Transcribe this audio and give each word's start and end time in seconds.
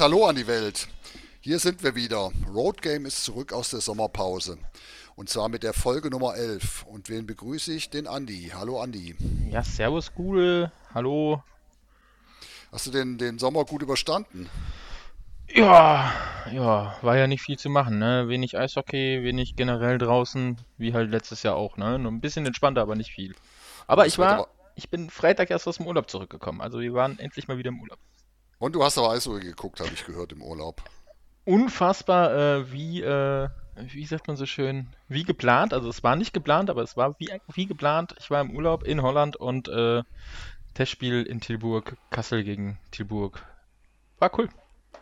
herzliches 0.00 0.16
Hallo 0.18 0.26
an 0.26 0.36
die 0.36 0.46
Welt. 0.46 0.88
Hier 1.40 1.58
sind 1.58 1.82
wir 1.82 1.94
wieder. 1.94 2.30
Road 2.52 2.80
Game 2.80 3.04
ist 3.06 3.22
zurück 3.24 3.52
aus 3.52 3.70
der 3.70 3.80
Sommerpause. 3.80 4.56
Und 5.14 5.28
zwar 5.28 5.48
mit 5.50 5.62
der 5.62 5.74
Folge 5.74 6.08
Nummer 6.10 6.36
11. 6.36 6.84
Und 6.84 7.08
wen 7.10 7.26
begrüße 7.26 7.72
ich? 7.74 7.90
Den 7.90 8.06
Andi. 8.06 8.50
Hallo 8.54 8.80
Andi. 8.80 9.14
Ja, 9.50 9.62
servus 9.62 10.14
Gudel. 10.14 10.72
Hallo. 10.94 11.42
Hast 12.72 12.86
du 12.86 12.90
den, 12.90 13.18
den 13.18 13.38
Sommer 13.38 13.64
gut 13.64 13.82
überstanden? 13.82 14.48
Ja, 15.52 16.12
ja, 16.50 16.96
war 17.02 17.16
ja 17.16 17.26
nicht 17.26 17.42
viel 17.42 17.58
zu 17.58 17.68
machen, 17.68 17.98
ne? 17.98 18.28
Wenig 18.28 18.56
Eishockey, 18.56 19.22
wenig 19.24 19.56
generell 19.56 19.98
draußen, 19.98 20.56
wie 20.78 20.94
halt 20.94 21.10
letztes 21.10 21.42
Jahr 21.42 21.56
auch, 21.56 21.76
ne? 21.76 21.98
Nur 21.98 22.12
ein 22.12 22.20
bisschen 22.20 22.46
entspannter, 22.46 22.82
aber 22.82 22.94
nicht 22.94 23.10
viel. 23.12 23.34
Aber 23.88 24.04
Das 24.04 24.12
ich 24.12 24.18
war, 24.18 24.32
aber- 24.34 24.48
ich 24.76 24.88
bin 24.88 25.10
Freitag 25.10 25.50
erst 25.50 25.66
aus 25.66 25.78
dem 25.78 25.86
Urlaub 25.88 26.08
zurückgekommen. 26.08 26.60
Also 26.60 26.78
wir 26.80 26.94
waren 26.94 27.18
endlich 27.18 27.48
mal 27.48 27.58
wieder 27.58 27.68
im 27.70 27.80
Urlaub. 27.80 27.98
Und 28.60 28.74
du 28.74 28.84
hast 28.84 28.98
aber 28.98 29.10
Eishockey 29.12 29.40
geguckt, 29.40 29.80
habe 29.80 29.90
ich 29.94 30.04
gehört, 30.04 30.32
im 30.32 30.42
Urlaub. 30.42 30.82
Unfassbar, 31.46 32.34
äh, 32.34 32.70
wie, 32.70 33.00
äh, 33.00 33.48
wie 33.74 34.04
sagt 34.04 34.28
man 34.28 34.36
so 34.36 34.44
schön, 34.44 34.86
wie 35.08 35.24
geplant. 35.24 35.72
Also 35.72 35.88
es 35.88 36.02
war 36.02 36.14
nicht 36.14 36.34
geplant, 36.34 36.68
aber 36.68 36.82
es 36.82 36.94
war 36.94 37.18
wie, 37.18 37.30
wie 37.54 37.64
geplant. 37.64 38.14
Ich 38.18 38.30
war 38.30 38.42
im 38.42 38.54
Urlaub 38.54 38.82
in 38.82 39.00
Holland 39.00 39.34
und 39.36 39.68
äh, 39.68 40.02
Testspiel 40.74 41.22
in 41.22 41.40
Tilburg, 41.40 41.96
Kassel 42.10 42.44
gegen 42.44 42.78
Tilburg. 42.90 43.42
War 44.18 44.30
cool. 44.38 44.50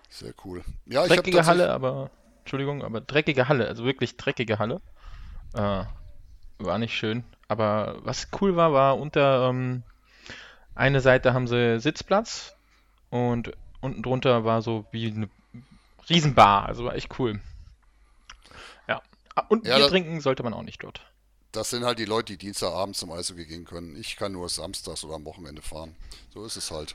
Sehr 0.08 0.32
cool. 0.44 0.62
Ja, 0.86 1.04
Dreckige 1.08 1.44
Halle, 1.44 1.72
aber, 1.72 2.10
Entschuldigung, 2.40 2.84
aber 2.84 3.00
dreckige 3.00 3.48
Halle, 3.48 3.66
also 3.66 3.84
wirklich 3.84 4.16
dreckige 4.16 4.60
Halle. 4.60 4.80
Äh, 5.54 5.82
war 6.58 6.78
nicht 6.78 6.94
schön. 6.94 7.24
Aber 7.48 7.98
was 8.02 8.28
cool 8.40 8.54
war, 8.54 8.72
war 8.72 8.98
unter 8.98 9.48
ähm, 9.48 9.82
eine 10.76 11.00
Seite 11.00 11.34
haben 11.34 11.48
sie 11.48 11.80
Sitzplatz 11.80 12.54
und 13.10 13.52
unten 13.80 14.02
drunter 14.02 14.44
war 14.44 14.62
so 14.62 14.86
wie 14.92 15.06
eine 15.10 15.28
Riesenbar. 16.08 16.66
Also 16.66 16.84
war 16.84 16.94
echt 16.94 17.18
cool. 17.18 17.40
Ja. 18.88 19.02
Ah, 19.34 19.44
Und 19.48 19.66
Ja, 19.66 19.74
Bier 19.76 19.82
das- 19.84 19.90
trinken 19.90 20.20
sollte 20.20 20.42
man 20.42 20.54
auch 20.54 20.62
nicht 20.62 20.82
dort. 20.82 21.00
Das 21.52 21.70
sind 21.70 21.84
halt 21.84 21.98
die 21.98 22.04
Leute, 22.04 22.34
die 22.34 22.38
Dienstagabend 22.38 22.94
zum 22.96 23.10
Eishockey 23.10 23.46
gehen 23.46 23.64
können. 23.64 23.96
Ich 23.98 24.16
kann 24.16 24.32
nur 24.32 24.48
samstags 24.50 25.02
oder 25.04 25.14
am 25.14 25.24
Wochenende 25.24 25.62
fahren. 25.62 25.96
So 26.34 26.44
ist 26.44 26.56
es 26.56 26.70
halt. 26.70 26.94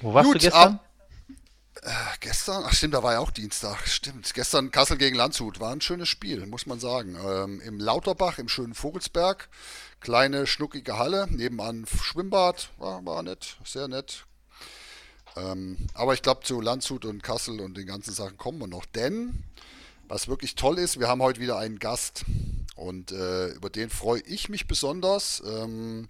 Wo 0.00 0.14
warst 0.14 0.26
Gut, 0.26 0.36
du 0.36 0.38
gestern? 0.46 0.78
Ach, 1.86 2.20
Gestern, 2.20 2.62
ach 2.64 2.72
stimmt, 2.72 2.94
da 2.94 3.02
war 3.02 3.14
ja 3.14 3.18
auch 3.18 3.32
Dienstag. 3.32 3.86
Stimmt. 3.88 4.32
Gestern 4.32 4.70
Kassel 4.70 4.96
gegen 4.96 5.16
Landshut 5.16 5.58
war 5.60 5.72
ein 5.72 5.80
schönes 5.80 6.08
Spiel, 6.08 6.46
muss 6.46 6.66
man 6.66 6.78
sagen. 6.78 7.16
Ähm, 7.22 7.60
Im 7.60 7.78
Lauterbach, 7.80 8.38
im 8.38 8.48
schönen 8.48 8.74
Vogelsberg. 8.74 9.48
Kleine, 10.00 10.46
schnuckige 10.46 10.96
Halle, 10.96 11.26
nebenan 11.30 11.84
Schwimmbad. 11.86 12.70
War, 12.78 13.04
war 13.04 13.22
nett, 13.22 13.56
sehr 13.64 13.88
nett. 13.88 14.24
Ähm, 15.36 15.76
aber 15.94 16.14
ich 16.14 16.22
glaube, 16.22 16.42
zu 16.42 16.60
Landshut 16.60 17.04
und 17.04 17.22
Kassel 17.22 17.60
und 17.60 17.76
den 17.76 17.86
ganzen 17.86 18.12
Sachen 18.12 18.36
kommen 18.36 18.58
wir 18.58 18.66
noch. 18.66 18.86
Denn, 18.86 19.44
was 20.08 20.28
wirklich 20.28 20.54
toll 20.54 20.78
ist, 20.78 21.00
wir 21.00 21.08
haben 21.08 21.22
heute 21.22 21.40
wieder 21.40 21.58
einen 21.58 21.78
Gast. 21.78 22.24
Und 22.76 23.12
äh, 23.12 23.48
über 23.48 23.70
den 23.70 23.90
freue 23.90 24.20
ich 24.22 24.48
mich 24.48 24.66
besonders, 24.66 25.42
ähm, 25.46 26.08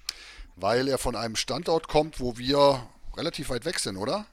weil 0.57 0.89
er 0.89 0.99
von 0.99 1.17
einem 1.17 1.37
Standort 1.37 1.89
kommt, 1.89 2.21
wo 2.21 2.39
wir 2.39 2.87
relativ 3.17 3.51
weit 3.51 3.65
weg 3.65 3.79
sind, 3.79 3.97
oder? 3.97 4.27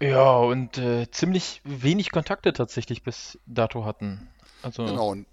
Ja, 0.00 0.32
und 0.32 0.78
äh, 0.78 1.10
ziemlich 1.10 1.60
wenig 1.64 2.10
Kontakte 2.10 2.52
tatsächlich 2.52 3.02
bis 3.02 3.38
dato 3.46 3.84
hatten. 3.84 4.28
Also, 4.62 4.84
Genau, 4.84 5.10
und 5.10 5.26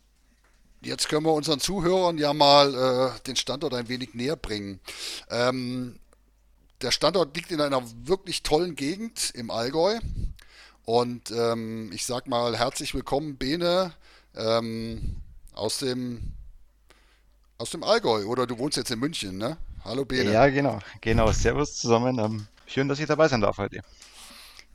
jetzt 0.81 1.09
können 1.09 1.25
wir 1.25 1.34
unseren 1.34 1.59
Zuhörern 1.59 2.18
ja 2.18 2.34
mal 2.34 2.75
äh, 3.16 3.19
den 3.22 3.36
Standort 3.36 3.74
ein 3.74 3.90
wenig 3.90 4.14
näher 4.14 4.36
bringen. 4.36 4.80
Ähm, 5.30 5.99
der 6.81 6.91
Standort 6.91 7.35
liegt 7.35 7.51
in 7.51 7.62
einer 7.62 7.84
wirklich 8.06 8.44
tollen 8.44 8.75
Gegend 8.75 9.31
im 9.35 9.51
Allgäu. 9.51 10.00
Und 10.85 11.31
ähm, 11.31 11.91
ich 11.94 12.06
sag 12.06 12.28
mal 12.28 12.57
herzlich 12.57 12.94
willkommen, 12.94 13.38
Bene, 13.38 13.94
ähm, 14.35 15.18
aus 15.53 15.79
dem, 15.79 16.34
aus 17.57 17.69
dem 17.72 17.84
Allgäu. 17.84 18.25
Oder 18.25 18.47
du 18.47 18.57
wohnst 18.57 18.78
jetzt 18.78 18.91
in 18.91 19.00
München, 19.00 19.38
ne? 19.38 19.57
Hallo 19.84 20.06
Bene. 20.06 20.31
Ja, 20.31 20.47
genau. 20.47 20.79
Genau. 21.01 21.31
Servus 21.31 21.75
zusammen. 21.75 22.18
Ähm, 22.18 22.47
schön, 22.66 22.88
dass 22.88 23.00
ich 23.00 23.07
dabei 23.07 23.28
sein 23.28 23.41
darf 23.41 23.57
heute. 23.57 23.81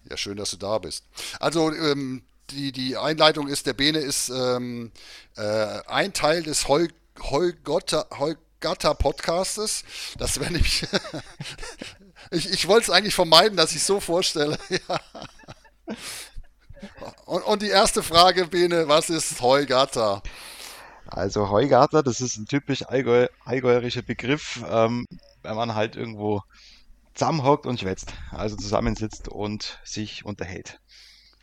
Ja, 0.08 0.16
schön, 0.16 0.36
dass 0.36 0.50
du 0.50 0.56
da 0.56 0.78
bist. 0.78 1.04
Also, 1.40 1.72
ähm, 1.72 2.22
die, 2.50 2.72
die 2.72 2.96
Einleitung 2.96 3.48
ist, 3.48 3.66
der 3.66 3.72
Bene 3.72 3.98
ist 3.98 4.28
ähm, 4.28 4.92
äh, 5.36 5.80
ein 5.86 6.12
Teil 6.12 6.42
des 6.42 6.68
Heu, 6.68 6.86
Heugatta 8.64 8.94
Podcastes. 8.94 9.84
Das 10.16 10.40
wäre 10.40 10.50
nämlich. 10.50 10.86
ich 12.30 12.50
ich 12.50 12.66
wollte 12.66 12.84
es 12.84 12.90
eigentlich 12.90 13.14
vermeiden, 13.14 13.58
dass 13.58 13.74
ich 13.74 13.82
so 13.82 14.00
vorstelle. 14.00 14.58
Und, 17.26 17.42
und 17.42 17.62
die 17.62 17.68
erste 17.68 18.02
Frage, 18.02 18.46
Bene, 18.46 18.88
was 18.88 19.08
ist 19.08 19.40
Heugatta? 19.40 20.22
Also 21.06 21.48
Heugarter, 21.48 22.02
das 22.02 22.20
ist 22.20 22.36
ein 22.36 22.44
typisch 22.46 22.86
Allgäu 22.86 23.26
allgäuerischer 23.44 24.02
Begriff, 24.02 24.62
ähm, 24.68 25.06
wenn 25.42 25.56
man 25.56 25.74
halt 25.74 25.96
irgendwo 25.96 26.42
zusammenhockt 27.14 27.66
und 27.66 27.80
schwätzt, 27.80 28.12
also 28.32 28.56
zusammensitzt 28.56 29.28
und 29.28 29.78
sich 29.82 30.24
unterhält. 30.26 30.80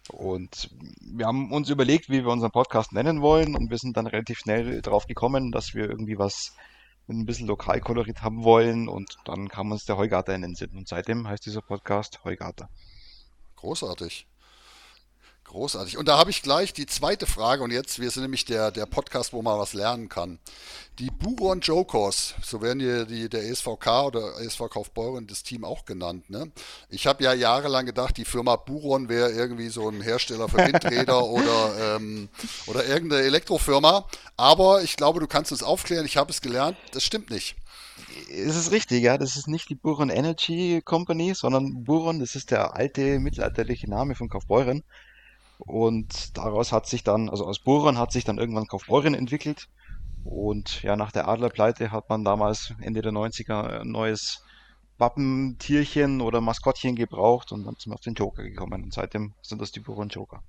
Und 0.09 0.69
wir 1.01 1.25
haben 1.25 1.51
uns 1.51 1.69
überlegt, 1.69 2.09
wie 2.09 2.23
wir 2.23 2.31
unseren 2.31 2.51
Podcast 2.51 2.93
nennen 2.93 3.21
wollen 3.21 3.55
und 3.55 3.71
wir 3.71 3.77
sind 3.77 3.97
dann 3.97 4.07
relativ 4.07 4.39
schnell 4.39 4.81
drauf 4.81 5.07
gekommen, 5.07 5.51
dass 5.51 5.73
wir 5.73 5.89
irgendwie 5.89 6.19
was 6.19 6.53
ein 7.19 7.25
bisschen 7.25 7.47
Lokalkolorit 7.47 8.21
haben 8.21 8.43
wollen 8.43 8.87
und 8.87 9.17
dann 9.25 9.49
kam 9.49 9.71
uns 9.71 9.85
der 9.85 9.97
Heugarter 9.97 10.33
in 10.33 10.41
den 10.41 10.55
Sinn 10.55 10.71
und 10.77 10.87
seitdem 10.87 11.27
heißt 11.27 11.45
dieser 11.45 11.61
Podcast 11.61 12.23
Heugarter. 12.23 12.69
Großartig. 13.57 14.27
Großartig. 15.51 15.97
Und 15.97 16.07
da 16.07 16.17
habe 16.17 16.29
ich 16.29 16.43
gleich 16.43 16.71
die 16.71 16.85
zweite 16.85 17.27
Frage. 17.27 17.61
Und 17.61 17.71
jetzt, 17.71 17.99
wir 17.99 18.09
sind 18.09 18.23
nämlich 18.23 18.45
der, 18.45 18.71
der 18.71 18.85
Podcast, 18.85 19.33
wo 19.33 19.41
man 19.41 19.59
was 19.59 19.73
lernen 19.73 20.07
kann. 20.07 20.39
Die 20.97 21.11
Buron 21.11 21.59
Jokers, 21.59 22.35
so 22.41 22.61
werden 22.61 22.79
hier 22.79 23.03
die, 23.03 23.27
der 23.27 23.43
ESVK 23.43 24.05
oder 24.05 24.39
ESV 24.39 24.69
Kaufbeuren 24.69 25.27
das 25.27 25.43
Team 25.43 25.65
auch 25.65 25.83
genannt. 25.83 26.29
Ne? 26.29 26.53
Ich 26.87 27.05
habe 27.05 27.21
ja 27.25 27.33
jahrelang 27.33 27.85
gedacht, 27.85 28.15
die 28.15 28.23
Firma 28.23 28.55
Buron 28.55 29.09
wäre 29.09 29.29
irgendwie 29.31 29.67
so 29.67 29.89
ein 29.89 29.99
Hersteller 29.99 30.47
für 30.47 30.59
Windräder 30.59 31.21
oder, 31.29 31.97
ähm, 31.97 32.29
oder 32.67 32.85
irgendeine 32.85 33.23
Elektrofirma. 33.23 34.07
Aber 34.37 34.83
ich 34.83 34.95
glaube, 34.95 35.19
du 35.19 35.27
kannst 35.27 35.51
uns 35.51 35.63
aufklären. 35.63 36.05
Ich 36.05 36.15
habe 36.15 36.31
es 36.31 36.39
gelernt. 36.39 36.77
Das 36.93 37.03
stimmt 37.03 37.29
nicht. 37.29 37.57
Es 38.29 38.55
ist 38.55 38.71
richtig, 38.71 39.03
ja, 39.03 39.17
das 39.17 39.35
ist 39.35 39.49
nicht 39.49 39.67
die 39.67 39.75
Buron 39.75 40.09
Energy 40.09 40.81
Company, 40.81 41.33
sondern 41.35 41.83
Buron, 41.83 42.21
das 42.21 42.35
ist 42.35 42.51
der 42.51 42.73
alte 42.77 43.19
mittelalterliche 43.19 43.89
Name 43.89 44.15
von 44.15 44.29
Kaufbeuren. 44.29 44.83
Und 45.65 46.37
daraus 46.37 46.71
hat 46.71 46.87
sich 46.87 47.03
dann, 47.03 47.29
also 47.29 47.45
aus 47.45 47.59
Buron 47.59 47.97
hat 47.99 48.11
sich 48.11 48.23
dann 48.23 48.39
irgendwann 48.39 48.65
Kaufbeuren 48.65 49.13
entwickelt. 49.13 49.67
Und 50.23 50.81
ja, 50.81 50.95
nach 50.95 51.11
der 51.11 51.27
Adlerpleite 51.27 51.91
hat 51.91 52.09
man 52.09 52.23
damals 52.23 52.73
Ende 52.81 53.01
der 53.01 53.11
90er 53.11 53.81
ein 53.81 53.91
neues 53.91 54.43
Wappentierchen 54.97 56.21
oder 56.21 56.41
Maskottchen 56.41 56.95
gebraucht 56.95 57.51
und 57.51 57.65
dann 57.65 57.75
sind 57.77 57.91
wir 57.91 57.95
auf 57.95 58.01
den 58.01 58.15
Joker 58.15 58.43
gekommen. 58.43 58.83
Und 58.83 58.93
seitdem 58.93 59.33
sind 59.41 59.61
das 59.61 59.71
die 59.71 59.79
Buron 59.79 60.09
Joker. 60.09 60.41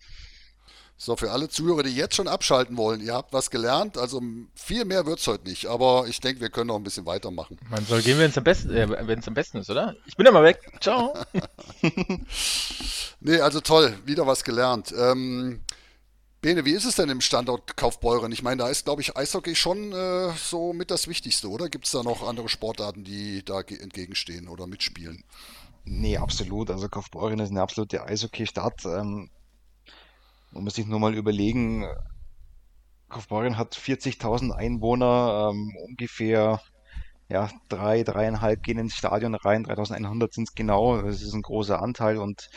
So, 1.05 1.17
für 1.17 1.33
alle 1.33 1.49
Zuhörer, 1.49 1.83
die 1.83 1.97
jetzt 1.97 2.15
schon 2.15 2.29
abschalten 2.29 2.77
wollen, 2.77 3.01
ihr 3.01 3.15
habt 3.15 3.33
was 3.33 3.51
gelernt. 3.51 3.99
Also 3.99 4.23
viel 4.55 4.85
mehr 4.85 5.05
wird 5.05 5.19
es 5.19 5.27
heute 5.27 5.49
nicht. 5.49 5.67
Aber 5.67 6.07
ich 6.07 6.21
denke, 6.21 6.41
wir 6.41 6.49
können 6.49 6.69
noch 6.69 6.77
ein 6.77 6.85
bisschen 6.85 7.07
weitermachen. 7.07 7.59
man 7.71 7.85
soll 7.85 8.03
gehen, 8.03 8.21
wenn 8.21 8.31
es 8.31 8.39
am 8.39 8.45
besten, 8.45 8.71
äh, 8.71 9.07
wenn 9.09 9.19
es 9.19 9.27
am 9.27 9.35
besten 9.35 9.59
ist, 9.59 9.69
oder? 9.69 9.97
Ich 10.07 10.17
bin 10.17 10.27
ja 10.27 10.31
mal 10.31 10.45
weg. 10.45 10.61
Ciao. 10.81 11.13
Nee, 13.25 13.41
also 13.41 13.61
toll, 13.61 13.97
wieder 14.05 14.27
was 14.27 14.43
gelernt. 14.45 14.93
Ähm, 14.97 15.61
Bene, 16.41 16.65
wie 16.65 16.73
ist 16.73 16.85
es 16.85 16.97
denn 16.97 17.09
im 17.09 17.21
Standort 17.21 17.77
Kaufbeuren? 17.77 18.33
Ich 18.33 18.43
meine, 18.43 18.63
da 18.65 18.69
ist, 18.69 18.85
glaube 18.85 19.01
ich, 19.01 19.17
Eishockey 19.17 19.55
schon 19.55 19.93
äh, 19.93 20.31
so 20.37 20.73
mit 20.73 20.91
das 20.91 21.07
Wichtigste, 21.07 21.49
oder? 21.49 21.69
Gibt 21.69 21.85
es 21.87 21.93
da 21.93 22.03
noch 22.03 22.27
andere 22.27 22.49
Sportarten, 22.49 23.05
die 23.05 23.45
da 23.45 23.63
ge- 23.63 23.79
entgegenstehen 23.79 24.49
oder 24.49 24.67
mitspielen? 24.67 25.23
Nee, 25.85 26.17
absolut. 26.17 26.71
Also 26.71 26.89
Kaufbeuren 26.89 27.39
ist 27.39 27.51
eine 27.51 27.63
absolute 27.63 28.03
Eishockey-Stadt. 28.05 28.85
Ähm, 28.87 29.31
man 30.53 30.65
muss 30.65 30.75
sich 30.75 30.87
nur 30.87 31.01
mal 31.01 31.15
überlegen, 31.15 31.87
Kaufbeuren 33.09 33.59
hat 33.59 33.75
40.000 33.77 34.53
Einwohner, 34.53 35.51
ähm, 35.53 35.73
ungefähr 35.87 36.61
ja, 37.29 37.51
drei, 37.69 38.03
dreieinhalb 38.03 38.63
gehen 38.63 38.79
ins 38.79 38.95
Stadion 38.95 39.35
rein, 39.35 39.65
3.100 39.65 40.35
sind 40.35 40.49
es 40.49 40.55
genau. 40.55 41.01
Das 41.03 41.23
ist 41.23 41.33
ein 41.35 41.43
großer 41.43 41.81
Anteil 41.81 42.19
und 42.19 42.49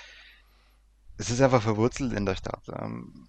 es 1.17 1.29
ist 1.29 1.41
einfach 1.41 1.61
verwurzelt 1.61 2.13
in 2.13 2.25
der 2.25 2.35
Stadt. 2.35 2.63
Ähm, 2.69 3.27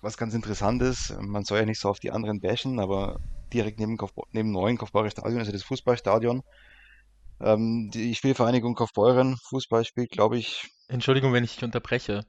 was 0.00 0.16
ganz 0.16 0.34
interessant 0.34 0.82
ist, 0.82 1.14
man 1.20 1.44
soll 1.44 1.60
ja 1.60 1.66
nicht 1.66 1.80
so 1.80 1.88
auf 1.88 1.98
die 1.98 2.12
anderen 2.12 2.40
bashen, 2.40 2.78
aber 2.78 3.16
direkt 3.52 3.80
neben, 3.80 3.96
Kaufbeu 3.96 4.22
neben 4.32 4.48
dem 4.48 4.52
neuen 4.52 4.78
Kaufbeurer 4.78 5.10
Stadion 5.10 5.40
ist 5.40 5.48
ja 5.48 5.52
das 5.52 5.64
Fußballstadion. 5.64 6.42
Ähm, 7.40 7.90
die 7.92 8.14
Spielvereinigung 8.14 8.74
Kaufbeuren 8.74 9.36
Fußball 9.48 9.84
spielt, 9.84 10.10
glaube 10.10 10.38
ich, 10.38 10.68
Entschuldigung, 10.88 11.32
wenn 11.32 11.44
ich 11.44 11.54
dich 11.54 11.64
unterbreche. 11.64 12.24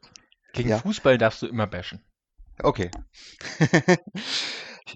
Gegen 0.56 0.70
ja, 0.70 0.80
Fußball 0.80 1.18
darfst 1.18 1.42
du 1.42 1.48
immer 1.48 1.68
bashen. 1.68 2.02
okay. 2.64 2.90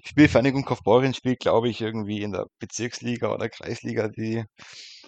Spielvereinigung 0.04 0.64
Kaufbeuren 0.64 1.14
spielt, 1.14 1.40
glaube 1.40 1.68
ich, 1.68 1.80
irgendwie 1.80 2.22
in 2.22 2.32
der 2.32 2.46
Bezirksliga 2.58 3.32
oder 3.32 3.48
Kreisliga. 3.48 4.08
Die 4.08 4.44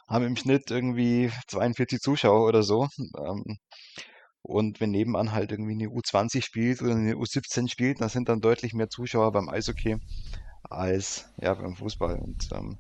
haben 0.09 0.25
im 0.27 0.37
Schnitt 0.37 0.71
irgendwie 0.71 1.31
42 1.49 2.01
Zuschauer 2.01 2.47
oder 2.47 2.63
so. 2.63 2.89
Ähm, 3.19 3.59
Und 4.43 4.81
wenn 4.81 4.91
nebenan 4.91 5.33
halt 5.33 5.53
irgendwie 5.53 5.73
eine 5.73 5.89
U20 5.89 6.43
spielt 6.43 6.83
oder 6.83 6.93
eine 6.95 7.15
U17 7.15 7.69
spielt, 7.71 8.01
dann 8.01 8.09
sind 8.09 8.29
dann 8.29 8.41
deutlich 8.41 8.75
mehr 8.75 8.91
Zuschauer 8.91 9.33
beim 9.33 9.49
Eishockey 9.49 9.99
als 10.65 11.27
ja, 11.39 11.55
beim 11.55 11.77
Fußball. 11.77 12.19
Und 12.19 12.49
ähm, 12.53 12.79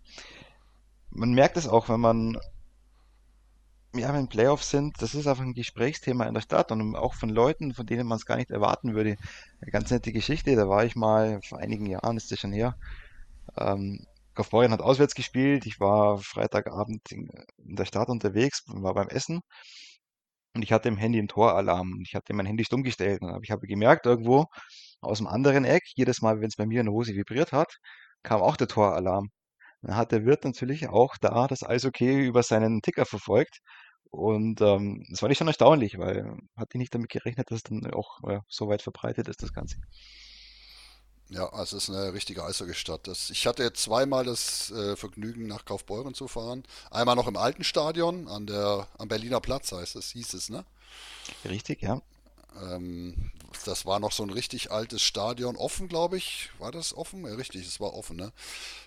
man 1.10 1.32
merkt 1.32 1.56
es 1.56 1.68
auch, 1.68 1.88
wenn 1.88 2.00
man 2.00 2.38
ja, 3.94 4.12
wenn 4.14 4.28
Playoffs 4.28 4.70
sind, 4.70 5.00
das 5.02 5.14
ist 5.14 5.26
einfach 5.26 5.42
ein 5.44 5.54
Gesprächsthema 5.54 6.26
in 6.26 6.34
der 6.34 6.40
Stadt 6.40 6.72
und 6.72 6.96
auch 6.96 7.14
von 7.14 7.28
Leuten, 7.28 7.74
von 7.74 7.86
denen 7.86 8.06
man 8.06 8.16
es 8.16 8.26
gar 8.26 8.36
nicht 8.36 8.50
erwarten 8.50 8.94
würde. 8.94 9.16
Eine 9.60 9.70
ganz 9.70 9.90
nette 9.90 10.12
Geschichte, 10.12 10.56
da 10.56 10.68
war 10.68 10.84
ich 10.84 10.96
mal, 10.96 11.40
vor 11.42 11.58
einigen 11.58 11.86
Jahren 11.86 12.16
ist 12.16 12.30
das 12.30 12.40
schon 12.40 12.52
her, 12.52 12.74
ähm, 13.58 14.06
Kaufbeuren 14.34 14.72
hat 14.72 14.80
auswärts 14.82 15.14
gespielt, 15.14 15.66
ich 15.66 15.80
war 15.80 16.18
Freitagabend 16.18 17.12
in, 17.12 17.28
der 17.58 17.84
Stadt 17.86 18.08
unterwegs, 18.08 18.64
war 18.68 18.94
beim 18.94 19.08
Essen 19.08 19.40
und 20.54 20.62
ich 20.62 20.72
hatte 20.72 20.88
im 20.88 20.96
Handy 20.96 21.18
einen 21.18 21.28
Toralarm 21.28 21.92
und 21.92 22.02
ich 22.06 22.14
hatte 22.14 22.34
mein 22.34 22.46
Handy 22.46 22.64
stumm 22.64 22.82
gestellt 22.82 23.22
und 23.22 23.42
ich 23.44 23.50
habe 23.50 23.66
gemerkt, 23.66 24.06
irgendwo 24.06 24.46
aus 25.00 25.18
dem 25.18 25.26
anderen 25.26 25.64
Eck, 25.64 25.82
jedes 25.96 26.22
Mal, 26.22 26.40
wenn 26.40 26.48
es 26.48 26.56
bei 26.56 26.66
mir 26.66 26.80
in 26.80 26.86
der 26.86 26.94
Hose 26.94 27.14
vibriert 27.14 27.52
hat, 27.52 27.78
kam 28.22 28.40
auch 28.42 28.56
der 28.56 28.68
Toralarm. 28.68 29.30
Dann 29.82 29.96
hat 29.96 30.12
der 30.12 30.24
Wirt 30.24 30.44
natürlich 30.44 30.88
auch 30.88 31.16
da 31.20 31.46
das 31.46 31.62
Eishockey 31.62 32.24
über 32.24 32.42
seinen 32.42 32.82
Ticker 32.82 33.04
verfolgt. 33.04 33.58
Und 34.10 34.60
ähm, 34.60 35.04
das 35.10 35.22
war 35.22 35.28
nicht 35.28 35.38
schon 35.38 35.48
erstaunlich, 35.48 35.98
weil 35.98 36.36
hatte 36.56 36.70
ich 36.74 36.78
nicht 36.78 36.94
damit 36.94 37.10
gerechnet, 37.10 37.50
dass 37.50 37.58
es 37.58 37.62
dann 37.62 37.90
auch 37.92 38.20
ja, 38.28 38.42
so 38.48 38.68
weit 38.68 38.82
verbreitet 38.82 39.26
ist, 39.28 39.42
das 39.42 39.52
Ganze. 39.52 39.76
Ja, 41.30 41.48
also 41.48 41.78
es 41.78 41.88
ist 41.88 41.94
eine 41.94 42.12
richtige 42.12 42.44
Eishockeystadt. 42.44 43.06
Das, 43.06 43.30
ich 43.30 43.46
hatte 43.46 43.62
jetzt 43.62 43.82
zweimal 43.82 44.24
das 44.24 44.70
äh, 44.70 44.96
Vergnügen, 44.96 45.46
nach 45.46 45.64
Kaufbeuren 45.64 46.12
zu 46.12 46.28
fahren. 46.28 46.62
Einmal 46.90 47.16
noch 47.16 47.26
im 47.26 47.38
alten 47.38 47.64
Stadion, 47.64 48.28
an 48.28 48.46
der, 48.46 48.86
am 48.98 49.08
Berliner 49.08 49.40
Platz 49.40 49.72
heißt 49.72 49.96
es, 49.96 50.10
hieß 50.10 50.34
es, 50.34 50.50
ne? 50.50 50.66
Richtig, 51.46 51.80
ja. 51.80 52.02
Ähm, 52.60 53.30
das 53.64 53.86
war 53.86 54.00
noch 54.00 54.12
so 54.12 54.22
ein 54.22 54.30
richtig 54.30 54.70
altes 54.70 55.02
Stadion, 55.02 55.56
offen, 55.56 55.88
glaube 55.88 56.16
ich. 56.16 56.50
War 56.58 56.72
das 56.72 56.96
offen? 56.96 57.24
Ja, 57.26 57.34
richtig, 57.34 57.66
es 57.66 57.80
war 57.80 57.94
offen, 57.94 58.16
ne? 58.16 58.32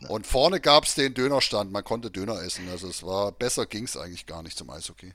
Und 0.10 0.28
vorne 0.28 0.60
gab 0.60 0.86
es 0.86 0.96
den 0.96 1.14
Dönerstand, 1.14 1.72
man 1.72 1.84
konnte 1.84 2.12
Döner 2.12 2.42
essen. 2.42 2.68
Also 2.70 2.88
es 2.88 3.04
war, 3.04 3.32
besser 3.32 3.66
ging 3.66 3.86
es 3.86 3.98
eigentlich 3.98 4.26
gar 4.26 4.44
nicht 4.44 4.58
zum 4.58 4.70
Eishockey. 4.70 5.14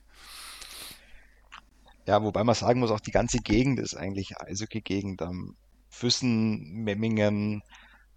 Ja, 2.07 2.23
wobei 2.23 2.43
man 2.43 2.55
sagen 2.55 2.79
muss, 2.79 2.91
auch 2.91 2.99
die 2.99 3.11
ganze 3.11 3.39
Gegend 3.39 3.79
ist 3.79 3.95
eigentlich 3.95 4.37
Eishockey-Gegend. 4.37 5.21
Ähm, 5.21 5.55
Füssen, 5.89 6.83
Memmingen, 6.83 7.61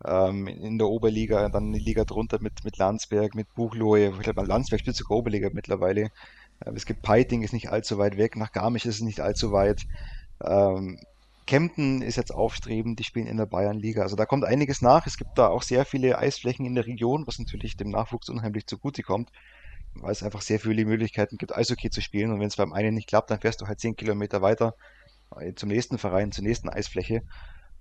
ähm, 0.04 0.46
in 0.46 0.78
der 0.78 0.88
Oberliga, 0.88 1.48
dann 1.48 1.72
die 1.72 1.78
Liga 1.78 2.04
drunter 2.04 2.40
mit, 2.40 2.64
mit 2.64 2.78
Landsberg, 2.78 3.34
mit 3.34 3.52
Buchloe. 3.54 4.12
Ich 4.16 4.20
glaube, 4.20 4.44
Landsberg 4.44 4.80
spielt 4.80 4.96
sogar 4.96 5.18
Oberliga 5.18 5.50
mittlerweile. 5.52 6.10
Es 6.60 6.86
gibt 6.86 7.02
Peiting, 7.02 7.42
ist 7.42 7.52
nicht 7.52 7.70
allzu 7.70 7.98
weit 7.98 8.16
weg. 8.16 8.36
Nach 8.36 8.52
Garmisch 8.52 8.86
ist 8.86 8.96
es 8.96 9.00
nicht 9.02 9.20
allzu 9.20 9.52
weit. 9.52 9.86
Ähm, 10.42 10.98
Kempten 11.46 12.00
ist 12.00 12.16
jetzt 12.16 12.32
aufstrebend, 12.32 12.98
die 12.98 13.04
spielen 13.04 13.26
in 13.26 13.36
der 13.36 13.46
Bayernliga. 13.46 14.02
Also 14.02 14.16
da 14.16 14.24
kommt 14.24 14.44
einiges 14.44 14.80
nach. 14.80 15.06
Es 15.06 15.18
gibt 15.18 15.36
da 15.36 15.48
auch 15.48 15.62
sehr 15.62 15.84
viele 15.84 16.18
Eisflächen 16.18 16.64
in 16.64 16.74
der 16.74 16.86
Region, 16.86 17.26
was 17.26 17.38
natürlich 17.38 17.76
dem 17.76 17.90
Nachwuchs 17.90 18.30
unheimlich 18.30 18.66
zugutekommt, 18.66 19.30
weil 19.94 20.12
es 20.12 20.22
einfach 20.22 20.40
sehr 20.40 20.58
viele 20.58 20.86
Möglichkeiten 20.86 21.36
gibt, 21.36 21.54
Eishockey 21.54 21.90
zu 21.90 22.00
spielen. 22.00 22.32
Und 22.32 22.40
wenn 22.40 22.48
es 22.48 22.56
beim 22.56 22.72
einen 22.72 22.94
nicht 22.94 23.08
klappt, 23.08 23.30
dann 23.30 23.40
fährst 23.40 23.60
du 23.60 23.66
halt 23.66 23.78
zehn 23.78 23.94
Kilometer 23.94 24.40
weiter 24.40 24.74
äh, 25.38 25.52
zum 25.54 25.68
nächsten 25.68 25.98
Verein, 25.98 26.32
zur 26.32 26.44
nächsten 26.44 26.70
Eisfläche. 26.70 27.22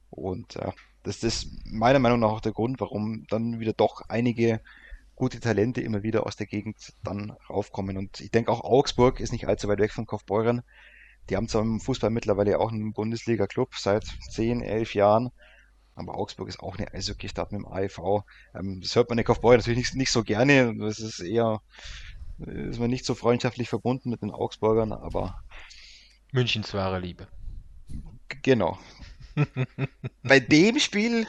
Und 0.09 0.55
ja, 0.55 0.73
das 1.03 1.23
ist 1.23 1.47
meiner 1.65 1.99
Meinung 1.99 2.19
nach 2.19 2.31
auch 2.31 2.41
der 2.41 2.51
Grund, 2.51 2.81
warum 2.81 3.25
dann 3.29 3.59
wieder 3.59 3.73
doch 3.73 4.01
einige 4.09 4.59
gute 5.15 5.39
Talente 5.39 5.81
immer 5.81 6.03
wieder 6.03 6.25
aus 6.25 6.35
der 6.35 6.47
Gegend 6.47 6.93
dann 7.03 7.35
raufkommen. 7.49 7.97
Und 7.97 8.19
ich 8.19 8.31
denke 8.31 8.51
auch 8.51 8.61
Augsburg 8.61 9.21
ist 9.21 9.31
nicht 9.31 9.47
allzu 9.47 9.67
weit 9.69 9.79
weg 9.79 9.93
von 9.93 10.05
Kaufbeuren. 10.05 10.63
Die 11.29 11.35
haben 11.35 11.47
zwar 11.47 11.61
im 11.61 11.79
Fußball 11.79 12.09
mittlerweile 12.09 12.59
auch 12.59 12.71
einen 12.71 12.93
Bundesliga-Club 12.93 13.75
seit 13.75 14.05
10, 14.31 14.61
11 14.61 14.93
Jahren, 14.93 15.31
aber 15.95 16.15
Augsburg 16.15 16.49
ist 16.49 16.59
auch 16.59 16.77
eine 16.77 16.93
Eishockey-Stadt 16.93 17.51
mit 17.51 17.61
dem 17.61 17.67
AEV. 17.67 18.23
Ähm, 18.55 18.81
das 18.81 18.95
hört 18.95 19.09
man 19.09 19.17
in 19.17 19.25
Kaufbeuren 19.25 19.57
natürlich 19.57 19.77
nicht, 19.77 19.95
nicht 19.95 20.11
so 20.11 20.23
gerne. 20.23 20.75
Das 20.77 20.99
ist 20.99 21.19
eher, 21.19 21.61
ist 22.39 22.79
man 22.79 22.89
nicht 22.89 23.05
so 23.05 23.15
freundschaftlich 23.15 23.69
verbunden 23.69 24.09
mit 24.09 24.21
den 24.21 24.31
Augsburgern, 24.31 24.91
aber 24.91 25.37
Münchens 26.31 26.73
wahre 26.73 26.99
Liebe. 26.99 27.27
genau. 28.41 28.79
Bei 30.23 30.39
dem 30.39 30.79
Spiel, 30.79 31.27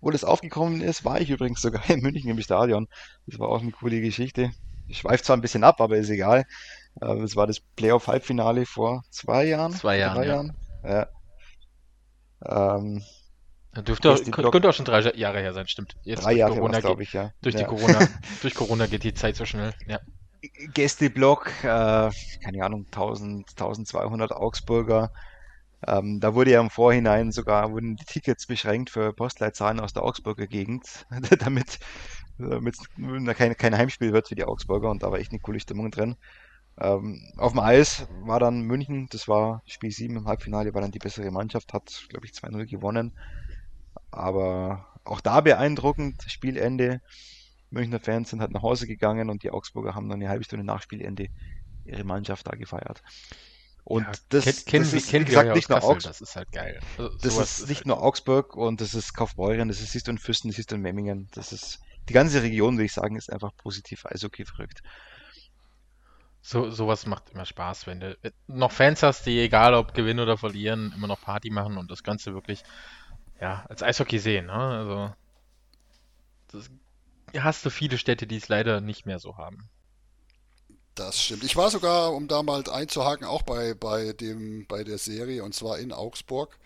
wo 0.00 0.10
das 0.10 0.24
aufgekommen 0.24 0.80
ist, 0.80 1.04
war 1.04 1.20
ich 1.20 1.30
übrigens 1.30 1.60
sogar 1.60 1.88
in 1.90 2.00
München 2.02 2.30
im 2.30 2.40
Stadion. 2.40 2.88
Das 3.26 3.38
war 3.38 3.48
auch 3.48 3.60
eine 3.60 3.72
coole 3.72 4.00
Geschichte. 4.00 4.52
Ich 4.88 4.98
schweife 4.98 5.24
zwar 5.24 5.36
ein 5.36 5.42
bisschen 5.42 5.64
ab, 5.64 5.80
aber 5.80 5.98
ist 5.98 6.08
egal. 6.08 6.44
Äh, 7.00 7.18
Das 7.20 7.36
war 7.36 7.46
das 7.46 7.60
Playoff-Halbfinale 7.60 8.66
vor 8.66 9.02
zwei 9.10 9.44
Jahren, 9.44 9.72
Zwei 9.72 9.98
Jahren, 9.98 10.16
drei 10.16 10.26
ja. 10.26 10.34
Jahren. 10.34 10.56
Ja. 10.84 12.76
Ähm, 12.76 13.02
Dürfte, 13.76 14.10
auch- 14.12 14.22
Block, 14.22 14.52
könnte 14.52 14.68
auch 14.70 14.72
schon 14.74 14.86
drei 14.86 15.00
Jahre 15.16 15.40
her 15.40 15.52
sein, 15.52 15.66
stimmt. 15.68 15.96
Jetzt 16.02 16.24
drei 16.24 16.32
Jahre 16.32 16.54
Corona 16.54 16.78
es, 16.78 16.84
glaube 16.84 17.02
ich, 17.02 17.12
ja. 17.12 17.30
durch 17.42 17.54
die 17.54 17.62
Ja. 17.62 17.68
Corona, 17.68 17.98
durch 18.42 18.54
Corona 18.54 18.86
geht 18.86 19.04
die 19.04 19.12
Zeit 19.14 19.36
so 19.36 19.44
schnell. 19.44 19.74
Ja. 19.86 20.00
Gästeblock, 20.72 21.48
äh, 21.62 21.64
keine 21.64 22.64
Ahnung, 22.64 22.86
1000, 22.86 23.50
1200 23.50 24.32
Augsburger. 24.32 25.10
Ähm, 25.86 26.20
da 26.20 26.34
wurde 26.34 26.52
ja 26.52 26.60
im 26.60 26.70
Vorhinein 26.70 27.32
sogar, 27.32 27.70
wurden 27.72 27.96
die 27.96 28.04
Tickets 28.06 28.46
beschränkt 28.46 28.88
für 28.90 29.12
Postleitzahlen 29.12 29.80
aus 29.80 29.92
der 29.92 30.04
Augsburger 30.04 30.46
Gegend, 30.46 31.06
damit 31.40 31.78
damit 32.38 32.76
es 32.78 33.36
kein, 33.36 33.56
kein 33.56 33.76
Heimspiel 33.76 34.12
wird 34.12 34.28
für 34.28 34.34
die 34.34 34.44
Augsburger 34.44 34.90
und 34.90 35.02
da 35.02 35.10
war 35.10 35.18
echt 35.18 35.32
eine 35.32 35.40
coole 35.40 35.60
Stimmung 35.60 35.90
drin. 35.90 36.16
Ähm, 36.78 37.22
auf 37.38 37.52
dem 37.52 37.60
Eis 37.60 38.06
war 38.22 38.40
dann 38.40 38.62
München, 38.62 39.08
das 39.10 39.28
war 39.28 39.62
Spiel 39.66 39.90
7 39.90 40.16
im 40.16 40.26
Halbfinale, 40.28 40.74
war 40.74 40.82
dann 40.82 40.92
die 40.92 40.98
bessere 40.98 41.30
Mannschaft, 41.30 41.72
hat, 41.72 42.06
glaube 42.08 42.26
ich, 42.26 42.34
2-0 42.34 42.66
gewonnen. 42.66 43.14
Aber 44.10 44.88
auch 45.04 45.20
da 45.20 45.40
beeindruckend, 45.40 46.22
Spielende. 46.26 47.00
Münchner 47.70 48.00
Fans 48.00 48.30
sind 48.30 48.40
halt 48.40 48.52
nach 48.52 48.62
Hause 48.62 48.86
gegangen 48.86 49.30
und 49.30 49.42
die 49.42 49.50
Augsburger 49.50 49.94
haben 49.94 50.08
dann 50.08 50.20
eine 50.20 50.28
halbe 50.30 50.44
Stunde 50.44 50.64
nach 50.64 50.82
Spielende 50.82 51.28
ihre 51.84 52.04
Mannschaft 52.04 52.46
da 52.46 52.52
gefeiert. 52.56 53.02
Und 53.84 54.06
Ja, 54.06 54.12
das, 54.30 54.64
kennen 54.64 54.90
das 54.90 54.92
ist, 54.92 55.18
wie 55.18 55.24
gesagt, 55.24 55.54
nicht 55.54 55.68
nur 55.70 55.82
Augsburg. 55.82 56.02
das 56.02 56.20
ist 56.20 56.36
halt 56.36 56.50
geil. 56.52 56.80
Also, 56.96 57.10
Das 57.22 57.38
ist 57.38 57.58
ist 57.58 57.68
nicht 57.68 57.78
halt 57.78 57.86
nur. 57.86 58.02
Augsburg 58.02 58.56
und 58.56 58.80
das 58.80 58.94
ist 58.94 59.12
Kaufbeuren, 59.14 59.68
das 59.68 59.80
ist, 59.80 59.92
siehst 59.92 60.06
du 60.06 60.12
in 60.12 60.18
Füssen, 60.18 60.48
das 60.48 60.56
siehst 60.56 60.70
du 60.70 60.76
in 60.76 60.82
Memmingen. 60.82 61.28
Das 61.32 61.52
ist 61.52 61.78
die 62.08 62.12
ganze 62.12 62.42
Region, 62.42 62.76
würde 62.76 62.84
ich 62.86 62.92
sagen, 62.92 63.16
ist 63.16 63.32
einfach 63.32 63.54
positiv 63.56 64.04
Eishockey 64.06 64.44
verrückt. 64.44 64.80
So, 66.48 66.70
sowas 66.70 67.06
macht 67.06 67.30
immer 67.30 67.44
Spaß, 67.44 67.88
wenn 67.88 67.98
du 67.98 68.16
noch 68.46 68.70
Fans 68.70 69.02
hast, 69.02 69.26
die 69.26 69.40
egal 69.40 69.74
ob 69.74 69.94
gewinnen 69.94 70.20
oder 70.20 70.38
verlieren, 70.38 70.92
immer 70.94 71.08
noch 71.08 71.20
Party 71.20 71.50
machen 71.50 71.76
und 71.76 71.90
das 71.90 72.04
Ganze 72.04 72.34
wirklich, 72.34 72.62
ja, 73.40 73.66
als 73.68 73.82
Eishockey 73.82 74.20
sehen, 74.20 74.46
ne? 74.46 74.52
Also, 74.52 75.12
das 76.52 76.70
hast 77.36 77.66
du 77.66 77.70
viele 77.70 77.98
Städte, 77.98 78.28
die 78.28 78.36
es 78.36 78.46
leider 78.46 78.80
nicht 78.80 79.06
mehr 79.06 79.18
so 79.18 79.36
haben. 79.36 79.68
Das 80.94 81.20
stimmt. 81.20 81.42
Ich 81.42 81.56
war 81.56 81.68
sogar, 81.68 82.14
um 82.14 82.28
da 82.28 82.44
mal 82.44 82.62
einzuhaken, 82.70 83.26
auch 83.26 83.42
bei, 83.42 83.74
bei 83.74 84.12
dem, 84.12 84.68
bei 84.68 84.84
der 84.84 84.98
Serie 84.98 85.42
und 85.42 85.52
zwar 85.52 85.80
in 85.80 85.90
Augsburg. 85.90 86.56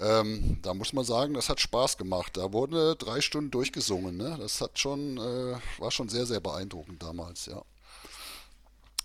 Ähm, 0.00 0.58
da 0.62 0.72
muss 0.72 0.94
man 0.94 1.04
sagen, 1.04 1.34
das 1.34 1.50
hat 1.50 1.60
Spaß 1.60 1.98
gemacht. 1.98 2.38
Da 2.38 2.54
wurde 2.54 2.96
drei 2.96 3.20
Stunden 3.20 3.50
durchgesungen, 3.50 4.16
ne? 4.16 4.38
Das 4.40 4.62
hat 4.62 4.78
schon, 4.78 5.18
äh, 5.18 5.58
war 5.78 5.90
schon 5.90 6.08
sehr, 6.08 6.24
sehr 6.24 6.40
beeindruckend 6.40 7.02
damals, 7.02 7.44
ja. 7.44 7.62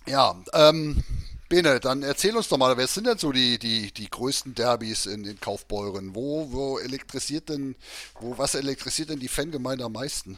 Ja, 0.08 0.36
ähm, 0.54 1.04
Bene, 1.50 1.80
dann 1.82 2.02
erzähl 2.02 2.36
uns 2.36 2.48
doch 2.48 2.58
mal, 2.58 2.78
wer 2.78 2.88
sind 2.88 3.08
denn 3.08 3.18
so 3.18 3.32
die, 3.32 3.60
die, 3.60 3.92
die 3.94 4.10
größten 4.10 4.56
Derbys 4.56 5.06
in 5.06 5.24
den 5.24 5.40
Kaufbeuren? 5.40 6.16
Wo, 6.16 6.52
wo 6.52 6.78
elektrisiert 6.78 7.50
denn, 7.50 7.76
wo, 8.20 8.38
was 8.38 8.56
elektrisiert 8.56 9.10
denn 9.10 9.20
die 9.20 9.28
Fangemeinde 9.28 9.86
am 9.86 9.94
meisten? 9.94 10.38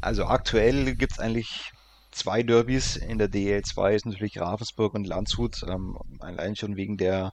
Also 0.00 0.24
aktuell 0.24 0.94
gibt 0.94 1.12
es 1.12 1.18
eigentlich 1.18 1.72
zwei 2.12 2.42
Derbys 2.42 2.96
in 2.96 3.18
der 3.18 3.28
DL2, 3.28 3.94
ist 3.94 4.06
natürlich 4.06 4.40
Ravensburg 4.40 4.94
und 4.94 5.06
Landshut, 5.06 5.64
ähm, 5.68 5.98
allein 6.20 6.54
schon 6.54 6.76
wegen 6.76 6.96
der 6.96 7.32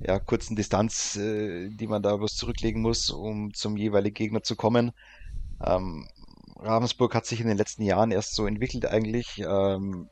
ja, 0.00 0.18
kurzen 0.18 0.56
Distanz, 0.56 1.16
äh, 1.16 1.68
die 1.68 1.86
man 1.86 2.02
da 2.02 2.16
bloß 2.16 2.34
zurücklegen 2.36 2.82
muss, 2.82 3.10
um 3.10 3.54
zum 3.54 3.76
jeweiligen 3.76 4.14
Gegner 4.14 4.42
zu 4.42 4.56
kommen. 4.56 4.92
Ähm, 5.64 6.08
Ravensburg 6.58 7.14
hat 7.14 7.26
sich 7.26 7.40
in 7.40 7.48
den 7.48 7.58
letzten 7.58 7.82
Jahren 7.82 8.10
erst 8.10 8.34
so 8.34 8.46
entwickelt 8.46 8.86
eigentlich. 8.86 9.38
Ähm, 9.38 10.08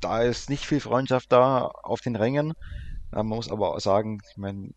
da 0.00 0.22
ist 0.22 0.50
nicht 0.50 0.66
viel 0.66 0.80
Freundschaft 0.80 1.32
da 1.32 1.66
auf 1.66 2.00
den 2.00 2.16
Rängen. 2.16 2.54
Man 3.10 3.26
muss 3.26 3.50
aber 3.50 3.74
auch 3.74 3.80
sagen, 3.80 4.20
ich 4.30 4.36
meine, 4.36 4.70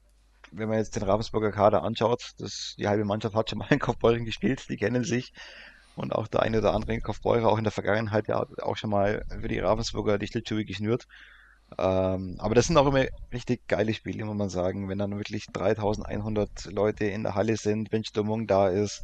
wenn 0.51 0.69
man 0.69 0.77
jetzt 0.77 0.95
den 0.95 1.03
Ravensburger 1.03 1.51
Kader 1.51 1.83
anschaut, 1.83 2.33
das, 2.37 2.75
die 2.77 2.87
halbe 2.87 3.05
Mannschaft 3.05 3.35
hat 3.35 3.49
schon 3.49 3.59
mal 3.59 3.67
in 3.69 3.79
Kaufbeuren 3.79 4.25
gespielt, 4.25 4.67
die 4.69 4.77
kennen 4.77 5.03
sich. 5.03 5.33
Und 5.95 6.13
auch 6.13 6.27
der 6.27 6.41
eine 6.41 6.59
oder 6.59 6.73
andere 6.73 6.93
in 6.93 7.01
Kaufbeuren 7.01 7.45
auch 7.45 7.57
in 7.57 7.63
der 7.63 7.71
Vergangenheit 7.71 8.27
ja 8.27 8.45
auch 8.61 8.77
schon 8.77 8.89
mal 8.89 9.25
für 9.29 9.47
die 9.47 9.59
Ravensburger 9.59 10.17
die 10.17 10.27
Schlittschuhe 10.27 10.65
geschnürt. 10.65 11.05
Ähm, 11.77 12.35
aber 12.39 12.55
das 12.55 12.67
sind 12.67 12.77
auch 12.77 12.87
immer 12.87 13.05
richtig 13.31 13.67
geile 13.67 13.93
Spiele, 13.93 14.25
muss 14.25 14.35
man 14.35 14.49
sagen, 14.49 14.89
wenn 14.89 14.97
dann 14.97 15.15
wirklich 15.15 15.47
3100 15.47 16.65
Leute 16.65 17.05
in 17.05 17.23
der 17.23 17.35
Halle 17.35 17.55
sind, 17.57 17.91
wenn 17.91 18.03
Stimmung 18.03 18.47
da 18.47 18.69
ist. 18.69 19.03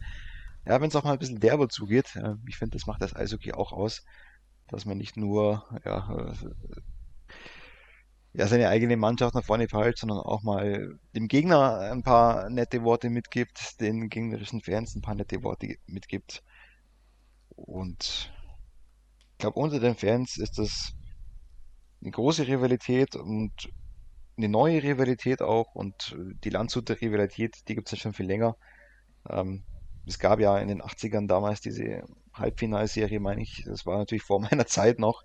Ja, 0.66 0.82
wenn 0.82 0.90
es 0.90 0.96
auch 0.96 1.04
mal 1.04 1.14
ein 1.14 1.20
bisschen 1.20 1.40
derber 1.40 1.70
zugeht. 1.70 2.16
Äh, 2.16 2.36
ich 2.48 2.58
finde, 2.58 2.78
das 2.78 2.88
macht 2.88 3.02
das 3.02 3.16
Eishockey 3.16 3.54
auch 3.54 3.72
aus, 3.72 4.04
dass 4.70 4.86
man 4.86 4.98
nicht 4.98 5.18
nur 5.18 5.66
ja, 5.86 6.32
äh, 6.32 6.34
ja, 8.34 8.48
seine 8.48 8.70
eigene 8.70 8.98
Mannschaft 8.98 9.34
nach 9.34 9.44
vorne 9.44 9.68
verhält, 9.68 9.98
sondern 9.98 10.20
auch 10.20 10.44
mal 10.44 11.00
dem 11.16 11.28
Gegner 11.28 11.80
ein 11.92 12.04
paar 12.04 12.50
nette 12.50 12.84
Worte 12.84 13.10
mitgibt, 13.10 13.82
den 13.82 14.10
gegnerischen 14.10 14.62
Fans 14.62 14.96
ein 14.96 15.02
paar 15.02 15.16
nette 15.16 15.42
Worte 15.44 15.76
mitgibt. 15.88 16.44
Und 17.50 18.32
ich 19.32 19.38
glaube, 19.40 19.60
unter 19.60 19.80
den 19.80 19.96
Fans 19.96 20.38
ist 20.38 20.60
das 20.60 20.94
eine 22.02 22.12
große 22.12 22.48
Rivalität 22.48 23.16
und 23.16 23.52
eine 24.38 24.50
neue 24.50 24.84
Rivalität 24.84 25.42
auch. 25.42 25.74
Und 25.74 26.16
die 26.44 26.50
Landshuter 26.50 27.02
Rivalität, 27.02 27.56
die 27.68 27.76
gibt 27.76 27.88
es 27.88 27.94
ja 27.94 27.98
schon 27.98 28.14
viel 28.14 28.28
länger. 28.28 28.56
Ähm, 29.28 29.64
es 30.06 30.20
gab 30.20 30.40
ja 30.40 30.58
in 30.60 30.68
den 30.68 30.82
80ern 30.82 31.28
damals 31.28 31.60
diese 31.60 32.04
Halbfinalserie, 32.40 33.20
meine 33.20 33.42
ich. 33.42 33.64
Das 33.66 33.86
war 33.86 33.98
natürlich 33.98 34.24
vor 34.24 34.40
meiner 34.42 34.66
Zeit 34.68 35.00
noch, 35.00 35.22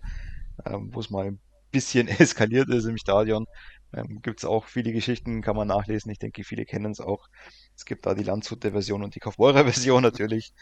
ähm, 0.66 0.90
wo 0.92 1.00
es 1.00 1.10
mal 1.10 1.26
ein 1.26 1.40
bisschen 1.70 2.08
eskaliert 2.08 2.68
ist 2.70 2.86
im 2.86 2.98
Stadion. 2.98 3.46
Ähm, 3.94 4.20
gibt 4.22 4.40
es 4.40 4.44
auch 4.44 4.66
viele 4.66 4.92
Geschichten, 4.92 5.42
kann 5.42 5.56
man 5.56 5.68
nachlesen. 5.68 6.10
Ich 6.10 6.18
denke, 6.18 6.44
viele 6.44 6.64
kennen 6.64 6.92
es 6.92 7.00
auch. 7.00 7.26
Es 7.76 7.84
gibt 7.84 8.06
da 8.06 8.14
die 8.14 8.24
Landshuter 8.24 8.72
Version 8.72 9.02
und 9.04 9.14
die 9.14 9.20
Kaufbeurer 9.20 9.64
Version 9.64 10.02
natürlich. 10.02 10.52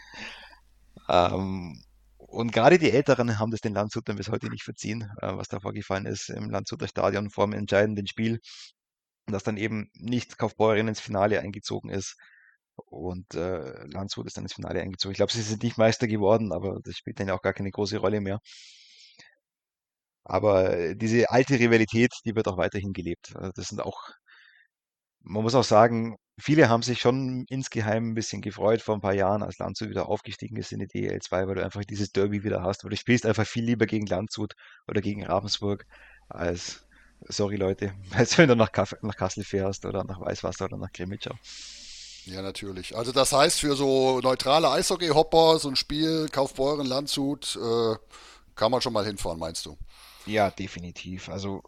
Ähm, 1.09 1.83
und 2.17 2.53
gerade 2.53 2.79
die 2.79 2.91
Älteren 2.91 3.39
haben 3.39 3.51
das 3.51 3.61
den 3.61 3.75
Landshutern 3.75 4.17
bis 4.17 4.29
heute 4.29 4.49
nicht 4.49 4.63
verziehen, 4.65 5.11
äh, 5.21 5.37
was 5.37 5.49
da 5.49 5.61
vorgefallen 5.61 6.07
ist 6.07 6.29
im 6.31 6.51
Landshuter 6.51 6.89
Stadion 6.89 7.31
vor 7.31 7.47
dem 7.47 7.55
entscheidenden 7.55 8.07
Spiel. 8.07 8.41
Dass 9.27 9.43
dann 9.45 9.57
eben 9.57 9.91
nicht 9.95 10.39
Kaufbeuren 10.39 10.89
ins 10.89 11.01
Finale 11.01 11.41
eingezogen 11.41 11.91
ist. 11.91 12.17
Und 12.87 13.35
äh, 13.35 13.85
Landshut 13.87 14.27
ist 14.27 14.37
dann 14.37 14.45
ins 14.45 14.55
Finale 14.55 14.81
eingezogen. 14.81 15.13
Ich 15.13 15.17
glaube, 15.19 15.33
sie 15.33 15.43
sind 15.43 15.63
nicht 15.63 15.79
Meister 15.79 16.07
geworden, 16.09 16.53
aber 16.53 16.81
das 16.85 16.97
spielt 16.97 17.21
dann 17.21 17.29
ja 17.29 17.35
auch 17.35 17.43
gar 17.43 17.53
keine 17.53 17.71
große 17.71 17.99
Rolle 17.99 18.21
mehr. 18.21 18.41
Aber 20.25 20.77
äh, 20.77 20.97
diese 20.97 21.31
alte 21.31 21.59
Rivalität, 21.59 22.13
die 22.25 22.35
wird 22.35 22.49
auch 22.49 22.57
weiterhin 22.57 22.93
gelebt. 22.93 23.35
Also 23.37 23.53
das 23.55 23.69
sind 23.69 23.81
auch, 23.81 24.11
man 25.23 25.43
muss 25.43 25.55
auch 25.55 25.65
sagen, 25.65 26.17
viele 26.39 26.69
haben 26.69 26.83
sich 26.83 27.01
schon 27.01 27.45
insgeheim 27.49 28.11
ein 28.11 28.15
bisschen 28.15 28.43
gefreut 28.43 28.83
vor 28.83 28.95
ein 28.95 29.01
paar 29.01 29.15
Jahren, 29.15 29.43
als 29.43 29.59
Landshut 29.59 29.91
wieder 29.91 30.09
aufgestiegen 30.09 30.57
ist 30.57 30.73
in 30.73 30.81
die 30.81 30.87
DL2, 30.89 31.47
weil 31.47 31.57
du 31.57 31.65
einfach 31.65 31.85
dieses 31.85 32.13
Derby 32.13 32.45
wieder 32.45 32.63
hast, 32.63 32.85
weil 32.85 32.91
du 32.91 32.97
spielst 32.97 33.27
einfach 33.27 33.47
viel 33.47 33.65
lieber 33.65 33.87
gegen 33.87 34.07
Landshut 34.07 34.55
oder 34.89 35.01
gegen 35.01 35.25
Ravensburg 35.25 35.85
als, 36.29 36.87
sorry 37.29 37.57
Leute, 37.57 37.93
als 38.13 38.39
wenn 38.39 38.49
du 38.49 38.57
nach, 38.57 38.71
nach 39.03 39.17
Kassel 39.17 39.45
fährst 39.45 39.85
oder 39.87 40.05
nach 40.05 40.21
Weißwasser 40.21 40.67
oder 40.67 40.79
nach 40.79 40.93
Grimmitschau. 40.93 41.35
Ja, 42.27 42.43
natürlich. 42.43 42.97
Also 42.97 43.13
das 43.13 43.33
heißt, 43.33 43.61
für 43.61 43.75
so 43.75 44.21
neutrale 44.21 44.71
Eishockey-Hopper, 44.71 45.59
so 45.59 45.69
ein 45.69 45.77
Spiel, 45.77 46.29
Kaufbeuren, 46.31 46.87
Landshut, 46.87 47.57
äh, 47.57 47.97
kann 48.55 48.71
man 48.71 48.81
schon 48.83 48.93
mal 48.93 49.07
hinfahren, 49.07 49.39
meinst 49.39 49.67
du? 49.67 49.77
Ja, 50.27 50.51
definitiv. 50.51 51.29
Also, 51.29 51.63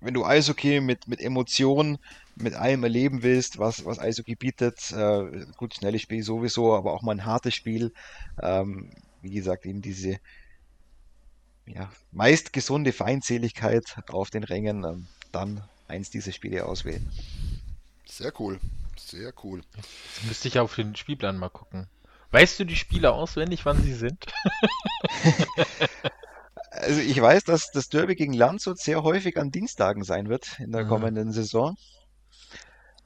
wenn 0.00 0.14
du 0.14 0.24
Eishockey 0.24 0.80
mit, 0.80 1.06
mit 1.06 1.20
Emotionen, 1.20 1.98
mit 2.34 2.54
allem 2.54 2.82
erleben 2.82 3.22
willst, 3.22 3.58
was, 3.58 3.84
was 3.84 3.98
Eishockey 3.98 4.34
bietet, 4.34 4.90
äh, 4.92 5.46
gut, 5.56 5.74
schnelles 5.74 6.02
Spiel 6.02 6.22
sowieso, 6.22 6.74
aber 6.74 6.92
auch 6.92 7.02
mal 7.02 7.12
ein 7.12 7.24
hartes 7.24 7.54
Spiel, 7.54 7.92
ähm, 8.40 8.90
wie 9.20 9.30
gesagt, 9.30 9.66
eben 9.66 9.82
diese 9.82 10.18
ja, 11.66 11.90
meist 12.10 12.52
gesunde 12.52 12.92
Feindseligkeit 12.92 13.84
auf 14.08 14.30
den 14.30 14.44
Rängen, 14.44 14.84
ähm, 14.84 15.06
dann 15.30 15.62
eins 15.86 16.10
dieser 16.10 16.32
Spiele 16.32 16.66
auswählen. 16.66 17.08
Sehr 18.06 18.32
cool. 18.40 18.58
Sehr 19.12 19.34
cool. 19.44 19.60
Jetzt 19.76 20.24
müsste 20.26 20.48
ich 20.48 20.58
auf 20.58 20.74
den 20.74 20.96
Spielplan 20.96 21.36
mal 21.36 21.50
gucken. 21.50 21.86
Weißt 22.30 22.58
du 22.58 22.64
die 22.64 22.76
Spieler 22.76 23.12
auswendig, 23.12 23.66
wann 23.66 23.82
sie 23.82 23.92
sind? 23.92 24.24
also 26.70 26.98
ich 26.98 27.20
weiß, 27.20 27.44
dass 27.44 27.70
das 27.72 27.90
Derby 27.90 28.14
gegen 28.14 28.32
Landshut 28.32 28.78
sehr 28.78 29.02
häufig 29.02 29.36
an 29.36 29.50
Dienstagen 29.50 30.02
sein 30.02 30.30
wird 30.30 30.58
in 30.60 30.72
der 30.72 30.84
mhm. 30.84 30.88
kommenden 30.88 31.30
Saison. 31.30 31.76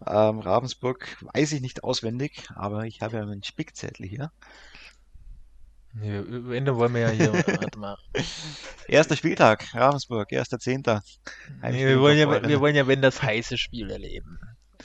Ähm, 0.06 0.38
Ravensburg 0.38 1.16
weiß 1.34 1.50
ich 1.50 1.60
nicht 1.60 1.82
auswendig, 1.82 2.46
aber 2.54 2.84
ich 2.84 3.00
habe 3.00 3.16
ja 3.16 3.26
meinen 3.26 3.42
Spickzettel 3.42 4.06
hier. 4.06 4.30
Nee, 5.92 6.18
Ende 6.56 6.76
wollen 6.76 6.94
wir 6.94 7.00
ja 7.00 7.08
hier. 7.08 7.32
warte 7.60 7.78
mal. 7.80 7.96
Erster 8.86 9.16
Spieltag, 9.16 9.74
Ravensburg, 9.74 10.30
erster 10.30 10.60
Zehnter. 10.60 11.02
Nee, 11.62 11.84
wir, 11.84 12.00
wollen 12.00 12.16
ja, 12.16 12.48
wir 12.48 12.60
wollen 12.60 12.76
ja, 12.76 12.86
wenn 12.86 13.02
das 13.02 13.22
heiße 13.22 13.58
Spiel 13.58 13.90
erleben. 13.90 14.38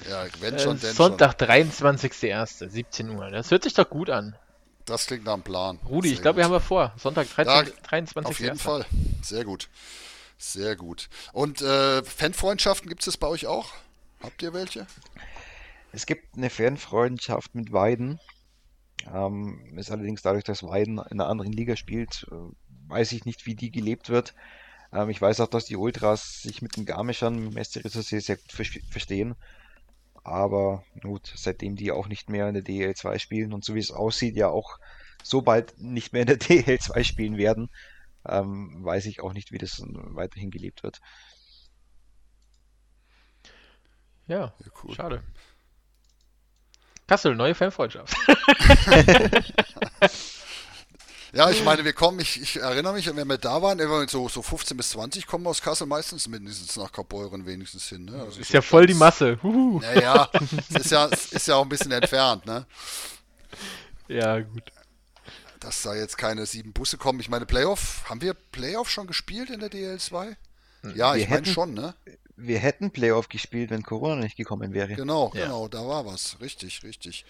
Ja, 0.09 0.25
wenn 0.39 0.59
schon, 0.59 0.77
äh, 0.77 0.79
denn 0.79 0.93
Sonntag, 0.93 1.39
23.01., 1.39 2.69
17 2.69 3.09
Uhr. 3.09 3.29
Das 3.29 3.51
hört 3.51 3.63
sich 3.63 3.73
doch 3.73 3.89
gut 3.89 4.09
an. 4.09 4.35
Das 4.85 5.05
klingt 5.05 5.25
nach 5.25 5.33
einem 5.33 5.43
Plan. 5.43 5.79
Rudi, 5.87 6.09
Sehr 6.09 6.15
ich 6.15 6.21
glaube, 6.21 6.37
wir 6.37 6.45
haben 6.45 6.51
wir 6.51 6.59
vor. 6.59 6.93
Sonntag, 6.97 7.29
13, 7.29 7.53
ja, 7.53 7.71
23. 7.83 8.29
Auf 8.29 8.39
jeden 8.39 8.57
Fall. 8.57 8.85
Sehr 9.21 9.43
gut. 9.43 9.69
Sehr 10.37 10.75
gut. 10.75 11.07
Und 11.33 11.61
äh, 11.61 12.03
Fanfreundschaften 12.03 12.89
gibt 12.89 13.05
es 13.05 13.17
bei 13.17 13.27
euch 13.27 13.45
auch? 13.45 13.71
Habt 14.23 14.41
ihr 14.41 14.53
welche? 14.53 14.87
Es 15.91 16.05
gibt 16.05 16.35
eine 16.35 16.49
Fanfreundschaft 16.49 17.53
mit 17.53 17.71
Weiden. 17.71 18.19
Ähm, 19.13 19.77
ist 19.77 19.91
allerdings 19.91 20.21
dadurch, 20.21 20.43
dass 20.43 20.63
Weiden 20.63 20.97
in 20.97 21.19
einer 21.19 21.27
anderen 21.27 21.51
Liga 21.51 21.75
spielt, 21.75 22.27
äh, 22.31 22.35
weiß 22.87 23.11
ich 23.11 23.25
nicht, 23.25 23.45
wie 23.45 23.55
die 23.55 23.71
gelebt 23.71 24.09
wird. 24.09 24.33
Ähm, 24.93 25.09
ich 25.09 25.21
weiß 25.21 25.39
auch, 25.41 25.47
dass 25.47 25.65
die 25.65 25.75
Ultras 25.75 26.41
sich 26.41 26.61
mit 26.61 26.75
den 26.75 26.85
Garmischern, 26.85 27.37
mit 27.37 27.53
Mesterisser 27.53 28.01
sehr, 28.01 28.21
sehr 28.21 28.37
gut 28.37 28.51
verstehen. 28.89 29.35
Aber 30.23 30.83
gut, 31.01 31.31
seitdem 31.35 31.75
die 31.75 31.91
auch 31.91 32.07
nicht 32.07 32.29
mehr 32.29 32.47
in 32.47 32.53
der 32.53 32.63
DL2 32.63 33.19
spielen 33.19 33.53
und 33.53 33.65
so 33.65 33.73
wie 33.73 33.79
es 33.79 33.91
aussieht, 33.91 34.35
ja 34.35 34.49
auch 34.49 34.77
so 35.23 35.41
bald 35.41 35.79
nicht 35.79 36.13
mehr 36.13 36.21
in 36.23 36.27
der 36.27 36.39
DL2 36.39 37.03
spielen 37.03 37.37
werden, 37.37 37.69
ähm, 38.27 38.83
weiß 38.83 39.07
ich 39.07 39.21
auch 39.21 39.33
nicht, 39.33 39.51
wie 39.51 39.57
das 39.57 39.81
weiterhin 39.83 40.51
gelebt 40.51 40.83
wird. 40.83 41.01
Ja, 44.27 44.53
ja 44.59 44.71
cool. 44.83 44.93
schade. 44.93 45.23
Kassel, 47.07 47.35
neue 47.35 47.55
Fanfreundschaft. 47.55 48.15
Ja, 51.33 51.49
ich 51.49 51.63
meine, 51.63 51.85
wir 51.85 51.93
kommen, 51.93 52.19
ich, 52.19 52.41
ich 52.41 52.57
erinnere 52.57 52.93
mich, 52.93 53.07
wenn 53.15 53.27
wir 53.27 53.37
da 53.37 53.61
waren, 53.61 53.79
so, 54.09 54.27
so 54.27 54.41
15 54.41 54.75
bis 54.75 54.89
20 54.89 55.27
kommen 55.27 55.47
aus 55.47 55.61
Kassel 55.61 55.87
meistens 55.87 56.27
mindestens 56.27 56.75
nach 56.75 56.91
Kaubeuren 56.91 57.45
wenigstens 57.45 57.87
hin. 57.87 58.05
Ne? 58.05 58.21
Also 58.21 58.41
ist 58.41 58.51
ja 58.51 58.61
voll 58.61 58.85
die 58.85 58.93
Masse. 58.93 59.39
Naja, 59.41 60.29
es 60.69 60.75
ist 60.85 60.91
ja, 60.91 61.05
ist 61.05 61.47
ja 61.47 61.55
auch 61.55 61.63
ein 61.63 61.69
bisschen 61.69 61.93
entfernt, 61.93 62.45
ne? 62.45 62.65
Ja, 64.09 64.41
gut. 64.41 64.63
Dass 65.61 65.83
da 65.83 65.95
jetzt 65.95 66.17
keine 66.17 66.45
sieben 66.45 66.73
Busse 66.73 66.97
kommen. 66.97 67.21
Ich 67.21 67.29
meine, 67.29 67.45
Playoff, 67.45 68.03
haben 68.09 68.21
wir 68.21 68.33
Playoff 68.33 68.89
schon 68.89 69.07
gespielt 69.07 69.49
in 69.49 69.61
der 69.61 69.69
DL2? 69.69 70.35
Hm. 70.81 70.95
Ja, 70.97 71.13
wir 71.13 71.21
ich 71.21 71.29
meine 71.29 71.45
schon, 71.45 71.73
ne? 71.73 71.93
Wir 72.35 72.59
hätten 72.59 72.91
Playoff 72.91 73.29
gespielt, 73.29 73.69
wenn 73.69 73.83
Corona 73.83 74.15
nicht 74.15 74.35
gekommen 74.35 74.73
wäre. 74.73 74.95
Genau, 74.95 75.31
ja. 75.33 75.43
genau, 75.43 75.67
da 75.69 75.87
war 75.87 76.05
was. 76.05 76.37
Richtig, 76.41 76.83
richtig. 76.83 77.23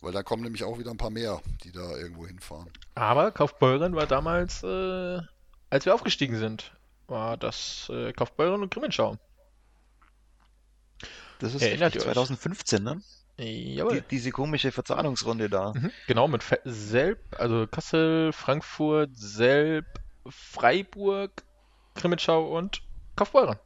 Weil 0.00 0.12
da 0.12 0.22
kommen 0.22 0.42
nämlich 0.42 0.64
auch 0.64 0.78
wieder 0.78 0.90
ein 0.90 0.98
paar 0.98 1.10
mehr, 1.10 1.40
die 1.64 1.72
da 1.72 1.96
irgendwo 1.96 2.26
hinfahren. 2.26 2.70
Aber 2.94 3.32
Kaufbeuren 3.32 3.94
war 3.96 4.06
damals, 4.06 4.62
äh, 4.62 5.20
als 5.70 5.86
wir 5.86 5.94
aufgestiegen 5.94 6.38
sind, 6.38 6.72
war 7.08 7.36
das 7.36 7.90
äh, 7.90 8.12
Kaufbeuren 8.12 8.62
und 8.62 8.72
Grimmenschau. 8.72 9.16
Das 11.38 11.54
ist 11.54 11.62
Erinnert 11.62 11.94
richtig, 11.94 12.02
2015, 12.02 12.82
ne? 12.82 13.02
Jawohl. 13.38 14.00
Die, 14.00 14.08
diese 14.10 14.30
komische 14.30 14.72
Verzahnungsrunde 14.72 15.50
da. 15.50 15.74
Mhm, 15.74 15.90
genau, 16.06 16.26
mit 16.26 16.42
Selb, 16.64 17.20
also 17.38 17.66
Kassel, 17.66 18.32
Frankfurt, 18.32 19.10
Selb, 19.14 19.84
Freiburg, 20.26 21.44
Grimmitschau 21.94 22.56
und 22.56 22.82
Kaufbeuren. 23.14 23.58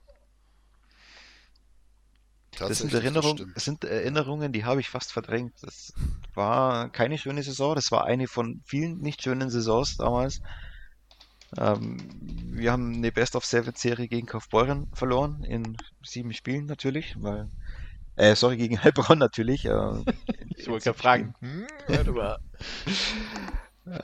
Das 2.59 2.79
sind, 2.79 2.93
Erinnerung, 2.93 3.41
das 3.55 3.65
sind 3.65 3.85
Erinnerungen, 3.85 4.53
die 4.53 4.65
habe 4.65 4.81
ich 4.81 4.89
fast 4.89 5.13
verdrängt. 5.13 5.55
Das 5.63 5.93
war 6.35 6.91
keine 6.91 7.17
schöne 7.17 7.43
Saison. 7.43 7.75
Das 7.75 7.91
war 7.91 8.05
eine 8.05 8.27
von 8.27 8.61
vielen 8.67 8.99
nicht 8.99 9.23
schönen 9.23 9.51
Saisons 9.51 9.97
damals. 9.97 10.43
Ähm, 11.57 11.99
wir 12.53 12.73
haben 12.73 12.95
eine 12.95 13.13
Best 13.13 13.35
of 13.37 13.45
Seven 13.45 13.75
Serie 13.75 14.09
gegen 14.09 14.27
Kaufbeuren 14.27 14.89
verloren 14.93 15.43
in 15.43 15.77
sieben 16.03 16.33
Spielen 16.33 16.67
natürlich, 16.67 17.17
weil 17.19 17.49
äh, 18.17 18.35
sorry, 18.35 18.57
gegen 18.57 18.83
Heilbronn 18.83 19.19
natürlich. 19.19 19.65
Äh, 19.65 19.71
ich 20.57 20.69
wollte 20.69 20.85
gerade 20.85 20.99
fragen. 20.99 21.35
Hm, 21.41 21.67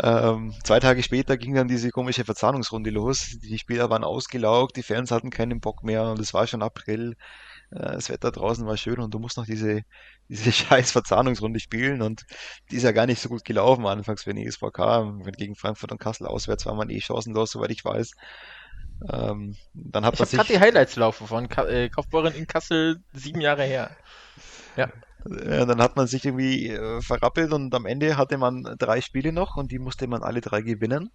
ähm, 0.03 0.55
zwei 0.65 0.81
Tage 0.81 1.03
später 1.03 1.37
ging 1.37 1.55
dann 1.55 1.69
diese 1.69 1.91
komische 1.91 2.25
Verzahnungsrunde 2.25 2.91
los. 2.91 3.39
Die 3.43 3.59
Spieler 3.59 3.91
waren 3.91 4.05
ausgelaugt, 4.05 4.77
die 4.77 4.83
Fans 4.83 5.11
hatten 5.11 5.31
keinen 5.31 5.61
Bock 5.61 5.85
mehr 5.85 6.05
und 6.05 6.19
es 6.19 6.35
war 6.35 6.47
schon 6.47 6.63
April. 6.63 7.17
Äh, 7.77 7.93
das 7.93 8.09
Wetter 8.09 8.33
draußen 8.33 8.67
war 8.67 8.77
schön 8.77 8.99
und 9.01 9.13
du 9.13 9.19
musst 9.19 9.37
noch 9.37 9.47
diese, 9.47 9.83
diese 10.29 10.53
scheiß 10.53 10.93
Verzahnungsrunde 10.93 11.61
spielen 11.61 12.03
und 12.03 12.25
die 12.71 12.77
ist 12.77 12.83
ja 12.83 12.93
gar 12.93 13.07
nicht 13.07 13.21
so 13.21 13.29
gut 13.29 13.45
gelaufen 13.45 13.87
anfangs 13.87 14.23
für 14.23 14.35
den 14.35 14.47
ESVK. 14.47 15.37
Gegen 15.37 15.55
Frankfurt 15.55 15.93
und 15.93 16.01
Kassel 16.01 16.27
auswärts 16.27 16.67
war 16.67 16.75
man 16.75 16.91
eh 16.91 17.01
chancenlos, 17.01 17.51
soweit 17.51 17.71
ich 17.71 17.85
weiß. 17.85 18.13
Ähm, 19.13 19.57
dann 19.75 20.07
hat 20.07 20.19
ich 20.19 20.31
gerade 20.31 20.53
die 20.53 20.59
Highlights 20.59 20.97
laufen 20.97 21.27
von 21.27 21.49
Ka 21.49 21.67
äh, 21.67 21.91
Kaufbeuren 21.91 22.35
in 22.35 22.47
Kassel 22.47 23.03
sieben 23.13 23.43
Jahre 23.43 23.65
her. 23.65 23.91
Ja. 24.77 24.89
ja. 25.27 25.67
Dann 25.67 25.83
hat 25.83 25.97
man 25.97 26.07
sich 26.07 26.25
irgendwie 26.25 26.69
äh, 26.69 27.03
verrappelt 27.03 27.53
und 27.53 27.75
am 27.75 27.85
Ende 27.85 28.17
hatte 28.17 28.39
man 28.39 28.63
drei 28.79 29.03
Spiele 29.03 29.33
noch 29.33 29.57
und 29.57 29.71
die 29.71 29.79
musste 29.79 30.07
man 30.07 30.23
alle 30.23 30.41
drei 30.41 30.63
gewinnen. 30.63 31.11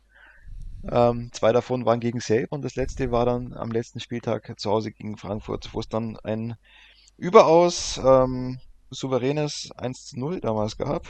Ähm, 0.89 1.29
zwei 1.31 1.51
davon 1.51 1.85
waren 1.85 2.00
gegen 2.00 2.19
Selb 2.19 2.51
und 2.51 2.63
das 2.63 2.75
letzte 2.75 3.11
war 3.11 3.25
dann 3.25 3.53
am 3.53 3.71
letzten 3.71 4.00
Spieltag 4.00 4.59
zu 4.59 4.71
Hause 4.71 4.91
gegen 4.91 5.17
Frankfurt, 5.17 5.73
wo 5.73 5.79
es 5.79 5.89
dann 5.89 6.17
ein 6.17 6.55
überaus 7.17 8.00
ähm, 8.03 8.59
souveränes 8.89 9.71
1 9.77 10.05
zu 10.07 10.19
0 10.19 10.41
damals 10.41 10.77
gab. 10.77 11.07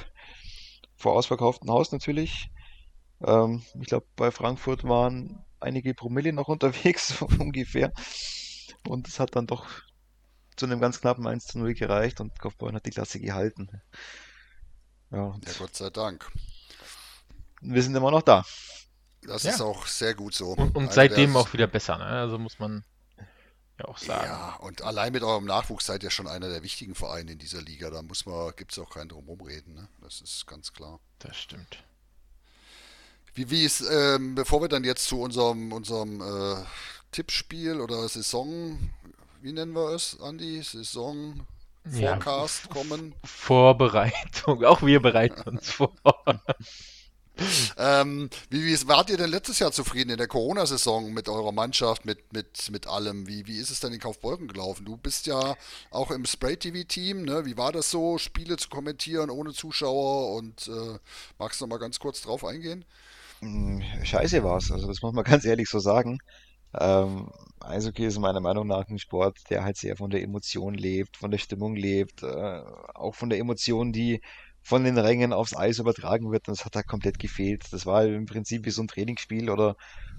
Vor 0.96 1.14
ausverkauftem 1.14 1.70
Haus 1.70 1.92
natürlich. 1.92 2.52
Ähm, 3.24 3.64
ich 3.80 3.88
glaube, 3.88 4.06
bei 4.16 4.32
Frankfurt 4.32 4.84
waren 4.84 5.44
einige 5.60 5.94
Promille 5.94 6.34
noch 6.34 6.48
unterwegs, 6.50 7.22
ungefähr. 7.22 7.94
Und 8.88 9.08
es 9.08 9.20
hat 9.20 9.36
dann 9.36 9.48
doch 9.48 9.66
zu 10.58 10.66
einem 10.66 10.80
ganz 10.80 11.02
knappen 11.02 11.26
1 11.26 11.48
zu 11.48 11.60
0 11.60 11.74
gereicht 11.74 12.20
und 12.20 12.38
Kaufbeuren 12.40 12.76
hat 12.76 12.86
die 12.86 12.92
Klasse 12.92 13.20
gehalten. 13.20 13.70
Ja, 15.12 15.36
ja, 15.44 15.52
Gott 15.58 15.76
sei 15.76 15.90
Dank. 15.90 16.32
Wir 17.62 17.82
sind 17.84 17.96
immer 17.96 18.12
noch 18.12 18.22
da. 18.22 18.46
Das 19.24 19.44
ja. 19.44 19.52
ist 19.52 19.62
auch 19.62 19.86
sehr 19.86 20.16
gut 20.16 20.34
so. 20.34 20.50
Und, 20.54 20.76
und 20.76 20.94
seitdem 20.94 21.36
auch 21.36 21.54
wieder 21.54 21.68
besser, 21.68 21.98
ne? 21.98 22.06
Also 22.06 22.40
muss 22.40 22.58
man 22.60 22.84
ja 23.78 23.86
auch 23.86 23.98
sagen. 23.98 24.26
Ja, 24.26 24.56
und 24.58 24.82
allein 24.82 25.14
mit 25.14 25.24
eurem 25.24 25.46
Nachwuchs 25.46 25.86
seid 25.86 26.04
ihr 26.04 26.10
schon 26.10 26.28
einer 26.28 26.50
der 26.50 26.64
wichtigen 26.64 26.96
Vereine 26.96 27.34
in 27.34 27.38
dieser 27.38 27.62
Liga. 27.62 27.90
Da 27.90 28.02
muss 28.02 28.26
man, 28.26 28.52
gibt 28.56 28.72
es 28.72 28.80
auch 28.80 28.90
keinen 28.90 29.10
drumherum 29.10 29.42
reden, 29.42 29.76
ne? 29.76 29.88
Das 30.02 30.22
ist 30.22 30.48
ganz 30.48 30.74
klar. 30.74 31.00
Das 31.20 31.38
stimmt. 31.38 31.84
Wie, 33.34 33.50
wie 33.50 33.64
ist, 33.64 33.82
ähm, 33.90 34.36
bevor 34.36 34.62
wir 34.62 34.68
dann 34.68 34.84
jetzt 34.84 35.06
zu 35.06 35.22
unserem, 35.22 35.72
unserem 35.72 36.22
äh, 36.22 36.64
Tippspiel 37.12 37.80
oder 37.80 38.08
Saison, 38.10 38.92
wie 39.42 39.54
nennen 39.54 39.74
wir 39.74 39.92
es, 39.92 40.20
Andi? 40.20 40.62
Saison 40.64 41.48
Forecast 41.90 42.66
ja, 42.66 42.74
kommen? 42.74 43.16
Vorbereitung. 43.24 44.64
Auch 44.66 44.82
wir 44.82 45.02
bereiten 45.02 45.42
uns 45.50 45.72
vor. 45.72 45.94
ähm, 47.78 48.30
wie, 48.50 48.66
wie 48.66 48.88
wart 48.88 49.10
ihr 49.10 49.18
denn 49.18 49.30
letztes 49.30 49.60
Jahr 49.60 49.72
zufrieden 49.72 50.12
in 50.12 50.18
der 50.18 50.28
Corona-Saison 50.28 51.14
mit 51.14 51.30
eurer 51.30 51.52
Mannschaft, 51.52 52.06
mit, 52.06 52.34
mit, 52.34 52.70
mit 52.72 52.88
allem? 52.88 53.28
Wie, 53.28 53.48
wie 53.48 53.58
ist 53.58 53.72
es 53.72 53.80
denn 53.80 53.94
in 53.94 54.00
Kaufbeuren 54.00 54.48
gelaufen? 54.48 54.86
Du 54.86 54.98
bist 54.98 55.28
ja 55.28 55.56
auch 55.90 56.12
im 56.12 56.26
Spray-TV-Team, 56.26 57.24
ne? 57.24 57.46
Wie 57.46 57.58
war 57.58 57.72
das 57.72 57.90
so, 57.90 58.18
Spiele 58.18 58.58
zu 58.58 58.70
kommentieren 58.70 59.30
ohne 59.30 59.54
Zuschauer? 59.54 60.36
Und 60.36 60.68
äh, 60.68 61.00
magst 61.40 61.62
du 61.62 61.66
noch 61.66 61.70
mal 61.70 61.80
ganz 61.80 62.00
kurz 62.00 62.22
drauf 62.22 62.46
eingehen? 62.46 62.86
Hm, 63.40 63.82
scheiße 64.04 64.44
war 64.44 64.58
es, 64.58 64.72
also 64.72 64.88
das 64.88 65.02
muss 65.02 65.14
man 65.14 65.24
ganz 65.26 65.46
ehrlich 65.46 65.70
so 65.70 65.80
sagen. 65.80 66.20
Ähm, 66.80 67.30
Eishockey 67.60 68.06
ist 68.06 68.18
meiner 68.20 68.40
Meinung 68.40 68.68
nach 68.68 68.88
ein 68.88 69.00
Sport, 69.00 69.38
der 69.50 69.64
halt 69.64 69.78
sehr 69.78 69.98
von 69.98 70.10
der 70.10 70.24
Emotion 70.24 70.74
lebt, 70.74 71.18
von 71.18 71.32
der 71.32 71.38
Stimmung 71.38 71.76
lebt, 71.76 72.24
äh, 72.24 72.62
auch 72.94 73.14
von 73.16 73.30
der 73.30 73.40
Emotion, 73.40 73.92
die 73.92 74.22
von 74.62 74.84
den 74.84 74.98
Rängen 74.98 75.34
aufs 75.34 75.56
Eis 75.56 75.80
übertragen 75.80 76.32
wird. 76.32 76.48
Und 76.48 76.58
das 76.58 76.66
hat 76.66 76.76
da 76.76 76.84
komplett 76.84 77.20
gefehlt. 77.20 77.66
Das 77.72 77.86
war 77.86 78.06
im 78.06 78.26
Prinzip 78.26 78.66
wie 78.66 78.72
so 78.72 78.82
ein 78.82 78.88
Trainingsspiel 78.88 79.50
oder 79.50 79.76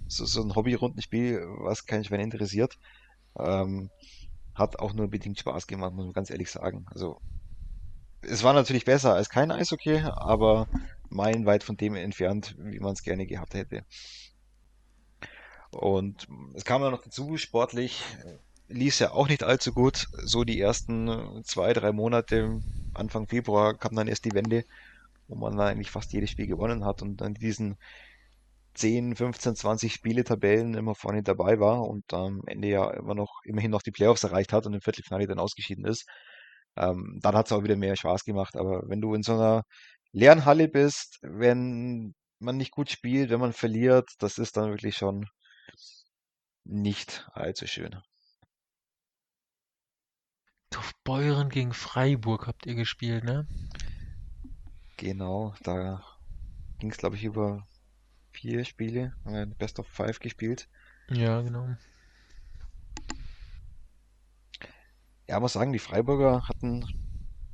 so, 0.07 0.25
so 0.25 0.43
ein 0.43 0.55
Hobby-Rundenspiel, 0.55 1.41
was 1.61 1.87
kein 1.87 2.05
Schwein 2.05 2.21
interessiert. 2.21 2.79
Ähm, 3.39 3.91
hat 4.55 4.79
auch 4.79 4.93
nur 4.93 5.09
bedingt 5.09 5.39
Spaß 5.39 5.67
gemacht, 5.67 5.95
muss 5.95 6.05
man 6.05 6.13
ganz 6.13 6.31
ehrlich 6.31 6.51
sagen. 6.51 6.85
Also, 6.91 7.21
es 8.21 8.43
war 8.43 8.53
natürlich 8.53 8.85
besser 8.85 9.15
als 9.15 9.31
kein 9.31 9.51
Eishockey, 9.51 10.03
aber 10.05 10.69
meilenweit 11.09 11.65
von 11.65 11.77
dem 11.77 11.95
entfernt, 11.95 12.55
wie 12.59 12.81
man 12.81 12.93
es 12.93 13.03
gerne 13.03 13.27
gehabt 13.27 13.55
hätte. 13.55 13.85
Und 15.71 16.29
es 16.55 16.65
kam 16.65 16.83
dann 16.83 16.93
noch 16.93 17.03
dazu, 17.03 17.37
sportlich 17.39 18.03
lief 18.73 18.99
ja 19.01 19.13
auch 19.13 19.29
nicht 19.29 19.43
allzu 19.45 19.73
gut. 19.73 20.07
So 20.25 20.45
die 20.45 20.61
ersten 20.61 21.43
zwei, 21.45 21.73
drei 21.73 21.93
Monate, 21.93 22.61
Anfang 22.95 23.29
Februar, 23.29 23.77
kam 23.77 23.95
dann 23.97 24.09
erst 24.09 24.25
die 24.25 24.35
Wende, 24.35 24.65
wo 25.29 25.37
man 25.37 25.57
dann 25.57 25.69
eigentlich 25.69 25.91
fast 25.91 26.13
jedes 26.13 26.31
Spiel 26.31 26.47
gewonnen 26.47 26.85
hat 26.85 27.03
und 27.03 27.21
dann 27.21 27.35
diesen 27.35 27.77
10, 28.75 29.17
15, 29.17 29.57
20 29.57 29.93
Spiele 29.95 30.25
Tabellen 30.25 30.75
immer 30.75 30.95
vorne 30.95 31.23
dabei 31.23 31.61
war 31.61 31.83
und 31.89 32.13
am 32.15 32.43
Ende 32.47 32.69
ja 32.69 32.91
immer 32.93 33.15
noch 33.15 33.41
immerhin 33.45 33.71
noch 33.71 33.83
die 33.83 33.91
Playoffs 33.93 34.25
erreicht 34.25 34.53
hat 34.53 34.67
und 34.67 34.75
im 34.75 34.81
Viertelfinale 34.81 35.27
dann 35.27 35.39
ausgeschieden 35.39 35.85
ist. 35.87 36.07
Ähm, 36.77 37.19
dann 37.23 37.35
hat 37.37 37.47
es 37.47 37.53
auch 37.53 37.65
wieder 37.65 37.77
mehr 37.77 37.97
Spaß 37.97 38.25
gemacht. 38.25 38.57
Aber 38.57 38.83
wenn 38.89 39.01
du 39.01 39.15
in 39.15 39.23
so 39.23 39.35
einer 39.35 39.65
leeren 40.13 40.45
Halle 40.47 40.69
bist, 40.69 41.19
wenn 41.23 42.15
man 42.39 42.57
nicht 42.57 42.73
gut 42.73 42.91
spielt, 42.91 43.31
wenn 43.31 43.41
man 43.41 43.53
verliert, 43.53 44.11
das 44.19 44.39
ist 44.39 44.57
dann 44.57 44.71
wirklich 44.71 44.97
schon 44.97 45.27
nicht 46.65 47.29
allzu 47.35 47.67
schön. 47.67 48.03
Beuren 51.05 51.49
gegen 51.49 51.73
Freiburg 51.73 52.47
habt 52.47 52.67
ihr 52.67 52.75
gespielt, 52.75 53.25
ne? 53.25 53.47
Genau, 54.97 55.55
da 55.63 56.03
ging 56.79 56.91
es, 56.91 56.97
glaube 56.97 57.17
ich, 57.17 57.25
über 57.25 57.67
vier 58.33 58.65
Spiele. 58.65 59.15
Haben 59.25 59.55
Best 59.57 59.79
of 59.79 59.87
Five 59.87 60.21
gespielt. 60.21 60.69
Ja, 61.11 61.41
genau. 61.43 61.77
Ja, 65.29 65.41
muss 65.41 65.55
sagen, 65.55 65.73
die 65.73 65.79
Freiburger 65.79 66.47
hatten 66.49 66.87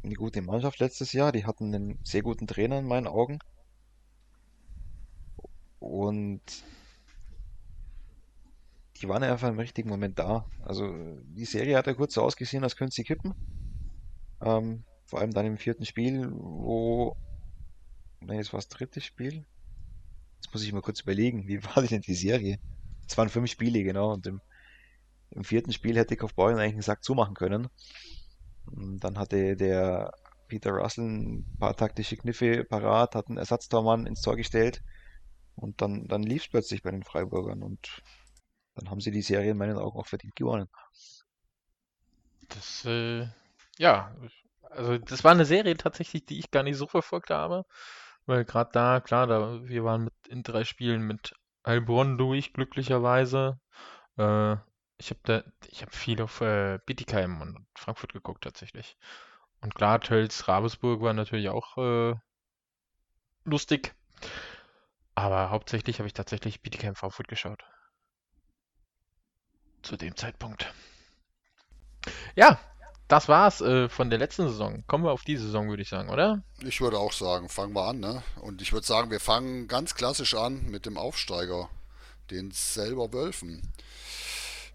eine 0.02 0.14
gute 0.14 0.42
Mannschaft 0.42 0.78
letztes 0.78 1.12
Jahr. 1.12 1.32
Die 1.32 1.46
hatten 1.46 1.74
einen 1.74 1.98
sehr 2.04 2.22
guten 2.22 2.46
Trainer 2.46 2.78
in 2.78 2.86
meinen 2.86 3.06
Augen. 3.06 3.38
Und 5.78 6.42
die 9.00 9.08
waren 9.08 9.22
einfach 9.22 9.48
im 9.48 9.58
richtigen 9.58 9.88
Moment 9.88 10.18
da. 10.18 10.46
Also 10.64 10.92
die 11.22 11.44
Serie 11.44 11.76
hat 11.76 11.86
ja 11.86 11.94
kurz 11.94 12.14
so 12.14 12.22
ausgesehen, 12.22 12.64
als 12.64 12.76
könnte 12.76 12.94
sie 12.94 13.04
kippen. 13.04 13.34
Ähm, 14.40 14.84
vor 15.04 15.20
allem 15.20 15.32
dann 15.32 15.46
im 15.46 15.58
vierten 15.58 15.84
Spiel, 15.84 16.30
wo. 16.32 17.16
Nein, 18.20 18.38
jetzt 18.38 18.52
war 18.52 18.58
das 18.58 18.68
dritte 18.68 19.00
Spiel. 19.00 19.44
Jetzt 20.36 20.52
muss 20.52 20.62
ich 20.62 20.72
mal 20.72 20.82
kurz 20.82 21.00
überlegen, 21.00 21.46
wie 21.48 21.62
war 21.64 21.82
denn 21.82 22.02
die 22.02 22.14
Serie? 22.14 22.58
Es 23.08 23.16
waren 23.16 23.28
fünf 23.28 23.50
Spiele, 23.50 23.82
genau. 23.82 24.12
Und 24.12 24.26
im, 24.26 24.40
im 25.30 25.44
vierten 25.44 25.72
Spiel 25.72 25.96
hätte 25.96 26.16
Kaufbeuren 26.16 26.58
eigentlich 26.58 26.74
einen 26.74 26.82
Sack 26.82 27.04
zumachen 27.04 27.34
können. 27.34 27.68
Und 28.66 29.00
dann 29.00 29.18
hatte 29.18 29.56
der 29.56 30.12
Peter 30.48 30.72
Russell 30.72 31.04
ein 31.04 31.56
paar 31.58 31.76
taktische 31.76 32.16
Kniffe 32.16 32.64
parat, 32.64 33.14
hat 33.14 33.28
einen 33.28 33.38
Ersatztormann 33.38 34.06
ins 34.06 34.20
Tor 34.20 34.36
gestellt. 34.36 34.82
Und 35.54 35.80
dann, 35.80 36.06
dann 36.06 36.22
lief 36.22 36.42
es 36.42 36.48
plötzlich 36.48 36.82
bei 36.82 36.90
den 36.90 37.02
Freiburgern. 37.02 37.62
Und 37.62 38.02
dann 38.78 38.90
haben 38.90 39.00
sie 39.00 39.10
die 39.10 39.22
Serie 39.22 39.50
in 39.50 39.58
meinen 39.58 39.76
Augen 39.76 39.98
auch 39.98 40.06
verdient 40.06 40.36
gewonnen. 40.36 40.68
Das, 42.48 42.84
äh, 42.84 43.26
ja, 43.78 44.14
also 44.70 44.98
das 44.98 45.24
war 45.24 45.32
eine 45.32 45.44
Serie 45.44 45.76
tatsächlich, 45.76 46.24
die 46.24 46.38
ich 46.38 46.50
gar 46.50 46.62
nicht 46.62 46.76
so 46.76 46.86
verfolgt 46.86 47.30
habe, 47.30 47.64
weil 48.26 48.44
gerade 48.44 48.70
da, 48.72 49.00
klar, 49.00 49.26
da, 49.26 49.62
wir 49.64 49.84
waren 49.84 50.04
mit, 50.04 50.14
in 50.28 50.42
drei 50.42 50.64
Spielen 50.64 51.02
mit 51.02 51.34
Heilbronn 51.66 52.18
durch, 52.18 52.52
glücklicherweise. 52.52 53.60
Äh, 54.16 54.56
ich 54.98 55.10
habe 55.10 55.20
da, 55.24 55.42
viel 55.90 56.22
auf 56.22 56.40
äh, 56.40 56.78
Bietigheim 56.86 57.40
und 57.40 57.66
Frankfurt 57.74 58.12
geguckt 58.12 58.44
tatsächlich. 58.44 58.96
Und 59.60 59.74
klar, 59.74 60.00
Tölz, 60.00 60.48
Ravensburg 60.48 61.02
war 61.02 61.12
natürlich 61.14 61.48
auch 61.48 61.76
äh, 61.78 62.14
lustig. 63.44 63.94
Aber 65.14 65.50
hauptsächlich 65.50 65.98
habe 65.98 66.06
ich 66.06 66.12
tatsächlich 66.14 66.62
Bietigheim 66.62 66.94
Frankfurt 66.94 67.28
geschaut 67.28 67.64
zu 69.82 69.96
dem 69.96 70.16
Zeitpunkt. 70.16 70.72
Ja, 72.36 72.58
das 73.08 73.28
war's 73.28 73.60
äh, 73.62 73.88
von 73.88 74.10
der 74.10 74.18
letzten 74.18 74.48
Saison. 74.48 74.84
Kommen 74.86 75.04
wir 75.04 75.12
auf 75.12 75.24
die 75.24 75.36
Saison, 75.36 75.68
würde 75.68 75.82
ich 75.82 75.88
sagen, 75.88 76.10
oder? 76.10 76.42
Ich 76.60 76.80
würde 76.80 76.98
auch 76.98 77.12
sagen, 77.12 77.48
fangen 77.48 77.74
wir 77.74 77.86
an, 77.86 78.00
ne? 78.00 78.22
Und 78.40 78.60
ich 78.60 78.72
würde 78.72 78.86
sagen, 78.86 79.10
wir 79.10 79.20
fangen 79.20 79.66
ganz 79.66 79.94
klassisch 79.94 80.34
an 80.34 80.66
mit 80.66 80.84
dem 80.84 80.98
Aufsteiger, 80.98 81.70
den 82.30 82.50
selber 82.50 83.12
Wölfen. 83.12 83.72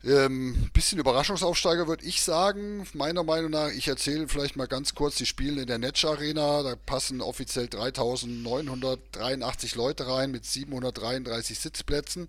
Ähm, 0.06 0.70
bisschen 0.74 1.00
Überraschungsaufsteiger 1.00 1.88
würde 1.88 2.06
ich 2.06 2.24
sagen. 2.24 2.86
Meiner 2.94 3.24
Meinung 3.24 3.52
nach, 3.52 3.70
ich 3.70 3.88
erzähle 3.88 4.28
vielleicht 4.28 4.58
mal 4.58 4.68
ganz 4.68 4.96
kurz, 4.96 5.16
die 5.16 5.26
spielen 5.26 5.58
in 5.58 5.68
der 5.68 5.78
Netsch 5.78 6.04
Arena. 6.04 6.62
Da 6.62 6.76
passen 6.76 7.22
offiziell 7.22 7.70
3983 7.70 9.76
Leute 9.76 10.06
rein 10.06 10.32
mit 10.32 10.46
733 10.46 11.58
Sitzplätzen. 11.58 12.28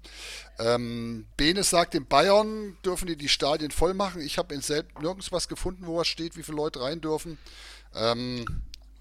Ähm, 0.60 1.26
Benes 1.36 1.70
sagt, 1.70 1.96
in 1.96 2.06
Bayern 2.06 2.76
dürfen 2.84 3.08
die 3.08 3.16
die 3.16 3.28
Stadien 3.28 3.72
voll 3.72 3.94
machen. 3.94 4.22
Ich 4.22 4.38
habe 4.38 4.54
in 4.54 4.60
selbst 4.60 4.96
nirgends 5.00 5.32
was 5.32 5.48
gefunden, 5.48 5.86
wo 5.86 5.96
was 5.96 6.06
steht, 6.06 6.36
wie 6.36 6.44
viele 6.44 6.58
Leute 6.58 6.80
rein 6.80 7.00
dürfen. 7.00 7.38
Ähm, 7.92 8.44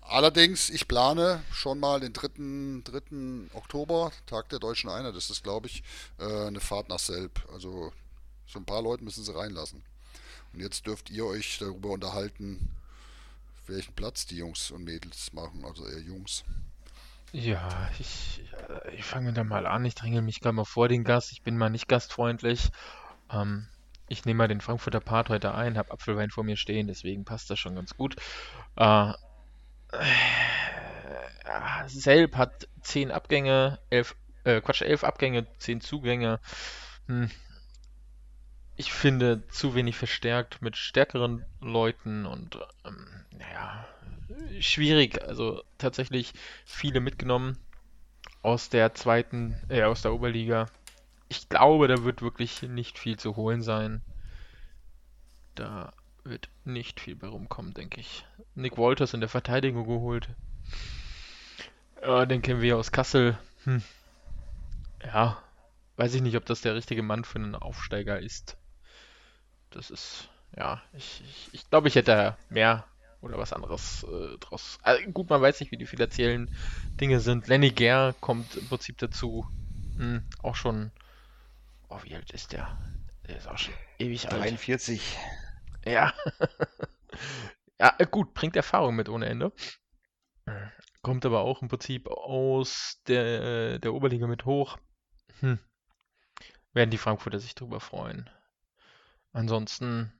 allerdings, 0.01 0.71
ich 0.71 0.87
plane 0.87 1.43
schon 1.51 1.79
mal 1.79 1.99
den 1.99 2.13
3. 2.13 2.81
3. 2.83 3.53
Oktober, 3.53 4.11
Tag 4.25 4.49
der 4.49 4.57
Deutschen 4.57 4.89
Einheit, 4.89 5.15
das 5.15 5.29
ist 5.29 5.43
glaube 5.43 5.67
ich, 5.67 5.83
äh, 6.17 6.47
eine 6.47 6.59
Fahrt 6.59 6.89
nach 6.89 6.97
Selb. 6.97 7.47
Also 7.53 7.93
so 8.53 8.59
ein 8.59 8.65
paar 8.65 8.81
Leute 8.81 9.03
müssen 9.03 9.23
sie 9.23 9.35
reinlassen. 9.35 9.83
Und 10.53 10.59
jetzt 10.59 10.85
dürft 10.87 11.09
ihr 11.09 11.25
euch 11.25 11.57
darüber 11.59 11.89
unterhalten, 11.89 12.69
welchen 13.67 13.93
Platz 13.93 14.25
die 14.25 14.37
Jungs 14.37 14.71
und 14.71 14.83
Mädels 14.83 15.33
machen, 15.33 15.65
also 15.65 15.87
eher 15.87 15.99
Jungs. 15.99 16.43
Ja, 17.31 17.89
ich, 17.99 18.43
äh, 18.69 18.95
ich 18.95 19.03
fange 19.03 19.33
da 19.33 19.43
mal 19.43 19.65
an. 19.65 19.83
Ich 19.85 19.95
dränge 19.95 20.21
mich 20.21 20.39
gerade 20.39 20.55
mal 20.55 20.65
vor 20.65 20.87
den 20.87 21.03
Gast. 21.03 21.31
Ich 21.31 21.41
bin 21.41 21.57
mal 21.57 21.69
nicht 21.69 21.87
gastfreundlich. 21.87 22.69
Ähm, 23.31 23.67
ich 24.07 24.25
nehme 24.25 24.37
mal 24.37 24.47
den 24.47 24.61
Frankfurter 24.61 24.99
Part 24.99 25.29
heute 25.29 25.55
ein, 25.55 25.77
habe 25.77 25.91
Apfelwein 25.91 26.29
vor 26.29 26.43
mir 26.43 26.57
stehen, 26.57 26.87
deswegen 26.87 27.25
passt 27.25 27.49
das 27.49 27.57
schon 27.57 27.73
ganz 27.73 27.97
gut. 27.97 28.17
Äh, 28.75 29.09
äh, 29.91 30.05
Selb 31.87 32.35
hat 32.35 32.67
10 32.81 33.09
Abgänge, 33.11 33.79
11 33.89 34.15
äh, 34.43 34.61
Quatsch, 34.61 34.81
elf 34.81 35.03
Abgänge, 35.03 35.47
zehn 35.57 35.81
Zugänge. 35.81 36.39
Hm. 37.07 37.31
Ich 38.75 38.91
finde 38.91 39.47
zu 39.49 39.75
wenig 39.75 39.95
verstärkt 39.95 40.61
mit 40.61 40.77
stärkeren 40.77 41.45
Leuten 41.61 42.25
und 42.25 42.57
ähm, 42.85 43.07
naja, 43.31 43.87
schwierig. 44.59 45.21
Also 45.23 45.63
tatsächlich 45.77 46.33
viele 46.65 46.99
mitgenommen 46.99 47.57
aus 48.41 48.69
der 48.69 48.93
zweiten, 48.95 49.55
äh, 49.69 49.83
aus 49.83 50.01
der 50.01 50.13
Oberliga. 50.13 50.67
Ich 51.29 51.49
glaube, 51.49 51.87
da 51.87 52.03
wird 52.03 52.21
wirklich 52.21 52.63
nicht 52.63 52.97
viel 52.97 53.17
zu 53.17 53.35
holen 53.35 53.61
sein. 53.61 54.01
Da 55.55 55.93
wird 56.23 56.49
nicht 56.65 56.99
viel 56.99 57.15
bei 57.15 57.27
rumkommen, 57.27 57.73
denke 57.73 57.99
ich. 57.99 58.25
Nick 58.55 58.77
Walters 58.77 59.13
in 59.13 59.19
der 59.19 59.29
Verteidigung 59.29 59.85
geholt. 59.85 60.29
Ja, 62.01 62.25
den 62.25 62.41
kennen 62.41 62.61
wir 62.61 62.77
aus 62.77 62.91
Kassel. 62.91 63.37
Hm. 63.65 63.83
Ja, 65.03 65.41
weiß 65.97 66.13
ich 66.15 66.21
nicht, 66.21 66.37
ob 66.37 66.45
das 66.45 66.61
der 66.61 66.75
richtige 66.75 67.03
Mann 67.03 67.23
für 67.23 67.39
einen 67.39 67.55
Aufsteiger 67.55 68.19
ist. 68.19 68.57
Das 69.73 69.89
ist, 69.89 70.29
ja, 70.55 70.81
ich, 70.93 71.21
ich, 71.21 71.49
ich 71.53 71.69
glaube, 71.69 71.87
ich 71.87 71.95
hätte 71.95 72.37
mehr 72.49 72.85
oder 73.21 73.37
was 73.37 73.53
anderes 73.53 74.03
äh, 74.03 74.37
draus. 74.37 74.77
Also, 74.83 75.03
gut, 75.11 75.29
man 75.29 75.41
weiß 75.41 75.59
nicht, 75.59 75.71
wie 75.71 75.77
die 75.77 75.87
finanziellen 75.87 76.49
Dinge 76.99 77.19
sind. 77.19 77.47
Lenny 77.47 77.71
Gare 77.71 78.13
kommt 78.19 78.55
im 78.55 78.67
Prinzip 78.67 78.97
dazu. 78.99 79.47
Hm, 79.95 80.23
auch 80.43 80.55
schon. 80.55 80.91
Oh, 81.89 81.99
wie 82.03 82.15
alt 82.15 82.31
ist 82.31 82.51
der? 82.51 82.77
Der 83.27 83.37
ist 83.37 83.47
auch 83.47 83.57
schon 83.57 83.73
ewig 83.97 84.23
43. 84.23 85.01
alt. 85.01 85.85
Ja. 85.85 86.13
ja, 87.79 87.95
äh, 87.97 88.05
gut, 88.05 88.33
bringt 88.33 88.55
Erfahrung 88.55 88.95
mit 88.95 89.09
ohne 89.09 89.25
Ende. 89.25 89.51
Kommt 91.01 91.25
aber 91.25 91.41
auch 91.41 91.61
im 91.61 91.67
Prinzip 91.67 92.07
aus 92.07 93.01
der, 93.07 93.79
der 93.79 93.93
Oberliga 93.93 94.27
mit 94.27 94.45
hoch. 94.45 94.77
Hm. 95.39 95.59
Werden 96.73 96.91
die 96.91 96.97
Frankfurter 96.97 97.39
sich 97.39 97.55
drüber 97.55 97.79
freuen. 97.79 98.29
Ansonsten 99.33 100.13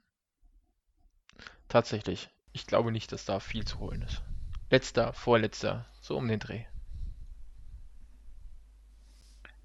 tatsächlich 1.70 2.30
ich 2.54 2.68
glaube 2.68 2.92
nicht, 2.92 3.12
dass 3.12 3.26
da 3.26 3.40
viel 3.40 3.66
zu 3.66 3.80
holen 3.80 4.04
ist. 4.04 4.22
Letzter, 4.70 5.12
vorletzter, 5.12 5.88
so 6.02 6.16
um 6.18 6.28
den 6.28 6.40
Dreh. 6.40 6.66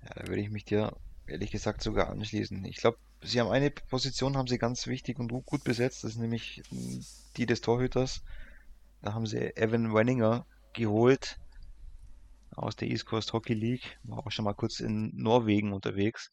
Ja, 0.03 0.15
da 0.15 0.27
würde 0.27 0.41
ich 0.41 0.51
mich 0.51 0.65
dir 0.65 0.97
ehrlich 1.27 1.51
gesagt 1.51 1.83
sogar 1.83 2.09
anschließen. 2.09 2.65
Ich 2.65 2.79
glaube, 2.79 2.99
sie 3.23 3.41
haben 3.41 3.51
eine 3.51 3.71
Position, 3.71 4.39
haben 4.39 4.49
sie 4.49 4.59
ganz 4.59 4.87
wichtig 4.87 5.19
und 5.19 5.29
gut 5.29 5.65
besetzt, 5.65 6.03
das 6.03 6.13
ist 6.13 6.19
nämlich 6.19 6.63
die 7.37 7.45
des 7.47 7.61
Torhüters. 7.61 8.23
Da 9.03 9.13
haben 9.13 9.27
sie 9.27 9.55
Evan 9.57 9.95
Wenninger 9.95 10.47
geholt 10.73 11.39
aus 12.57 12.75
der 12.75 12.89
East 12.89 13.05
Coast 13.05 13.35
Hockey 13.35 13.55
League, 13.55 13.99
war 14.03 14.27
auch 14.27 14.31
schon 14.31 14.47
mal 14.47 14.55
kurz 14.55 14.81
in 14.81 15.13
Norwegen 15.15 15.73
unterwegs. 15.73 16.33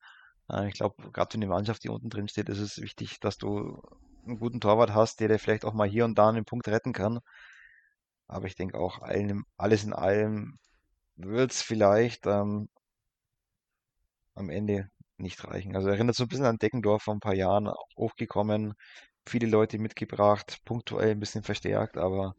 Äh, 0.50 0.68
ich 0.68 0.74
glaube, 0.76 0.96
gerade 1.12 1.32
für 1.32 1.38
eine 1.38 1.48
Mannschaft, 1.48 1.84
die 1.84 1.90
unten 1.90 2.10
drin 2.10 2.28
steht, 2.28 2.50
ist 2.50 2.60
es 2.60 2.82
wichtig, 2.82 3.20
dass 3.20 3.38
du 3.38 3.82
einen 4.26 4.40
guten 4.40 4.60
Torwart 4.60 4.94
hast, 4.94 5.20
der 5.20 5.28
dir 5.28 5.40
vielleicht 5.40 5.66
auch 5.66 5.74
mal 5.74 5.88
hier 5.88 6.06
und 6.06 6.18
da 6.18 6.30
einen 6.30 6.46
Punkt 6.46 6.68
retten 6.68 6.94
kann. 6.94 7.20
Aber 8.28 8.48
ich 8.48 8.56
denke 8.56 8.78
auch, 8.80 9.02
allen, 9.02 9.44
alles 9.58 9.84
in 9.84 9.94
allem 9.94 10.58
wird 11.16 11.52
es 11.52 11.62
vielleicht 11.62 12.26
ähm, 12.26 12.70
am 14.34 14.50
Ende 14.50 14.90
nicht 15.18 15.44
reichen. 15.46 15.76
Also 15.76 15.90
erinnert 15.90 16.16
so 16.16 16.24
ein 16.24 16.28
bisschen 16.28 16.46
an 16.46 16.58
Deckendorf 16.58 17.04
vor 17.04 17.14
ein 17.14 17.20
paar 17.20 17.36
Jahren 17.36 17.72
hochgekommen, 17.98 18.74
viele 19.26 19.48
Leute 19.48 19.80
mitgebracht, 19.80 20.60
punktuell 20.66 21.12
ein 21.12 21.20
bisschen 21.20 21.44
verstärkt, 21.44 21.98
aber 21.98 22.36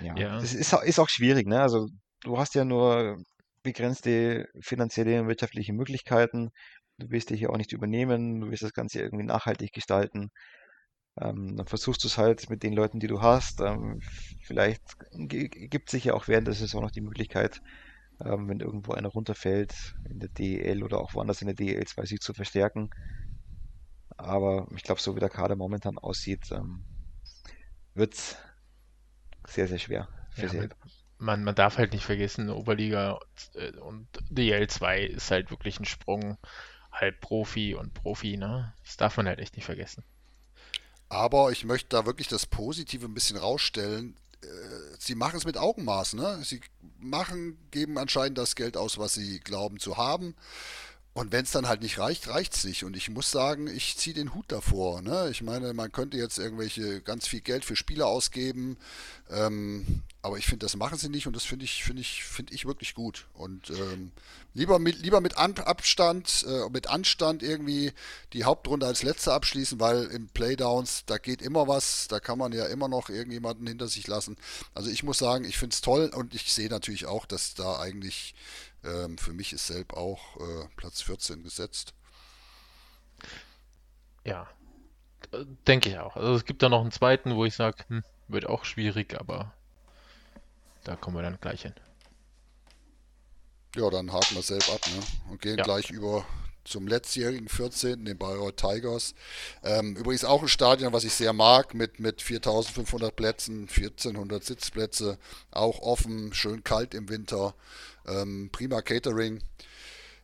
ja, 0.00 0.16
ja. 0.16 0.40
das 0.40 0.54
ist, 0.54 0.72
ist 0.72 0.98
auch 0.98 1.08
schwierig, 1.08 1.46
ne? 1.46 1.60
Also 1.60 1.88
du 2.22 2.38
hast 2.38 2.54
ja 2.54 2.64
nur 2.64 3.18
begrenzte 3.66 4.48
finanzielle 4.60 5.20
und 5.20 5.28
wirtschaftliche 5.28 5.72
Möglichkeiten. 5.72 6.50
Du 6.98 7.10
willst 7.10 7.30
dich 7.30 7.40
hier 7.40 7.50
auch 7.50 7.56
nicht 7.58 7.72
übernehmen, 7.72 8.40
du 8.40 8.50
willst 8.50 8.62
das 8.62 8.72
Ganze 8.72 9.00
irgendwie 9.00 9.24
nachhaltig 9.24 9.72
gestalten. 9.72 10.30
Ähm, 11.20 11.56
dann 11.56 11.66
versuchst 11.66 12.04
du 12.04 12.08
es 12.08 12.16
halt 12.16 12.48
mit 12.48 12.62
den 12.62 12.74
Leuten, 12.74 13.00
die 13.00 13.08
du 13.08 13.20
hast. 13.20 13.60
Ähm, 13.60 14.00
vielleicht 14.44 14.82
gibt 15.10 15.88
es 15.88 15.92
sich 15.92 16.04
ja 16.04 16.14
auch 16.14 16.28
während 16.28 16.46
der 16.46 16.54
Saison 16.54 16.82
noch 16.82 16.92
die 16.92 17.00
Möglichkeit, 17.00 17.60
ähm, 18.24 18.48
wenn 18.48 18.60
irgendwo 18.60 18.92
einer 18.92 19.08
runterfällt, 19.08 19.96
in 20.08 20.20
der 20.20 20.28
DEL 20.28 20.84
oder 20.84 21.00
auch 21.00 21.14
woanders 21.14 21.42
in 21.42 21.48
der 21.48 21.56
DEL 21.56 21.86
2 21.86 22.04
sich 22.04 22.20
zu 22.20 22.34
verstärken. 22.34 22.88
Aber 24.16 24.68
ich 24.76 24.84
glaube, 24.84 25.00
so 25.00 25.16
wie 25.16 25.20
der 25.20 25.28
Kader 25.28 25.56
momentan 25.56 25.98
aussieht, 25.98 26.50
ähm, 26.52 26.84
wird 27.94 28.14
es 28.14 28.36
sehr, 29.46 29.66
sehr 29.68 29.78
schwer 29.78 30.08
für 30.30 30.46
ja, 30.46 30.68
Man, 31.18 31.44
man 31.44 31.54
darf 31.54 31.78
halt 31.78 31.92
nicht 31.92 32.04
vergessen, 32.04 32.50
Oberliga 32.50 33.18
und 33.80 34.06
DEL 34.28 34.68
2 34.68 35.02
ist 35.02 35.30
halt 35.30 35.50
wirklich 35.50 35.80
ein 35.80 35.86
Sprung 35.86 36.36
halb 36.92 37.20
Profi 37.20 37.74
und 37.74 37.94
Profi, 37.94 38.36
ne? 38.36 38.74
Das 38.84 38.96
darf 38.96 39.16
man 39.16 39.26
halt 39.26 39.38
echt 39.38 39.56
nicht 39.56 39.64
vergessen. 39.64 40.04
Aber 41.08 41.52
ich 41.52 41.64
möchte 41.64 41.90
da 41.90 42.06
wirklich 42.06 42.28
das 42.28 42.46
Positive 42.46 43.06
ein 43.06 43.14
bisschen 43.14 43.36
rausstellen. 43.36 44.16
Äh, 44.42 44.46
sie 44.98 45.14
machen 45.14 45.36
es 45.36 45.44
mit 45.44 45.56
Augenmaß, 45.56 46.14
ne? 46.14 46.40
Sie 46.42 46.60
machen, 46.98 47.58
geben 47.70 47.98
anscheinend 47.98 48.38
das 48.38 48.56
Geld 48.56 48.76
aus, 48.76 48.98
was 48.98 49.14
sie 49.14 49.40
glauben 49.40 49.78
zu 49.78 49.96
haben. 49.96 50.34
Und 51.16 51.32
wenn 51.32 51.44
es 51.46 51.50
dann 51.50 51.66
halt 51.66 51.80
nicht 51.80 51.98
reicht, 51.98 52.28
reicht 52.28 52.54
es 52.54 52.64
nicht. 52.64 52.84
Und 52.84 52.94
ich 52.94 53.08
muss 53.08 53.30
sagen, 53.30 53.68
ich 53.68 53.96
ziehe 53.96 54.12
den 54.12 54.34
Hut 54.34 54.44
davor. 54.48 55.00
Ne? 55.00 55.28
Ich 55.30 55.40
meine, 55.40 55.72
man 55.72 55.90
könnte 55.90 56.18
jetzt 56.18 56.38
irgendwelche 56.38 57.00
ganz 57.00 57.26
viel 57.26 57.40
Geld 57.40 57.64
für 57.64 57.74
Spieler 57.74 58.06
ausgeben, 58.06 58.76
ähm, 59.30 60.02
aber 60.20 60.36
ich 60.36 60.44
finde, 60.44 60.66
das 60.66 60.76
machen 60.76 60.98
sie 60.98 61.08
nicht 61.08 61.26
und 61.26 61.34
das 61.34 61.44
finde 61.44 61.64
ich, 61.64 61.84
finde 61.84 62.02
ich, 62.02 62.24
finde 62.24 62.52
ich 62.52 62.66
wirklich 62.66 62.94
gut. 62.94 63.28
Und 63.32 63.70
ähm, 63.70 64.10
lieber 64.52 64.78
mit, 64.78 64.98
lieber 64.98 65.22
mit 65.22 65.38
An 65.38 65.54
Abstand, 65.54 66.44
äh, 66.46 66.68
mit 66.68 66.88
Anstand 66.88 67.42
irgendwie 67.42 67.92
die 68.34 68.44
Hauptrunde 68.44 68.84
als 68.84 69.02
letzte 69.02 69.32
abschließen, 69.32 69.80
weil 69.80 70.04
im 70.08 70.28
Playdowns, 70.28 71.04
da 71.06 71.16
geht 71.16 71.40
immer 71.40 71.66
was, 71.66 72.08
da 72.08 72.20
kann 72.20 72.36
man 72.36 72.52
ja 72.52 72.66
immer 72.66 72.88
noch 72.88 73.08
irgendjemanden 73.08 73.66
hinter 73.66 73.88
sich 73.88 74.06
lassen. 74.06 74.36
Also 74.74 74.90
ich 74.90 75.02
muss 75.02 75.16
sagen, 75.16 75.46
ich 75.46 75.56
finde 75.56 75.72
es 75.72 75.80
toll 75.80 76.10
und 76.14 76.34
ich 76.34 76.52
sehe 76.52 76.68
natürlich 76.68 77.06
auch, 77.06 77.24
dass 77.24 77.54
da 77.54 77.78
eigentlich 77.78 78.34
ähm, 78.86 79.18
für 79.18 79.32
mich 79.32 79.52
ist 79.52 79.66
Selb 79.66 79.92
auch 79.94 80.36
äh, 80.36 80.68
Platz 80.76 81.02
14 81.02 81.42
gesetzt. 81.42 81.94
Ja, 84.24 84.48
denke 85.66 85.90
ich 85.90 85.98
auch. 85.98 86.16
Also 86.16 86.34
es 86.34 86.44
gibt 86.44 86.62
da 86.62 86.68
noch 86.68 86.80
einen 86.80 86.90
zweiten, 86.90 87.36
wo 87.36 87.44
ich 87.44 87.54
sage, 87.54 87.84
hm, 87.88 88.04
wird 88.28 88.46
auch 88.46 88.64
schwierig, 88.64 89.18
aber 89.18 89.52
da 90.84 90.96
kommen 90.96 91.16
wir 91.16 91.22
dann 91.22 91.38
gleich 91.40 91.62
hin. 91.62 91.74
Ja, 93.76 93.90
dann 93.90 94.12
haken 94.12 94.36
wir 94.36 94.42
Selb 94.42 94.68
ab 94.70 94.80
ne? 94.86 95.02
und 95.30 95.42
gehen 95.42 95.58
ja. 95.58 95.64
gleich 95.64 95.90
über 95.90 96.24
zum 96.66 96.86
letztjährigen 96.88 97.48
14., 97.48 98.04
den 98.04 98.18
Bayreuth 98.18 98.56
Tigers. 98.56 99.14
Ähm, 99.62 99.96
übrigens 99.96 100.24
auch 100.24 100.42
ein 100.42 100.48
Stadion, 100.48 100.92
was 100.92 101.04
ich 101.04 101.12
sehr 101.12 101.32
mag, 101.32 101.74
mit, 101.74 102.00
mit 102.00 102.22
4500 102.22 103.14
Plätzen, 103.14 103.68
1400 103.68 104.42
Sitzplätze, 104.42 105.18
auch 105.50 105.80
offen, 105.80 106.32
schön 106.34 106.64
kalt 106.64 106.94
im 106.94 107.08
Winter. 107.08 107.54
Ähm, 108.06 108.50
prima 108.52 108.82
Catering. 108.82 109.40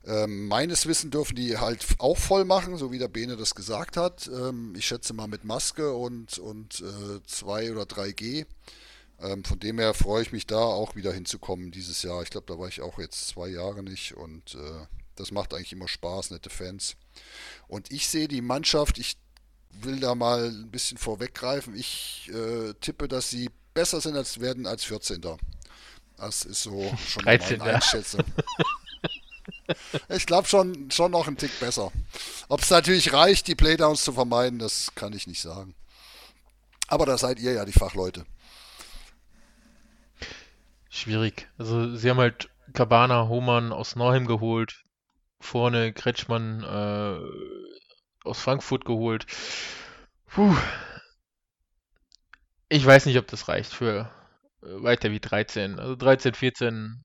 Ähm, 0.04 0.48
meines 0.48 0.86
Wissens 0.86 1.12
dürfen 1.12 1.36
die 1.36 1.58
halt 1.58 1.86
auch 1.98 2.18
voll 2.18 2.44
machen, 2.44 2.76
so 2.76 2.90
wie 2.90 2.98
der 2.98 3.08
Bene 3.08 3.36
das 3.36 3.54
gesagt 3.54 3.96
hat. 3.96 4.28
Ähm, 4.28 4.74
ich 4.76 4.86
schätze 4.86 5.14
mal 5.14 5.28
mit 5.28 5.44
Maske 5.44 5.92
und, 5.92 6.38
und 6.38 6.80
äh, 6.80 7.22
2 7.24 7.72
oder 7.72 7.82
3G. 7.82 8.46
Ähm, 9.20 9.44
von 9.44 9.60
dem 9.60 9.78
her 9.78 9.94
freue 9.94 10.22
ich 10.22 10.32
mich 10.32 10.46
da 10.46 10.58
auch 10.58 10.96
wieder 10.96 11.12
hinzukommen 11.12 11.70
dieses 11.70 12.02
Jahr. 12.02 12.22
Ich 12.22 12.30
glaube, 12.30 12.46
da 12.48 12.58
war 12.58 12.66
ich 12.66 12.80
auch 12.80 12.98
jetzt 12.98 13.28
zwei 13.28 13.48
Jahre 13.48 13.82
nicht 13.84 14.14
und 14.14 14.56
äh, 14.56 14.86
das 15.14 15.30
macht 15.30 15.54
eigentlich 15.54 15.72
immer 15.72 15.88
Spaß, 15.88 16.30
nette 16.30 16.50
Fans. 16.50 16.96
Und 17.68 17.92
ich 17.92 18.08
sehe 18.08 18.26
die 18.26 18.40
Mannschaft, 18.40 18.98
ich 18.98 19.16
will 19.70 20.00
da 20.00 20.14
mal 20.14 20.46
ein 20.46 20.70
bisschen 20.70 20.98
vorweggreifen. 20.98 21.76
Ich 21.76 22.30
äh, 22.34 22.74
tippe, 22.80 23.06
dass 23.06 23.30
sie 23.30 23.50
besser 23.74 24.00
sind 24.00 24.16
als 24.16 24.40
werden 24.40 24.66
als 24.66 24.84
14. 24.84 25.22
Das 26.22 26.44
ist 26.44 26.62
so 26.62 26.96
schon 27.08 27.24
13, 27.24 27.58
meine 27.58 27.74
Einschätzung. 27.74 28.22
ich 30.08 30.24
glaube 30.24 30.46
schon, 30.46 30.88
schon 30.92 31.10
noch 31.10 31.26
ein 31.26 31.36
Tick 31.36 31.58
besser. 31.58 31.90
Ob 32.48 32.60
es 32.60 32.70
natürlich 32.70 33.12
reicht, 33.12 33.48
die 33.48 33.56
Playdowns 33.56 34.04
zu 34.04 34.12
vermeiden, 34.12 34.60
das 34.60 34.94
kann 34.94 35.12
ich 35.14 35.26
nicht 35.26 35.42
sagen. 35.42 35.74
Aber 36.86 37.06
da 37.06 37.18
seid 37.18 37.40
ihr 37.40 37.52
ja 37.52 37.64
die 37.64 37.72
Fachleute. 37.72 38.24
Schwierig. 40.90 41.48
Also 41.58 41.96
sie 41.96 42.08
haben 42.08 42.18
halt 42.18 42.50
Cabana, 42.72 43.26
Hohmann 43.26 43.72
aus 43.72 43.96
Neuheim 43.96 44.26
geholt, 44.26 44.84
vorne 45.40 45.92
Kretschmann 45.92 46.62
äh, 46.62 48.28
aus 48.28 48.38
Frankfurt 48.38 48.84
geholt. 48.84 49.26
Puh. 50.26 50.56
Ich 52.68 52.86
weiß 52.86 53.06
nicht, 53.06 53.18
ob 53.18 53.26
das 53.26 53.48
reicht 53.48 53.72
für 53.72 54.08
weiter 54.62 55.10
wie 55.10 55.20
13. 55.20 55.78
Also 55.78 55.96
13, 55.96 56.34
14, 56.34 57.04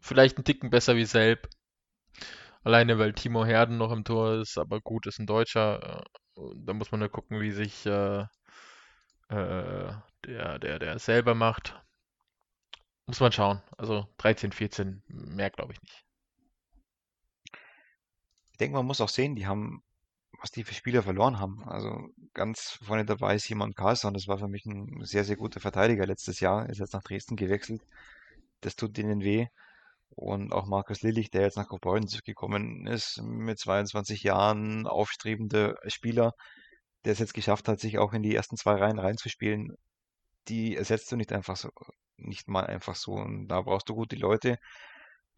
vielleicht 0.00 0.38
ein 0.38 0.44
Ticken 0.44 0.70
besser 0.70 0.96
wie 0.96 1.04
Selb. 1.06 1.48
Alleine 2.62 2.98
weil 2.98 3.12
Timo 3.12 3.44
Herden 3.44 3.76
noch 3.78 3.92
im 3.92 4.04
Tor 4.04 4.40
ist, 4.40 4.58
aber 4.58 4.80
gut, 4.80 5.06
ist 5.06 5.18
ein 5.18 5.26
Deutscher. 5.26 6.02
Äh, 6.36 6.40
da 6.56 6.72
muss 6.72 6.92
man 6.92 7.00
ja 7.00 7.08
gucken, 7.08 7.40
wie 7.40 7.50
sich 7.52 7.84
äh, 7.86 8.20
äh, 9.28 9.92
der, 10.26 10.58
der, 10.58 10.78
der 10.78 10.98
selber 10.98 11.34
macht. 11.34 11.74
muss 13.06 13.20
man 13.20 13.32
schauen. 13.32 13.62
Also 13.76 14.06
13, 14.18 14.52
14, 14.52 15.02
mehr 15.08 15.50
glaube 15.50 15.72
ich 15.72 15.82
nicht. 15.82 16.04
Ich 18.52 18.58
denke, 18.58 18.76
man 18.76 18.86
muss 18.86 19.00
auch 19.00 19.08
sehen, 19.08 19.34
die 19.36 19.46
haben, 19.46 19.82
was 20.44 20.50
die 20.50 20.62
für 20.62 20.74
Spieler 20.74 21.02
verloren 21.02 21.40
haben. 21.40 21.64
Also 21.66 22.10
ganz 22.34 22.78
vorne 22.82 23.06
dabei 23.06 23.36
ist 23.36 23.44
Simon 23.44 23.74
Karlsson. 23.74 24.12
Das 24.12 24.28
war 24.28 24.36
für 24.36 24.46
mich 24.46 24.66
ein 24.66 25.02
sehr, 25.02 25.24
sehr 25.24 25.36
guter 25.36 25.58
Verteidiger 25.58 26.04
letztes 26.04 26.38
Jahr. 26.38 26.68
Ist 26.68 26.80
jetzt 26.80 26.92
nach 26.92 27.02
Dresden 27.02 27.34
gewechselt. 27.36 27.80
Das 28.60 28.76
tut 28.76 28.94
denen 28.98 29.22
weh. 29.22 29.46
Und 30.10 30.52
auch 30.52 30.66
Markus 30.66 31.00
Lillich, 31.00 31.30
der 31.30 31.42
jetzt 31.42 31.56
nach 31.56 31.68
Kaufbeuren 31.68 32.08
zurückgekommen 32.08 32.86
ist, 32.86 33.22
mit 33.22 33.58
22 33.58 34.22
Jahren, 34.22 34.86
aufstrebender 34.86 35.78
Spieler, 35.86 36.34
der 37.06 37.14
es 37.14 37.20
jetzt 37.20 37.32
geschafft 37.32 37.66
hat, 37.66 37.80
sich 37.80 37.96
auch 37.96 38.12
in 38.12 38.22
die 38.22 38.34
ersten 38.34 38.58
zwei 38.58 38.74
Reihen 38.74 38.98
reinzuspielen, 38.98 39.74
die 40.48 40.76
ersetzt 40.76 41.10
du 41.10 41.16
nicht 41.16 41.32
einfach 41.32 41.56
so, 41.56 41.70
nicht 42.18 42.48
mal 42.48 42.66
einfach 42.66 42.96
so. 42.96 43.12
Und 43.12 43.48
da 43.48 43.62
brauchst 43.62 43.88
du 43.88 43.94
gute 43.94 44.16
Leute. 44.16 44.58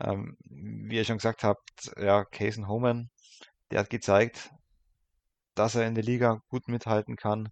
Ähm, 0.01 0.37
wie 0.47 0.97
ihr 0.97 1.05
schon 1.05 1.19
gesagt 1.19 1.45
habt, 1.45 1.92
ja, 1.97 2.25
Cason 2.25 2.66
Homan, 2.66 3.09
der 3.71 3.81
hat 3.81 3.90
gezeigt, 3.90 4.51
dass 5.57 5.75
er 5.75 5.87
in 5.87 5.95
der 5.95 6.05
Liga 6.05 6.40
gut 6.49 6.69
mithalten 6.69 7.16
kann. 7.16 7.49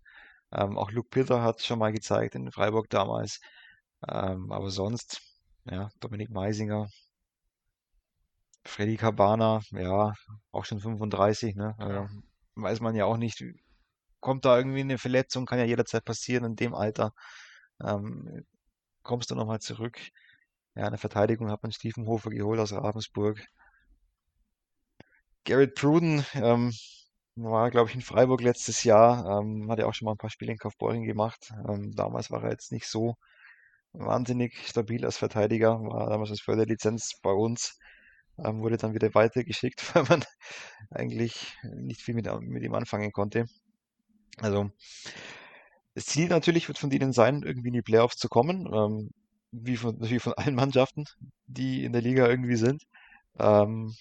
Ähm, 0.52 0.78
auch 0.78 0.90
Luke 0.92 1.08
Pitter 1.10 1.42
hat 1.42 1.62
schon 1.62 1.78
mal 1.80 1.92
gezeigt 1.92 2.34
in 2.36 2.52
Freiburg 2.52 2.88
damals. 2.90 3.40
Ähm, 4.08 4.52
aber 4.52 4.70
sonst, 4.70 5.20
ja, 5.64 5.90
Dominik 6.00 6.30
Meisinger, 6.30 6.88
Freddy 8.64 8.96
Cabana, 8.96 9.60
ja, 9.72 10.14
auch 10.52 10.64
schon 10.64 10.80
35, 10.80 11.54
ne? 11.56 11.74
Also, 11.78 12.08
weiß 12.56 12.80
man 12.80 12.94
ja 12.94 13.04
auch 13.04 13.16
nicht, 13.16 13.42
kommt 14.20 14.44
da 14.44 14.56
irgendwie 14.56 14.80
eine 14.80 14.98
Verletzung, 14.98 15.46
kann 15.46 15.58
ja 15.58 15.64
jederzeit 15.64 16.04
passieren 16.04 16.44
in 16.44 16.56
dem 16.56 16.74
Alter. 16.74 17.12
Ähm, 17.82 18.44
kommst 19.02 19.30
du 19.30 19.34
nochmal 19.34 19.60
zurück? 19.60 19.98
Ja, 20.74 20.86
in 20.86 20.92
der 20.92 20.98
Verteidigung 20.98 21.50
hat 21.50 21.62
man 21.62 21.72
Stiefenhofer 21.72 22.30
geholt 22.30 22.60
aus 22.60 22.72
Ravensburg. 22.72 23.38
Garrett 25.44 25.74
Pruden 25.74 26.24
ähm, 26.34 26.72
war, 27.36 27.70
glaube 27.70 27.90
ich, 27.90 27.96
in 27.96 28.02
Freiburg 28.02 28.40
letztes 28.42 28.84
Jahr. 28.84 29.40
Ähm, 29.40 29.70
hat 29.70 29.78
ja 29.78 29.86
auch 29.86 29.94
schon 29.94 30.06
mal 30.06 30.12
ein 30.12 30.18
paar 30.18 30.30
Spiele 30.30 30.52
in 30.52 30.58
Kaufbeuren 30.58 31.04
gemacht. 31.04 31.52
Ähm, 31.68 31.94
damals 31.94 32.30
war 32.30 32.44
er 32.44 32.50
jetzt 32.50 32.72
nicht 32.72 32.86
so 32.86 33.16
wahnsinnig 33.92 34.68
stabil 34.68 35.04
als 35.04 35.18
Verteidiger. 35.18 35.80
War 35.80 36.10
damals 36.10 36.30
als 36.30 36.40
Förderlizenz 36.40 37.20
bei 37.22 37.32
uns. 37.32 37.78
Ähm, 38.38 38.62
wurde 38.62 38.76
dann 38.76 38.94
wieder 38.94 39.14
weitergeschickt, 39.14 39.82
weil 39.94 40.04
man 40.04 40.24
eigentlich 40.90 41.56
nicht 41.62 42.02
viel 42.02 42.14
mit, 42.14 42.26
mit 42.42 42.62
ihm 42.62 42.74
anfangen 42.74 43.12
konnte. 43.12 43.46
Also, 44.38 44.70
das 45.94 46.06
Ziel 46.06 46.28
natürlich 46.28 46.68
wird 46.68 46.78
von 46.78 46.90
denen 46.90 47.12
sein, 47.12 47.42
irgendwie 47.42 47.68
in 47.68 47.74
die 47.74 47.82
Playoffs 47.82 48.16
zu 48.16 48.28
kommen. 48.28 48.68
Ähm, 48.72 49.10
wie 49.52 49.76
von, 49.76 49.96
wie 50.00 50.18
von 50.18 50.32
allen 50.34 50.54
Mannschaften, 50.54 51.04
die 51.46 51.84
in 51.84 51.92
der 51.92 52.02
Liga 52.02 52.28
irgendwie 52.28 52.56
sind. 52.56 52.84
Ähm, 53.38 53.94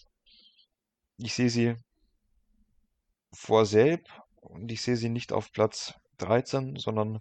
ich 1.18 1.34
sehe 1.34 1.50
sie 1.50 1.76
vor 3.34 3.66
Selb 3.66 4.08
und 4.42 4.72
ich 4.72 4.82
sehe 4.82 4.96
sie 4.96 5.10
nicht 5.10 5.34
auf 5.34 5.52
Platz 5.52 5.96
13, 6.18 6.78
sondern 6.78 7.20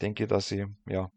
denke, 0.00 0.26
dass 0.26 0.48
sie 0.48 0.66
ja 0.86 1.10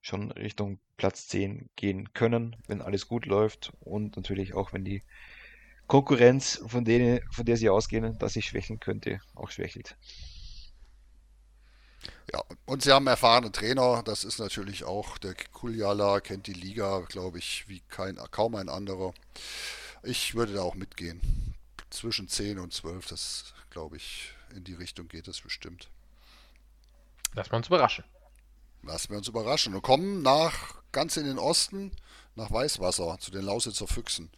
schon 0.00 0.32
Richtung 0.32 0.80
Platz 0.96 1.28
10 1.28 1.70
gehen 1.76 2.12
können, 2.12 2.56
wenn 2.66 2.82
alles 2.82 3.06
gut 3.08 3.26
läuft 3.26 3.72
und 3.80 4.16
natürlich 4.16 4.54
auch, 4.54 4.72
wenn 4.72 4.84
die 4.84 5.02
Konkurrenz, 5.86 6.62
von 6.66 6.84
denen, 6.84 7.20
von 7.30 7.44
der 7.44 7.56
sie 7.56 7.68
ausgehen, 7.68 8.18
dass 8.18 8.32
sie 8.32 8.42
schwächen 8.42 8.80
könnte, 8.80 9.20
auch 9.34 9.50
schwächelt. 9.50 9.96
Ja, 12.32 12.42
und 12.66 12.82
sie 12.82 12.92
haben 12.92 13.06
erfahrene 13.06 13.52
Trainer, 13.52 14.02
das 14.02 14.24
ist 14.24 14.38
natürlich 14.38 14.84
auch 14.84 15.18
der 15.18 15.34
Kuljala, 15.52 16.20
kennt 16.20 16.46
die 16.46 16.52
Liga, 16.52 17.00
glaube 17.08 17.38
ich, 17.38 17.68
wie 17.68 17.80
kein, 17.88 18.16
kaum 18.30 18.54
ein 18.54 18.68
anderer. 18.68 19.12
Ich 20.02 20.34
würde 20.34 20.54
da 20.54 20.62
auch 20.62 20.74
mitgehen. 20.74 21.20
Zwischen 21.92 22.26
10 22.26 22.58
und 22.58 22.72
12, 22.72 23.06
das 23.06 23.54
glaube 23.70 23.96
ich, 23.96 24.32
in 24.54 24.64
die 24.64 24.74
Richtung 24.74 25.08
geht 25.08 25.28
es 25.28 25.40
bestimmt. 25.40 25.88
Lass 27.34 27.50
wir 27.50 27.56
uns 27.56 27.66
überraschen. 27.66 28.04
Lassen 28.82 29.10
wir 29.10 29.18
uns 29.18 29.28
überraschen 29.28 29.74
und 29.74 29.82
kommen 29.82 30.22
nach 30.22 30.74
ganz 30.90 31.16
in 31.16 31.24
den 31.24 31.38
Osten 31.38 31.92
nach 32.34 32.50
Weißwasser 32.50 33.18
zu 33.20 33.30
den 33.30 33.44
Lausitzer 33.44 33.86
Füchsen. 33.86 34.30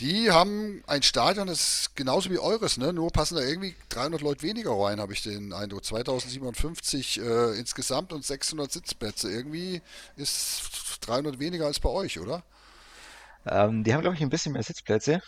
Die 0.00 0.32
haben 0.32 0.82
ein 0.88 1.02
Stadion, 1.02 1.46
das 1.46 1.82
ist 1.82 1.96
genauso 1.96 2.28
wie 2.30 2.38
eures, 2.38 2.76
ne? 2.76 2.92
nur 2.92 3.10
passen 3.10 3.36
da 3.36 3.42
irgendwie 3.42 3.76
300 3.90 4.20
Leute 4.20 4.42
weniger 4.42 4.72
rein, 4.72 5.00
habe 5.00 5.12
ich 5.12 5.22
den 5.22 5.52
Eindruck. 5.52 5.84
2057 5.84 7.20
äh, 7.20 7.58
insgesamt 7.58 8.12
und 8.12 8.24
600 8.24 8.70
Sitzplätze. 8.70 9.30
Irgendwie 9.30 9.80
ist 10.16 10.98
300 11.02 11.38
weniger 11.38 11.66
als 11.66 11.78
bei 11.78 11.88
euch, 11.88 12.18
oder? 12.18 12.42
Ähm, 13.46 13.84
die 13.84 13.94
haben, 13.94 14.02
glaube 14.02 14.16
ich, 14.16 14.22
ein 14.22 14.30
bisschen 14.30 14.52
mehr 14.52 14.64
Sitzplätze 14.64 15.22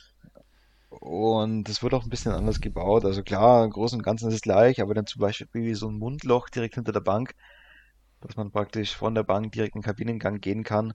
und 1.00 1.68
es 1.68 1.82
wird 1.82 1.94
auch 1.94 2.04
ein 2.04 2.10
bisschen 2.10 2.32
anders 2.32 2.60
gebaut. 2.60 3.04
Also 3.04 3.22
klar, 3.22 3.64
im 3.64 3.70
Großen 3.70 3.98
und 3.98 4.02
Ganzen 4.02 4.28
ist 4.28 4.34
es 4.34 4.40
gleich, 4.42 4.80
aber 4.80 4.94
dann 4.94 5.06
zum 5.06 5.20
Beispiel 5.20 5.74
so 5.74 5.88
ein 5.88 5.98
Mundloch 5.98 6.48
direkt 6.48 6.74
hinter 6.74 6.92
der 6.92 7.00
Bank, 7.00 7.34
dass 8.20 8.36
man 8.36 8.50
praktisch 8.50 8.94
von 8.94 9.14
der 9.14 9.22
Bank 9.22 9.52
direkt 9.52 9.74
in 9.74 9.80
den 9.80 9.86
Kabinengang 9.86 10.40
gehen 10.40 10.64
kann. 10.64 10.94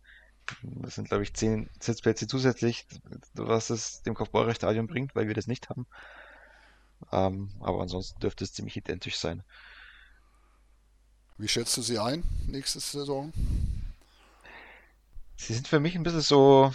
Das 0.63 0.95
sind, 0.95 1.10
glaube 1.10 1.23
ich, 1.23 1.33
zehn 1.33 1.69
Sitzplätze 1.79 2.27
zusätzlich, 2.27 2.86
was 3.33 3.69
es 3.69 4.01
dem 4.03 4.13
Kaufbeurer 4.13 4.53
Stadion 4.53 4.88
bringt, 4.88 5.15
weil 5.15 5.27
wir 5.27 5.33
das 5.33 5.47
nicht 5.47 5.69
haben. 5.69 5.88
Ähm, 7.12 7.49
aber 7.60 7.81
ansonsten 7.81 8.19
dürfte 8.19 8.43
es 8.43 8.53
ziemlich 8.53 8.77
identisch 8.77 9.17
sein. 9.17 9.43
Wie 11.38 11.47
schätzt 11.47 11.75
du 11.75 11.81
sie 11.81 11.99
ein, 11.99 12.23
nächste 12.47 12.79
Saison? 12.79 13.33
Sie 15.36 15.53
sind 15.53 15.67
für 15.67 15.79
mich 15.79 15.95
ein 15.95 16.03
bisschen 16.03 16.21
so 16.21 16.71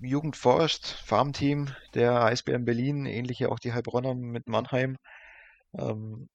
Jugendforscht, 0.00 0.86
Farmteam 1.04 1.74
der 1.94 2.22
Eisbären 2.24 2.64
Berlin, 2.64 3.06
ähnlich 3.06 3.38
ja 3.40 3.48
auch 3.48 3.58
die 3.58 3.72
Heilbronner 3.72 4.14
mit 4.14 4.48
Mannheim. 4.48 4.96
Ähm, 5.74 6.28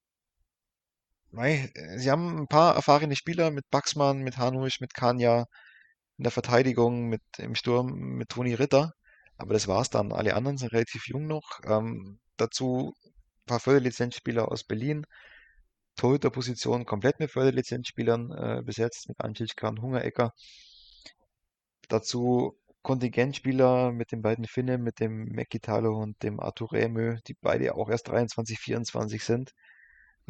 mei, 1.32 1.72
sie 1.98 2.12
haben 2.12 2.42
ein 2.42 2.48
paar 2.48 2.76
erfahrene 2.76 3.16
Spieler 3.16 3.52
mit 3.52 3.70
Baxmann, 3.70 4.20
mit 4.20 4.38
Hanusch, 4.38 4.82
mit 4.82 4.94
Kanja, 4.94 5.46
in 6.18 6.24
der 6.24 6.32
Verteidigung 6.32 7.08
mit 7.08 7.22
im 7.38 7.56
Sturm 7.56 7.94
mit 7.94 8.30
Toni 8.30 8.54
Ritter. 8.54 8.94
Aber 9.38 9.54
das 9.54 9.68
war's 9.68 9.90
dann. 9.90 10.12
Alle 10.12 10.36
anderen 10.36 10.58
sind 10.58 10.74
relativ 10.74 11.08
jung 11.08 11.28
noch. 11.28 11.60
Ähm, 11.64 12.20
dazu 12.38 12.94
ein 13.06 13.46
paar 13.46 13.60
Förderlizenzspieler 13.60 14.52
aus 14.52 14.64
Berlin. 14.64 15.06
Torhüterposition 15.96 16.86
komplett 16.86 17.20
mit 17.20 17.32
Förderlizenzspielern 17.32 18.32
äh, 18.32 18.62
besetzt, 18.64 19.10
mit 19.10 19.20
Anschitschka 19.22 19.68
und 19.70 19.82
Hungerecker. 19.82 20.34
Dazu 21.88 22.58
Kontingentspieler 22.88 23.92
mit 23.92 24.14
den 24.14 24.22
beiden 24.22 24.46
Finnen, 24.46 24.82
mit 24.82 25.02
dem 25.02 25.26
Mekitalo 25.26 26.02
und 26.02 26.24
dem 26.24 26.40
Arthur 26.40 26.72
Remö, 26.72 27.18
die 27.28 27.34
beide 27.34 27.76
auch 27.76 27.90
erst 27.90 28.08
23, 28.08 28.58
24 28.60 29.26
sind. 29.26 29.52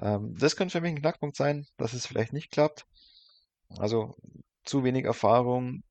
Ähm, 0.01 0.33
das 0.35 0.55
könnte 0.55 0.71
für 0.71 0.81
mich 0.81 0.93
ein 0.93 0.99
Knackpunkt 0.99 1.37
sein, 1.37 1.67
dass 1.77 1.93
es 1.93 2.07
vielleicht 2.07 2.33
nicht 2.33 2.49
klappt. 2.49 2.87
Also 3.77 4.15
zu 4.63 4.83
wenig 4.83 5.05
Erfahrung, 5.05 5.83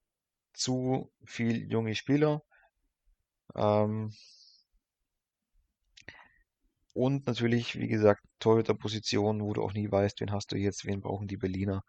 zu 0.55 1.12
viel 1.24 1.70
junge 1.70 1.94
Spieler. 1.94 2.42
Ähm, 3.55 4.12
und 6.94 7.29
natürlich, 7.29 7.79
wie 7.79 7.87
gesagt, 7.87 8.22
Torhüter-Position, 8.40 9.40
wo 9.40 9.52
du 9.52 9.62
auch 9.62 9.72
nie 9.72 9.88
weißt, 9.88 10.20
wen 10.20 10.33
hast 10.33 10.50
du 10.50 10.57
jetzt, 10.57 10.85
wen 10.85 11.00
brauchen 11.00 11.29
die 11.29 11.37
Berliner. 11.37 11.85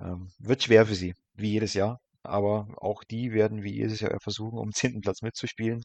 Ähm, 0.00 0.30
wird 0.38 0.62
schwer 0.62 0.86
für 0.86 0.94
sie, 0.94 1.16
wie 1.34 1.50
jedes 1.50 1.74
Jahr. 1.74 2.00
Aber 2.22 2.68
auch 2.76 3.04
die 3.04 3.32
werden 3.32 3.62
wie 3.62 3.72
jedes 3.72 4.00
Jahr 4.00 4.18
versuchen, 4.20 4.58
um 4.58 4.68
den 4.68 4.74
10. 4.74 5.00
Platz 5.00 5.22
mitzuspielen. 5.22 5.82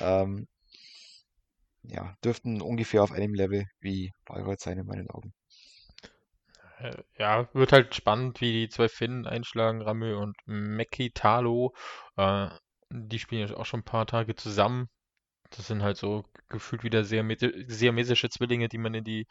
Ähm, 0.00 0.48
ja, 1.84 2.16
dürften 2.24 2.60
ungefähr 2.60 3.02
auf 3.02 3.12
einem 3.12 3.34
Level 3.34 3.66
wie 3.80 4.12
Bayreuth 4.24 4.60
sein 4.60 4.78
in 4.78 4.86
meinen 4.86 5.10
Augen. 5.10 5.32
Äh, 6.78 6.96
ja, 7.18 7.48
wird 7.54 7.72
halt 7.72 7.94
spannend, 7.94 8.40
wie 8.40 8.52
die 8.52 8.68
zwei 8.68 8.88
Finnen 8.88 9.26
einschlagen, 9.26 9.82
Ramö 9.82 10.16
und 10.16 10.36
Mekitalo. 10.46 11.74
Äh, 12.16 12.48
die 12.90 13.18
spielen 13.18 13.48
ja 13.48 13.56
auch 13.56 13.66
schon 13.66 13.80
ein 13.80 13.84
paar 13.84 14.06
Tage 14.06 14.34
zusammen. 14.34 14.88
Das 15.50 15.66
sind 15.66 15.82
halt 15.82 15.96
so 15.96 16.24
gefühlt 16.48 16.82
wieder 16.84 17.04
siamesische 17.04 18.30
Zwillinge, 18.30 18.68
die 18.68 18.78
man 18.78 18.94
in 18.94 19.04
die 19.04 19.26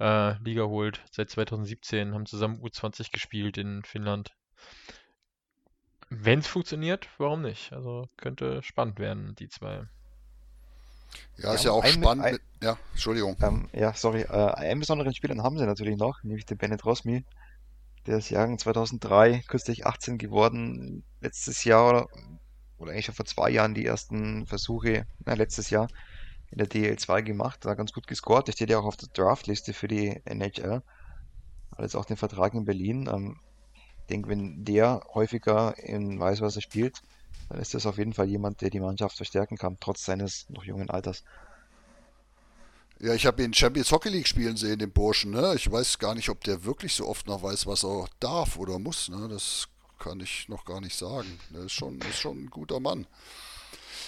äh, 0.00 0.36
Liga 0.42 0.64
holt. 0.64 1.04
Seit 1.12 1.30
2017 1.30 2.14
haben 2.14 2.26
zusammen 2.26 2.60
U20 2.60 3.12
gespielt 3.12 3.58
in 3.58 3.82
Finnland. 3.84 4.32
Wenn 6.10 6.40
es 6.40 6.48
funktioniert, 6.48 7.08
warum 7.18 7.42
nicht? 7.42 7.72
Also 7.72 8.08
könnte 8.16 8.62
spannend 8.64 8.98
werden, 8.98 9.36
die 9.38 9.48
zwei. 9.48 9.86
Ja, 11.38 11.54
ist 11.54 11.64
ja 11.64 11.70
auch 11.70 11.86
spannend. 11.86 12.24
Ein, 12.24 12.32
mit, 12.34 12.42
ja, 12.62 12.76
Entschuldigung. 12.92 13.36
Ähm, 13.40 13.68
ja, 13.72 13.94
sorry. 13.94 14.22
Äh, 14.22 14.54
einen 14.54 14.80
besonderen 14.80 15.14
Spieler 15.14 15.40
haben 15.42 15.56
sie 15.56 15.66
natürlich 15.66 15.96
noch, 15.96 16.22
nämlich 16.24 16.46
den 16.46 16.58
Bennett 16.58 16.84
Rosmi. 16.84 17.24
Der 18.06 18.18
ist 18.18 18.30
Jahrgang 18.30 18.58
2003, 18.58 19.44
kürzlich 19.46 19.86
18 19.86 20.18
geworden. 20.18 21.04
Letztes 21.20 21.62
Jahr, 21.62 22.08
oder 22.78 22.90
eigentlich 22.90 23.06
schon 23.06 23.14
vor 23.14 23.26
zwei 23.26 23.50
Jahren, 23.50 23.74
die 23.74 23.86
ersten 23.86 24.46
Versuche, 24.46 25.06
na, 25.24 25.34
letztes 25.34 25.70
Jahr 25.70 25.86
in 26.50 26.58
der 26.58 26.68
DL2 26.68 27.22
gemacht. 27.22 27.64
Da 27.64 27.74
ganz 27.74 27.92
gut 27.92 28.08
gescored. 28.08 28.48
Der 28.48 28.52
steht 28.52 28.70
ja 28.70 28.80
auch 28.80 28.84
auf 28.84 28.96
der 28.96 29.08
Draftliste 29.12 29.74
für 29.74 29.86
die 29.86 30.20
NHL. 30.24 30.82
Hat 31.70 31.80
jetzt 31.80 31.94
auch 31.94 32.04
den 32.04 32.16
Vertrag 32.16 32.54
in 32.54 32.64
Berlin. 32.64 33.08
Ähm, 33.12 33.40
denke, 34.10 34.28
wenn 34.28 34.64
der 34.64 35.02
häufiger 35.14 35.78
in 35.78 36.18
Weißwasser 36.18 36.60
spielt, 36.60 37.00
dann 37.48 37.60
ist 37.60 37.74
das 37.74 37.86
auf 37.86 37.98
jeden 37.98 38.12
Fall 38.12 38.28
jemand, 38.28 38.60
der 38.60 38.70
die 38.70 38.80
Mannschaft 38.80 39.16
verstärken 39.16 39.56
kann, 39.56 39.78
trotz 39.80 40.04
seines 40.04 40.48
noch 40.50 40.64
jungen 40.64 40.90
Alters. 40.90 41.24
Ja, 43.00 43.14
ich 43.14 43.24
habe 43.24 43.42
ihn 43.42 43.54
Champions 43.54 43.90
Hockey 43.92 44.10
League 44.10 44.28
spielen 44.28 44.56
sehen, 44.56 44.78
den 44.78 44.92
Burschen. 44.92 45.30
Ne? 45.30 45.54
Ich 45.56 45.70
weiß 45.70 45.98
gar 45.98 46.14
nicht, 46.14 46.28
ob 46.28 46.44
der 46.44 46.64
wirklich 46.64 46.94
so 46.94 47.08
oft 47.08 47.26
noch 47.26 47.42
weiß, 47.42 47.66
was 47.66 47.82
er 47.82 48.06
darf 48.20 48.58
oder 48.58 48.78
muss. 48.78 49.08
Ne? 49.08 49.26
Das 49.28 49.68
kann 49.98 50.20
ich 50.20 50.48
noch 50.48 50.66
gar 50.66 50.80
nicht 50.82 50.96
sagen. 50.96 51.40
Der 51.50 51.62
ist 51.62 51.72
schon, 51.72 51.98
ist 52.00 52.18
schon 52.18 52.44
ein 52.44 52.50
guter 52.50 52.78
Mann. 52.78 53.06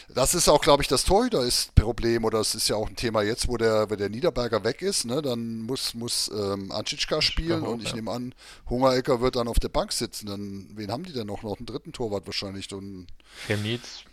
Das 0.09 0.35
ist 0.35 0.49
auch, 0.49 0.61
glaube 0.61 0.83
ich, 0.83 0.89
das 0.89 1.05
Torhüter 1.05 1.43
ist 1.43 1.75
Problem 1.75 2.25
oder 2.25 2.41
es 2.41 2.55
ist 2.55 2.69
ja 2.69 2.77
auch 2.77 2.89
ein 2.89 2.97
Thema 2.97 3.23
jetzt, 3.23 3.49
wo 3.49 3.57
der, 3.57 3.91
wo 3.91 3.97
der 3.97 4.09
Niederberger 4.09 4.65
weg 4.65 4.83
ist, 4.83 5.05
ne, 5.05 5.23
dann 5.23 5.63
muss, 5.63 5.95
muss 5.95 6.31
ähm, 6.35 6.71
Anschitschka 6.73 7.23
spielen 7.23 7.63
und 7.63 7.83
ich 7.83 7.91
ja. 7.91 7.97
nehme 7.97 8.11
an, 8.11 8.35
Hungerecker 8.69 9.21
wird 9.21 9.37
dann 9.37 9.49
auf 9.49 9.59
der 9.59 9.69
Bank 9.69 9.93
sitzen. 9.93 10.27
Dann, 10.27 10.69
wen 10.75 10.91
haben 10.91 11.05
die 11.05 11.13
denn 11.13 11.27
noch? 11.27 11.43
Noch 11.43 11.59
einen 11.59 11.67
dritten 11.67 11.93
Torwart 11.93 12.27
wahrscheinlich. 12.27 12.73
Und, 12.73 13.07
Chemnitz. 13.47 14.05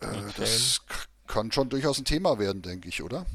Äh, 0.00 0.06
das 0.36 0.80
kann 1.26 1.52
schon 1.52 1.68
durchaus 1.68 1.98
ein 1.98 2.04
Thema 2.04 2.38
werden, 2.38 2.62
denke 2.62 2.88
ich, 2.88 3.02
oder? 3.02 3.26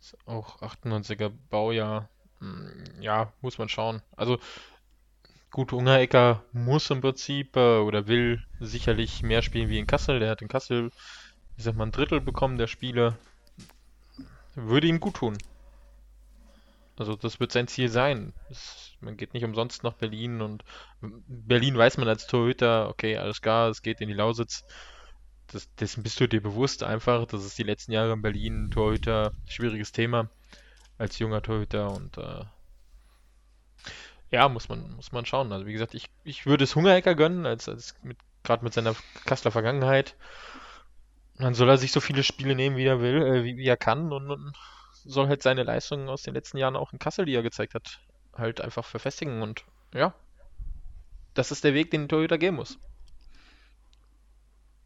Ist 0.00 0.16
auch 0.26 0.60
98er 0.60 1.32
Baujahr. 1.50 2.08
Hm, 2.40 3.00
ja, 3.00 3.32
muss 3.40 3.58
man 3.58 3.68
schauen. 3.68 4.02
Also 4.16 4.38
Gut, 5.56 5.72
Ungerecker 5.72 6.44
muss 6.52 6.90
im 6.90 7.00
Prinzip 7.00 7.56
äh, 7.56 7.78
oder 7.78 8.06
will 8.08 8.44
sicherlich 8.60 9.22
mehr 9.22 9.40
spielen 9.40 9.70
wie 9.70 9.78
in 9.78 9.86
Kassel. 9.86 10.20
Der 10.20 10.28
hat 10.28 10.42
in 10.42 10.48
Kassel, 10.48 10.90
ich 11.56 11.64
sag 11.64 11.74
mal, 11.76 11.86
ein 11.86 11.92
Drittel 11.92 12.20
bekommen 12.20 12.58
der 12.58 12.66
Spiele. 12.66 13.16
Würde 14.54 14.86
ihm 14.86 15.00
gut 15.00 15.14
tun. 15.14 15.38
Also 16.98 17.16
das 17.16 17.40
wird 17.40 17.52
sein 17.52 17.68
Ziel 17.68 17.88
sein. 17.88 18.34
Es, 18.50 18.92
man 19.00 19.16
geht 19.16 19.32
nicht 19.32 19.44
umsonst 19.44 19.82
nach 19.82 19.94
Berlin 19.94 20.42
und 20.42 20.62
Berlin 21.00 21.78
weiß 21.78 21.96
man 21.96 22.08
als 22.08 22.26
Torhüter, 22.26 22.90
okay, 22.90 23.16
alles 23.16 23.40
klar, 23.40 23.70
es 23.70 23.80
geht 23.80 24.02
in 24.02 24.08
die 24.08 24.14
Lausitz. 24.14 24.62
Das, 25.46 25.74
dessen 25.76 26.02
bist 26.02 26.20
du 26.20 26.28
dir 26.28 26.42
bewusst 26.42 26.82
einfach. 26.82 27.24
Das 27.24 27.46
ist 27.46 27.56
die 27.56 27.62
letzten 27.62 27.92
Jahre 27.92 28.12
in 28.12 28.20
Berlin 28.20 28.70
Torhüter, 28.70 29.32
schwieriges 29.46 29.90
Thema 29.90 30.28
als 30.98 31.18
junger 31.18 31.40
Torhüter 31.40 31.90
und 31.92 32.18
äh, 32.18 32.44
ja, 34.30 34.48
muss 34.48 34.68
man, 34.68 34.94
muss 34.96 35.12
man 35.12 35.26
schauen. 35.26 35.52
Also 35.52 35.66
wie 35.66 35.72
gesagt, 35.72 35.94
ich, 35.94 36.06
ich 36.24 36.46
würde 36.46 36.64
es 36.64 36.74
Hungerecker 36.74 37.14
gönnen, 37.14 37.46
als, 37.46 37.68
als 37.68 37.94
mit, 38.02 38.18
gerade 38.42 38.64
mit 38.64 38.74
seiner 38.74 38.94
Kassler 39.24 39.50
Vergangenheit. 39.50 40.16
Dann 41.38 41.54
soll 41.54 41.68
er 41.68 41.78
sich 41.78 41.92
so 41.92 42.00
viele 42.00 42.22
Spiele 42.22 42.54
nehmen, 42.54 42.76
wie 42.76 42.86
er 42.86 43.00
will, 43.00 43.22
äh, 43.22 43.44
wie, 43.44 43.56
wie 43.56 43.66
er 43.66 43.76
kann 43.76 44.12
und, 44.12 44.30
und 44.30 44.52
soll 45.04 45.28
halt 45.28 45.42
seine 45.42 45.62
Leistungen 45.62 46.08
aus 46.08 46.22
den 46.22 46.34
letzten 46.34 46.58
Jahren 46.58 46.76
auch 46.76 46.92
in 46.92 46.98
Kassel, 46.98 47.26
die 47.26 47.34
er 47.34 47.42
gezeigt 47.42 47.74
hat, 47.74 48.00
halt 48.34 48.60
einfach 48.60 48.84
verfestigen 48.84 49.42
und 49.42 49.64
ja, 49.94 50.14
das 51.34 51.52
ist 51.52 51.64
der 51.64 51.74
Weg, 51.74 51.90
den 51.90 52.08
Torhüter 52.08 52.38
gehen 52.38 52.54
muss. 52.54 52.78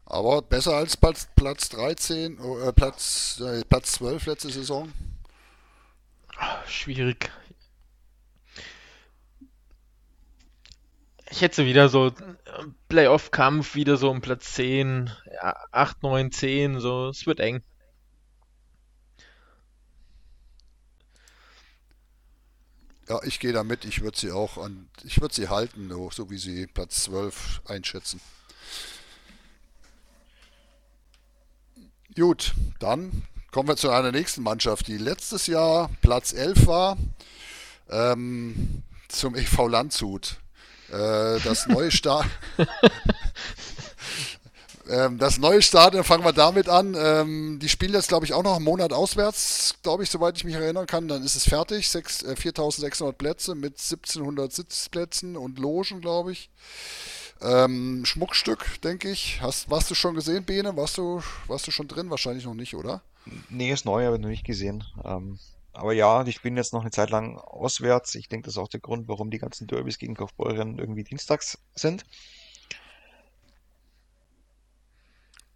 Aber 0.05 0.41
besser 0.41 0.75
als 0.75 0.97
Platz, 0.97 1.29
Platz 1.35 1.69
13, 1.69 2.37
äh, 2.37 2.73
Platz, 2.73 3.39
äh, 3.39 3.63
Platz 3.63 3.93
12 3.93 4.25
letzte 4.25 4.49
Saison? 4.49 4.91
Schwierig. 6.67 7.31
Ich 11.31 11.41
hätte 11.41 11.65
wieder 11.65 11.89
so 11.89 12.11
Playoff-Kampf, 12.89 13.75
wieder 13.75 13.97
so 13.97 14.09
um 14.09 14.21
Platz 14.21 14.53
10, 14.53 15.09
ja, 15.33 15.55
8, 15.71 16.03
9, 16.03 16.31
10, 16.31 16.79
so, 16.79 17.07
es 17.09 17.25
wird 17.25 17.39
eng. 17.39 17.63
Ja, 23.07 23.21
ich 23.23 23.39
gehe 23.39 23.53
damit, 23.53 23.85
ich 23.85 24.01
würde 24.01 24.17
sie 24.17 24.31
auch 24.31 24.57
an, 24.57 24.89
ich 25.03 25.19
würde 25.19 25.33
sie 25.33 25.49
halten, 25.49 25.89
so 26.11 26.29
wie 26.29 26.37
sie 26.37 26.67
Platz 26.67 27.03
12 27.03 27.61
einschätzen. 27.65 28.21
Gut, 32.15 32.53
dann 32.79 33.23
kommen 33.51 33.69
wir 33.69 33.77
zu 33.77 33.89
einer 33.89 34.11
nächsten 34.11 34.43
Mannschaft, 34.43 34.87
die 34.87 34.97
letztes 34.97 35.47
Jahr 35.47 35.89
Platz 36.01 36.33
11 36.33 36.67
war, 36.67 36.97
ähm, 37.89 38.83
zum 39.07 39.35
EV 39.35 39.67
Landshut. 39.67 40.37
Äh, 40.91 41.39
das 41.43 41.67
neue 41.67 41.89
Start. 41.89 42.27
ähm, 44.89 45.17
das 45.17 45.37
neue 45.37 45.61
Stadion, 45.61 46.03
fangen 46.03 46.25
wir 46.25 46.33
damit 46.33 46.67
an. 46.67 46.95
Ähm, 46.97 47.59
die 47.61 47.69
spielen 47.69 47.93
jetzt, 47.93 48.09
glaube 48.09 48.25
ich, 48.25 48.33
auch 48.33 48.43
noch 48.43 48.57
einen 48.57 48.65
Monat 48.65 48.91
auswärts, 48.91 49.75
glaube 49.83 50.03
ich, 50.03 50.09
soweit 50.09 50.35
ich 50.37 50.43
mich 50.43 50.55
erinnern 50.55 50.87
kann. 50.87 51.07
Dann 51.07 51.23
ist 51.23 51.35
es 51.35 51.47
fertig. 51.47 51.89
Sechs, 51.89 52.23
äh, 52.23 52.35
4600 52.35 53.17
Plätze 53.17 53.55
mit 53.55 53.79
1700 53.79 54.51
Sitzplätzen 54.51 55.37
und 55.37 55.59
Logen, 55.59 56.01
glaube 56.01 56.33
ich. 56.33 56.49
Ähm, 57.41 58.03
Schmuckstück, 58.05 58.81
denke 58.81 59.09
ich. 59.09 59.41
Hast, 59.41 59.69
warst 59.69 59.89
du 59.89 59.95
schon 59.95 60.13
gesehen, 60.13 60.43
Bene? 60.43 60.75
Warst 60.75 60.97
du, 60.97 61.21
warst 61.47 61.65
du 61.67 61.71
schon 61.71 61.87
drin? 61.87 62.09
Wahrscheinlich 62.09 62.45
noch 62.45 62.53
nicht, 62.53 62.75
oder? 62.75 63.01
Nee, 63.49 63.71
ist 63.71 63.85
neu, 63.85 64.05
habe 64.05 64.17
ich 64.17 64.21
noch 64.21 64.29
nicht 64.29 64.45
gesehen. 64.45 64.83
Aber 65.73 65.93
ja, 65.93 66.23
die 66.23 66.33
spielen 66.33 66.57
jetzt 66.57 66.73
noch 66.73 66.81
eine 66.81 66.91
Zeit 66.91 67.09
lang 67.09 67.37
auswärts. 67.37 68.15
Ich 68.15 68.27
denke, 68.27 68.45
das 68.45 68.55
ist 68.55 68.57
auch 68.57 68.67
der 68.67 68.79
Grund, 68.79 69.07
warum 69.07 69.31
die 69.31 69.39
ganzen 69.39 69.67
Derbys 69.67 69.97
gegen 69.97 70.15
Kaufbeuren 70.15 70.77
irgendwie 70.77 71.03
dienstags 71.03 71.57
sind. 71.75 72.03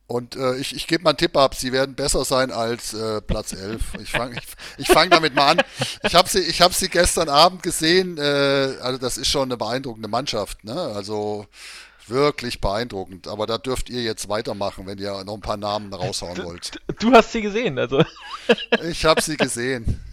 Und 0.08 0.36
äh, 0.36 0.56
ich, 0.58 0.76
ich 0.76 0.86
gebe 0.86 1.04
mal 1.04 1.12
einen 1.12 1.18
Tipp 1.18 1.36
ab, 1.36 1.56
sie 1.56 1.72
werden 1.72 1.96
besser 1.96 2.24
sein 2.26 2.52
als 2.52 2.94
äh, 2.94 3.22
Platz 3.22 3.54
11. 3.54 3.96
Ich 4.02 4.12
fange 4.12 4.36
ich, 4.38 4.44
ich 4.78 4.88
fang 4.88 5.10
damit 5.10 5.34
mal 5.34 5.52
an. 5.52 5.62
Ich 6.04 6.14
habe 6.14 6.30
sie, 6.30 6.44
hab 6.44 6.74
sie 6.74 6.90
gestern 6.90 7.28
Abend 7.28 7.64
gesehen. 7.64 8.18
Äh, 8.20 8.78
also 8.82 9.00
das 9.00 9.18
ist 9.18 9.30
schon 9.30 9.50
eine 9.50 9.58
beeindruckende 9.58 10.08
Mannschaft. 10.08 10.64
Ne? 10.64 10.80
Also 10.80 11.48
wirklich 12.08 12.62
beeindruckend. 12.62 13.28
Aber 13.28 13.48
da 13.48 13.58
dürft 13.58 13.90
ihr 13.90 14.04
jetzt 14.04 14.30
weitermachen, 14.30 14.86
wenn 14.86 15.00
ihr 15.00 15.24
noch 15.24 15.34
ein 15.34 15.42
paar 15.42 15.58
Namen 15.58 15.92
raushauen 15.92 16.44
wollt. 16.44 16.80
Du 17.00 17.12
hast 17.12 17.32
sie 17.32 17.42
gesehen, 17.42 17.80
also. 17.80 18.04
Ich 18.84 19.06
habe 19.06 19.22
sie 19.22 19.38
gesehen. 19.38 20.05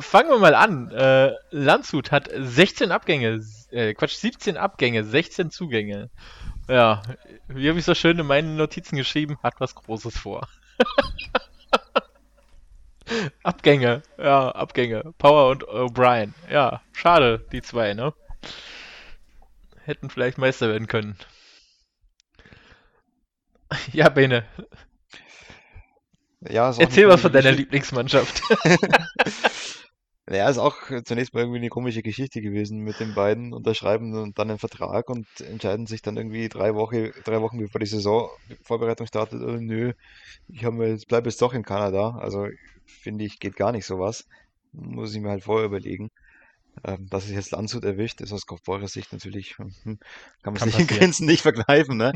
Fangen 0.00 0.30
wir 0.30 0.38
mal 0.38 0.54
an. 0.54 0.90
Äh, 0.90 1.32
Landshut 1.50 2.10
hat 2.10 2.28
16 2.34 2.92
Abgänge, 2.92 3.40
äh, 3.70 3.94
Quatsch, 3.94 4.16
17 4.16 4.56
Abgänge, 4.56 5.04
16 5.04 5.50
Zugänge. 5.50 6.10
Ja, 6.68 7.02
wie 7.48 7.68
habe 7.68 7.78
ich 7.78 7.84
so 7.84 7.94
schön 7.94 8.18
in 8.18 8.26
meinen 8.26 8.56
Notizen 8.56 8.96
geschrieben, 8.96 9.38
hat 9.42 9.54
was 9.58 9.74
Großes 9.74 10.18
vor. 10.18 10.48
Abgänge, 13.42 14.02
ja, 14.18 14.50
Abgänge. 14.50 15.12
Power 15.18 15.50
und 15.50 15.64
O'Brien. 15.68 16.32
Ja, 16.50 16.80
schade, 16.92 17.44
die 17.52 17.62
zwei, 17.62 17.94
ne? 17.94 18.14
hätten 19.84 20.10
vielleicht 20.10 20.38
Meister 20.38 20.68
werden 20.68 20.88
können. 20.88 21.16
Ja, 23.92 24.08
Bene. 24.08 24.44
Ja, 26.48 26.74
Erzähl 26.76 27.08
was 27.08 27.22
von 27.22 27.32
deiner 27.32 27.52
Lieblingsmannschaft. 27.52 28.42
Ja, 30.30 30.48
ist 30.48 30.56
auch 30.56 30.76
zunächst 31.04 31.34
mal 31.34 31.40
irgendwie 31.40 31.58
eine 31.58 31.68
komische 31.68 32.00
Geschichte 32.00 32.40
gewesen 32.40 32.78
mit 32.78 32.98
den 32.98 33.14
beiden 33.14 33.52
unterschreiben 33.52 34.14
und 34.14 34.38
dann 34.38 34.48
einen 34.48 34.58
Vertrag 34.58 35.10
und 35.10 35.26
entscheiden 35.40 35.86
sich 35.86 36.00
dann 36.00 36.16
irgendwie 36.16 36.48
drei 36.48 36.74
Wochen, 36.74 37.10
drei 37.24 37.42
Wochen 37.42 37.58
bevor 37.58 37.78
die 37.78 37.86
Saisonvorbereitung 37.86 39.06
startet, 39.06 39.42
oh, 39.42 39.58
nö, 39.58 39.92
ich 40.48 41.06
bleibe 41.06 41.28
jetzt 41.28 41.42
doch 41.42 41.52
in 41.52 41.62
Kanada. 41.62 42.16
Also 42.18 42.48
finde 42.86 43.24
ich, 43.24 43.38
geht 43.38 43.56
gar 43.56 43.72
nicht 43.72 43.84
sowas. 43.84 44.26
Muss 44.72 45.14
ich 45.14 45.20
mir 45.20 45.28
halt 45.28 45.44
vorher 45.44 45.66
überlegen. 45.66 46.10
Ähm, 46.84 47.06
dass 47.08 47.26
es 47.26 47.30
jetzt 47.30 47.52
Landshut 47.52 47.84
erwischt, 47.84 48.20
ist 48.20 48.32
aus 48.32 48.46
Kaufbeurer 48.46 48.88
Sicht 48.88 49.12
natürlich, 49.12 49.58
hm, 49.58 49.72
hm, 49.84 49.98
kann 50.42 50.54
man 50.54 50.62
sich 50.62 50.78
in 50.78 50.88
Grenzen 50.88 51.26
nicht 51.26 51.42
vergleichen, 51.42 51.96
ne? 51.96 52.12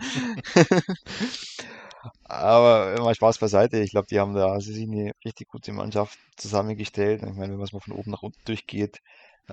Aber 2.24 2.96
mal 3.02 3.14
Spaß 3.14 3.38
beiseite. 3.38 3.78
Ich 3.80 3.90
glaube, 3.90 4.06
die 4.10 4.20
haben 4.20 4.34
da 4.34 4.52
also 4.52 4.72
sich 4.72 4.84
eine 4.88 5.12
richtig 5.24 5.48
gute 5.48 5.72
Mannschaft 5.72 6.18
zusammengestellt. 6.36 7.22
Ich 7.22 7.34
meine, 7.34 7.52
wenn 7.52 7.58
man 7.58 7.64
es 7.64 7.72
mal 7.72 7.80
von 7.80 7.94
oben 7.94 8.10
nach 8.10 8.22
unten 8.22 8.40
durchgeht, 8.44 9.00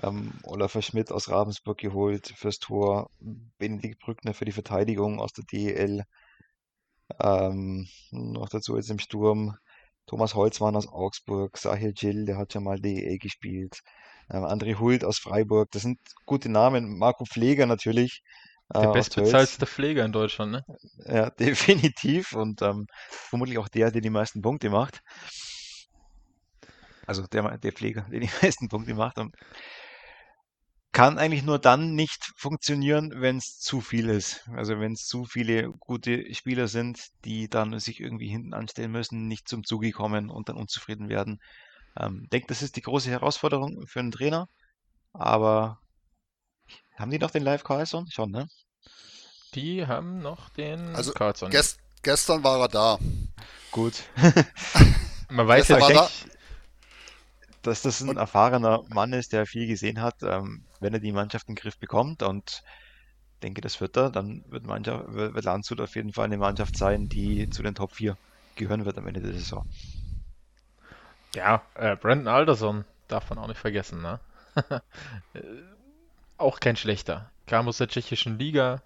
ähm, 0.02 0.32
Olafur 0.44 0.82
Schmidt 0.82 1.10
aus 1.12 1.28
Ravensburg 1.28 1.78
geholt 1.78 2.32
fürs 2.36 2.58
Tor, 2.58 3.10
Benedikt 3.58 4.00
Brückner 4.00 4.34
für 4.34 4.44
die 4.44 4.52
Verteidigung 4.52 5.20
aus 5.20 5.32
der 5.32 5.44
DEL, 5.44 6.04
ähm, 7.20 7.88
noch 8.10 8.48
dazu 8.48 8.76
jetzt 8.76 8.90
im 8.90 8.98
Sturm 8.98 9.56
Thomas 10.06 10.34
Holzmann 10.34 10.76
aus 10.76 10.88
Augsburg, 10.88 11.56
Sahil 11.58 11.92
Jill, 11.96 12.26
der 12.26 12.36
hat 12.38 12.52
schon 12.52 12.64
mal 12.64 12.80
DEL 12.80 13.18
gespielt, 13.18 13.80
ähm, 14.30 14.44
André 14.44 14.78
Hult 14.78 15.04
aus 15.04 15.18
Freiburg, 15.18 15.70
das 15.72 15.82
sind 15.82 15.98
gute 16.26 16.48
Namen. 16.48 16.98
Marco 16.98 17.24
Pfleger 17.24 17.66
natürlich. 17.66 18.22
Äh, 18.68 18.80
der 18.80 18.88
bestbezahlste 18.88 19.66
Pfleger 19.66 20.04
in 20.04 20.12
Deutschland, 20.12 20.52
ne? 20.52 20.64
Ja, 21.06 21.30
definitiv. 21.38 22.32
Und 22.32 22.62
ähm, 22.62 22.86
vermutlich 23.08 23.58
auch 23.58 23.68
der, 23.68 23.90
der 23.90 24.00
die 24.02 24.10
meisten 24.10 24.42
Punkte 24.42 24.70
macht. 24.70 25.00
Also 27.06 27.26
der, 27.26 27.58
der 27.58 27.72
Pfleger, 27.72 28.06
der 28.10 28.20
die 28.20 28.30
meisten 28.42 28.68
Punkte 28.68 28.94
macht. 28.94 29.18
Und 29.18 29.34
kann 30.92 31.18
eigentlich 31.18 31.42
nur 31.42 31.58
dann 31.58 31.94
nicht 31.94 32.32
funktionieren, 32.36 33.12
wenn 33.16 33.36
es 33.36 33.58
zu 33.58 33.80
viel 33.82 34.08
ist. 34.08 34.48
Also 34.54 34.80
wenn 34.80 34.92
es 34.92 35.04
zu 35.06 35.24
viele 35.26 35.70
gute 35.78 36.32
Spieler 36.34 36.68
sind, 36.68 37.08
die 37.24 37.48
dann 37.48 37.78
sich 37.78 38.00
irgendwie 38.00 38.28
hinten 38.28 38.54
anstellen 38.54 38.92
müssen, 38.92 39.28
nicht 39.28 39.46
zum 39.48 39.62
Zuge 39.64 39.90
kommen 39.92 40.30
und 40.30 40.48
dann 40.48 40.56
unzufrieden 40.56 41.08
werden 41.08 41.38
Ähm, 42.00 42.28
denke, 42.32 42.48
das 42.48 42.62
ist 42.62 42.76
die 42.76 42.82
große 42.82 43.10
Herausforderung 43.10 43.86
für 43.88 44.00
einen 44.00 44.12
Trainer. 44.12 44.48
Aber 45.14 45.80
haben 46.96 47.10
die 47.10 47.18
noch 47.18 47.30
den 47.30 47.42
Live 47.42 47.64
Carlson? 47.64 48.10
Schon, 48.10 48.30
ne? 48.30 48.48
Die 49.54 49.86
haben 49.86 50.20
noch 50.20 50.50
den 50.50 50.94
Also 50.94 51.12
Carlson. 51.12 51.50
gest, 51.50 51.78
gestern 52.02 52.44
war 52.44 52.60
er 52.60 52.68
da. 52.68 52.98
Gut. 53.70 54.04
Man 55.28 55.46
weiß 55.48 55.70
war 55.70 55.90
nicht, 55.90 56.28
dass 57.62 57.82
das 57.82 58.00
ein 58.00 58.16
erfahrener 58.16 58.84
Mann 58.88 59.12
ist, 59.12 59.32
der 59.32 59.46
viel 59.46 59.66
gesehen 59.66 60.00
hat, 60.00 60.22
ähm, 60.22 60.64
wenn 60.80 60.94
er 60.94 61.00
die 61.00 61.12
Mannschaft 61.12 61.48
in 61.48 61.54
den 61.54 61.60
Griff 61.60 61.78
bekommt 61.78 62.22
und 62.22 62.62
denke, 63.42 63.60
das 63.60 63.80
wird 63.80 63.96
er, 63.96 64.10
dann 64.10 64.44
wird, 64.48 64.64
Mannschaft, 64.64 65.12
wird 65.12 65.34
wird 65.34 65.44
Landshut 65.44 65.80
auf 65.80 65.96
jeden 65.96 66.12
Fall 66.12 66.26
eine 66.26 66.38
Mannschaft 66.38 66.76
sein, 66.76 67.08
die 67.08 67.50
zu 67.50 67.62
den 67.62 67.74
Top 67.74 67.94
4 67.94 68.16
gehören 68.56 68.84
wird 68.84 68.98
am 68.98 69.06
Ende 69.08 69.20
der 69.20 69.32
Saison. 69.34 69.66
ja, 71.34 71.62
äh, 71.74 71.96
Brandon 71.96 72.28
Alderson 72.28 72.84
darf 73.08 73.30
man 73.30 73.38
auch 73.38 73.48
nicht 73.48 73.60
vergessen, 73.60 74.02
ne? 74.02 74.20
Auch 76.38 76.60
kein 76.60 76.76
schlechter. 76.76 77.30
Kam 77.46 77.68
aus 77.68 77.78
der 77.78 77.88
tschechischen 77.88 78.38
Liga. 78.38 78.82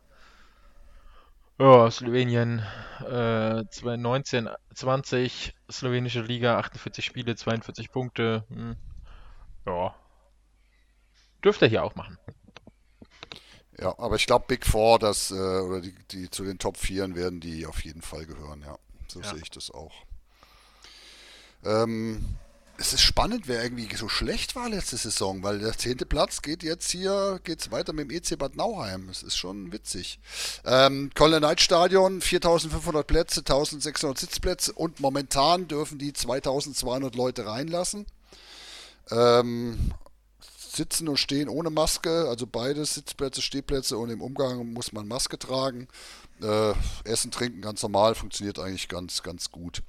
Ja, 1.58 1.90
Slowenien 1.90 2.60
äh, 3.00 3.62
2019, 3.70 4.48
20, 4.74 5.54
slowenische 5.70 6.22
Liga, 6.22 6.58
48 6.58 7.04
Spiele, 7.04 7.36
42 7.36 7.90
Punkte. 7.92 8.44
Hm. 8.48 8.76
Ja, 9.66 9.94
dürfte 11.44 11.66
er 11.66 11.68
hier 11.68 11.84
auch 11.84 11.94
machen. 11.94 12.18
Ja, 13.78 13.98
aber 13.98 14.16
ich 14.16 14.26
glaube, 14.26 14.44
Big 14.48 14.66
Four, 14.66 14.98
das, 14.98 15.30
äh, 15.30 15.34
oder 15.34 15.80
die, 15.80 15.94
die 16.10 16.30
zu 16.30 16.44
den 16.44 16.58
Top 16.58 16.76
4 16.76 17.14
werden 17.14 17.40
die 17.40 17.66
auf 17.66 17.82
jeden 17.84 18.02
Fall 18.02 18.26
gehören, 18.26 18.62
ja. 18.62 18.78
So 19.08 19.20
Ja. 19.20 19.30
sehe 19.30 19.40
ich 19.40 19.50
das 19.50 19.70
auch. 19.70 19.92
Ähm, 21.64 22.24
es 22.80 22.94
ist 22.94 23.02
spannend, 23.02 23.46
wer 23.46 23.62
irgendwie 23.62 23.94
so 23.94 24.08
schlecht 24.08 24.56
war 24.56 24.70
letzte 24.70 24.96
Saison, 24.96 25.42
weil 25.42 25.58
der 25.58 25.76
zehnte 25.76 26.06
Platz 26.06 26.40
geht 26.40 26.62
jetzt 26.62 26.90
hier, 26.90 27.38
geht's 27.44 27.70
weiter 27.70 27.92
mit 27.92 28.10
dem 28.10 28.16
EC 28.16 28.38
Bad 28.38 28.56
Nauheim. 28.56 29.06
Das 29.08 29.22
ist 29.22 29.36
schon 29.36 29.70
witzig. 29.70 30.18
Ähm, 30.64 31.10
Colin 31.14 31.40
Knight 31.40 31.60
Stadion, 31.60 32.22
4500 32.22 33.06
Plätze, 33.06 33.40
1600 33.40 34.16
Sitzplätze 34.16 34.72
und 34.72 34.98
momentan 34.98 35.68
dürfen 35.68 35.98
die 35.98 36.14
2200 36.14 37.14
Leute 37.14 37.44
reinlassen. 37.44 38.06
Ähm, 39.10 39.92
sitzen 40.70 41.08
und 41.08 41.16
stehen 41.16 41.48
ohne 41.48 41.70
Maske, 41.70 42.28
also 42.28 42.46
beide 42.46 42.84
Sitzplätze, 42.84 43.42
Stehplätze 43.42 43.98
und 43.98 44.10
im 44.10 44.22
Umgang 44.22 44.72
muss 44.72 44.92
man 44.92 45.08
Maske 45.08 45.38
tragen. 45.38 45.88
Äh, 46.42 46.72
Essen, 47.04 47.30
Trinken 47.30 47.60
ganz 47.60 47.82
normal, 47.82 48.14
funktioniert 48.14 48.58
eigentlich 48.58 48.88
ganz, 48.88 49.22
ganz 49.22 49.50
gut. 49.50 49.82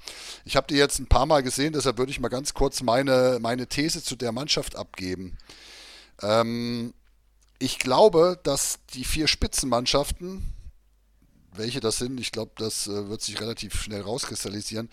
Ich 0.44 0.56
habe 0.56 0.68
die 0.68 0.76
jetzt 0.76 1.00
ein 1.00 1.08
paar 1.08 1.26
Mal 1.26 1.44
gesehen, 1.44 1.74
deshalb 1.74 1.98
würde 1.98 2.12
ich 2.12 2.20
mal 2.20 2.30
ganz 2.30 2.54
kurz 2.54 2.82
meine, 2.82 3.38
meine 3.42 3.68
These 3.68 4.04
zu 4.04 4.16
der 4.16 4.32
Mannschaft 4.32 4.76
abgeben. 4.76 5.38
Ähm, 6.22 6.94
ich 7.60 7.80
glaube, 7.80 8.40
dass 8.44 8.80
die 8.94 9.06
vier 9.06 9.28
Spitzenmannschaften, 9.28 10.54
welche 11.54 11.80
das 11.80 11.98
sind, 11.98 12.20
ich 12.20 12.32
glaube, 12.32 12.52
das 12.58 12.88
äh, 12.88 13.08
wird 13.08 13.22
sich 13.22 13.40
relativ 13.40 13.82
schnell 13.82 14.02
rauskristallisieren, 14.02 14.90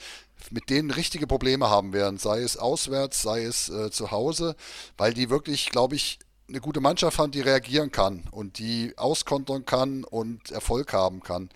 mit 0.51 0.71
denen 0.71 0.91
richtige 0.91 1.27
Probleme 1.27 1.69
haben 1.69 1.93
werden, 1.93 2.19
sei 2.19 2.41
es 2.41 2.57
auswärts, 2.57 3.23
sei 3.23 3.45
es 3.45 3.69
äh, 3.69 3.91
zu 3.91 4.11
Hause, 4.11 4.57
weil 4.97 5.15
die 5.15 5.31
wirklich, 5.31 5.71
glaube 5.71 5.97
ich, 5.97 6.19
eine 6.49 6.61
gute 6.61 6.81
Mannschaft 6.81 7.19
haben, 7.19 7.31
die 7.31 7.43
reagieren 7.43 7.93
kann 7.93 8.25
und 8.31 8.59
die 8.59 8.95
auskontern 8.97 9.67
kann 9.67 10.05
und 10.05 10.51
Erfolg 10.51 10.93
haben 10.93 11.21
kann. 11.21 11.51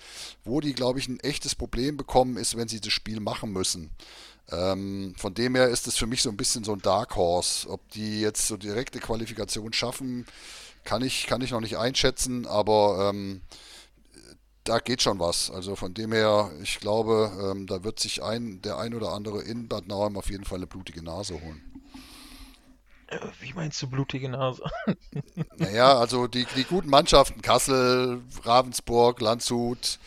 Wo 0.45 0.61
die, 0.61 0.75
glaube 0.75 0.99
ich, 0.99 1.09
ein 1.09 1.21
echtes 1.21 1.55
Problem 1.55 1.97
bekommen, 1.97 2.37
ist, 2.37 2.57
wenn 2.57 2.69
sie 2.69 2.81
das 2.81 2.93
Spiel 2.93 3.21
machen 3.21 3.53
müssen. 3.53 3.91
Ähm, 4.51 5.15
von 5.17 5.33
dem 5.33 5.55
her 5.55 5.69
ist 5.69 5.87
es 5.87 5.97
für 5.97 6.07
mich 6.07 6.23
so 6.23 6.29
ein 6.29 6.37
bisschen 6.37 6.65
so 6.65 6.75
ein 6.75 6.83
Dark 6.83 7.17
Horse. 7.17 7.69
Ob 7.71 7.89
die 7.91 8.21
jetzt 8.21 8.47
so 8.47 8.59
direkte 8.59 9.01
Qualifikation 9.01 9.73
schaffen, 9.73 10.27
kann 10.85 11.03
ich, 11.03 11.27
kann 11.27 11.41
ich 11.41 11.53
noch 11.53 11.61
nicht 11.61 11.79
einschätzen, 11.79 12.47
aber 12.47 13.11
ähm, 13.11 13.41
da 14.65 14.79
geht 14.79 15.03
schon 15.03 15.19
was. 15.19 15.51
Also 15.51 15.77
von 15.77 15.95
dem 15.95 16.13
her, 16.13 16.51
ich 16.63 16.81
glaube, 16.81 17.33
ähm, 17.41 17.67
da 17.67 17.85
wird 17.85 18.01
sich 18.01 18.23
ein, 18.23 18.63
der 18.63 18.79
ein 18.79 18.95
oder 18.95 19.13
andere 19.13 19.43
in 19.43 19.69
Bad 19.69 19.89
Nauheim 19.89 20.17
auf 20.17 20.31
jeden 20.31 20.45
Fall 20.45 20.59
eine 20.59 20.67
blutige 20.67 21.03
Nase 21.03 21.41
holen. 21.41 21.63
Äh, 23.09 23.19
Wie 23.41 23.53
meinst 23.53 23.81
du 23.83 23.89
blutige 23.89 24.29
Nase? 24.29 24.63
Naja, 25.57 25.99
also 25.99 26.27
die, 26.27 26.47
die 26.57 26.65
guten 26.65 26.89
Mannschaften, 26.89 27.43
Kassel, 27.43 28.23
Ravensburg, 28.43 29.21
Landshut, 29.21 29.99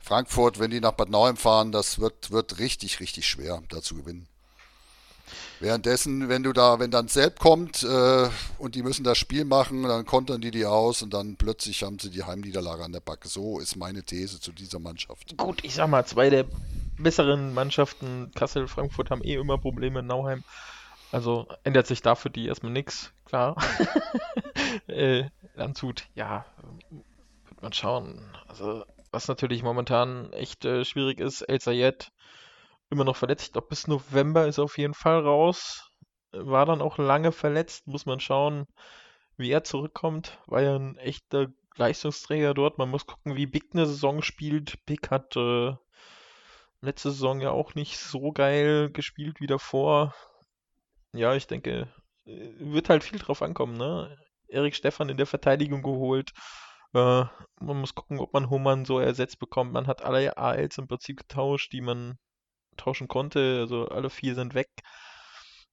Frankfurt, 0.00 0.58
wenn 0.58 0.70
die 0.70 0.80
nach 0.80 0.92
Bad 0.92 1.10
Nauheim 1.10 1.36
fahren, 1.36 1.72
das 1.72 1.98
wird, 1.98 2.30
wird 2.30 2.58
richtig, 2.58 3.00
richtig 3.00 3.26
schwer, 3.26 3.62
da 3.68 3.82
zu 3.82 3.94
gewinnen. 3.94 4.28
Währenddessen, 5.60 6.28
wenn 6.28 6.44
du 6.44 6.52
da, 6.52 6.78
wenn 6.78 6.90
dann 6.90 7.08
Selb 7.08 7.40
kommt 7.40 7.82
äh, 7.82 8.28
und 8.58 8.74
die 8.74 8.82
müssen 8.82 9.02
das 9.02 9.18
Spiel 9.18 9.44
machen, 9.44 9.82
dann 9.82 10.06
kontern 10.06 10.40
die 10.40 10.52
die 10.52 10.64
aus 10.64 11.02
und 11.02 11.12
dann 11.12 11.36
plötzlich 11.36 11.82
haben 11.82 11.98
sie 11.98 12.10
die 12.10 12.22
Heimniederlage 12.22 12.84
an 12.84 12.92
der 12.92 13.00
Backe. 13.00 13.28
So 13.28 13.58
ist 13.58 13.76
meine 13.76 14.04
These 14.04 14.40
zu 14.40 14.52
dieser 14.52 14.78
Mannschaft. 14.78 15.36
Gut, 15.36 15.64
ich 15.64 15.74
sag 15.74 15.88
mal, 15.88 16.04
zwei 16.06 16.30
der 16.30 16.44
besseren 16.98 17.54
Mannschaften, 17.54 18.30
Kassel, 18.34 18.68
Frankfurt, 18.68 19.10
haben 19.10 19.24
eh 19.24 19.34
immer 19.34 19.58
Probleme 19.58 20.00
in 20.00 20.06
Nauheim. 20.06 20.44
Also 21.10 21.48
ändert 21.64 21.86
sich 21.86 22.02
da 22.02 22.14
für 22.14 22.30
die 22.30 22.46
erstmal 22.46 22.72
nichts, 22.72 23.12
klar. 23.24 23.56
äh, 24.86 25.24
Landshut, 25.54 26.04
ja, 26.14 26.44
wird 27.48 27.62
man 27.62 27.72
schauen. 27.72 28.20
Also, 28.46 28.84
was 29.10 29.26
natürlich 29.26 29.62
momentan 29.62 30.32
echt 30.32 30.64
äh, 30.64 30.84
schwierig 30.84 31.18
ist, 31.18 31.42
El 31.42 31.60
Sayed 31.60 32.12
immer 32.90 33.04
noch 33.04 33.16
verletzt. 33.16 33.46
Ich 33.46 33.52
glaube, 33.52 33.68
bis 33.68 33.86
November 33.86 34.46
ist 34.46 34.58
er 34.58 34.64
auf 34.64 34.78
jeden 34.78 34.94
Fall 34.94 35.20
raus. 35.20 35.90
War 36.32 36.66
dann 36.66 36.82
auch 36.82 36.98
lange 36.98 37.32
verletzt, 37.32 37.86
muss 37.86 38.06
man 38.06 38.20
schauen, 38.20 38.66
wie 39.36 39.50
er 39.50 39.64
zurückkommt. 39.64 40.38
War 40.46 40.62
ja 40.62 40.76
ein 40.76 40.96
echter 40.98 41.48
Leistungsträger 41.76 42.54
dort. 42.54 42.78
Man 42.78 42.90
muss 42.90 43.06
gucken, 43.06 43.36
wie 43.36 43.46
Big 43.46 43.70
eine 43.72 43.86
Saison 43.86 44.22
spielt. 44.22 44.84
Big 44.86 45.10
hat 45.10 45.36
äh, 45.36 45.74
letzte 46.80 47.10
Saison 47.10 47.40
ja 47.40 47.50
auch 47.50 47.74
nicht 47.74 47.98
so 47.98 48.32
geil 48.32 48.90
gespielt 48.90 49.40
wie 49.40 49.46
davor. 49.46 50.14
Ja, 51.12 51.34
ich 51.34 51.46
denke, 51.46 51.88
äh, 52.26 52.50
wird 52.58 52.88
halt 52.88 53.04
viel 53.04 53.18
drauf 53.18 53.42
ankommen, 53.42 53.76
ne? 53.76 54.16
Erik 54.48 54.74
Stefan 54.74 55.08
in 55.08 55.16
der 55.16 55.26
Verteidigung 55.26 55.82
geholt. 55.82 56.32
Äh, 56.94 57.24
man 57.60 57.80
muss 57.80 57.94
gucken, 57.94 58.18
ob 58.18 58.32
man 58.32 58.50
Hummern 58.50 58.84
so 58.84 58.98
ersetzt 58.98 59.38
bekommt. 59.38 59.72
Man 59.72 59.86
hat 59.86 60.02
alle 60.02 60.36
ALs 60.38 60.78
im 60.78 60.88
Prinzip 60.88 61.18
getauscht, 61.18 61.72
die 61.72 61.80
man 61.82 62.18
tauschen 62.78 63.08
konnte. 63.08 63.58
Also 63.60 63.88
alle 63.88 64.10
vier 64.10 64.34
sind 64.34 64.54
weg. 64.54 64.70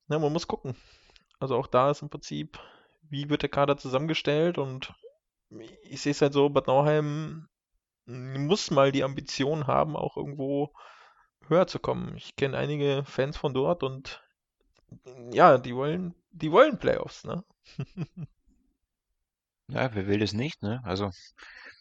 Na, 0.08 0.20
man 0.20 0.34
muss 0.34 0.47
gucken. 0.47 0.76
Also 1.39 1.56
auch 1.56 1.68
da 1.68 1.91
ist 1.91 2.01
im 2.01 2.10
Prinzip, 2.10 2.60
wie 3.10 3.30
wird 3.30 3.41
der 3.41 3.49
Kader 3.49 3.78
zusammengestellt? 3.78 4.58
Und 4.58 4.93
ich 5.84 6.01
sehe 6.01 6.12
es 6.12 6.22
halt 6.22 6.34
so, 6.34 6.49
Bad 6.49 6.68
Nauheim 6.68 7.47
muss 8.06 8.72
mal 8.72 8.91
die 8.91 9.03
Ambition 9.03 9.68
haben, 9.68 9.95
auch 9.95 10.18
irgendwo 10.18 10.74
höher 11.47 11.68
zu 11.68 11.80
kommen. 11.80 12.16
Ich 12.18 12.36
kenne 12.36 12.58
einige 12.58 13.03
Fans 13.06 13.38
von 13.38 13.53
dort 13.53 13.84
und 13.84 14.24
ja, 15.32 15.58
die 15.58 15.76
wollen, 15.76 16.16
die 16.32 16.51
wollen 16.51 16.80
Playoffs, 16.80 17.24
ne? 17.24 17.43
Ja, 19.68 19.93
wer 19.95 20.06
will 20.08 20.20
das 20.20 20.34
nicht, 20.34 20.62
ne? 20.62 20.82
Also, 20.84 21.10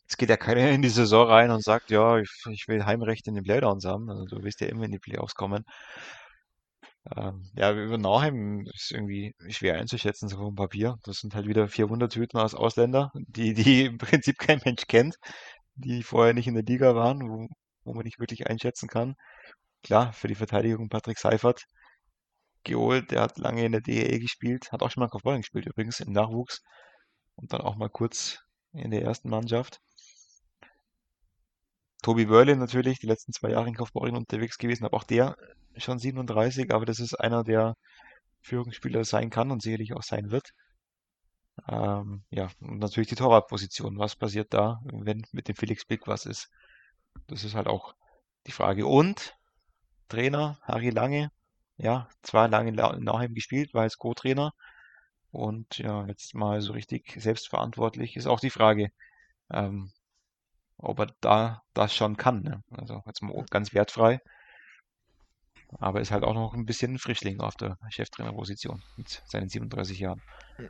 es 0.07 0.17
geht 0.17 0.29
ja 0.31 0.37
keiner 0.37 0.71
in 0.71 0.83
die 0.83 0.89
Saison 0.89 1.29
rein 1.29 1.51
und 1.51 1.63
sagt, 1.63 1.91
ja, 1.91 2.19
ich, 2.19 2.31
ich 2.51 2.69
will 2.69 2.85
Heimrecht 2.85 3.27
in 3.27 3.35
den 3.35 3.45
Playdowns 3.45 3.85
haben. 3.85 4.11
Also, 4.11 4.25
du 4.27 4.43
wirst 4.45 4.61
ja 4.61 4.69
immer 4.69 4.85
in 4.85 4.93
die 4.93 4.99
Playoffs 4.99 5.35
kommen. 5.35 5.65
Ähm, 7.17 7.51
ja, 7.55 7.73
über 7.73 7.99
Nauheim 7.99 8.67
ist 8.73 8.91
irgendwie 8.91 9.35
schwer 9.51 9.77
einzuschätzen, 9.79 10.29
so 10.29 10.37
vom 10.37 10.55
Papier. 10.55 10.97
Das 11.05 11.19
sind 11.19 11.35
halt 11.35 11.47
wieder 11.47 11.69
vier 11.69 11.91
Wundertüten 11.91 12.41
aus 12.41 12.55
Ausländer, 12.55 13.11
die, 13.15 13.53
die 13.55 13.85
im 13.87 13.99
Prinzip 13.99 14.39
kein 14.39 14.61
Mensch 14.65 14.87
kennt, 14.87 15.17
die 15.75 16.03
vorher 16.03 16.35
nicht 16.35 16.47
in 16.49 16.55
der 16.55 16.65
Liga 16.65 16.95
waren, 16.95 17.21
wo, 17.29 17.49
wo 17.85 17.95
man 17.95 18.05
nicht 18.05 18.21
wirklich 18.21 18.47
einschätzen 18.49 18.89
kann. 18.89 19.17
Klar, 19.83 20.13
für 20.15 20.29
die 20.29 20.35
Verteidigung 20.37 20.89
Patrick 20.89 21.19
Seifert 21.19 21.65
geholt, 22.65 23.11
der 23.11 23.23
hat 23.23 23.39
lange 23.39 23.65
in 23.65 23.73
der 23.73 23.81
DEL 23.83 24.19
gespielt, 24.21 24.73
hat 24.73 24.83
auch 24.83 24.91
schon 24.91 25.03
mal 25.03 25.09
Kaufbeuren 25.09 25.41
gespielt 25.43 25.67
übrigens 25.67 26.01
im 26.01 26.13
Nachwuchs 26.13 26.63
und 27.37 27.53
dann 27.53 27.61
auch 27.63 27.77
mal 27.77 27.91
kurz 27.91 28.41
in 28.73 28.91
der 28.91 29.03
ersten 29.03 29.29
Mannschaft. 29.31 29.81
Tobi 32.05 32.29
Wörle 32.29 32.55
natürlich, 32.55 32.99
die 32.99 33.07
letzten 33.07 33.33
zwei 33.33 33.51
Jahre 33.53 33.67
in 33.67 33.75
Kaufbeuren 33.75 34.15
unterwegs 34.15 34.59
gewesen, 34.59 34.85
aber 34.85 34.99
auch 34.99 35.05
der 35.05 35.37
schon 35.79 35.99
37, 35.99 36.71
aber 36.71 36.85
das 36.85 37.01
ist 37.01 37.15
einer, 37.15 37.45
der 37.45 37.77
Führungsspieler 38.43 39.05
sein 39.05 39.31
kann 39.31 39.51
und 39.51 39.63
sicherlich 39.63 39.95
auch 39.95 40.03
sein 40.03 40.31
wird. 40.31 40.51
Ähm, 41.67 42.23
ja, 42.29 42.51
und 42.61 42.79
natürlich 42.79 43.09
die 43.09 43.15
Torwartposition. 43.15 43.99
Was 43.99 44.17
passiert 44.17 44.53
da, 44.53 44.83
wenn 44.85 45.25
mit 45.33 45.49
dem 45.49 45.57
Felix 45.57 45.87
Blick 45.87 46.07
was 46.07 46.27
ist? 46.27 46.51
Das 47.29 47.43
ist 47.43 47.55
halt 47.55 47.69
auch 47.69 47.95
die 48.47 48.53
Frage. 48.53 48.87
Und 48.87 49.35
Trainer 50.09 50.59
Harry 50.63 50.91
Lange, 50.91 51.31
ja, 51.79 52.11
zwar 52.23 52.49
lange 52.49 52.69
in 52.71 52.77
Nauheim 53.05 53.33
gespielt, 53.35 53.73
war 53.73 53.83
als 53.83 53.97
Co-Trainer 53.97 54.53
und 55.31 55.79
ja, 55.79 56.03
letztes 56.03 56.35
Mal 56.35 56.61
so 56.61 56.75
richtig 56.75 57.17
selbstverantwortlich 57.19 58.17
ist 58.17 58.27
auch 58.27 58.41
die 58.41 58.51
Frage, 58.51 58.91
ähm, 59.51 59.91
ob 60.79 60.99
er 60.99 61.15
da 61.21 61.63
das 61.75 61.95
schon 61.95 62.17
kann. 62.17 62.43
Ne? 62.43 62.63
Also 62.71 63.03
jetzt 63.07 63.23
mal 63.23 63.45
ganz 63.51 63.73
wertfrei. 63.75 64.21
aber 65.79 66.01
ist 66.01 66.11
halt 66.11 66.25
auch 66.25 66.35
noch 66.35 66.55
ein 66.55 66.67
bisschen 66.67 66.95
ein 66.95 66.99
Frischling 66.99 67.41
auf 67.41 67.57
der 67.57 67.79
Cheftrainerposition 67.91 68.83
mit 68.97 69.23
seinen 69.27 69.49
37 69.49 69.99
Jahren. 69.99 70.23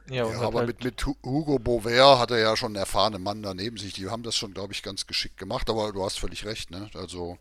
Ja, 0.09 0.27
ja 0.29 0.41
aber 0.41 0.61
halt 0.61 0.69
mit, 0.69 0.85
mit 0.85 1.07
Hugo 1.07 1.59
Bover 1.59 2.19
hat 2.19 2.31
er 2.31 2.39
ja 2.39 2.57
schon 2.57 2.69
einen 2.69 2.77
erfahrenen 2.77 3.23
Mann 3.23 3.43
daneben 3.43 3.77
sich. 3.77 3.93
Die 3.93 4.09
haben 4.09 4.23
das 4.23 4.35
schon, 4.37 4.55
glaube 4.55 4.73
ich, 4.73 4.83
ganz 4.83 5.07
geschickt 5.07 5.37
gemacht, 5.37 5.69
aber 5.69 5.93
du 5.93 6.05
hast 6.05 6.19
völlig 6.19 6.47
recht. 6.47 6.71
Ne? 6.71 6.89
Also 6.95 7.39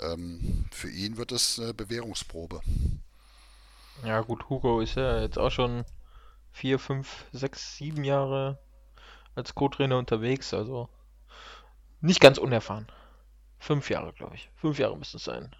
ähm, 0.00 0.66
für 0.70 0.90
ihn 0.90 1.16
wird 1.16 1.32
es 1.32 1.58
eine 1.58 1.74
Bewährungsprobe. 1.74 2.60
Ja, 4.04 4.20
gut, 4.20 4.48
Hugo 4.48 4.80
ist 4.80 4.96
ja 4.96 5.20
jetzt 5.20 5.38
auch 5.38 5.50
schon 5.50 5.84
vier, 6.52 6.78
fünf, 6.78 7.24
sechs, 7.32 7.76
sieben 7.76 8.04
Jahre 8.04 8.58
als 9.34 9.54
Co-Trainer 9.54 9.98
unterwegs, 9.98 10.52
also 10.52 10.88
nicht 12.02 12.20
ganz 12.20 12.38
unerfahren. 12.38 12.86
Fünf 13.58 13.90
Jahre, 13.90 14.12
glaube 14.12 14.34
ich. 14.34 14.50
Fünf 14.56 14.78
Jahre 14.78 14.98
müssen 14.98 15.16
es 15.16 15.24
sein. 15.24 15.54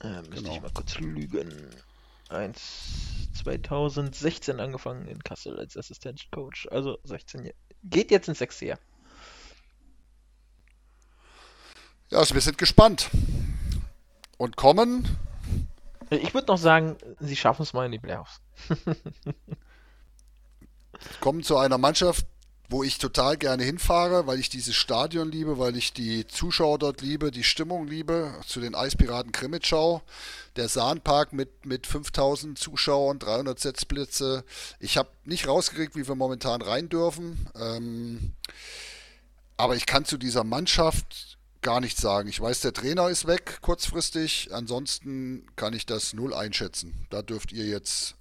Äh, 0.00 0.22
müsste 0.22 0.34
genau. 0.34 0.54
ich 0.54 0.62
mal 0.62 0.70
kurz 0.72 0.98
lügen. 0.98 1.70
1, 2.30 3.28
2016 3.42 4.58
angefangen 4.58 5.06
in 5.06 5.22
Kassel 5.22 5.58
als 5.58 5.76
Assistenzcoach. 5.76 6.66
Also 6.70 6.98
16 7.04 7.44
Jahre. 7.44 7.56
Geht 7.84 8.10
jetzt 8.10 8.28
ins 8.28 8.38
sechste 8.38 8.66
Jahr. 8.66 8.78
Ja, 12.10 12.18
also 12.18 12.34
wir 12.34 12.40
sind 12.40 12.58
gespannt. 12.58 13.10
Und 14.38 14.56
kommen. 14.56 15.18
Ich 16.10 16.34
würde 16.34 16.48
noch 16.48 16.58
sagen, 16.58 16.96
sie 17.20 17.36
schaffen 17.36 17.62
es 17.62 17.72
mal 17.72 17.86
in 17.86 17.92
die 17.92 17.98
Playoffs. 17.98 18.40
kommen 21.20 21.42
zu 21.42 21.56
einer 21.56 21.78
Mannschaft, 21.78 22.26
wo 22.72 22.82
ich 22.82 22.96
total 22.96 23.36
gerne 23.36 23.62
hinfahre, 23.62 24.26
weil 24.26 24.40
ich 24.40 24.48
dieses 24.48 24.74
Stadion 24.74 25.30
liebe, 25.30 25.58
weil 25.58 25.76
ich 25.76 25.92
die 25.92 26.26
Zuschauer 26.26 26.78
dort 26.78 27.02
liebe, 27.02 27.30
die 27.30 27.44
Stimmung 27.44 27.86
liebe, 27.86 28.34
zu 28.46 28.60
den 28.60 28.74
Eispiraten 28.74 29.30
Krimitschau. 29.30 30.02
Der 30.56 30.68
Sahnpark 30.68 31.34
mit, 31.34 31.66
mit 31.66 31.86
5000 31.86 32.58
Zuschauern, 32.58 33.18
300 33.18 33.60
Setzplätze. 33.60 34.44
Ich 34.80 34.96
habe 34.96 35.10
nicht 35.24 35.46
rausgekriegt, 35.46 35.96
wie 35.96 36.08
wir 36.08 36.14
momentan 36.14 36.62
rein 36.62 36.88
dürfen. 36.88 37.46
Ähm, 37.54 38.32
aber 39.58 39.76
ich 39.76 39.84
kann 39.84 40.06
zu 40.06 40.16
dieser 40.16 40.42
Mannschaft 40.42 41.38
gar 41.60 41.80
nichts 41.80 42.00
sagen. 42.00 42.28
Ich 42.28 42.40
weiß, 42.40 42.60
der 42.60 42.72
Trainer 42.72 43.08
ist 43.10 43.26
weg 43.26 43.58
kurzfristig. 43.60 44.48
Ansonsten 44.50 45.46
kann 45.56 45.74
ich 45.74 45.84
das 45.84 46.14
null 46.14 46.32
einschätzen. 46.32 47.06
Da 47.10 47.20
dürft 47.20 47.52
ihr 47.52 47.66
jetzt 47.66 48.16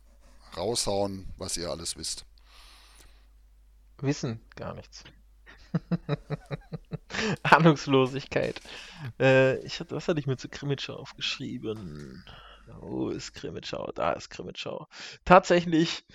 raushauen, 0.57 1.29
was 1.37 1.55
ihr 1.55 1.69
alles 1.69 1.97
wisst 1.97 2.25
wissen 4.01 4.41
gar 4.55 4.73
nichts. 4.73 5.03
Ahnungslosigkeit. 7.43 8.61
Äh, 9.19 9.57
ich 9.65 9.83
was 9.89 10.07
hatte 10.07 10.19
ich 10.19 10.27
mir 10.27 10.37
zu 10.37 10.49
Krimitschau 10.49 10.95
aufgeschrieben? 10.95 12.25
Wo 12.79 13.09
ist 13.09 13.33
Krimitschau? 13.33 13.91
Da 13.93 14.13
ist 14.13 14.29
Krimitschau. 14.29 14.87
Tatsächlich 15.25 16.05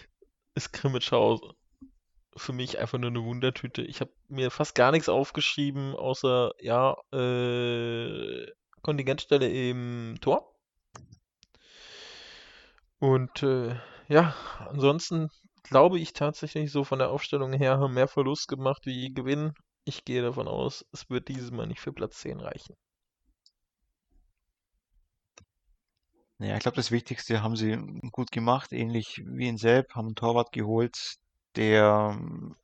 ist 0.55 0.73
Krimitschau 0.73 1.55
für 2.37 2.53
mich 2.53 2.79
einfach 2.79 2.99
nur 2.99 3.11
eine 3.11 3.23
Wundertüte. 3.25 3.83
Ich 3.83 4.01
habe 4.01 4.13
mir 4.29 4.51
fast 4.51 4.75
gar 4.75 4.93
nichts 4.93 5.09
aufgeschrieben, 5.09 5.95
außer, 5.95 6.53
ja, 6.61 6.97
äh, 7.13 8.47
Kontingentstelle 8.83 9.49
im 9.49 10.17
Tor. 10.21 10.55
Und 12.99 13.43
äh, 13.43 13.77
ja, 14.09 14.35
ansonsten 14.59 15.31
glaube 15.69 15.99
ich 15.99 16.13
tatsächlich 16.13 16.73
so 16.73 16.85
von 16.85 16.99
der 16.99 17.11
Aufstellung 17.11 17.53
her 17.53 17.79
haben 17.79 17.95
mehr 17.95 18.09
Verlust 18.09 18.49
gemacht 18.49 18.87
wie 18.87 19.13
Gewinn. 19.13 19.53
Ich 19.85 20.05
gehe 20.05 20.23
davon 20.23 20.49
aus, 20.49 20.85
es 20.93 21.09
wird 21.11 21.29
dieses 21.29 21.51
Mal 21.51 21.67
nicht 21.67 21.81
für 21.81 21.93
Platz 21.93 22.19
10 22.19 22.41
reichen. 22.41 22.75
Ja, 26.39 26.55
ich 26.57 26.61
glaube, 26.61 26.77
das 26.77 26.91
Wichtigste 26.91 27.43
haben 27.43 27.57
sie 27.57 27.77
gut 28.13 28.31
gemacht, 28.31 28.73
ähnlich 28.73 29.23
wie 29.25 29.49
in 29.49 29.57
Selb, 29.57 29.95
haben 29.95 30.09
einen 30.09 30.15
Torwart 30.17 30.53
geholt, 30.53 31.17
der 31.57 32.15
ähm, 32.15 32.57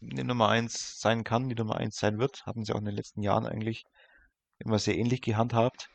die 0.00 0.24
Nummer 0.24 0.48
1 0.48 1.00
sein 1.00 1.24
kann, 1.24 1.48
die 1.48 1.54
Nummer 1.54 1.76
1 1.76 1.96
sein 1.96 2.18
wird. 2.18 2.46
Hatten 2.46 2.64
sie 2.64 2.72
auch 2.72 2.78
in 2.78 2.86
den 2.86 2.94
letzten 2.94 3.22
Jahren 3.22 3.46
eigentlich 3.46 3.84
immer 4.58 4.78
sehr 4.78 4.96
ähnlich 4.96 5.20
gehandhabt. 5.22 5.90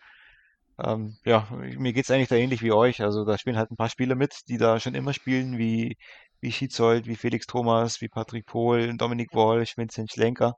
Ähm, 0.84 1.18
ja, 1.26 1.48
mir 1.52 1.94
geht 1.94 2.06
es 2.06 2.12
eigentlich 2.12 2.30
da 2.30 2.36
ähnlich 2.36 2.62
wie 2.62 2.72
euch. 2.72 3.02
Also 3.02 3.26
da 3.26 3.38
spielen 3.38 3.58
halt 3.58 3.72
ein 3.72 3.76
paar 3.76 3.90
Spieler 3.90 4.16
mit, 4.16 4.48
die 4.48 4.58
da 4.58 4.80
schon 4.80 4.96
immer 4.96 5.14
spielen, 5.14 5.58
wie, 5.58 5.98
wie 6.40 6.52
Schizold, 6.52 7.08
wie 7.08 7.16
Felix 7.16 7.46
Thomas, 7.46 8.02
wie 8.02 8.08
Patrick 8.08 8.46
Pohl, 8.46 8.96
Dominik 8.98 9.34
Wolsch, 9.34 9.78
Vincent 9.78 10.12
Schlenker. 10.12 10.56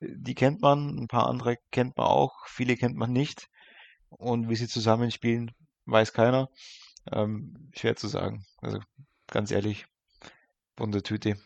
Die 0.00 0.34
kennt 0.34 0.62
man, 0.62 0.96
ein 0.98 1.08
paar 1.08 1.26
andere 1.28 1.56
kennt 1.70 1.96
man 1.96 2.06
auch, 2.06 2.46
viele 2.46 2.76
kennt 2.76 2.96
man 2.96 3.12
nicht. 3.12 3.48
Und 4.08 4.48
wie 4.48 4.56
sie 4.56 4.68
zusammenspielen, 4.68 5.52
weiß 5.86 6.12
keiner. 6.12 6.48
Ähm, 7.12 7.70
schwer 7.74 7.96
zu 7.96 8.08
sagen. 8.08 8.44
Also 8.62 8.78
ganz 9.26 9.50
ehrlich, 9.50 9.86
bunte 10.76 11.02
Tüte. 11.02 11.36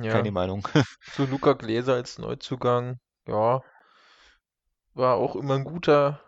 Ja. 0.00 0.12
Keine 0.12 0.30
Meinung. 0.30 0.66
Zu 1.14 1.26
Luca 1.26 1.54
Gläser 1.54 1.94
als 1.94 2.18
Neuzugang, 2.18 2.98
ja, 3.26 3.62
war 4.94 5.16
auch 5.16 5.34
immer 5.34 5.54
ein 5.54 5.64
guter 5.64 6.20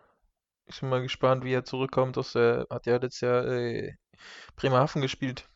ich 0.71 0.81
bin 0.81 0.89
mal 0.89 1.03
gespannt, 1.03 1.45
wie 1.45 1.53
er 1.53 1.65
zurückkommt. 1.65 2.17
Aus 2.17 2.33
der, 2.33 2.67
hat 2.71 2.87
ja 2.87 2.97
letztes 2.97 3.21
Jahr 3.21 3.47
äh, 3.47 3.95
Bremerhaven 4.57 5.03
gespielt. 5.03 5.49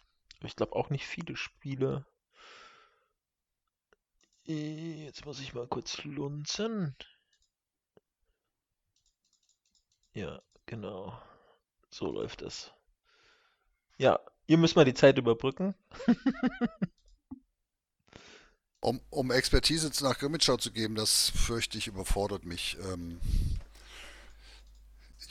Ich 0.42 0.56
glaube 0.56 0.74
auch 0.74 0.90
nicht 0.90 1.06
viele 1.06 1.36
Spiele. 1.36 2.04
Äh, 4.46 5.04
jetzt 5.04 5.24
muss 5.24 5.40
ich 5.40 5.54
mal 5.54 5.66
kurz 5.68 6.02
lunzen. 6.04 6.96
Ja, 10.12 10.42
genau. 10.66 11.20
So 11.90 12.10
läuft 12.10 12.42
es. 12.42 12.72
Ja, 13.96 14.18
ihr 14.46 14.58
müsst 14.58 14.76
mal 14.76 14.84
die 14.84 14.94
Zeit 14.94 15.16
überbrücken. 15.18 15.74
um, 18.80 19.00
um 19.10 19.30
Expertise 19.30 19.90
nach 20.04 20.18
Grimmitschau 20.18 20.56
zu 20.56 20.72
geben, 20.72 20.96
das 20.96 21.30
fürchte 21.30 21.78
ich 21.78 21.86
überfordert 21.86 22.44
mich. 22.44 22.76
Ähm, 22.92 23.20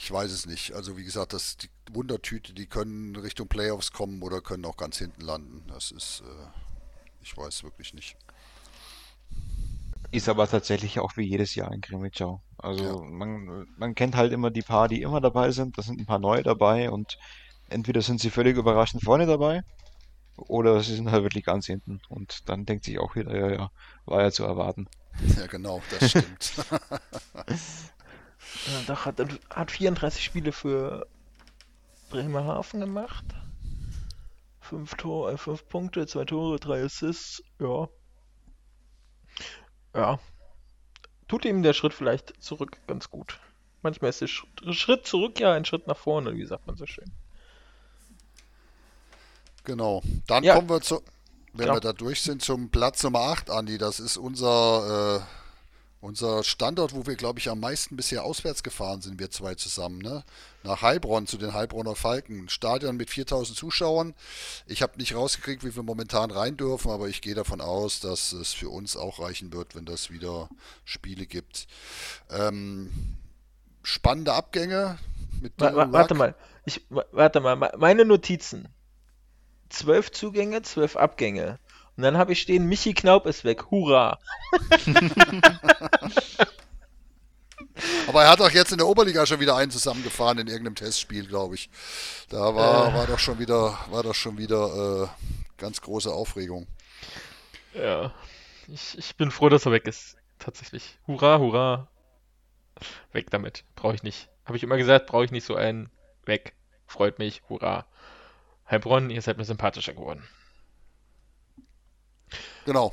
ich 0.04 0.12
weiß 0.12 0.30
es 0.32 0.44
nicht. 0.44 0.72
Also 0.72 0.98
wie 0.98 1.04
gesagt, 1.04 1.32
das 1.32 1.56
die 1.56 1.70
Wundertüte, 1.90 2.52
die 2.52 2.66
können 2.66 3.16
Richtung 3.16 3.48
Playoffs 3.48 3.90
kommen 3.90 4.22
oder 4.22 4.42
können 4.42 4.66
auch 4.66 4.76
ganz 4.76 4.98
hinten 4.98 5.22
landen. 5.22 5.64
Das 5.68 5.92
ist, 5.92 6.20
äh, 6.20 6.46
ich 7.22 7.34
weiß 7.34 7.64
wirklich 7.64 7.94
nicht. 7.94 8.14
Ist 10.10 10.28
aber 10.28 10.46
tatsächlich 10.46 11.00
auch 11.00 11.16
wie 11.16 11.26
jedes 11.26 11.54
Jahr 11.54 11.72
in 11.72 11.80
Grimmitschau. 11.80 12.42
Also 12.58 12.84
ja. 12.84 13.10
man, 13.10 13.66
man 13.78 13.94
kennt 13.94 14.14
halt 14.14 14.34
immer 14.34 14.50
die 14.50 14.60
paar, 14.60 14.88
die 14.88 15.00
immer 15.00 15.22
dabei 15.22 15.52
sind. 15.52 15.78
Da 15.78 15.82
sind 15.82 15.98
ein 15.98 16.06
paar 16.06 16.18
neue 16.18 16.42
dabei 16.42 16.90
und 16.90 17.16
entweder 17.70 18.02
sind 18.02 18.20
sie 18.20 18.28
völlig 18.28 18.58
überraschend 18.58 19.02
vorne 19.02 19.24
dabei 19.24 19.62
oder 20.36 20.82
sie 20.82 20.96
sind 20.96 21.10
halt 21.10 21.22
wirklich 21.22 21.46
ganz 21.46 21.64
hinten. 21.64 22.02
Und 22.10 22.46
dann 22.50 22.66
denkt 22.66 22.84
sich 22.84 22.98
auch 22.98 23.16
wieder, 23.16 23.34
ja, 23.34 23.50
ja, 23.50 23.70
war 24.04 24.20
ja 24.20 24.30
zu 24.30 24.44
erwarten. 24.44 24.86
Ja, 25.38 25.46
genau, 25.46 25.80
das 25.98 26.10
stimmt. 26.10 26.56
Doch, 28.86 29.04
hat, 29.06 29.16
hat 29.50 29.70
34 29.70 30.22
Spiele 30.24 30.52
für 30.52 31.06
Bremerhaven 32.10 32.80
gemacht. 32.80 33.24
5 34.60 34.94
Tor, 34.94 35.32
äh, 35.32 35.36
5 35.36 35.68
Punkte, 35.68 36.06
2 36.06 36.24
Tore, 36.24 36.58
3 36.58 36.84
Assists. 36.84 37.42
Ja. 37.58 37.88
Ja. 39.94 40.18
Tut 41.28 41.44
ihm 41.44 41.62
der 41.62 41.72
Schritt 41.72 41.94
vielleicht 41.94 42.42
zurück 42.42 42.78
ganz 42.86 43.10
gut. 43.10 43.40
Manchmal 43.82 44.10
ist 44.10 44.20
der 44.20 44.72
Schritt 44.72 45.06
zurück 45.06 45.38
ja 45.40 45.52
ein 45.52 45.64
Schritt 45.64 45.86
nach 45.86 45.96
vorne, 45.96 46.34
wie 46.36 46.46
sagt 46.46 46.66
man 46.66 46.76
so 46.76 46.86
schön. 46.86 47.12
Genau. 49.64 50.02
Dann 50.26 50.44
ja. 50.44 50.54
kommen 50.54 50.68
wir 50.68 50.80
zu, 50.80 51.02
wenn 51.52 51.68
ja. 51.68 51.74
wir 51.74 51.80
da 51.80 51.92
durch 51.92 52.22
sind, 52.22 52.42
zum 52.42 52.70
Platz 52.70 53.02
Nummer 53.02 53.20
8, 53.20 53.50
Andi. 53.50 53.78
Das 53.78 54.00
ist 54.00 54.16
unser 54.16 55.18
äh, 55.18 55.43
unser 56.04 56.44
Standort, 56.44 56.94
wo 56.94 57.06
wir, 57.06 57.16
glaube 57.16 57.38
ich, 57.38 57.48
am 57.48 57.60
meisten 57.60 57.96
bisher 57.96 58.24
auswärts 58.24 58.62
gefahren 58.62 59.00
sind, 59.00 59.18
wir 59.18 59.30
zwei 59.30 59.54
zusammen, 59.54 59.98
ne? 59.98 60.22
Nach 60.62 60.82
Heilbronn 60.82 61.26
zu 61.26 61.38
den 61.38 61.54
Heilbronner 61.54 61.96
Falken. 61.96 62.50
Stadion 62.50 62.98
mit 62.98 63.08
4000 63.08 63.56
Zuschauern. 63.56 64.14
Ich 64.66 64.82
habe 64.82 64.98
nicht 64.98 65.14
rausgekriegt, 65.14 65.64
wie 65.64 65.74
wir 65.74 65.82
momentan 65.82 66.30
rein 66.30 66.58
dürfen, 66.58 66.90
aber 66.90 67.08
ich 67.08 67.22
gehe 67.22 67.34
davon 67.34 67.62
aus, 67.62 68.00
dass 68.00 68.32
es 68.32 68.52
für 68.52 68.68
uns 68.68 68.98
auch 68.98 69.18
reichen 69.18 69.50
wird, 69.52 69.74
wenn 69.74 69.86
das 69.86 70.10
wieder 70.10 70.50
Spiele 70.84 71.24
gibt. 71.24 71.66
Ähm, 72.30 73.16
spannende 73.82 74.34
Abgänge. 74.34 74.98
Mit 75.40 75.54
wa 75.56 75.90
warte 75.90 76.14
mal, 76.14 76.34
ich, 76.66 76.82
warte 76.90 77.40
mal, 77.40 77.56
meine 77.56 78.04
Notizen. 78.04 78.68
Zwölf 79.70 80.12
Zugänge, 80.12 80.60
zwölf 80.60 80.96
Abgänge. 80.96 81.58
Und 81.96 82.02
dann 82.02 82.18
habe 82.18 82.32
ich 82.32 82.40
stehen, 82.40 82.66
Michi 82.66 82.92
Knaub 82.94 83.26
ist 83.26 83.44
weg. 83.44 83.70
Hurra! 83.70 84.18
Aber 88.08 88.22
er 88.24 88.30
hat 88.30 88.40
auch 88.40 88.50
jetzt 88.50 88.72
in 88.72 88.78
der 88.78 88.86
Oberliga 88.86 89.26
schon 89.26 89.40
wieder 89.40 89.56
einen 89.56 89.70
zusammengefahren 89.70 90.38
in 90.38 90.46
irgendeinem 90.46 90.74
Testspiel, 90.76 91.26
glaube 91.26 91.54
ich. 91.54 91.70
Da 92.28 92.54
war, 92.54 92.88
äh. 92.88 92.94
war 92.94 93.06
doch 93.06 93.18
schon 93.18 93.38
wieder, 93.38 93.78
war 93.90 94.02
doch 94.02 94.14
schon 94.14 94.38
wieder 94.38 95.04
äh, 95.04 95.08
ganz 95.58 95.80
große 95.80 96.12
Aufregung. 96.12 96.66
Ja, 97.74 98.12
ich, 98.68 98.96
ich 98.98 99.16
bin 99.16 99.30
froh, 99.30 99.48
dass 99.48 99.66
er 99.66 99.72
weg 99.72 99.86
ist. 99.86 100.16
Tatsächlich. 100.38 100.98
Hurra, 101.06 101.38
hurra. 101.38 101.88
Weg 103.12 103.30
damit. 103.30 103.64
Brauche 103.76 103.94
ich 103.94 104.02
nicht. 104.02 104.28
Habe 104.44 104.56
ich 104.56 104.62
immer 104.62 104.76
gesagt, 104.76 105.06
brauche 105.06 105.24
ich 105.24 105.30
nicht 105.30 105.46
so 105.46 105.54
einen. 105.54 105.90
Weg. 106.24 106.54
Freut 106.86 107.18
mich. 107.18 107.42
Hurra. 107.48 107.86
Heilbronn, 108.70 109.10
ihr 109.10 109.22
seid 109.22 109.38
mir 109.38 109.44
sympathischer 109.44 109.94
geworden. 109.94 110.26
Genau. 112.64 112.92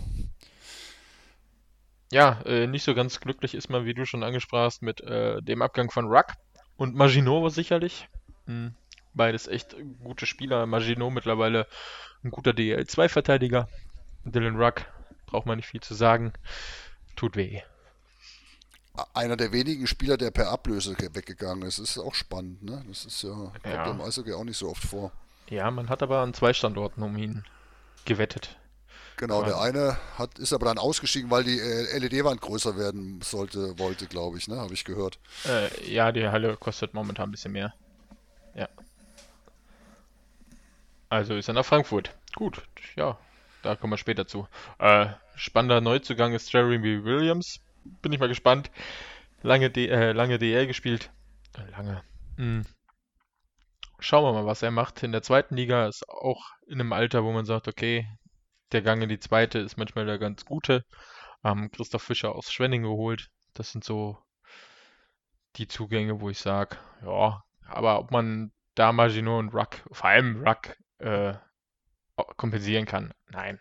Ja, 2.11 2.41
äh, 2.45 2.67
nicht 2.67 2.83
so 2.83 2.93
ganz 2.93 3.19
glücklich 3.21 3.55
ist 3.55 3.69
man, 3.69 3.85
wie 3.85 3.93
du 3.93 4.05
schon 4.05 4.23
angesprachst, 4.23 4.81
mit 4.81 5.01
äh, 5.01 5.41
dem 5.41 5.61
Abgang 5.61 5.89
von 5.89 6.07
Ruck 6.07 6.33
und 6.75 6.93
Maginot 6.93 7.53
sicherlich. 7.53 8.09
Hm, 8.47 8.75
beides 9.13 9.47
echt 9.47 9.75
gute 10.03 10.25
Spieler. 10.25 10.65
Maginot 10.65 11.13
mittlerweile 11.13 11.67
ein 12.23 12.31
guter 12.31 12.51
DL2-Verteidiger. 12.51 13.69
Dylan 14.25 14.61
Ruck, 14.61 14.85
braucht 15.25 15.45
man 15.45 15.57
nicht 15.57 15.67
viel 15.67 15.81
zu 15.81 15.93
sagen. 15.93 16.33
Tut 17.15 17.35
weh. 17.35 17.61
Einer 19.13 19.37
der 19.37 19.53
wenigen 19.53 19.87
Spieler, 19.87 20.17
der 20.17 20.31
per 20.31 20.49
Ablöse 20.49 20.97
weggegangen 20.97 21.63
ist. 21.63 21.79
Das 21.79 21.91
ist 21.91 21.97
auch 21.97 22.13
spannend, 22.13 22.61
ne? 22.61 22.83
Das 22.89 23.05
ist 23.05 23.23
ja, 23.23 23.53
ja. 23.63 23.83
kommt 23.85 24.01
im 24.01 24.05
Eishockey 24.05 24.33
auch 24.33 24.43
nicht 24.43 24.57
so 24.57 24.69
oft 24.69 24.83
vor. 24.83 25.13
Ja, 25.49 25.71
man 25.71 25.89
hat 25.89 26.03
aber 26.03 26.19
an 26.19 26.33
zwei 26.33 26.51
Standorten 26.53 27.01
um 27.01 27.15
ihn 27.15 27.45
gewettet. 28.05 28.57
Genau, 29.21 29.43
der 29.43 29.61
eine 29.61 29.97
hat, 30.17 30.39
ist 30.39 30.51
aber 30.51 30.65
dann 30.65 30.79
ausgestiegen, 30.79 31.29
weil 31.29 31.43
die 31.43 31.59
äh, 31.59 31.95
LED-Wand 31.99 32.41
größer 32.41 32.75
werden 32.75 33.21
sollte, 33.21 33.77
wollte, 33.77 34.07
glaube 34.07 34.39
ich, 34.39 34.47
ne? 34.47 34.55
Habe 34.57 34.73
ich 34.73 34.83
gehört. 34.83 35.19
Äh, 35.45 35.93
ja, 35.93 36.11
die 36.11 36.27
Halle 36.27 36.57
kostet 36.57 36.95
momentan 36.95 37.29
ein 37.29 37.31
bisschen 37.31 37.51
mehr. 37.51 37.71
Ja. 38.55 38.67
Also 41.09 41.35
ist 41.35 41.47
er 41.47 41.53
nach 41.53 41.65
Frankfurt. 41.65 42.15
Gut, 42.33 42.63
ja, 42.95 43.19
da 43.61 43.75
kommen 43.75 43.93
wir 43.93 43.97
später 43.97 44.25
zu. 44.25 44.47
Äh, 44.79 45.09
spannender 45.35 45.81
Neuzugang 45.81 46.33
ist 46.33 46.51
Jeremy 46.51 47.03
Williams. 47.03 47.59
Bin 48.01 48.11
ich 48.11 48.19
mal 48.19 48.27
gespannt. 48.27 48.71
Lange, 49.43 49.69
D 49.69 49.87
äh, 49.87 50.13
lange 50.13 50.39
DL 50.39 50.65
gespielt. 50.65 51.11
Äh, 51.55 51.69
lange. 51.69 52.01
Hm. 52.37 52.65
Schauen 53.99 54.23
wir 54.23 54.33
mal, 54.33 54.47
was 54.47 54.63
er 54.63 54.71
macht. 54.71 55.03
In 55.03 55.11
der 55.11 55.21
zweiten 55.21 55.55
Liga 55.55 55.87
ist 55.87 56.09
auch 56.09 56.43
in 56.65 56.81
einem 56.81 56.91
Alter, 56.91 57.23
wo 57.23 57.31
man 57.31 57.45
sagt, 57.45 57.67
okay, 57.67 58.07
der 58.71 58.81
Gang 58.81 59.01
in 59.01 59.09
die 59.09 59.19
zweite 59.19 59.59
ist 59.59 59.77
manchmal 59.77 60.05
der 60.05 60.17
ganz 60.17 60.45
gute. 60.45 60.85
Ähm, 61.43 61.71
Christoph 61.71 62.03
Fischer 62.03 62.35
aus 62.35 62.51
Schwenning 62.51 62.83
geholt. 62.83 63.29
Das 63.53 63.71
sind 63.71 63.83
so 63.83 64.17
die 65.57 65.67
Zugänge, 65.67 66.21
wo 66.21 66.29
ich 66.29 66.39
sage, 66.39 66.77
ja, 67.03 67.43
aber 67.65 67.99
ob 67.99 68.11
man 68.11 68.51
da 68.75 68.93
Maginot 68.93 69.39
und 69.39 69.53
Ruck, 69.53 69.83
vor 69.91 70.09
allem 70.09 70.47
Ruck, 70.47 70.75
äh, 70.99 71.33
kompensieren 72.37 72.85
kann, 72.85 73.13
nein. 73.29 73.59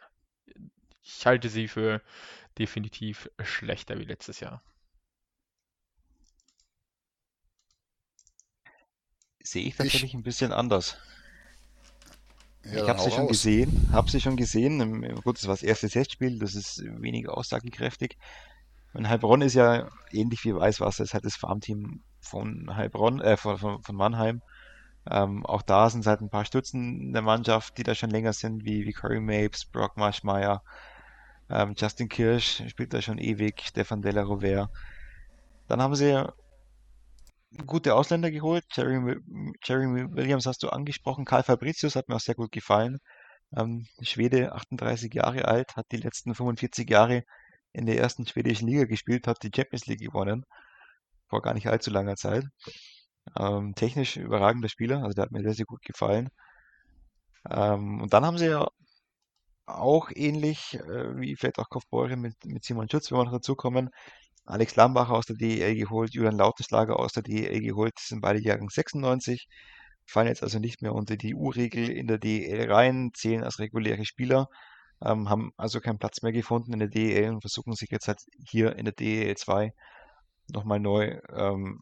Ich 1.02 1.26
halte 1.26 1.48
sie 1.48 1.66
für 1.66 2.02
definitiv 2.58 3.28
schlechter 3.42 3.98
wie 3.98 4.04
letztes 4.04 4.40
Jahr. 4.40 4.62
Sehe 9.42 9.66
ich 9.66 9.76
tatsächlich 9.76 10.10
ich, 10.10 10.14
ein 10.14 10.22
bisschen 10.22 10.52
anders. 10.52 10.98
Ja, 12.64 12.82
ich 12.82 12.88
habe 12.88 13.00
sie 13.00 13.10
schon 13.10 13.20
raus. 13.20 13.28
gesehen, 13.28 13.88
habe 13.92 14.10
sie 14.10 14.20
schon 14.20 14.36
gesehen. 14.36 15.14
Gut, 15.22 15.38
das 15.38 15.46
war 15.46 15.54
das 15.54 15.62
erste 15.62 15.88
Testspiel, 15.88 16.38
das 16.38 16.54
ist 16.54 16.82
weniger 17.00 17.36
aussagekräftig. 17.36 18.18
Und 18.92 19.08
Heilbronn 19.08 19.42
ist 19.42 19.54
ja 19.54 19.88
ähnlich 20.10 20.44
wie 20.44 20.54
Weißwasser, 20.54 21.04
ist 21.04 21.14
halt 21.14 21.24
das 21.24 21.36
Farmteam 21.36 22.02
von 22.20 22.74
Heilbronn, 22.74 23.20
äh, 23.20 23.36
von, 23.36 23.56
von, 23.56 23.82
von 23.82 23.96
Mannheim. 23.96 24.42
Ähm, 25.08 25.46
auch 25.46 25.62
da 25.62 25.88
sind 25.88 26.06
halt 26.06 26.20
ein 26.20 26.28
paar 26.28 26.44
Stützen 26.44 27.00
in 27.00 27.12
der 27.12 27.22
Mannschaft, 27.22 27.78
die 27.78 27.82
da 27.82 27.94
schon 27.94 28.10
länger 28.10 28.32
sind, 28.32 28.64
wie, 28.64 28.84
wie 28.84 28.92
Corey 28.92 29.20
Mapes, 29.20 29.64
Brock 29.64 29.96
Marschmeier, 29.96 30.62
ähm, 31.48 31.74
Justin 31.76 32.08
Kirsch 32.08 32.62
spielt 32.68 32.92
da 32.92 33.02
schon 33.02 33.18
ewig, 33.18 33.62
Stefan 33.64 34.02
Della 34.02 34.22
Rovere. 34.22 34.70
Dann 35.68 35.80
haben 35.82 35.94
sie 35.94 36.24
gute 37.66 37.94
Ausländer 37.94 38.30
geholt. 38.30 38.64
Jeremy, 38.72 39.16
Jeremy 39.64 40.14
Williams 40.14 40.46
hast 40.46 40.62
du 40.62 40.68
angesprochen. 40.68 41.24
Karl 41.24 41.42
Fabricius 41.42 41.96
hat 41.96 42.08
mir 42.08 42.16
auch 42.16 42.20
sehr 42.20 42.34
gut 42.34 42.52
gefallen. 42.52 42.98
Ähm, 43.56 43.86
Schwede, 44.02 44.52
38 44.52 45.12
Jahre 45.14 45.46
alt, 45.46 45.76
hat 45.76 45.86
die 45.92 45.96
letzten 45.96 46.34
45 46.34 46.88
Jahre 46.88 47.24
in 47.72 47.86
der 47.86 47.98
ersten 47.98 48.26
schwedischen 48.26 48.68
Liga 48.68 48.84
gespielt, 48.84 49.26
hat 49.26 49.42
die 49.42 49.50
Champions 49.54 49.86
League 49.86 50.00
gewonnen. 50.00 50.44
Vor 51.28 51.42
gar 51.42 51.54
nicht 51.54 51.68
allzu 51.68 51.90
langer 51.90 52.16
Zeit. 52.16 52.44
Ähm, 53.38 53.74
technisch 53.74 54.16
überragender 54.16 54.68
Spieler, 54.68 55.02
also 55.02 55.14
der 55.14 55.24
hat 55.24 55.32
mir 55.32 55.42
sehr, 55.42 55.54
sehr 55.54 55.66
gut 55.66 55.82
gefallen. 55.82 56.30
Ähm, 57.48 58.00
und 58.02 58.12
dann 58.12 58.24
haben 58.24 58.38
sie 58.38 58.46
ja 58.46 58.68
auch 59.66 60.10
ähnlich 60.14 60.74
äh, 60.74 61.18
wie 61.18 61.36
vielleicht 61.36 61.58
auch 61.58 61.70
Kaufbeuren 61.70 62.20
mit, 62.20 62.34
mit 62.44 62.64
Simon 62.64 62.88
Schütz, 62.90 63.10
wenn 63.10 63.18
wir 63.18 63.24
noch 63.24 63.32
dazukommen, 63.32 63.90
Alex 64.50 64.76
Lambacher 64.76 65.14
aus 65.14 65.26
der 65.26 65.36
DEL 65.36 65.74
geholt, 65.76 66.14
Julian 66.14 66.36
Lautenschlager 66.36 66.98
aus 66.98 67.12
der 67.12 67.22
DEL 67.22 67.60
geholt, 67.60 67.92
das 67.96 68.08
sind 68.08 68.20
beide 68.20 68.40
Jahrgang 68.40 68.68
96, 68.70 69.46
fallen 70.06 70.28
jetzt 70.28 70.42
also 70.42 70.58
nicht 70.58 70.82
mehr 70.82 70.94
unter 70.94 71.16
die 71.16 71.34
U-Regel 71.34 71.88
in 71.88 72.06
der 72.06 72.18
DEL 72.18 72.70
rein, 72.70 73.10
zählen 73.14 73.44
als 73.44 73.58
reguläre 73.58 74.04
Spieler, 74.04 74.48
ähm, 75.04 75.28
haben 75.28 75.52
also 75.56 75.80
keinen 75.80 75.98
Platz 75.98 76.22
mehr 76.22 76.32
gefunden 76.32 76.72
in 76.72 76.80
der 76.80 76.88
DEL 76.88 77.30
und 77.30 77.42
versuchen 77.42 77.74
sich 77.74 77.90
jetzt 77.90 78.08
halt 78.08 78.20
hier 78.48 78.76
in 78.76 78.84
der 78.84 78.94
DEL 78.94 79.36
2 79.36 79.72
nochmal 80.52 80.80
neu 80.80 81.18
ähm, 81.32 81.80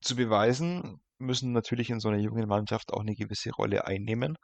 zu 0.00 0.16
beweisen, 0.16 1.00
müssen 1.18 1.52
natürlich 1.52 1.90
in 1.90 2.00
so 2.00 2.08
einer 2.08 2.18
jungen 2.18 2.48
Mannschaft 2.48 2.92
auch 2.92 3.00
eine 3.00 3.14
gewisse 3.14 3.50
Rolle 3.52 3.86
einnehmen. 3.86 4.36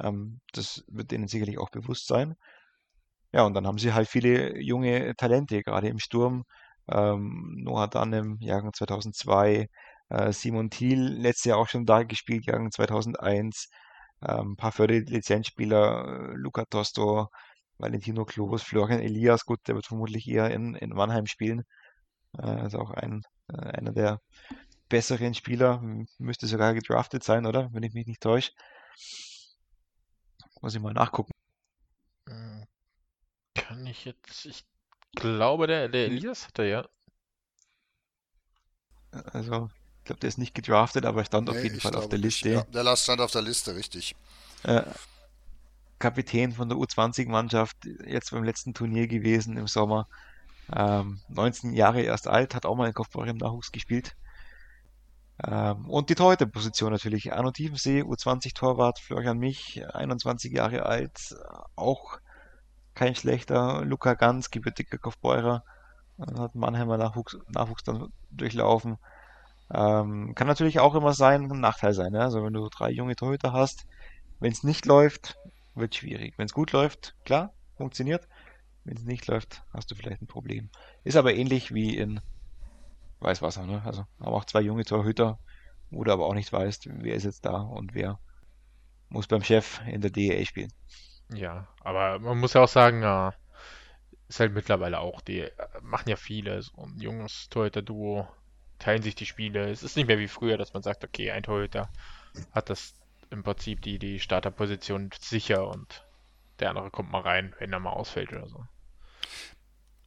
Ähm, 0.00 0.40
das 0.52 0.84
wird 0.88 1.10
denen 1.10 1.28
sicherlich 1.28 1.58
auch 1.58 1.70
bewusst 1.70 2.06
sein. 2.06 2.34
Ja, 3.32 3.42
und 3.44 3.54
dann 3.54 3.66
haben 3.66 3.78
sie 3.78 3.92
halt 3.92 4.08
viele 4.08 4.58
junge 4.60 5.14
Talente, 5.16 5.62
gerade 5.62 5.88
im 5.88 5.98
Sturm. 5.98 6.44
Ähm, 6.90 7.56
Noah 7.62 7.88
Dannem, 7.88 8.38
Jahrgang 8.40 8.72
2002, 8.72 9.68
äh, 10.10 10.32
Simon 10.32 10.70
Thiel, 10.70 11.00
letztes 11.00 11.44
Jahr 11.46 11.58
auch 11.58 11.68
schon 11.68 11.86
da 11.86 12.02
gespielt, 12.02 12.46
Jahrgang 12.46 12.70
2001. 12.70 13.68
Ähm, 14.22 14.52
ein 14.52 14.56
paar 14.56 14.72
Förderlizenzspieler, 14.72 16.32
äh, 16.32 16.34
Luca 16.36 16.64
Tosto, 16.64 17.28
Valentino 17.78 18.24
Klobus, 18.24 18.62
Florian 18.62 19.00
Elias, 19.00 19.44
gut, 19.44 19.60
der 19.68 19.76
wird 19.76 19.86
vermutlich 19.86 20.26
eher 20.28 20.50
in, 20.50 20.74
in 20.74 20.90
Mannheim 20.90 21.26
spielen. 21.26 21.64
Äh, 22.38 22.42
also 22.42 22.78
auch 22.80 22.90
ein, 22.90 23.22
äh, 23.52 23.58
einer 23.58 23.92
der 23.92 24.20
besseren 24.88 25.34
Spieler, 25.34 25.80
müsste 26.18 26.46
sogar 26.46 26.74
gedraftet 26.74 27.24
sein, 27.24 27.46
oder? 27.46 27.70
Wenn 27.72 27.82
ich 27.82 27.94
mich 27.94 28.06
nicht 28.06 28.22
täusche. 28.22 28.52
Muss 30.60 30.74
ich 30.74 30.80
mal 30.80 30.94
nachgucken. 30.94 31.32
Hm, 32.28 32.64
kann 33.54 33.86
ich 33.86 34.04
jetzt. 34.04 34.46
Ich 34.46 34.66
glaube, 35.14 35.66
der, 35.66 35.88
der 35.88 36.06
Elias 36.06 36.46
hat 36.46 36.58
er 36.58 36.64
ja. 36.66 36.88
Also, 39.32 39.70
ich 39.98 40.04
glaube, 40.04 40.20
der 40.20 40.28
ist 40.28 40.38
nicht 40.38 40.54
gedraftet, 40.54 41.04
aber 41.04 41.24
stand 41.24 41.48
nee, 41.48 41.56
auf 41.56 41.62
jeden 41.62 41.80
Fall 41.80 41.94
auf 41.96 42.08
der 42.08 42.18
Liste. 42.18 42.50
Ja, 42.50 42.62
der 42.62 42.82
Last 42.82 43.04
stand 43.04 43.20
auf 43.20 43.30
der 43.30 43.42
Liste, 43.42 43.74
richtig. 43.74 44.14
Äh, 44.64 44.82
Kapitän 45.98 46.52
von 46.52 46.68
der 46.68 46.78
U20-Mannschaft, 46.78 47.76
jetzt 48.06 48.30
beim 48.30 48.44
letzten 48.44 48.74
Turnier 48.74 49.08
gewesen 49.08 49.56
im 49.56 49.66
Sommer. 49.66 50.06
Ähm, 50.74 51.20
19 51.28 51.72
Jahre 51.72 52.02
erst 52.02 52.28
alt, 52.28 52.54
hat 52.54 52.66
auch 52.66 52.76
mal 52.76 52.88
in 52.88 52.94
Kopfball 52.94 53.28
im 53.28 53.38
Nachwuchs 53.38 53.72
gespielt. 53.72 54.14
Ähm, 55.46 55.88
und 55.88 56.10
die 56.10 56.14
Torhüterposition 56.14 56.92
natürlich. 56.92 57.32
Arno 57.32 57.50
Tiefensee, 57.50 58.02
U20-Torwart, 58.02 58.98
Florian 58.98 59.38
Mich, 59.38 59.82
21 59.94 60.52
Jahre 60.52 60.84
alt, 60.84 61.36
auch 61.76 62.18
kein 62.98 63.14
schlechter. 63.14 63.84
Luca 63.84 64.14
Ganz, 64.14 64.50
gebürtiger 64.50 64.98
Kaufbeurer, 64.98 65.64
äh, 66.18 66.38
hat 66.38 66.54
Mannheimer 66.54 66.98
Nachwuchs, 66.98 67.38
Nachwuchs 67.48 67.84
dann 67.84 68.12
durchlaufen. 68.30 68.98
Ähm, 69.72 70.34
kann 70.34 70.48
natürlich 70.48 70.80
auch 70.80 70.94
immer 70.94 71.12
sein, 71.12 71.50
ein 71.50 71.60
Nachteil 71.60 71.94
sein. 71.94 72.12
Ne? 72.12 72.20
Also 72.22 72.44
wenn 72.44 72.52
du 72.52 72.68
drei 72.68 72.90
junge 72.90 73.14
Torhüter 73.14 73.52
hast, 73.52 73.86
wenn 74.40 74.52
es 74.52 74.64
nicht 74.64 74.84
läuft, 74.86 75.36
wird 75.74 75.94
schwierig. 75.94 76.34
Wenn 76.38 76.46
es 76.46 76.52
gut 76.52 76.72
läuft, 76.72 77.14
klar, 77.24 77.52
funktioniert. 77.76 78.26
Wenn 78.84 78.96
es 78.96 79.04
nicht 79.04 79.26
läuft, 79.26 79.62
hast 79.72 79.90
du 79.90 79.94
vielleicht 79.94 80.22
ein 80.22 80.26
Problem. 80.26 80.70
Ist 81.04 81.16
aber 81.16 81.34
ähnlich 81.34 81.72
wie 81.74 81.96
in 81.96 82.20
Weißwasser, 83.20 83.66
ne? 83.66 83.82
Also 83.84 84.06
haben 84.20 84.32
auch 84.32 84.44
zwei 84.44 84.62
junge 84.62 84.84
Torhüter, 84.84 85.38
wo 85.90 86.02
du 86.04 86.12
aber 86.12 86.26
auch 86.26 86.34
nicht 86.34 86.52
weißt, 86.52 86.88
wer 87.02 87.14
ist 87.14 87.24
jetzt 87.24 87.44
da 87.44 87.58
und 87.58 87.94
wer 87.94 88.18
muss 89.08 89.26
beim 89.26 89.42
Chef 89.42 89.80
in 89.86 90.00
der 90.00 90.10
DEA 90.10 90.44
spielen. 90.44 90.72
Ja, 91.32 91.66
aber 91.80 92.18
man 92.18 92.38
muss 92.38 92.54
ja 92.54 92.62
auch 92.62 92.68
sagen, 92.68 93.02
ja, 93.02 93.34
ist 94.28 94.40
halt 94.40 94.52
mittlerweile 94.54 95.00
auch, 95.00 95.20
die 95.20 95.48
machen 95.82 96.08
ja 96.08 96.16
viele, 96.16 96.62
so 96.62 96.82
ein 96.82 97.00
junges 97.00 97.48
Torhüter-Duo, 97.50 98.28
teilen 98.78 99.02
sich 99.02 99.14
die 99.14 99.26
Spiele. 99.26 99.70
Es 99.70 99.82
ist 99.82 99.96
nicht 99.96 100.06
mehr 100.06 100.18
wie 100.18 100.28
früher, 100.28 100.56
dass 100.58 100.74
man 100.74 100.82
sagt, 100.82 101.04
okay, 101.04 101.30
ein 101.30 101.42
Torhüter 101.42 101.90
hat 102.52 102.70
das 102.70 102.94
im 103.30 103.42
Prinzip 103.42 103.82
die, 103.82 103.98
die 103.98 104.20
Starterposition 104.20 105.10
sicher 105.20 105.68
und 105.68 106.06
der 106.60 106.70
andere 106.70 106.90
kommt 106.90 107.10
mal 107.10 107.22
rein, 107.22 107.54
wenn 107.58 107.72
er 107.72 107.80
mal 107.80 107.92
ausfällt 107.92 108.32
oder 108.32 108.48
so. 108.48 108.64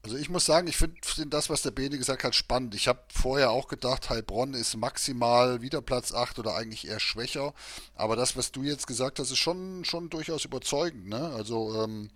Also 0.03 0.17
ich 0.17 0.29
muss 0.29 0.45
sagen, 0.45 0.67
ich 0.67 0.77
finde 0.77 0.95
find 1.03 1.31
das, 1.33 1.49
was 1.49 1.61
der 1.61 1.71
Bene 1.71 1.97
gesagt 1.97 2.23
hat, 2.23 2.33
spannend. 2.33 2.73
Ich 2.73 2.87
habe 2.87 3.01
vorher 3.13 3.51
auch 3.51 3.67
gedacht, 3.67 4.09
Heilbronn 4.09 4.55
ist 4.55 4.75
maximal 4.75 5.61
wieder 5.61 5.81
Platz 5.81 6.11
8 6.11 6.39
oder 6.39 6.55
eigentlich 6.55 6.87
eher 6.87 6.99
schwächer. 6.99 7.53
Aber 7.95 8.15
das, 8.15 8.35
was 8.35 8.51
du 8.51 8.63
jetzt 8.63 8.87
gesagt 8.87 9.19
hast, 9.19 9.29
ist 9.29 9.37
schon, 9.37 9.85
schon 9.85 10.09
durchaus 10.09 10.45
überzeugend. 10.45 11.07
Ne? 11.07 11.31
Also 11.35 11.83
ähm, 11.83 12.09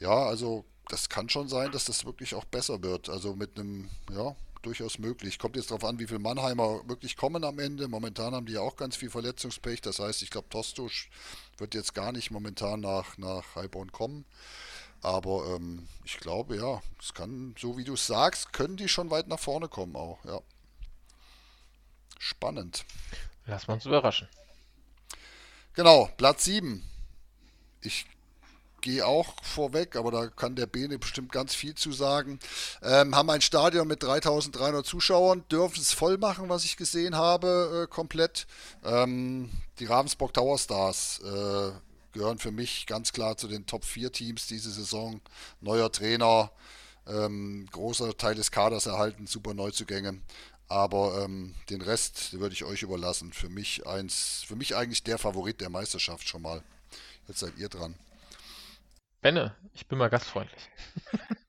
ja, 0.00 0.24
also 0.24 0.64
das 0.88 1.08
kann 1.08 1.28
schon 1.28 1.48
sein, 1.48 1.70
dass 1.70 1.84
das 1.84 2.04
wirklich 2.04 2.34
auch 2.34 2.44
besser 2.44 2.82
wird. 2.82 3.08
Also 3.08 3.34
mit 3.36 3.58
einem, 3.58 3.90
ja, 4.12 4.34
durchaus 4.64 4.98
möglich. 4.98 5.38
Kommt 5.38 5.56
jetzt 5.56 5.70
darauf 5.70 5.84
an, 5.84 5.98
wie 5.98 6.06
viele 6.06 6.18
Mannheimer 6.18 6.80
wirklich 6.88 7.16
kommen 7.16 7.44
am 7.44 7.58
Ende. 7.58 7.86
Momentan 7.86 8.34
haben 8.34 8.46
die 8.46 8.54
ja 8.54 8.60
auch 8.60 8.76
ganz 8.76 8.96
viel 8.96 9.10
Verletzungspech. 9.10 9.80
Das 9.82 9.98
heißt, 9.98 10.22
ich 10.22 10.30
glaube, 10.30 10.48
Tostusch 10.48 11.10
wird 11.58 11.74
jetzt 11.74 11.94
gar 11.94 12.12
nicht 12.12 12.30
momentan 12.30 12.80
nach, 12.80 13.18
nach 13.18 13.54
Heilbronn 13.54 13.92
kommen. 13.92 14.24
Aber 15.04 15.54
ähm, 15.54 15.86
ich 16.04 16.18
glaube, 16.18 16.56
ja, 16.56 16.80
es 16.98 17.12
kann, 17.12 17.54
so 17.58 17.76
wie 17.76 17.84
du 17.84 17.92
es 17.92 18.06
sagst, 18.06 18.54
können 18.54 18.78
die 18.78 18.88
schon 18.88 19.10
weit 19.10 19.28
nach 19.28 19.38
vorne 19.38 19.68
kommen 19.68 19.96
auch, 19.96 20.24
ja. 20.24 20.40
Spannend. 22.18 22.86
Lass 23.44 23.66
uns 23.66 23.84
überraschen. 23.84 24.28
Genau, 25.74 26.08
Platz 26.16 26.44
7. 26.44 26.82
Ich 27.82 28.06
gehe 28.80 29.06
auch 29.06 29.34
vorweg, 29.42 29.96
aber 29.96 30.10
da 30.10 30.28
kann 30.28 30.56
der 30.56 30.66
Bene 30.66 30.98
bestimmt 30.98 31.32
ganz 31.32 31.54
viel 31.54 31.74
zu 31.74 31.92
sagen. 31.92 32.38
Ähm, 32.82 33.14
haben 33.14 33.28
ein 33.28 33.42
Stadion 33.42 33.86
mit 33.86 34.02
3300 34.02 34.86
Zuschauern, 34.86 35.44
dürfen 35.50 35.80
es 35.80 35.92
voll 35.92 36.16
machen, 36.16 36.48
was 36.48 36.64
ich 36.64 36.78
gesehen 36.78 37.14
habe, 37.14 37.84
äh, 37.84 37.92
komplett. 37.92 38.46
Ähm, 38.84 39.50
die 39.78 39.86
Ravensburg 39.86 40.32
Tower 40.32 40.58
Stars 40.58 41.20
äh, 41.24 41.72
gehören 42.14 42.38
für 42.38 42.52
mich 42.52 42.86
ganz 42.86 43.12
klar 43.12 43.36
zu 43.36 43.48
den 43.48 43.66
Top 43.66 43.84
4 43.84 44.10
Teams 44.10 44.46
diese 44.46 44.70
Saison. 44.70 45.20
Neuer 45.60 45.92
Trainer, 45.92 46.50
ähm, 47.06 47.68
großer 47.70 48.16
Teil 48.16 48.34
des 48.34 48.50
Kaders 48.50 48.86
erhalten, 48.86 49.26
super 49.26 49.52
Neuzugänge. 49.52 50.22
Aber 50.68 51.22
ähm, 51.22 51.54
den 51.68 51.82
Rest 51.82 52.38
würde 52.40 52.54
ich 52.54 52.64
euch 52.64 52.82
überlassen. 52.82 53.32
Für 53.32 53.50
mich 53.50 53.86
eins, 53.86 54.44
für 54.46 54.56
mich 54.56 54.74
eigentlich 54.76 55.02
der 55.02 55.18
Favorit 55.18 55.60
der 55.60 55.68
Meisterschaft 55.68 56.26
schon 56.26 56.40
mal. 56.42 56.62
Jetzt 57.28 57.40
seid 57.40 57.58
ihr 57.58 57.68
dran. 57.68 57.94
Benne, 59.20 59.54
ich 59.74 59.86
bin 59.86 59.98
mal 59.98 60.08
gastfreundlich. 60.08 60.70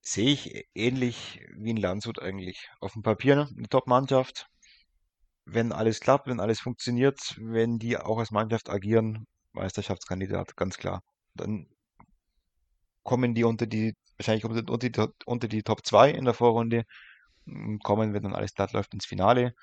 Sehe 0.00 0.30
ich 0.30 0.66
ähnlich 0.74 1.40
wie 1.56 1.70
in 1.70 1.76
Landshut 1.76 2.20
eigentlich. 2.22 2.70
Auf 2.80 2.94
dem 2.94 3.02
Papier 3.02 3.48
eine 3.54 3.68
Top-Mannschaft. 3.68 4.46
Wenn 5.44 5.72
alles 5.72 6.00
klappt, 6.00 6.28
wenn 6.28 6.40
alles 6.40 6.60
funktioniert, 6.60 7.36
wenn 7.38 7.78
die 7.78 7.98
auch 7.98 8.18
als 8.18 8.30
Mannschaft 8.30 8.70
agieren, 8.70 9.26
Meisterschaftskandidat, 9.52 10.56
ganz 10.56 10.76
klar. 10.78 11.02
Dann 11.34 11.66
kommen 13.02 13.34
die 13.34 13.44
unter 13.44 13.66
die, 13.66 13.94
wahrscheinlich 14.16 14.44
unter, 14.44 14.62
die, 14.62 14.92
unter 15.26 15.48
die 15.48 15.62
Top 15.62 15.86
2 15.86 16.10
in 16.10 16.24
der 16.24 16.34
Vorrunde, 16.34 16.84
kommen, 17.82 18.14
wenn 18.14 18.22
dann 18.22 18.34
alles 18.34 18.54
glatt 18.54 18.72
läuft 18.72 18.94
ins 18.94 19.06
Finale. 19.06 19.54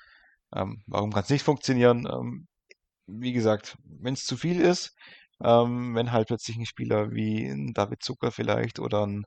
Ähm, 0.54 0.82
warum 0.86 1.12
kann 1.12 1.24
es 1.24 1.30
nicht 1.30 1.44
funktionieren? 1.44 2.06
Ähm, 2.10 2.46
wie 3.06 3.32
gesagt, 3.32 3.76
wenn 3.84 4.14
es 4.14 4.24
zu 4.24 4.36
viel 4.36 4.60
ist, 4.60 4.96
ähm, 5.42 5.94
wenn 5.94 6.12
halt 6.12 6.28
plötzlich 6.28 6.56
ein 6.56 6.66
Spieler 6.66 7.12
wie 7.12 7.46
ein 7.46 7.72
David 7.74 8.02
Zucker 8.02 8.32
vielleicht 8.32 8.78
oder 8.78 9.06
ein 9.06 9.26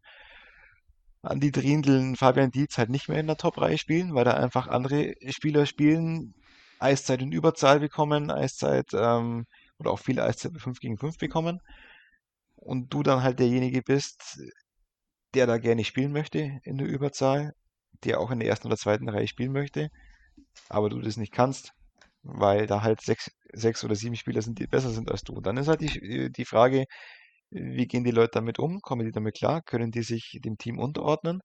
Andi 1.21 1.51
Drindl, 1.51 1.99
ein 1.99 2.15
Fabian 2.15 2.51
Dietz 2.51 2.77
halt 2.77 2.89
nicht 2.89 3.09
mehr 3.09 3.19
in 3.19 3.27
der 3.27 3.37
Top-Reihe 3.37 3.77
spielen, 3.77 4.15
weil 4.15 4.23
da 4.25 4.33
einfach 4.35 4.67
andere 4.67 5.15
Spieler 5.29 5.65
spielen, 5.65 6.33
Eiszeit 6.79 7.21
in 7.21 7.33
Überzahl 7.33 7.79
bekommen, 7.81 8.31
Eiszeit 8.31 8.87
ähm, 8.93 9.45
oder 9.79 9.91
auch 9.91 9.99
viele 9.99 10.23
Eiszeit 10.23 10.53
5 10.57 10.79
gegen 10.79 10.97
5 10.97 11.17
bekommen 11.17 11.59
und 12.55 12.93
du 12.93 13.03
dann 13.03 13.23
halt 13.23 13.39
derjenige 13.39 13.81
bist, 13.81 14.39
der 15.33 15.47
da 15.47 15.57
gerne 15.57 15.83
spielen 15.83 16.11
möchte 16.11 16.59
in 16.63 16.77
der 16.77 16.87
Überzahl, 16.87 17.53
der 18.03 18.19
auch 18.19 18.31
in 18.31 18.39
der 18.39 18.49
ersten 18.49 18.67
oder 18.67 18.77
zweiten 18.77 19.09
Reihe 19.09 19.27
spielen 19.27 19.51
möchte, 19.51 19.89
aber 20.69 20.89
du 20.89 21.01
das 21.01 21.17
nicht 21.17 21.33
kannst, 21.33 21.73
weil 22.23 22.67
da 22.67 22.81
halt 22.83 23.01
sechs, 23.01 23.31
sechs 23.53 23.83
oder 23.83 23.95
sieben 23.95 24.15
Spieler 24.15 24.41
sind, 24.41 24.59
die 24.59 24.67
besser 24.67 24.89
sind 24.91 25.11
als 25.11 25.23
du. 25.23 25.41
Dann 25.41 25.57
ist 25.57 25.67
halt 25.67 25.81
die, 25.81 26.31
die 26.31 26.45
Frage, 26.45 26.85
wie 27.51 27.87
gehen 27.87 28.03
die 28.03 28.11
Leute 28.11 28.31
damit 28.33 28.59
um? 28.59 28.81
Kommen 28.81 29.05
die 29.05 29.11
damit 29.11 29.35
klar? 29.35 29.61
Können 29.61 29.91
die 29.91 30.03
sich 30.03 30.39
dem 30.43 30.57
Team 30.57 30.79
unterordnen? 30.79 31.41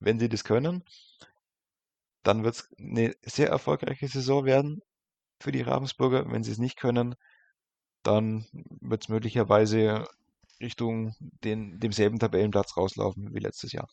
Wenn 0.00 0.18
sie 0.18 0.28
das 0.28 0.44
können, 0.44 0.84
dann 2.22 2.44
wird 2.44 2.54
es 2.54 2.68
eine 2.78 3.14
sehr 3.22 3.48
erfolgreiche 3.48 4.08
Saison 4.08 4.44
werden 4.44 4.80
für 5.40 5.52
die 5.52 5.62
Ravensburger. 5.62 6.30
Wenn 6.30 6.44
sie 6.44 6.52
es 6.52 6.58
nicht 6.58 6.76
können, 6.78 7.14
dann 8.02 8.46
wird 8.80 9.02
es 9.02 9.08
möglicherweise 9.08 10.06
Richtung 10.60 11.14
den, 11.18 11.80
demselben 11.80 12.18
Tabellenplatz 12.18 12.76
rauslaufen 12.76 13.34
wie 13.34 13.40
letztes 13.40 13.72
Jahr. 13.72 13.88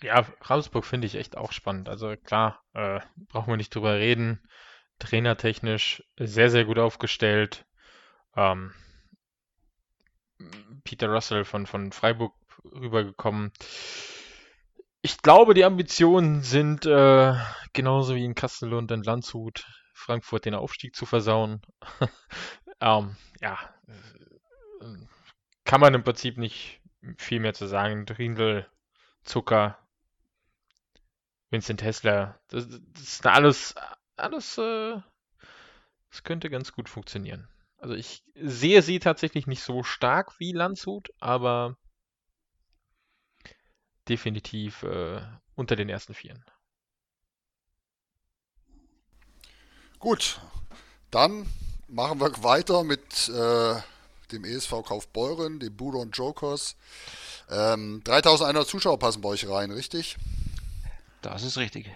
Ja, 0.00 0.26
Ravensburg 0.42 0.84
finde 0.84 1.06
ich 1.06 1.16
echt 1.16 1.36
auch 1.36 1.52
spannend. 1.52 1.88
Also 1.88 2.14
klar, 2.16 2.62
äh, 2.72 3.00
brauchen 3.28 3.52
wir 3.52 3.56
nicht 3.56 3.74
drüber 3.74 3.94
reden. 3.96 4.40
Trainertechnisch 4.98 6.04
sehr, 6.18 6.50
sehr 6.50 6.64
gut 6.64 6.78
aufgestellt. 6.78 7.66
Ähm, 8.36 8.72
Peter 10.84 11.08
Russell 11.08 11.44
von, 11.44 11.66
von 11.66 11.90
Freiburg 11.90 12.32
rübergekommen. 12.64 13.52
Ich 15.02 15.22
glaube, 15.22 15.54
die 15.54 15.64
Ambitionen 15.64 16.42
sind 16.42 16.86
äh, 16.86 17.34
genauso 17.72 18.14
wie 18.14 18.24
in 18.24 18.34
Kassel 18.34 18.74
und 18.74 18.90
in 18.90 19.02
Landshut, 19.02 19.66
Frankfurt 19.98 20.44
den 20.44 20.54
Aufstieg 20.54 20.94
zu 20.94 21.06
versauen. 21.06 21.60
ähm, 22.80 23.16
ja, 23.40 23.58
kann 25.64 25.80
man 25.80 25.94
im 25.94 26.04
Prinzip 26.04 26.38
nicht 26.38 26.80
viel 27.16 27.40
mehr 27.40 27.54
zu 27.54 27.66
sagen. 27.66 28.06
Drindl, 28.06 28.66
Zucker, 29.24 29.78
Vincent 31.50 31.82
Hessler, 31.82 32.40
das, 32.48 32.68
das 32.68 33.02
ist 33.02 33.26
alles, 33.26 33.74
alles, 34.16 34.58
äh, 34.58 35.00
das 36.10 36.22
könnte 36.22 36.50
ganz 36.50 36.72
gut 36.72 36.88
funktionieren. 36.88 37.48
Also 37.76 37.94
ich 37.94 38.22
sehe 38.34 38.82
sie 38.82 38.98
tatsächlich 38.98 39.46
nicht 39.46 39.62
so 39.62 39.82
stark 39.82 40.38
wie 40.40 40.52
Landshut, 40.52 41.10
aber 41.20 41.76
definitiv 44.08 44.82
äh, 44.84 45.20
unter 45.54 45.76
den 45.76 45.88
ersten 45.88 46.14
Vieren. 46.14 46.44
Gut, 49.98 50.40
dann 51.10 51.46
machen 51.88 52.20
wir 52.20 52.42
weiter 52.44 52.84
mit 52.84 53.28
äh, 53.28 53.74
dem 54.30 54.44
ESV 54.44 54.84
Kaufbeuren, 54.84 55.58
dem 55.58 55.76
Budon 55.76 56.12
Jokers. 56.12 56.76
Ähm, 57.50 58.02
3100 58.04 58.68
Zuschauer 58.68 58.98
passen 58.98 59.22
bei 59.22 59.30
euch 59.30 59.48
rein, 59.48 59.70
richtig? 59.70 60.16
Das 61.22 61.42
ist 61.42 61.56
richtig. 61.56 61.90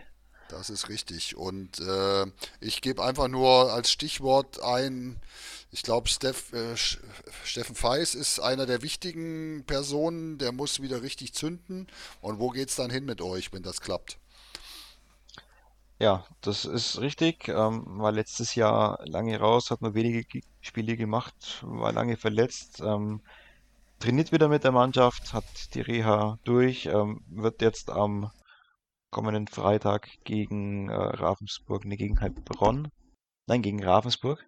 Das 0.48 0.68
ist 0.68 0.88
richtig. 0.88 1.36
Und 1.36 1.78
äh, 1.78 2.26
ich 2.60 2.80
gebe 2.80 3.04
einfach 3.04 3.28
nur 3.28 3.72
als 3.72 3.90
Stichwort 3.90 4.60
ein, 4.62 5.20
ich 5.70 5.82
glaube, 5.82 6.08
Steff, 6.08 6.52
äh, 6.52 6.76
Steffen 7.44 7.76
Feis 7.76 8.14
ist 8.14 8.40
einer 8.40 8.66
der 8.66 8.82
wichtigen 8.82 9.64
Personen, 9.66 10.38
der 10.38 10.52
muss 10.52 10.82
wieder 10.82 11.02
richtig 11.02 11.34
zünden. 11.34 11.86
Und 12.20 12.40
wo 12.40 12.50
geht 12.50 12.68
es 12.68 12.76
dann 12.76 12.90
hin 12.90 13.04
mit 13.04 13.20
euch, 13.20 13.52
wenn 13.52 13.62
das 13.62 13.80
klappt? 13.80 14.18
Ja, 16.02 16.24
das 16.40 16.64
ist 16.64 17.00
richtig. 17.00 17.46
Ähm, 17.46 17.84
war 17.86 18.10
letztes 18.10 18.56
Jahr 18.56 18.98
lange 19.06 19.38
raus, 19.38 19.70
hat 19.70 19.82
nur 19.82 19.94
wenige 19.94 20.40
Spiele 20.60 20.96
gemacht, 20.96 21.62
war 21.62 21.92
lange 21.92 22.16
verletzt. 22.16 22.80
Ähm, 22.84 23.20
trainiert 24.00 24.32
wieder 24.32 24.48
mit 24.48 24.64
der 24.64 24.72
Mannschaft, 24.72 25.32
hat 25.32 25.44
die 25.74 25.80
Reha 25.80 26.40
durch, 26.42 26.86
ähm, 26.86 27.20
wird 27.28 27.62
jetzt 27.62 27.88
am 27.88 28.32
kommenden 29.10 29.46
Freitag 29.46 30.08
gegen 30.24 30.88
äh, 30.88 30.94
Ravensburg, 30.94 31.84
ne, 31.84 31.96
gegen 31.96 32.20
Heilbronn. 32.20 32.88
Nein, 33.46 33.62
gegen 33.62 33.84
Ravensburg. 33.84 34.44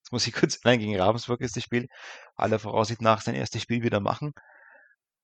Jetzt 0.00 0.10
muss 0.10 0.26
ich 0.26 0.32
kurz, 0.34 0.58
nein, 0.64 0.80
gegen 0.80 0.98
Ravensburg 1.00 1.40
ist 1.42 1.54
das 1.54 1.62
Spiel. 1.62 1.86
Aller 2.34 2.58
Voraussicht 2.58 3.00
nach 3.00 3.20
sein 3.20 3.36
erstes 3.36 3.62
Spiel 3.62 3.84
wieder 3.84 4.00
machen. 4.00 4.32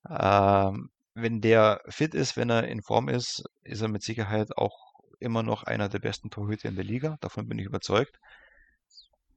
Ähm, 0.09 0.90
wenn 1.14 1.40
der 1.40 1.82
fit 1.88 2.14
ist, 2.14 2.36
wenn 2.36 2.51
er 2.51 2.68
in 2.68 2.82
Form 2.82 3.09
ist, 3.09 3.42
ist 3.62 3.80
er 3.82 3.88
mit 3.88 4.05
Sicherheit 4.05 4.57
auch 4.57 4.89
immer 5.20 5.42
noch 5.42 5.64
einer 5.64 5.88
der 5.88 5.98
besten 5.98 6.30
Torhüter 6.30 6.68
in 6.68 6.76
der 6.76 6.84
Liga. 6.84 7.16
Davon 7.20 7.48
bin 7.48 7.58
ich 7.58 7.66
überzeugt. 7.66 8.18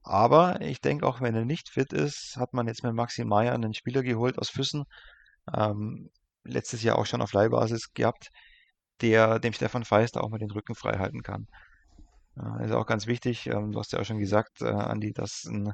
Aber 0.02 0.60
ich 0.60 0.80
denke 0.80 1.06
auch, 1.06 1.20
wenn 1.20 1.34
er 1.34 1.44
nicht 1.44 1.70
fit 1.70 1.92
ist, 1.92 2.36
hat 2.36 2.52
man 2.52 2.66
jetzt 2.66 2.82
mit 2.82 2.94
Maxi 2.94 3.24
Meyer 3.24 3.54
einen 3.54 3.74
Spieler 3.74 4.02
geholt 4.02 4.38
aus 4.38 4.50
Füssen. 4.50 4.84
Ähm, 5.54 6.10
letztes 6.44 6.82
Jahr 6.82 6.98
auch 6.98 7.06
schon 7.06 7.22
auf 7.22 7.32
Leihbasis 7.32 7.94
gehabt 7.94 8.30
der 9.00 9.38
dem 9.38 9.52
Stefan 9.52 9.84
Feist 9.84 10.16
auch 10.16 10.28
mal 10.30 10.38
den 10.38 10.50
Rücken 10.50 10.74
frei 10.74 10.98
halten 10.98 11.22
kann. 11.22 11.46
Äh, 12.36 12.66
ist 12.66 12.72
auch 12.72 12.86
ganz 12.86 13.06
wichtig. 13.06 13.46
Ähm, 13.46 13.72
du 13.72 13.78
hast 13.78 13.92
ja 13.92 14.00
auch 14.00 14.04
schon 14.04 14.18
gesagt, 14.18 14.62
äh, 14.62 14.66
Andi, 14.66 15.12
dass 15.12 15.44
ein 15.44 15.72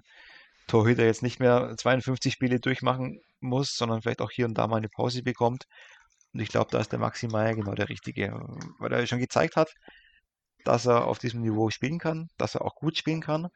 Torhüter 0.66 1.04
jetzt 1.04 1.22
nicht 1.22 1.40
mehr 1.40 1.74
52 1.76 2.32
Spiele 2.32 2.61
durchmachen 2.61 3.20
muss, 3.40 3.76
sondern 3.76 4.02
vielleicht 4.02 4.20
auch 4.20 4.30
hier 4.30 4.46
und 4.46 4.54
da 4.54 4.66
mal 4.66 4.76
eine 4.76 4.88
Pause 4.88 5.22
bekommt. 5.22 5.64
Und 6.33 6.41
ich 6.41 6.49
glaube, 6.49 6.70
da 6.70 6.78
ist 6.78 6.93
der 6.93 6.99
Maxi 6.99 7.26
Meier 7.28 7.55
genau 7.55 7.74
der 7.74 7.89
Richtige, 7.89 8.33
weil 8.78 8.93
er 8.93 9.07
schon 9.07 9.18
gezeigt 9.18 9.57
hat, 9.57 9.72
dass 10.64 10.87
er 10.87 11.07
auf 11.07 11.18
diesem 11.18 11.41
Niveau 11.41 11.70
spielen 11.70 11.99
kann, 11.99 12.28
dass 12.37 12.55
er 12.55 12.62
auch 12.62 12.74
gut 12.76 12.97
spielen 12.97 13.20
kann 13.20 13.49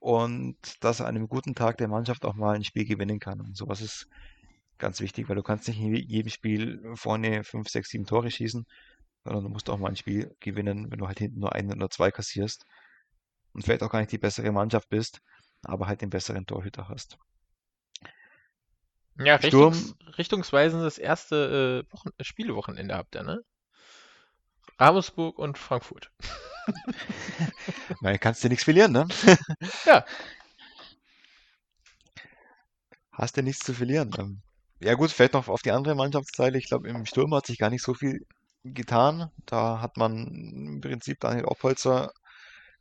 und 0.00 0.56
dass 0.84 1.00
er 1.00 1.06
an 1.06 1.16
einem 1.16 1.28
guten 1.28 1.54
Tag 1.54 1.78
der 1.78 1.88
Mannschaft 1.88 2.24
auch 2.24 2.34
mal 2.34 2.56
ein 2.56 2.64
Spiel 2.64 2.84
gewinnen 2.84 3.20
kann. 3.20 3.40
Und 3.40 3.56
sowas 3.56 3.80
ist 3.80 4.06
ganz 4.78 5.00
wichtig, 5.00 5.28
weil 5.28 5.36
du 5.36 5.42
kannst 5.42 5.68
nicht 5.68 5.80
in 5.80 5.94
jedem 5.94 6.30
Spiel 6.30 6.82
vorne 6.94 7.44
5, 7.44 7.68
6, 7.68 7.88
7 7.88 8.06
Tore 8.06 8.30
schießen, 8.30 8.66
sondern 9.24 9.44
du 9.44 9.48
musst 9.48 9.70
auch 9.70 9.78
mal 9.78 9.88
ein 9.88 9.96
Spiel 9.96 10.34
gewinnen, 10.40 10.90
wenn 10.90 10.98
du 10.98 11.06
halt 11.06 11.18
hinten 11.18 11.40
nur 11.40 11.54
ein 11.54 11.72
oder 11.72 11.88
zwei 11.88 12.10
kassierst 12.10 12.66
und 13.52 13.62
vielleicht 13.62 13.82
auch 13.82 13.90
gar 13.90 14.00
nicht 14.00 14.12
die 14.12 14.18
bessere 14.18 14.52
Mannschaft 14.52 14.88
bist, 14.90 15.20
aber 15.62 15.86
halt 15.86 16.02
den 16.02 16.10
besseren 16.10 16.44
Torhüter 16.44 16.88
hast. 16.88 17.16
Ja, 19.18 19.36
richtungs 19.36 19.94
richtungsweisendes 20.18 20.98
erste 20.98 21.84
äh, 21.88 21.92
Wochen 21.92 22.10
Spielewochenende 22.20 22.94
habt 22.94 23.14
ihr, 23.14 23.22
ne? 23.22 23.40
Ravensburg 24.78 25.38
und 25.38 25.58
Frankfurt. 25.58 26.10
Nein, 28.00 28.18
kannst 28.20 28.42
du 28.42 28.48
nichts 28.48 28.64
verlieren, 28.64 28.92
ne? 28.92 29.06
Ja. 29.86 30.04
Hast 33.12 33.36
du 33.36 33.42
nichts 33.42 33.64
zu 33.64 33.74
verlieren. 33.74 34.10
Ähm, 34.18 34.42
ja 34.80 34.94
gut, 34.94 35.10
vielleicht 35.10 35.34
noch 35.34 35.48
auf 35.48 35.62
die 35.62 35.70
andere 35.70 35.94
Mannschaftsteile. 35.94 36.58
Ich 36.58 36.66
glaube, 36.66 36.88
im 36.88 37.06
Sturm 37.06 37.32
hat 37.34 37.46
sich 37.46 37.58
gar 37.58 37.70
nicht 37.70 37.82
so 37.82 37.94
viel 37.94 38.26
getan. 38.64 39.30
Da 39.46 39.80
hat 39.80 39.96
man 39.96 40.26
im 40.26 40.80
Prinzip 40.80 41.20
Daniel 41.20 41.44
Oppolzer 41.44 42.12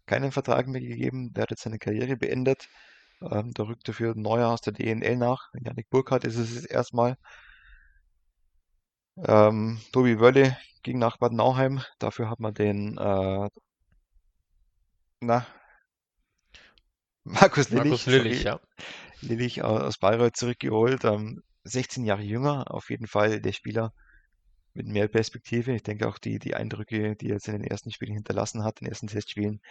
keinen 0.08 0.32
Vertrag 0.32 0.68
mehr 0.68 0.82
gegeben. 0.82 1.34
Der 1.34 1.44
hat 1.44 1.52
jetzt 1.52 1.64
seine 1.64 1.78
Karriere 1.78 2.18
beendet. 2.18 2.68
Ähm, 3.32 3.54
da 3.54 3.64
rückt 3.64 3.88
dafür 3.88 4.14
ein 4.16 4.22
neuer 4.22 4.50
aus 4.50 4.62
der 4.62 4.74
DNL 4.74 5.16
nach. 5.18 5.52
Janik 5.60 5.90
Burkhardt 5.90 6.26
ist 6.26 6.38
es 6.38 6.66
erstmal. 6.66 7.18
Ähm, 9.18 9.80
Tobi 9.92 10.20
Wölle 10.20 10.58
ging 10.84 11.00
nach 11.00 11.18
Bad 11.18 11.34
Nauheim. 11.34 11.82
Dafür 12.00 12.30
hat 12.30 12.40
man 12.40 12.54
den, 12.54 12.98
äh, 12.98 13.50
na, 15.22 15.48
Markus 17.24 17.70
Lillich, 17.70 17.86
Markus 17.86 18.06
Lillich, 18.06 18.44
ja. 18.44 18.60
Lillich 19.22 19.64
aus 19.64 19.98
Bayreuth 19.98 20.36
zurückgeholt. 20.36 21.06
Ähm, 21.06 21.42
16 21.64 22.04
Jahre 22.04 22.24
jünger, 22.24 22.72
auf 22.72 22.90
jeden 22.90 23.08
Fall 23.08 23.40
der 23.40 23.54
Spieler 23.54 23.94
mit 24.74 24.88
mehr 24.88 25.08
Perspektive. 25.08 25.74
Ich 25.74 25.84
denke 25.84 26.08
auch 26.08 26.18
die, 26.18 26.40
die 26.40 26.56
Eindrücke, 26.56 27.16
die 27.16 27.28
er 27.28 27.36
jetzt 27.36 27.48
in 27.48 27.54
den 27.54 27.64
ersten 27.64 27.92
Spielen 27.92 28.14
hinterlassen 28.14 28.64
hat, 28.64 28.82
in 28.82 28.86
den 28.86 28.92
ersten 28.92 29.08
Testspielen, 29.08 29.62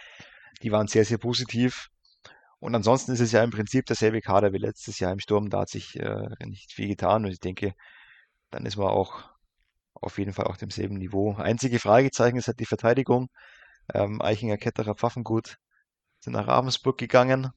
die 0.63 0.71
waren 0.71 0.87
sehr, 0.87 1.05
sehr 1.05 1.19
positiv. 1.19 1.89
Und 2.63 2.75
ansonsten 2.75 3.11
ist 3.11 3.19
es 3.19 3.33
ja 3.33 3.43
im 3.43 3.51
Prinzip 3.51 3.87
derselbe 3.87 4.21
Kader 4.21 4.53
wie 4.53 4.57
letztes 4.57 4.97
Jahr 4.99 5.11
im 5.11 5.19
Sturm. 5.19 5.49
Da 5.49 5.59
hat 5.61 5.69
sich 5.69 5.99
äh, 5.99 6.29
nicht 6.45 6.71
viel 6.71 6.87
getan 6.87 7.25
und 7.25 7.31
ich 7.31 7.41
denke, 7.41 7.73
dann 8.51 8.65
ist 8.65 8.77
man 8.77 8.87
auch 8.87 9.25
auf 9.95 10.17
jeden 10.17 10.31
Fall 10.31 10.45
auf 10.47 10.55
demselben 10.57 10.95
Niveau. 10.97 11.35
Einzige 11.35 11.79
Fragezeichen 11.79 12.37
ist 12.37 12.47
halt 12.47 12.61
die 12.61 12.65
Verteidigung. 12.65 13.29
Ähm, 13.93 14.21
Eichinger, 14.21 14.57
Ketterer, 14.57 14.95
Pfaffengut 14.95 15.57
sind 16.19 16.33
nach 16.33 16.47
Ravensburg 16.47 16.97
gegangen. 16.97 17.51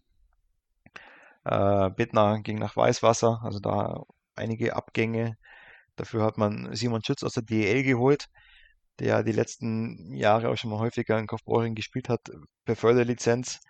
Äh, 1.44 1.90
Bittner 1.90 2.40
ging 2.42 2.58
nach 2.58 2.76
Weißwasser, 2.76 3.40
also 3.44 3.60
da 3.60 4.02
einige 4.34 4.74
Abgänge. 4.74 5.36
Dafür 5.94 6.24
hat 6.24 6.36
man 6.36 6.74
Simon 6.74 7.04
Schütz 7.04 7.22
aus 7.22 7.34
der 7.34 7.44
DEL 7.44 7.84
geholt, 7.84 8.26
der 8.98 9.22
die 9.22 9.32
letzten 9.32 10.12
Jahre 10.14 10.48
auch 10.48 10.56
schon 10.56 10.70
mal 10.70 10.80
häufiger 10.80 11.16
in 11.16 11.28
Kaufbeuren 11.28 11.76
gespielt 11.76 12.08
hat, 12.08 12.22
per 12.64 12.74
Förderlizenz. 12.74 13.60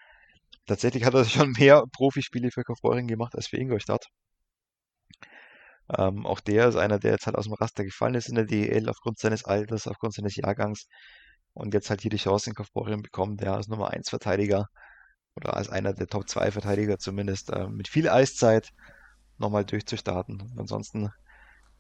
Tatsächlich 0.67 1.05
hat 1.05 1.15
er 1.15 1.25
schon 1.25 1.53
mehr 1.53 1.85
Profispiele 1.93 2.51
für 2.51 2.65
Kaufbeuren 2.65 3.07
gemacht 3.07 3.35
als 3.35 3.49
für 3.49 3.57
Ingolstadt. 3.57 4.07
Ähm, 5.97 6.27
auch 6.27 6.41
der 6.41 6.69
ist 6.69 6.77
einer, 6.77 6.99
der 6.99 7.13
jetzt 7.13 7.27
halt 7.27 7.37
aus 7.37 7.45
dem 7.45 7.55
Raster 7.55 7.85
gefallen 7.85 8.15
ist 8.15 8.29
in 8.29 8.35
der 8.35 8.45
DEL 8.45 8.89
aufgrund 8.89 9.19
seines 9.19 9.45
Alters, 9.45 9.87
aufgrund 9.87 10.15
seines 10.15 10.35
Jahrgangs 10.37 10.87
und 11.55 11.75
jetzt 11.75 11.91
halt 11.91 12.01
hier 12.01 12.11
die 12.11 12.17
Chance 12.17 12.51
in 12.51 12.57
Kaufbeuren 12.57 13.03
bekommt, 13.03 13.41
der 13.41 13.55
als 13.55 13.69
Nummer 13.69 13.91
1 13.91 14.11
Verteidiger 14.11 14.67
oder 15.37 15.57
als 15.57 15.69
einer 15.69 15.93
der 15.93 16.09
Top 16.09 16.29
2 16.29 16.51
Verteidiger 16.51 16.99
zumindest 16.99 17.51
äh, 17.51 17.69
mit 17.69 17.89
viel 17.89 18.09
Eiszeit 18.09 18.71
nochmal 19.39 19.65
durchzustarten. 19.65 20.41
Und 20.41 20.59
ansonsten 20.59 21.11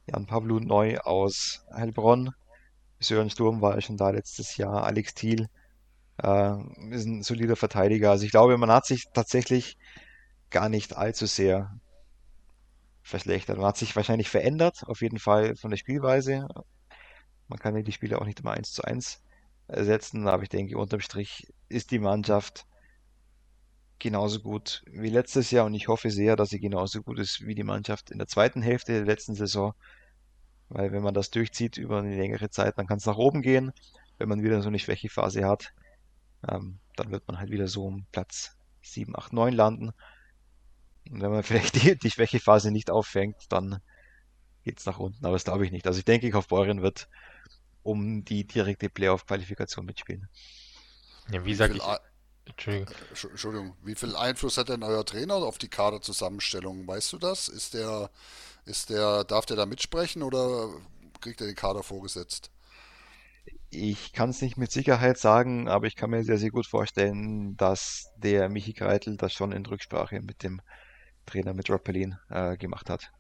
Jan 0.07 0.27
Pavlu 0.27 0.61
neu 0.61 0.99
aus 0.99 1.65
Heilbronn. 1.75 2.31
Sören 3.01 3.31
Sturm 3.31 3.61
war 3.61 3.75
ja 3.75 3.81
schon 3.81 3.97
da 3.97 4.11
letztes 4.11 4.57
Jahr. 4.57 4.85
Alex 4.85 5.15
Thiel 5.15 5.49
äh, 6.23 6.57
ist 6.91 7.07
ein 7.07 7.23
solider 7.23 7.57
Verteidiger. 7.57 8.11
Also 8.11 8.25
ich 8.25 8.31
glaube, 8.31 8.57
man 8.59 8.71
hat 8.71 8.87
sich 8.87 9.07
tatsächlich 9.13 9.77
gar 10.51 10.69
nicht 10.69 10.97
allzu 10.97 11.27
sehr 11.27 11.79
verschlechtert. 13.03 13.59
Man 13.59 13.67
hat 13.67 13.77
sich 13.77 13.95
wahrscheinlich 13.95 14.29
verändert, 14.29 14.85
auf 14.87 15.01
jeden 15.01 15.19
Fall 15.19 15.57
von 15.57 15.71
der 15.71 15.77
Spielweise. 15.77 16.49
Man 17.49 17.59
kann 17.59 17.77
ja 17.77 17.83
die 17.83 17.93
Spiele 17.93 18.21
auch 18.21 18.25
nicht 18.25 18.41
immer 18.41 18.53
eins 18.53 18.73
zu 18.73 18.83
eins 18.83 19.23
ersetzen, 19.69 20.29
aber 20.29 20.43
ich 20.43 20.49
denke, 20.49 20.79
unterm 20.79 21.01
Strich 21.01 21.53
ist 21.69 21.91
die 21.91 21.99
Mannschaft 21.99 22.67
genauso 23.99 24.41
gut 24.41 24.83
wie 24.87 25.09
letztes 25.09 25.51
Jahr 25.51 25.67
und 25.67 25.75
ich 25.75 25.89
hoffe 25.89 26.11
sehr, 26.11 26.37
dass 26.37 26.51
sie 26.51 26.61
genauso 26.61 27.03
gut 27.03 27.19
ist 27.19 27.47
wie 27.47 27.55
die 27.55 27.63
Mannschaft 27.63 28.11
in 28.11 28.19
der 28.19 28.27
zweiten 28.27 28.63
Hälfte 28.63 28.93
der 28.93 29.05
letzten 29.05 29.35
Saison. 29.35 29.75
Weil 30.69 30.93
wenn 30.93 31.03
man 31.03 31.15
das 31.15 31.31
durchzieht 31.31 31.77
über 31.77 31.99
eine 31.99 32.17
längere 32.17 32.51
Zeit, 32.51 32.77
dann 32.77 32.87
kann 32.87 32.99
es 32.99 33.07
nach 33.07 33.17
oben 33.17 33.41
gehen. 33.41 33.73
Wenn 34.19 34.29
man 34.29 34.43
wieder 34.43 34.61
so 34.63 34.69
eine 34.69 34.79
Schwächephase 34.79 35.47
hat, 35.47 35.73
ähm, 36.49 36.79
dann 36.97 37.11
wird 37.11 37.27
man 37.29 37.39
halt 37.39 37.51
wieder 37.51 37.69
so 37.69 37.87
um 37.87 38.07
Platz 38.13 38.57
7, 38.83 39.17
8, 39.17 39.33
9 39.33 39.55
landen. 39.55 39.93
Und 41.11 41.21
wenn 41.23 41.31
man 41.31 41.43
vielleicht 41.45 41.83
die, 41.83 41.99
die 41.99 42.11
Schwächephase 42.11 42.71
nicht 42.71 42.91
auffängt, 42.91 43.37
dann 43.51 43.81
geht 44.65 44.79
es 44.79 44.87
nach 44.87 44.99
unten. 44.99 45.25
Aber 45.25 45.35
das 45.35 45.45
glaube 45.45 45.65
ich 45.65 45.73
nicht. 45.73 45.87
Also 45.87 45.99
ich 45.99 46.05
denke, 46.05 46.31
Kaufbeuren 46.31 46.83
wird 46.83 47.09
um 47.83 48.25
die 48.25 48.45
direkte 48.45 48.89
Playoff-Qualifikation 48.89 49.87
mitspielen. 49.87 50.29
Ja, 51.31 51.45
wie 51.45 51.55
sage 51.55 51.75
ich, 51.75 51.83
Entschuldigung. 52.47 52.95
Entschuldigung, 53.11 53.77
wie 53.83 53.95
viel 53.95 54.15
Einfluss 54.15 54.57
hat 54.57 54.69
denn 54.69 54.83
euer 54.83 55.05
Trainer 55.05 55.35
auf 55.35 55.59
die 55.59 55.69
Kaderzusammenstellung? 55.69 56.87
Weißt 56.87 57.13
du 57.13 57.19
das? 57.19 57.49
Ist 57.49 57.75
der, 57.75 58.11
ist 58.65 58.91
der, 58.91 59.25
darf 59.25 59.47
der 59.47 59.57
da 59.57 59.67
mitsprechen 59.67 60.23
oder 60.23 60.71
kriegt 61.21 61.41
er 61.41 61.49
den 61.49 61.57
Kader 61.57 61.83
vorgesetzt? 61.83 62.51
Ich 63.71 64.13
kann 64.13 64.31
es 64.31 64.43
nicht 64.43 64.57
mit 64.57 64.71
Sicherheit 64.71 65.19
sagen, 65.19 65.69
aber 65.69 65.87
ich 65.87 65.97
kann 65.97 66.11
mir 66.11 66.25
sehr, 66.25 66.39
sehr 66.39 66.51
gut 66.51 66.67
vorstellen, 66.67 67.57
dass 67.57 68.13
der 68.17 68.49
Michi 68.49 68.73
Kreitel 68.73 69.17
das 69.17 69.33
schon 69.33 69.53
in 69.53 69.67
Rücksprache 69.67 70.21
mit 70.21 70.43
dem 70.43 70.61
Trainer, 71.27 71.53
mit 71.53 71.69
Rob 71.69 71.83
Perlin, 71.83 72.17
äh, 72.31 72.57
gemacht 72.57 72.89
hat. 72.89 73.13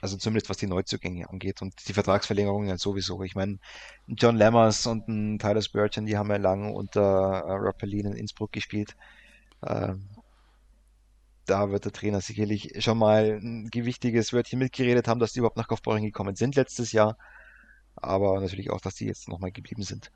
Also 0.00 0.16
zumindest 0.16 0.48
was 0.48 0.56
die 0.58 0.66
Neuzugänge 0.66 1.28
angeht 1.28 1.62
und 1.62 1.74
die 1.88 1.92
Vertragsverlängerungen 1.92 2.76
sowieso. 2.78 3.22
Ich 3.22 3.34
meine, 3.34 3.58
John 4.06 4.36
Lammers 4.36 4.86
und 4.86 5.08
ein 5.08 5.38
Tyler 5.38 5.62
Spurgeon, 5.62 6.06
die 6.06 6.16
haben 6.16 6.30
ja 6.30 6.36
lange 6.36 6.72
unter 6.72 7.00
äh, 7.00 7.52
Rappelin 7.52 8.06
in 8.06 8.12
Innsbruck 8.14 8.52
gespielt. 8.52 8.96
Ähm, 9.66 10.08
da 11.46 11.70
wird 11.70 11.84
der 11.84 11.92
Trainer 11.92 12.20
sicherlich 12.20 12.72
schon 12.78 12.98
mal 12.98 13.40
ein 13.42 13.68
gewichtiges 13.70 14.32
Wörtchen 14.32 14.58
mitgeredet 14.58 15.08
haben, 15.08 15.20
dass 15.20 15.32
die 15.32 15.40
überhaupt 15.40 15.56
nach 15.56 15.68
Kaufbeuren 15.68 16.02
gekommen 16.02 16.36
sind 16.36 16.54
letztes 16.54 16.92
Jahr. 16.92 17.16
Aber 18.00 18.40
natürlich 18.40 18.70
auch, 18.70 18.80
dass 18.80 18.94
die 18.94 19.06
jetzt 19.06 19.28
nochmal 19.28 19.52
geblieben 19.52 19.82
sind. 19.82 20.10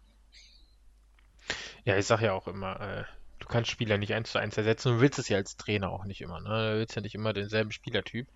Ja, 1.84 1.96
ich 1.96 2.06
sage 2.06 2.26
ja 2.26 2.32
auch 2.32 2.48
immer, 2.48 2.80
äh, 2.80 3.04
du 3.38 3.46
kannst 3.46 3.70
Spieler 3.70 3.98
nicht 3.98 4.14
eins 4.14 4.32
zu 4.32 4.38
eins 4.38 4.56
ersetzen 4.56 4.94
und 4.94 5.00
willst 5.00 5.18
es 5.18 5.28
ja 5.28 5.36
als 5.36 5.56
Trainer 5.56 5.90
auch 5.90 6.04
nicht 6.04 6.22
immer. 6.22 6.40
Ne? 6.40 6.48
Du 6.48 6.78
willst 6.78 6.96
ja 6.96 7.02
nicht 7.02 7.14
immer 7.14 7.32
denselben 7.32 7.72
Spielertyp. 7.72 8.26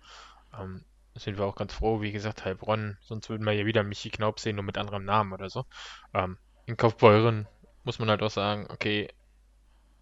Ähm, 0.57 0.83
sind 1.15 1.37
wir 1.37 1.45
auch 1.45 1.55
ganz 1.55 1.73
froh, 1.73 2.01
wie 2.01 2.11
gesagt, 2.11 2.45
Heilbronn, 2.45 2.97
sonst 3.01 3.29
würden 3.29 3.45
wir 3.45 3.51
ja 3.53 3.65
wieder 3.65 3.83
Michi 3.83 4.09
Knaub 4.09 4.39
sehen, 4.39 4.55
nur 4.55 4.63
mit 4.63 4.77
anderem 4.77 5.03
Namen 5.03 5.33
oder 5.33 5.49
so. 5.49 5.65
Ähm, 6.13 6.37
in 6.65 6.77
Kaufbeuren 6.77 7.47
muss 7.83 7.99
man 7.99 8.09
halt 8.09 8.21
auch 8.21 8.31
sagen, 8.31 8.67
okay, 8.69 9.09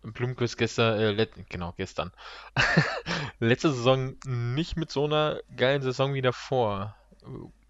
Blumquist 0.04 0.58
gestern, 0.58 1.00
äh, 1.00 1.28
genau, 1.50 1.74
gestern. 1.76 2.12
Letzte 3.40 3.72
Saison 3.72 4.16
nicht 4.26 4.78
mit 4.78 4.92
so 4.92 5.06
einer 5.06 5.42
geilen 5.56 5.82
Saison 5.82 6.14
wie 6.14 6.22
davor. 6.22 6.96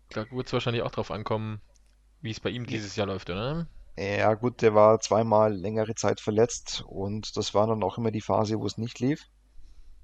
Da 0.09 0.30
wird 0.32 0.47
es 0.47 0.53
wahrscheinlich 0.53 0.84
auch 0.84 0.91
drauf 0.91 1.11
ankommen, 1.11 1.61
wie 2.22 2.32
es 2.32 2.39
bei 2.39 2.49
ihm 2.49 2.65
dieses 2.65 2.95
Jahr 2.95 3.07
läuft, 3.07 3.30
oder? 3.30 3.68
Ja, 3.97 4.36
gut, 4.36 4.61
der 4.61 4.76
war 4.76 4.99
zweimal 4.99 5.53
längere 5.53 5.95
Zeit 5.95 6.20
verletzt 6.20 6.84
und 6.88 7.36
das 7.36 7.55
war 7.55 7.65
dann 7.65 7.84
auch 7.84 7.97
immer 7.97 8.11
die 8.11 8.22
Phase, 8.22 8.59
wo 8.59 8.65
es 8.65 8.78
nicht 8.78 8.99
lief. 8.99 9.26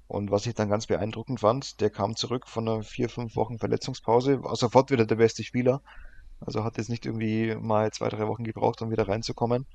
Und 0.08 0.30
was 0.30 0.46
ich 0.46 0.54
dann 0.54 0.68
ganz 0.68 0.86
beeindruckend 0.86 1.40
fand, 1.40 1.80
der 1.80 1.90
kam 1.90 2.16
zurück 2.16 2.48
von 2.48 2.68
einer 2.68 2.82
vier, 2.82 3.08
fünf 3.08 3.36
Wochen 3.36 3.58
Verletzungspause, 3.58 4.42
war 4.42 4.56
sofort 4.56 4.90
wieder 4.90 5.06
der 5.06 5.16
beste 5.16 5.44
Spieler. 5.44 5.80
Also 6.40 6.64
hat 6.64 6.76
jetzt 6.76 6.90
nicht 6.90 7.06
irgendwie 7.06 7.54
mal 7.54 7.90
zwei, 7.92 8.08
drei 8.08 8.26
Wochen 8.26 8.44
gebraucht, 8.44 8.82
um 8.82 8.90
wieder 8.90 9.08
reinzukommen. 9.08 9.66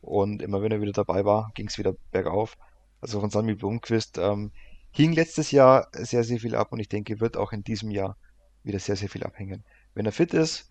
Und 0.00 0.42
immer 0.42 0.62
wenn 0.62 0.72
er 0.72 0.80
wieder 0.80 0.92
dabei 0.92 1.24
war, 1.24 1.50
ging 1.54 1.68
es 1.68 1.78
wieder 1.78 1.94
bergauf. 2.10 2.56
Also 3.00 3.20
von 3.20 3.30
Sami 3.30 3.54
Blomqvist 3.54 4.18
ähm, 4.18 4.52
hing 4.90 5.12
letztes 5.12 5.50
Jahr 5.50 5.88
sehr, 5.92 6.24
sehr 6.24 6.40
viel 6.40 6.54
ab 6.54 6.72
und 6.72 6.80
ich 6.80 6.88
denke, 6.88 7.20
wird 7.20 7.36
auch 7.36 7.52
in 7.52 7.62
diesem 7.62 7.90
Jahr 7.90 8.16
wieder 8.64 8.78
sehr, 8.78 8.96
sehr 8.96 9.08
viel 9.08 9.24
abhängen. 9.24 9.64
Wenn 9.94 10.06
er 10.06 10.12
fit 10.12 10.34
ist, 10.34 10.68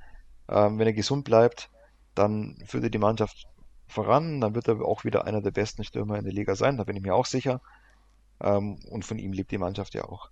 ähm, 0.50 0.80
wenn 0.80 0.88
er 0.88 0.93
gesund 0.93 1.26
bleibt, 1.26 1.70
dann 2.16 2.58
führt 2.66 2.84
er 2.84 2.89
die 2.89 2.97
Mannschaft 2.97 3.47
voran, 3.88 4.41
dann 4.41 4.56
wird 4.56 4.68
er 4.68 4.82
auch 4.82 5.04
wieder 5.04 5.26
einer 5.26 5.41
der 5.41 5.52
besten 5.52 5.84
Stürmer 5.84 6.18
in 6.18 6.26
der 6.26 6.34
Liga 6.34 6.56
sein, 6.56 6.78
da 6.78 6.84
bin 6.84 6.95
ich 6.95 7.04
mir 7.04 7.16
auch 7.16 7.26
sicher. 7.26 7.62
Ähm, 8.41 8.80
und 8.89 9.06
von 9.06 9.20
ihm 9.20 9.34
lebt 9.34 9.52
die 9.52 9.58
Mannschaft 9.58 9.93
ja 9.93 10.06
auch. 10.06 10.30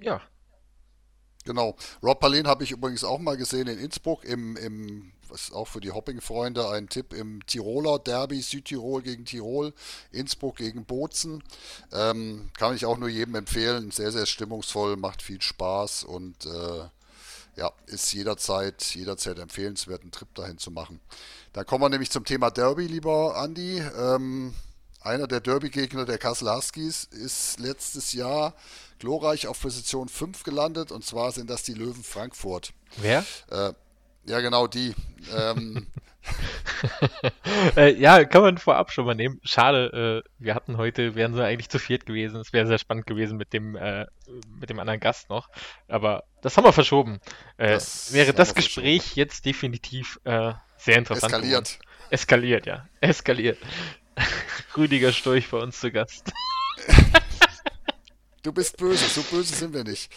Ja. 0.00 0.20
Genau. 1.44 1.76
Rob 2.02 2.20
Palin 2.20 2.46
habe 2.46 2.64
ich 2.64 2.72
übrigens 2.72 3.04
auch 3.04 3.18
mal 3.18 3.36
gesehen 3.36 3.68
in 3.68 3.78
Innsbruck 3.78 4.24
im, 4.24 4.56
im 4.56 5.12
was 5.28 5.52
auch 5.52 5.66
für 5.66 5.80
die 5.80 5.90
Hopping-Freunde 5.90 6.68
ein 6.70 6.88
Tipp 6.88 7.12
im 7.12 7.44
Tiroler 7.46 7.98
Derby, 7.98 8.40
Südtirol 8.40 9.02
gegen 9.02 9.24
Tirol, 9.24 9.72
Innsbruck 10.12 10.56
gegen 10.56 10.84
Bozen. 10.84 11.42
Ähm, 11.92 12.50
kann 12.56 12.74
ich 12.74 12.86
auch 12.86 12.98
nur 12.98 13.08
jedem 13.08 13.34
empfehlen. 13.34 13.90
Sehr, 13.90 14.12
sehr 14.12 14.26
stimmungsvoll, 14.26 14.96
macht 14.96 15.22
viel 15.22 15.42
Spaß 15.42 16.04
und 16.04 16.46
äh, 16.46 16.88
ja, 17.56 17.72
ist 17.86 18.12
jederzeit, 18.12 18.82
jederzeit 18.94 19.38
empfehlenswert, 19.38 20.02
einen 20.02 20.12
Trip 20.12 20.32
dahin 20.34 20.58
zu 20.58 20.70
machen. 20.70 21.00
Dann 21.52 21.66
kommen 21.66 21.82
wir 21.82 21.88
nämlich 21.88 22.10
zum 22.10 22.24
Thema 22.24 22.50
Derby, 22.50 22.86
lieber 22.86 23.36
Andi. 23.36 23.78
Ähm, 23.78 24.54
einer 25.00 25.26
der 25.26 25.40
Derby-Gegner 25.40 26.04
der 26.04 26.18
Kassel 26.18 26.50
Huskies, 26.50 27.04
ist 27.04 27.58
letztes 27.60 28.12
Jahr 28.12 28.54
glorreich 28.98 29.46
auf 29.46 29.60
Position 29.60 30.08
5 30.08 30.42
gelandet 30.42 30.90
und 30.90 31.04
zwar 31.04 31.32
sind 31.32 31.48
das 31.48 31.62
die 31.62 31.74
Löwen 31.74 32.02
Frankfurt. 32.02 32.72
Wer? 32.96 33.24
Äh, 33.50 33.72
ja, 34.26 34.40
genau 34.40 34.66
die. 34.66 34.94
Ähm, 35.34 35.86
äh, 37.76 37.94
ja, 37.94 38.24
kann 38.24 38.42
man 38.42 38.58
vorab 38.58 38.90
schon 38.90 39.06
mal 39.06 39.14
nehmen. 39.14 39.40
Schade, 39.44 40.22
äh, 40.24 40.30
wir 40.38 40.54
hatten 40.54 40.76
heute, 40.76 41.14
wären 41.14 41.34
sie 41.34 41.44
eigentlich 41.44 41.68
zu 41.68 41.78
viert 41.78 42.06
gewesen. 42.06 42.40
Es 42.40 42.52
wäre 42.52 42.66
sehr 42.66 42.78
spannend 42.78 43.06
gewesen 43.06 43.36
mit 43.36 43.52
dem, 43.52 43.76
äh, 43.76 44.06
mit 44.58 44.70
dem 44.70 44.78
anderen 44.78 45.00
Gast 45.00 45.30
noch. 45.30 45.48
Aber 45.88 46.24
das 46.42 46.56
haben 46.56 46.64
wir 46.64 46.72
verschoben. 46.72 47.20
Äh, 47.56 47.72
das 47.72 48.12
wäre 48.12 48.32
das 48.32 48.54
Gespräch 48.54 49.16
jetzt 49.16 49.44
definitiv 49.44 50.20
äh, 50.24 50.52
sehr 50.76 50.98
interessant. 50.98 51.32
Eskaliert. 51.32 51.64
Geworden. 51.64 52.10
Eskaliert, 52.10 52.66
ja. 52.66 52.88
Eskaliert. 53.00 53.58
Rüdiger 54.76 55.12
Storch 55.12 55.48
bei 55.50 55.58
uns 55.58 55.80
zu 55.80 55.90
Gast. 55.90 56.32
Du 58.46 58.52
bist 58.52 58.76
böse, 58.76 59.08
so 59.08 59.22
böse 59.22 59.56
sind 59.56 59.74
wir 59.74 59.82
nicht. 59.82 60.08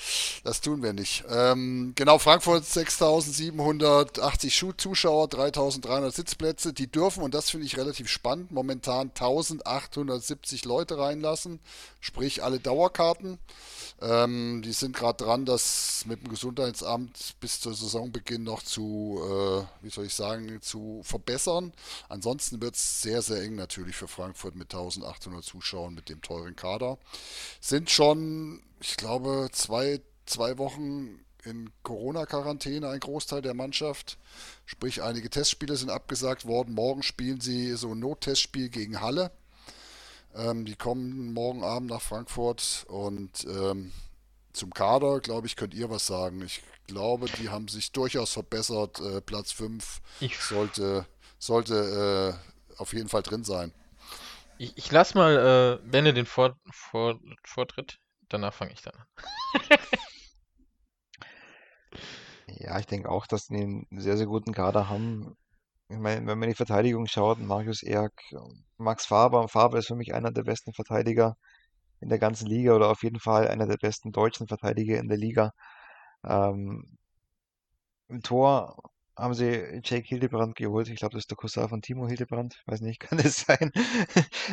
Das 0.44 0.62
tun 0.62 0.84
wir 0.84 0.94
nicht. 0.94 1.24
Ähm, 1.32 1.94
genau, 1.96 2.20
Frankfurt 2.20 2.64
6.780 2.64 4.78
Zuschauer, 4.78 5.26
3.300 5.26 6.12
Sitzplätze. 6.12 6.72
Die 6.72 6.86
dürfen, 6.86 7.24
und 7.24 7.34
das 7.34 7.50
finde 7.50 7.66
ich 7.66 7.78
relativ 7.78 8.08
spannend, 8.08 8.52
momentan 8.52 9.10
1.870 9.10 10.68
Leute 10.68 11.00
reinlassen, 11.00 11.60
sprich 12.02 12.44
alle 12.44 12.60
Dauerkarten. 12.60 13.40
Ähm, 14.02 14.62
die 14.62 14.72
sind 14.72 14.96
gerade 14.96 15.24
dran, 15.24 15.46
das 15.46 16.06
mit 16.06 16.22
dem 16.22 16.30
Gesundheitsamt 16.30 17.36
bis 17.42 17.60
zur 17.60 17.74
Saisonbeginn 17.74 18.44
noch 18.44 18.64
zu, 18.64 19.20
äh, 19.22 19.84
wie 19.84 19.90
soll 19.90 20.06
ich 20.06 20.14
sagen, 20.14 20.62
zu 20.62 21.02
verbessern. 21.04 21.74
Ansonsten 22.08 22.62
wird 22.62 22.76
es 22.76 23.02
sehr, 23.02 23.22
sehr 23.22 23.42
eng 23.42 23.56
natürlich 23.56 23.98
für 23.98 24.08
Frankfurt 24.08 24.56
mit 24.56 24.74
1800 24.74 25.44
Zuschauern 25.44 25.94
mit 25.94 26.08
dem 26.08 26.22
teuren 26.22 26.56
Kader. 26.56 26.98
Sind 27.60 27.90
schon, 27.90 28.19
ich 28.80 28.98
glaube, 28.98 29.50
zwei, 29.52 30.02
zwei 30.26 30.58
Wochen 30.58 31.20
in 31.44 31.70
Corona-Quarantäne 31.84 32.90
ein 32.90 33.00
Großteil 33.00 33.42
der 33.42 33.54
Mannschaft. 33.54 34.18
Sprich, 34.66 35.02
einige 35.02 35.30
Testspiele 35.30 35.76
sind 35.76 35.90
abgesagt 35.90 36.46
worden. 36.46 36.74
Morgen 36.74 37.04
spielen 37.04 37.42
sie 37.42 37.74
so 37.76 37.94
ein 37.94 38.00
Nottestspiel 38.00 38.70
gegen 38.70 39.02
Halle. 39.02 39.32
Ähm, 40.36 40.66
die 40.66 40.76
kommen 40.76 41.34
morgen 41.34 41.64
Abend 41.64 41.90
nach 41.90 42.02
Frankfurt 42.02 42.86
und 42.88 43.46
ähm, 43.46 43.92
zum 44.54 44.74
Kader, 44.74 45.20
glaube 45.20 45.48
ich, 45.48 45.56
könnt 45.56 45.74
ihr 45.74 45.90
was 45.90 46.06
sagen. 46.06 46.42
Ich 46.44 46.62
glaube, 46.88 47.28
die 47.40 47.50
haben 47.50 47.68
sich 47.68 47.92
durchaus 47.92 48.34
verbessert. 48.34 49.00
Äh, 49.00 49.22
Platz 49.22 49.52
5 49.52 50.02
sollte, 50.50 51.06
sollte 51.38 52.38
äh, 52.78 52.78
auf 52.78 52.94
jeden 52.94 53.10
Fall 53.10 53.24
drin 53.24 53.44
sein. 53.44 53.74
Ich, 54.58 54.78
ich 54.78 54.92
lasse 54.92 55.18
mal 55.18 55.80
äh, 55.82 55.90
Benne 55.90 56.14
den 56.14 56.26
Vor 56.26 56.58
Vor 56.72 57.20
Vortritt. 57.44 58.00
Danach 58.30 58.54
fange 58.54 58.74
ich 58.74 58.82
dann 58.82 58.96
an. 58.96 59.08
ja, 62.48 62.80
ich 62.80 62.86
denke 62.86 63.10
auch, 63.10 63.28
dass 63.28 63.48
die 63.48 63.56
einen 63.56 63.88
sehr, 63.92 64.18
sehr 64.18 64.28
guten 64.28 64.54
Kader 64.54 64.90
haben. 64.90 65.36
Ich 65.90 65.98
meine, 65.98 66.20
wenn 66.28 66.40
man 66.40 66.44
in 66.44 66.52
die 66.52 66.56
Verteidigung 66.56 67.08
schaut, 67.08 67.40
Marius 67.40 67.84
Erk, 67.84 68.14
Max 68.78 69.06
Faber, 69.08 69.48
Faber 69.50 69.80
ist 69.80 69.88
für 69.88 69.96
mich 69.96 70.14
einer 70.14 70.32
der 70.32 70.44
besten 70.44 70.74
Verteidiger 70.74 71.36
in 72.02 72.10
der 72.10 72.20
ganzen 72.20 72.48
Liga 72.48 72.76
oder 72.76 72.90
auf 72.92 73.04
jeden 73.04 73.20
Fall 73.20 73.48
einer 73.50 73.68
der 73.68 73.78
besten 73.78 74.12
deutschen 74.12 74.48
Verteidiger 74.48 75.00
in 75.00 75.10
der 75.10 75.18
Liga. 75.18 75.52
Ähm, 76.26 76.98
Im 78.10 78.22
Tor 78.22 78.78
haben 79.18 79.34
sie 79.34 79.82
Jake 79.84 80.08
Hildebrand 80.08 80.56
geholt. 80.56 80.90
Ich 80.90 80.98
glaube, 81.00 81.14
das 81.14 81.24
ist 81.24 81.32
der 81.32 81.38
Cousin 81.38 81.70
von 81.70 81.82
Timo 81.82 82.08
Hildebrand. 82.08 82.62
Weiß 82.66 82.82
nicht, 82.82 83.00
kann 83.02 83.18
das 83.18 83.42
sein? 83.42 83.72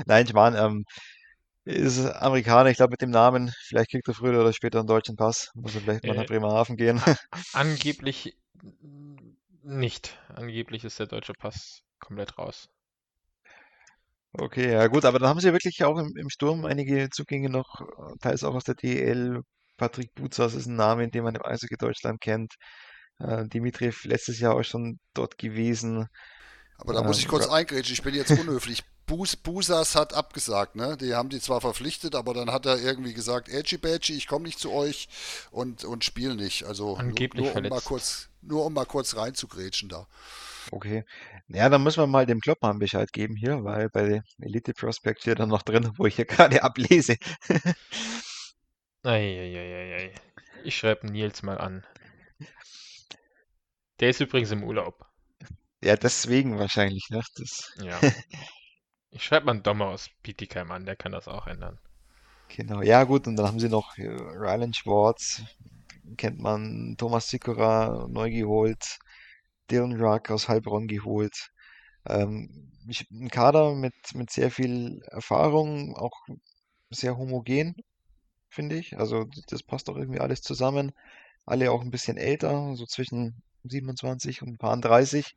Nein, 0.06 0.26
ich 0.26 0.34
meine, 0.34 0.58
ähm, 0.58 0.84
ist 1.66 2.00
Amerikaner, 2.06 2.70
ich 2.70 2.76
glaube 2.78 2.92
mit 2.92 3.02
dem 3.02 3.10
Namen. 3.10 3.52
Vielleicht 3.66 3.90
kriegt 3.90 4.08
er 4.08 4.14
früher 4.14 4.40
oder 4.40 4.52
später 4.52 4.78
einen 4.80 4.88
deutschen 4.88 5.16
Pass. 5.16 5.50
Muss 5.54 5.74
er 5.74 5.82
vielleicht 5.82 6.06
mal 6.06 6.14
nach 6.14 6.24
Äh, 6.24 6.26
Bremerhaven 6.26 6.76
gehen. 6.76 7.02
angeblich 7.52 8.36
nicht. 9.62 10.18
Angeblich 10.28 10.84
ist 10.84 10.98
der 10.98 11.06
deutsche 11.06 11.34
Pass 11.34 11.82
komplett 11.98 12.38
raus. 12.38 12.68
Okay, 14.38 14.70
ja 14.72 14.86
gut, 14.88 15.04
aber 15.06 15.18
dann 15.18 15.28
haben 15.30 15.40
sie 15.40 15.46
ja 15.48 15.52
wirklich 15.54 15.82
auch 15.84 15.96
im, 15.98 16.14
im 16.16 16.28
Sturm 16.28 16.66
einige 16.66 17.08
Zugänge 17.10 17.48
noch, 17.48 17.80
äh, 17.80 18.16
teils 18.20 18.44
auch 18.44 18.54
aus 18.54 18.64
der 18.64 18.74
DEL. 18.74 19.40
Patrick 19.78 20.14
Butzas 20.14 20.54
ist 20.54 20.66
ein 20.66 20.76
Name, 20.76 21.08
den 21.08 21.24
man 21.24 21.34
im 21.34 21.42
Eishockey 21.44 21.76
Deutschland 21.76 22.20
kennt. 22.20 22.54
Äh, 23.18 23.46
Dimitriv 23.48 24.04
letztes 24.04 24.38
Jahr 24.40 24.54
auch 24.54 24.62
schon 24.64 24.98
dort 25.14 25.38
gewesen. 25.38 26.06
Aber 26.78 26.92
da 26.92 27.02
muss 27.02 27.18
ich 27.18 27.28
kurz 27.28 27.46
eingrätschen, 27.46 27.94
ich 27.94 28.02
bin 28.02 28.14
jetzt 28.14 28.30
unhöflich. 28.30 28.84
Bus, 29.06 29.36
Busas 29.36 29.94
hat 29.94 30.14
abgesagt, 30.14 30.74
ne? 30.74 30.96
Die 30.96 31.14
haben 31.14 31.28
die 31.28 31.40
zwar 31.40 31.60
verpflichtet, 31.60 32.16
aber 32.16 32.34
dann 32.34 32.50
hat 32.50 32.66
er 32.66 32.78
irgendwie 32.78 33.14
gesagt, 33.14 33.48
Edgy 33.48 33.78
Badgy, 33.78 34.14
ich 34.14 34.26
komme 34.26 34.46
nicht 34.46 34.58
zu 34.58 34.72
euch 34.72 35.08
und, 35.52 35.84
und 35.84 36.04
spiele 36.04 36.34
nicht. 36.34 36.64
Also 36.64 36.88
nur, 36.88 36.98
Angeblich 36.98 37.44
nur 37.44 37.54
um 37.54 37.62
mal 37.62 37.68
verletzt. 37.68 37.86
kurz, 37.86 38.28
nur 38.42 38.66
um 38.66 38.72
mal 38.72 38.84
kurz 38.84 39.16
reinzugrätschen 39.16 39.88
da. 39.88 40.08
Okay. 40.72 41.04
Ja, 41.46 41.68
dann 41.68 41.84
müssen 41.84 42.00
wir 42.00 42.08
mal 42.08 42.26
dem 42.26 42.40
Kloppmann 42.40 42.80
Bescheid 42.80 43.12
geben 43.12 43.36
hier, 43.36 43.62
weil 43.62 43.88
bei 43.88 44.24
Elite 44.40 44.74
Prospect 44.74 45.20
steht 45.20 45.38
er 45.38 45.46
noch 45.46 45.62
drin, 45.62 45.92
wo 45.96 46.06
ich 46.06 46.16
hier 46.16 46.24
gerade 46.24 46.64
ablese. 46.64 47.16
Eieieiei. 49.04 50.12
Ich 50.64 50.76
schreibe 50.76 51.06
Nils 51.06 51.44
mal 51.44 51.58
an. 51.58 51.86
Der 54.00 54.10
ist 54.10 54.20
übrigens 54.20 54.50
im 54.50 54.64
Urlaub. 54.64 55.05
Ja, 55.82 55.96
deswegen 55.96 56.58
wahrscheinlich, 56.58 57.08
ne? 57.10 57.22
Das, 57.36 57.72
Ja. 57.76 57.98
Ich 59.10 59.24
schreibe 59.24 59.46
mal 59.46 59.52
einen 59.52 59.62
Dommer 59.64 59.86
aus 59.86 60.10
Bietigheim 60.22 60.70
an, 60.70 60.86
der 60.86 60.94
kann 60.96 61.12
das 61.12 61.26
auch 61.28 61.46
ändern. 61.48 61.80
genau. 62.48 62.82
Ja, 62.82 63.04
gut, 63.04 63.26
und 63.26 63.36
dann 63.36 63.46
haben 63.46 63.60
sie 63.60 63.68
noch 63.68 63.96
äh, 63.98 64.06
Rylan 64.08 64.74
Schwartz, 64.74 65.42
kennt 66.16 66.38
man, 66.40 66.96
Thomas 66.98 67.28
Sikora 67.28 68.06
neu 68.08 68.30
geholt, 68.30 68.98
Dylan 69.70 70.00
Ruck 70.00 70.30
aus 70.30 70.48
Heilbronn 70.48 70.88
geholt. 70.88 71.50
Ähm, 72.06 72.72
ich, 72.88 73.10
ein 73.10 73.30
Kader 73.30 73.74
mit, 73.74 73.94
mit 74.14 74.30
sehr 74.30 74.50
viel 74.50 75.02
Erfahrung, 75.10 75.96
auch 75.96 76.26
sehr 76.90 77.16
homogen, 77.18 77.76
finde 78.50 78.76
ich. 78.78 78.98
Also 78.98 79.26
das 79.48 79.62
passt 79.62 79.90
auch 79.90 79.96
irgendwie 79.96 80.20
alles 80.20 80.42
zusammen. 80.42 80.92
Alle 81.46 81.72
auch 81.72 81.82
ein 81.82 81.90
bisschen 81.92 82.16
älter, 82.18 82.74
so 82.76 82.86
zwischen 82.86 83.42
27 83.64 84.42
und 84.42 84.50
ein 84.50 84.58
paar 84.58 84.76
30. 84.78 85.36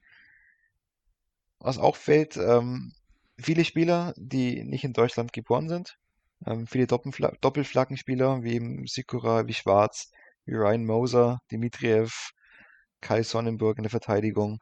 Was 1.60 1.78
auch 1.78 1.95
fällt, 1.95 2.38
ähm, 2.38 2.93
viele 3.38 3.66
Spieler, 3.66 4.14
die 4.18 4.64
nicht 4.64 4.84
in 4.84 4.93
Deutschland 4.93 5.34
geboren 5.34 5.70
sind. 5.70 5.97
Ähm, 6.45 6.68
viele 6.68 6.88
Doppelfla 6.88 7.34
Doppelflaggenspieler, 7.41 8.43
wie 8.43 8.88
Sikora, 8.88 9.47
wie 9.47 9.53
Schwarz, 9.53 10.12
wie 10.45 10.55
Ryan 10.55 10.86
Moser, 10.86 11.39
Dimitriev, 11.51 12.32
Kai 13.01 13.24
Sonnenburg 13.24 13.78
in 13.78 13.84
der 13.84 13.91
Verteidigung. 13.91 14.60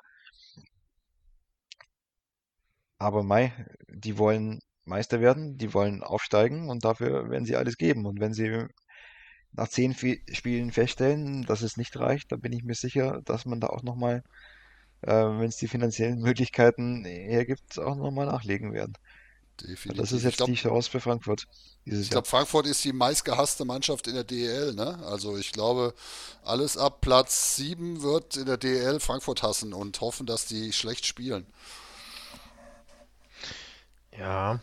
Aber 2.99 3.23
Mai, 3.23 3.53
die 3.87 4.17
wollen 4.17 4.59
Meister 4.85 5.21
werden, 5.21 5.57
die 5.57 5.73
wollen 5.73 6.03
aufsteigen 6.03 6.69
und 6.69 6.85
dafür 6.85 7.29
werden 7.29 7.45
sie 7.45 7.55
alles 7.55 7.77
geben. 7.77 8.05
Und 8.05 8.19
wenn 8.19 8.33
sie 8.33 8.65
nach 9.51 9.67
zehn 9.69 9.93
Spielen 9.93 10.71
feststellen, 10.71 11.43
dass 11.43 11.61
es 11.61 11.77
nicht 11.77 11.97
reicht, 11.99 12.31
dann 12.31 12.41
bin 12.41 12.53
ich 12.53 12.63
mir 12.63 12.75
sicher, 12.75 13.21
dass 13.25 13.45
man 13.45 13.59
da 13.59 13.67
auch 13.67 13.83
nochmal, 13.83 14.23
äh, 15.01 15.11
wenn 15.11 15.49
es 15.49 15.57
die 15.57 15.67
finanziellen 15.67 16.19
Möglichkeiten 16.19 17.05
hergibt, 17.05 17.79
auch 17.79 17.95
nochmal 17.95 18.25
nachlegen 18.25 18.73
werden. 18.73 18.93
Und 19.61 19.69
das 19.97 20.11
ist 20.11 20.23
Definitiv. 20.23 20.23
Jetzt 20.23 20.37
glaube, 20.37 20.51
die 20.51 20.57
Chance 20.57 20.91
für 20.91 20.99
Frankfurt 20.99 21.47
dieses 21.87 22.05
ich 22.05 22.09
glaube, 22.11 22.27
Frankfurt 22.27 22.67
ist 22.67 22.83
die 22.83 22.91
meistgehasste 22.91 23.63
Mannschaft 23.63 24.07
in 24.07 24.15
der 24.15 24.25
DEL, 24.25 24.73
ne? 24.73 24.99
Also 25.05 25.37
ich 25.37 25.53
glaube, 25.53 25.93
alles 26.43 26.77
ab 26.77 26.99
Platz 26.99 27.55
7 27.55 28.01
wird 28.01 28.35
in 28.35 28.45
der 28.45 28.57
DEL 28.57 28.99
Frankfurt 28.99 29.41
hassen 29.41 29.73
und 29.73 30.01
hoffen, 30.01 30.25
dass 30.25 30.45
die 30.45 30.73
schlecht 30.73 31.05
spielen. 31.05 31.47
Ja. 34.17 34.59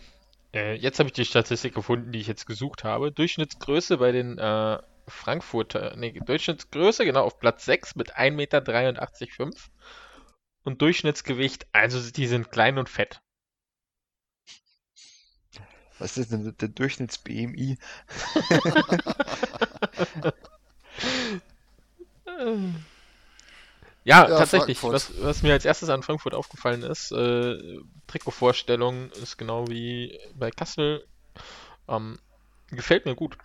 Äh, 0.53 0.74
jetzt 0.74 0.99
habe 0.99 1.09
ich 1.09 1.14
die 1.14 1.24
Statistik 1.24 1.74
gefunden, 1.74 2.12
die 2.12 2.20
ich 2.20 2.26
jetzt 2.26 2.47
gesucht 2.47 2.85
habe. 2.85 3.11
Durchschnittsgröße 3.11 3.97
bei 3.97 4.12
den 4.12 4.37
äh, 4.37 4.78
Frankfurter, 5.09 5.97
nee, 5.97 6.12
Durchschnittsgröße, 6.12 7.07
genau, 7.07 7.24
auf 7.24 7.39
Platz 7.39 7.64
6 7.64 7.97
mit 7.97 8.16
1,83 8.16 8.30
Meter. 8.32 9.51
Und 10.65 10.83
Durchschnittsgewicht, 10.83 11.67
also 11.73 12.11
die 12.11 12.27
sind 12.27 12.51
klein 12.51 12.77
und 12.79 12.89
fett. 12.89 13.23
Was 15.99 16.17
ist 16.19 16.33
denn 16.33 16.55
der 16.59 16.69
Durchschnitts-BMI? 16.69 17.79
Ja, 24.05 24.29
Ja, 24.29 24.39
tatsächlich. 24.39 24.83
Was, 24.83 25.11
was 25.23 25.43
mir 25.43 25.53
als 25.53 25.65
erstes 25.65 25.89
an 25.89 26.03
Frankfurt 26.03 26.35
aufgefallen 26.35 26.83
ist, 26.83 27.11
äh, 27.12 27.79
Trikotvorstellung 28.07 29.11
ist 29.12 29.39
genau 29.39 29.67
wie 29.69 30.19
bei 30.35 30.51
Kassel. 30.51 31.07
Ähm, 31.89 32.19
gefällt 32.71 33.07
mir 33.07 33.15
gut. 33.15 33.39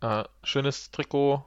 Äh, 0.00 0.24
schönes 0.44 0.90
Trikot. 0.90 1.44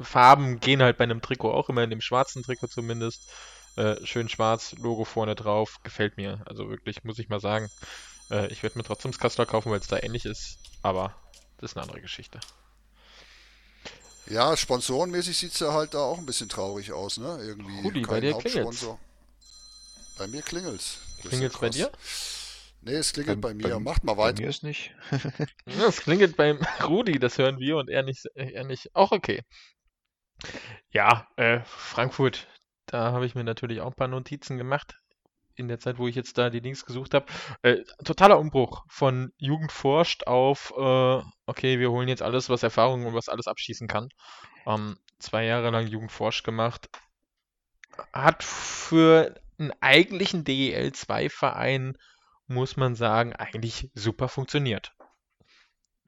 Farben 0.00 0.60
gehen 0.60 0.82
halt 0.82 0.98
bei 0.98 1.04
einem 1.04 1.22
Trikot 1.22 1.52
auch 1.52 1.68
immer 1.70 1.82
in 1.84 1.90
dem 1.90 2.00
schwarzen 2.00 2.42
Trikot 2.42 2.68
zumindest. 2.68 3.30
Äh, 3.76 4.04
schön 4.04 4.28
schwarz, 4.28 4.74
Logo 4.78 5.04
vorne 5.04 5.34
drauf, 5.34 5.78
gefällt 5.82 6.16
mir. 6.16 6.42
Also 6.46 6.68
wirklich, 6.68 7.04
muss 7.04 7.18
ich 7.18 7.28
mal 7.28 7.40
sagen. 7.40 7.70
Äh, 8.30 8.48
ich 8.48 8.62
werde 8.62 8.78
mir 8.78 8.84
trotzdem 8.84 9.12
das 9.12 9.20
Kassler 9.20 9.46
kaufen, 9.46 9.70
weil 9.70 9.80
es 9.80 9.86
da 9.86 9.98
ähnlich 9.98 10.24
ist, 10.24 10.58
aber 10.82 11.14
das 11.58 11.72
ist 11.72 11.76
eine 11.76 11.84
andere 11.84 12.00
Geschichte. 12.00 12.40
Ja, 14.26 14.56
sponsorenmäßig 14.56 15.36
sieht 15.36 15.52
es 15.52 15.60
ja 15.60 15.72
halt 15.72 15.94
da 15.94 15.98
auch 15.98 16.18
ein 16.18 16.26
bisschen 16.26 16.48
traurig 16.48 16.92
aus, 16.92 17.18
ne? 17.18 17.38
Irgendwie 17.42 17.80
Rudi, 17.82 18.02
bei 18.02 18.20
dir 18.20 18.34
klingelt's. 18.34 18.86
Bei 20.16 20.26
mir 20.26 20.42
klingelt's. 20.42 20.98
Klingelt's 21.22 21.58
bei 21.58 21.70
dir? 21.70 21.90
Nee, 22.82 22.94
es 22.94 23.12
klingelt 23.12 23.40
bei, 23.40 23.48
bei 23.48 23.54
mir. 23.54 23.68
Bei, 23.68 23.78
Macht 23.78 24.04
mal 24.04 24.16
weiter. 24.16 24.36
Bei 24.36 24.42
mir 24.42 24.48
ist 24.50 24.62
nicht. 24.62 24.92
ja, 25.66 25.86
es 25.86 26.00
klingelt 26.00 26.36
beim 26.36 26.58
Rudi, 26.84 27.18
das 27.18 27.38
hören 27.38 27.58
wir 27.58 27.76
und 27.76 27.88
er 27.88 28.02
nicht. 28.02 28.26
Er 28.34 28.64
nicht. 28.64 28.94
Auch 28.94 29.12
okay. 29.12 29.42
Ja, 30.90 31.28
äh, 31.36 31.60
Frankfurt, 31.64 32.48
da 32.86 33.12
habe 33.12 33.26
ich 33.26 33.34
mir 33.34 33.44
natürlich 33.44 33.80
auch 33.80 33.88
ein 33.88 33.96
paar 33.96 34.08
Notizen 34.08 34.58
gemacht 34.58 34.98
in 35.54 35.68
der 35.68 35.78
Zeit, 35.78 35.98
wo 35.98 36.08
ich 36.08 36.14
jetzt 36.14 36.38
da 36.38 36.50
die 36.50 36.60
Links 36.60 36.84
gesucht 36.84 37.14
habe. 37.14 37.26
Äh, 37.62 37.82
totaler 38.04 38.38
Umbruch 38.38 38.84
von 38.88 39.32
Jugend 39.36 39.72
forscht 39.72 40.26
auf, 40.26 40.72
äh, 40.76 41.22
okay, 41.46 41.78
wir 41.78 41.90
holen 41.90 42.08
jetzt 42.08 42.22
alles, 42.22 42.48
was 42.48 42.62
Erfahrung 42.62 43.06
und 43.06 43.14
was 43.14 43.28
alles 43.28 43.46
abschießen 43.46 43.88
kann. 43.88 44.08
Ähm, 44.66 44.96
zwei 45.18 45.44
Jahre 45.44 45.70
lang 45.70 45.86
Jugend 45.86 46.12
forscht 46.12 46.44
gemacht. 46.44 46.88
Hat 48.12 48.42
für 48.42 49.34
einen 49.58 49.72
eigentlichen 49.80 50.44
DEL 50.44 50.92
2 50.92 51.28
Verein, 51.28 51.98
muss 52.46 52.76
man 52.76 52.94
sagen, 52.94 53.34
eigentlich 53.34 53.90
super 53.94 54.28
funktioniert. 54.28 54.92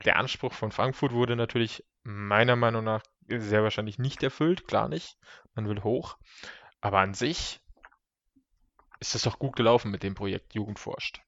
Der 0.04 0.16
Anspruch 0.16 0.52
von 0.52 0.72
Frankfurt 0.72 1.12
wurde 1.12 1.36
natürlich 1.36 1.84
meiner 2.02 2.56
Meinung 2.56 2.84
nach 2.84 3.02
sehr 3.28 3.62
wahrscheinlich 3.62 3.98
nicht 3.98 4.22
erfüllt, 4.22 4.66
klar 4.66 4.88
nicht. 4.88 5.16
Man 5.54 5.68
will 5.68 5.82
hoch. 5.82 6.18
Aber 6.84 6.98
an 6.98 7.14
sich 7.14 7.62
ist 9.00 9.14
es 9.14 9.22
doch 9.22 9.38
gut 9.38 9.56
gelaufen 9.56 9.90
mit 9.90 10.02
dem 10.02 10.14
Projekt 10.14 10.54
Jugend 10.54 10.78
forscht. 10.78 11.22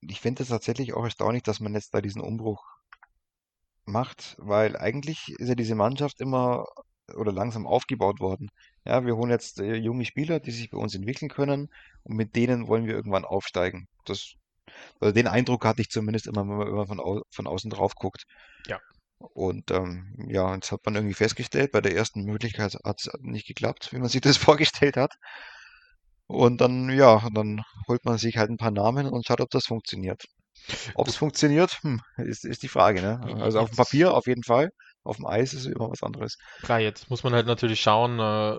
Ich 0.00 0.20
finde 0.20 0.42
es 0.42 0.48
tatsächlich 0.48 0.92
auch 0.92 1.04
erstaunlich, 1.04 1.44
dass 1.44 1.60
man 1.60 1.74
jetzt 1.74 1.94
da 1.94 2.00
diesen 2.00 2.20
Umbruch 2.20 2.64
macht, 3.84 4.34
weil 4.38 4.76
eigentlich 4.76 5.28
ist 5.38 5.48
ja 5.48 5.54
diese 5.54 5.76
Mannschaft 5.76 6.20
immer 6.20 6.66
oder 7.14 7.30
langsam 7.30 7.64
aufgebaut 7.64 8.18
worden. 8.18 8.50
Ja, 8.84 9.06
wir 9.06 9.14
holen 9.14 9.30
jetzt 9.30 9.60
äh, 9.60 9.76
junge 9.76 10.04
Spieler, 10.04 10.40
die 10.40 10.50
sich 10.50 10.68
bei 10.70 10.78
uns 10.78 10.96
entwickeln 10.96 11.28
können 11.28 11.68
und 12.02 12.16
mit 12.16 12.34
denen 12.34 12.66
wollen 12.66 12.86
wir 12.86 12.94
irgendwann 12.94 13.24
aufsteigen. 13.24 13.86
Das, 14.04 14.34
also 14.98 15.14
den 15.14 15.28
Eindruck 15.28 15.64
hatte 15.64 15.82
ich 15.82 15.90
zumindest 15.90 16.26
immer, 16.26 16.40
wenn 16.40 16.74
man 16.74 16.86
von, 16.88 16.98
au 16.98 17.22
von 17.30 17.46
außen 17.46 17.70
drauf 17.70 17.94
guckt. 17.94 18.24
Ja. 18.66 18.80
Und 19.22 19.70
ähm, 19.70 20.14
ja, 20.28 20.54
jetzt 20.54 20.72
hat 20.72 20.80
man 20.84 20.94
irgendwie 20.94 21.14
festgestellt, 21.14 21.72
bei 21.72 21.80
der 21.80 21.94
ersten 21.94 22.24
Möglichkeit 22.24 22.76
hat 22.84 23.00
es 23.00 23.10
nicht 23.20 23.46
geklappt, 23.46 23.92
wie 23.92 23.98
man 23.98 24.08
sich 24.08 24.20
das 24.20 24.36
vorgestellt 24.38 24.96
hat. 24.96 25.14
Und 26.26 26.60
dann, 26.60 26.90
ja, 26.90 27.28
dann 27.34 27.62
holt 27.88 28.04
man 28.04 28.18
sich 28.18 28.36
halt 28.36 28.50
ein 28.50 28.56
paar 28.56 28.70
Namen 28.70 29.06
und 29.06 29.26
schaut, 29.26 29.40
ob 29.40 29.50
das 29.50 29.66
funktioniert. 29.66 30.24
Ob 30.94 31.08
es 31.08 31.16
funktioniert, 31.16 31.78
hm, 31.82 32.00
ist, 32.16 32.44
ist 32.44 32.62
die 32.62 32.68
Frage, 32.68 33.02
ne? 33.02 33.20
Also 33.40 33.58
auf 33.58 33.70
dem 33.70 33.76
Papier 33.76 34.14
auf 34.14 34.26
jeden 34.26 34.44
Fall, 34.44 34.70
auf 35.02 35.16
dem 35.16 35.26
Eis 35.26 35.54
ist 35.54 35.66
immer 35.66 35.90
was 35.90 36.02
anderes. 36.02 36.36
Klar, 36.62 36.80
jetzt 36.80 37.10
muss 37.10 37.24
man 37.24 37.32
halt 37.32 37.46
natürlich 37.46 37.80
schauen, 37.80 38.18
äh, 38.18 38.58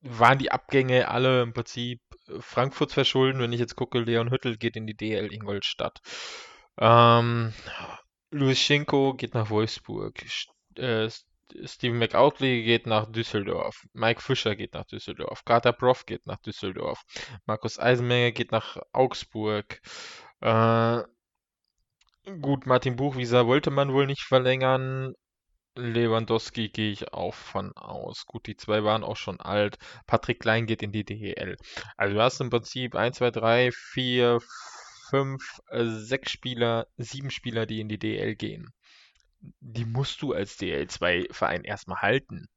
waren 0.00 0.38
die 0.38 0.50
Abgänge 0.50 1.08
alle 1.08 1.42
im 1.42 1.52
Prinzip 1.52 2.00
Frankfurts 2.40 2.94
verschulden? 2.94 3.40
Wenn 3.40 3.52
ich 3.52 3.60
jetzt 3.60 3.76
gucke, 3.76 3.98
Leon 3.98 4.30
Hüttel 4.30 4.56
geht 4.56 4.76
in 4.76 4.86
die 4.86 4.96
DL 4.96 5.32
Ingolstadt. 5.32 6.00
Ähm, 6.78 7.52
Luischenko 8.34 9.14
geht 9.14 9.34
nach 9.34 9.48
Wolfsburg. 9.50 10.20
Äh, 10.76 11.08
Steven 11.64 11.98
McAutley 11.98 12.64
geht 12.64 12.84
nach 12.84 13.06
Düsseldorf. 13.06 13.86
Mike 13.92 14.20
Fischer 14.20 14.56
geht 14.56 14.74
nach 14.74 14.86
Düsseldorf. 14.86 15.44
Carter 15.44 15.72
Prof 15.72 16.04
geht 16.04 16.26
nach 16.26 16.38
Düsseldorf. 16.38 17.04
Markus 17.46 17.78
Eisenmenger 17.78 18.32
geht 18.32 18.50
nach 18.50 18.78
Augsburg. 18.92 19.80
Äh, 20.40 21.02
gut, 22.40 22.66
Martin 22.66 22.96
Buchwieser 22.96 23.46
wollte 23.46 23.70
man 23.70 23.92
wohl 23.92 24.06
nicht 24.06 24.22
verlängern. 24.22 25.14
Lewandowski 25.76 26.70
gehe 26.70 26.90
ich 26.90 27.12
auch 27.12 27.34
von 27.34 27.76
aus. 27.76 28.26
Gut, 28.26 28.48
die 28.48 28.56
zwei 28.56 28.82
waren 28.82 29.04
auch 29.04 29.16
schon 29.16 29.40
alt. 29.40 29.78
Patrick 30.08 30.40
Klein 30.40 30.66
geht 30.66 30.82
in 30.82 30.90
die 30.90 31.04
DEL. 31.04 31.56
Also 31.96 32.14
du 32.14 32.20
hast 32.20 32.40
im 32.40 32.50
Prinzip 32.50 32.96
1, 32.96 33.18
2, 33.18 33.30
3, 33.30 33.70
4, 33.72 34.40
5, 34.40 34.83
6 35.70 36.30
Spieler, 36.30 36.86
7 36.96 37.30
Spieler, 37.30 37.66
die 37.66 37.80
in 37.80 37.88
die 37.88 37.98
DEL 37.98 38.34
gehen 38.36 38.72
die 39.60 39.84
musst 39.84 40.22
du 40.22 40.32
als 40.32 40.58
DL2-Verein 40.58 41.64
erstmal 41.64 42.00
halten. 42.00 42.48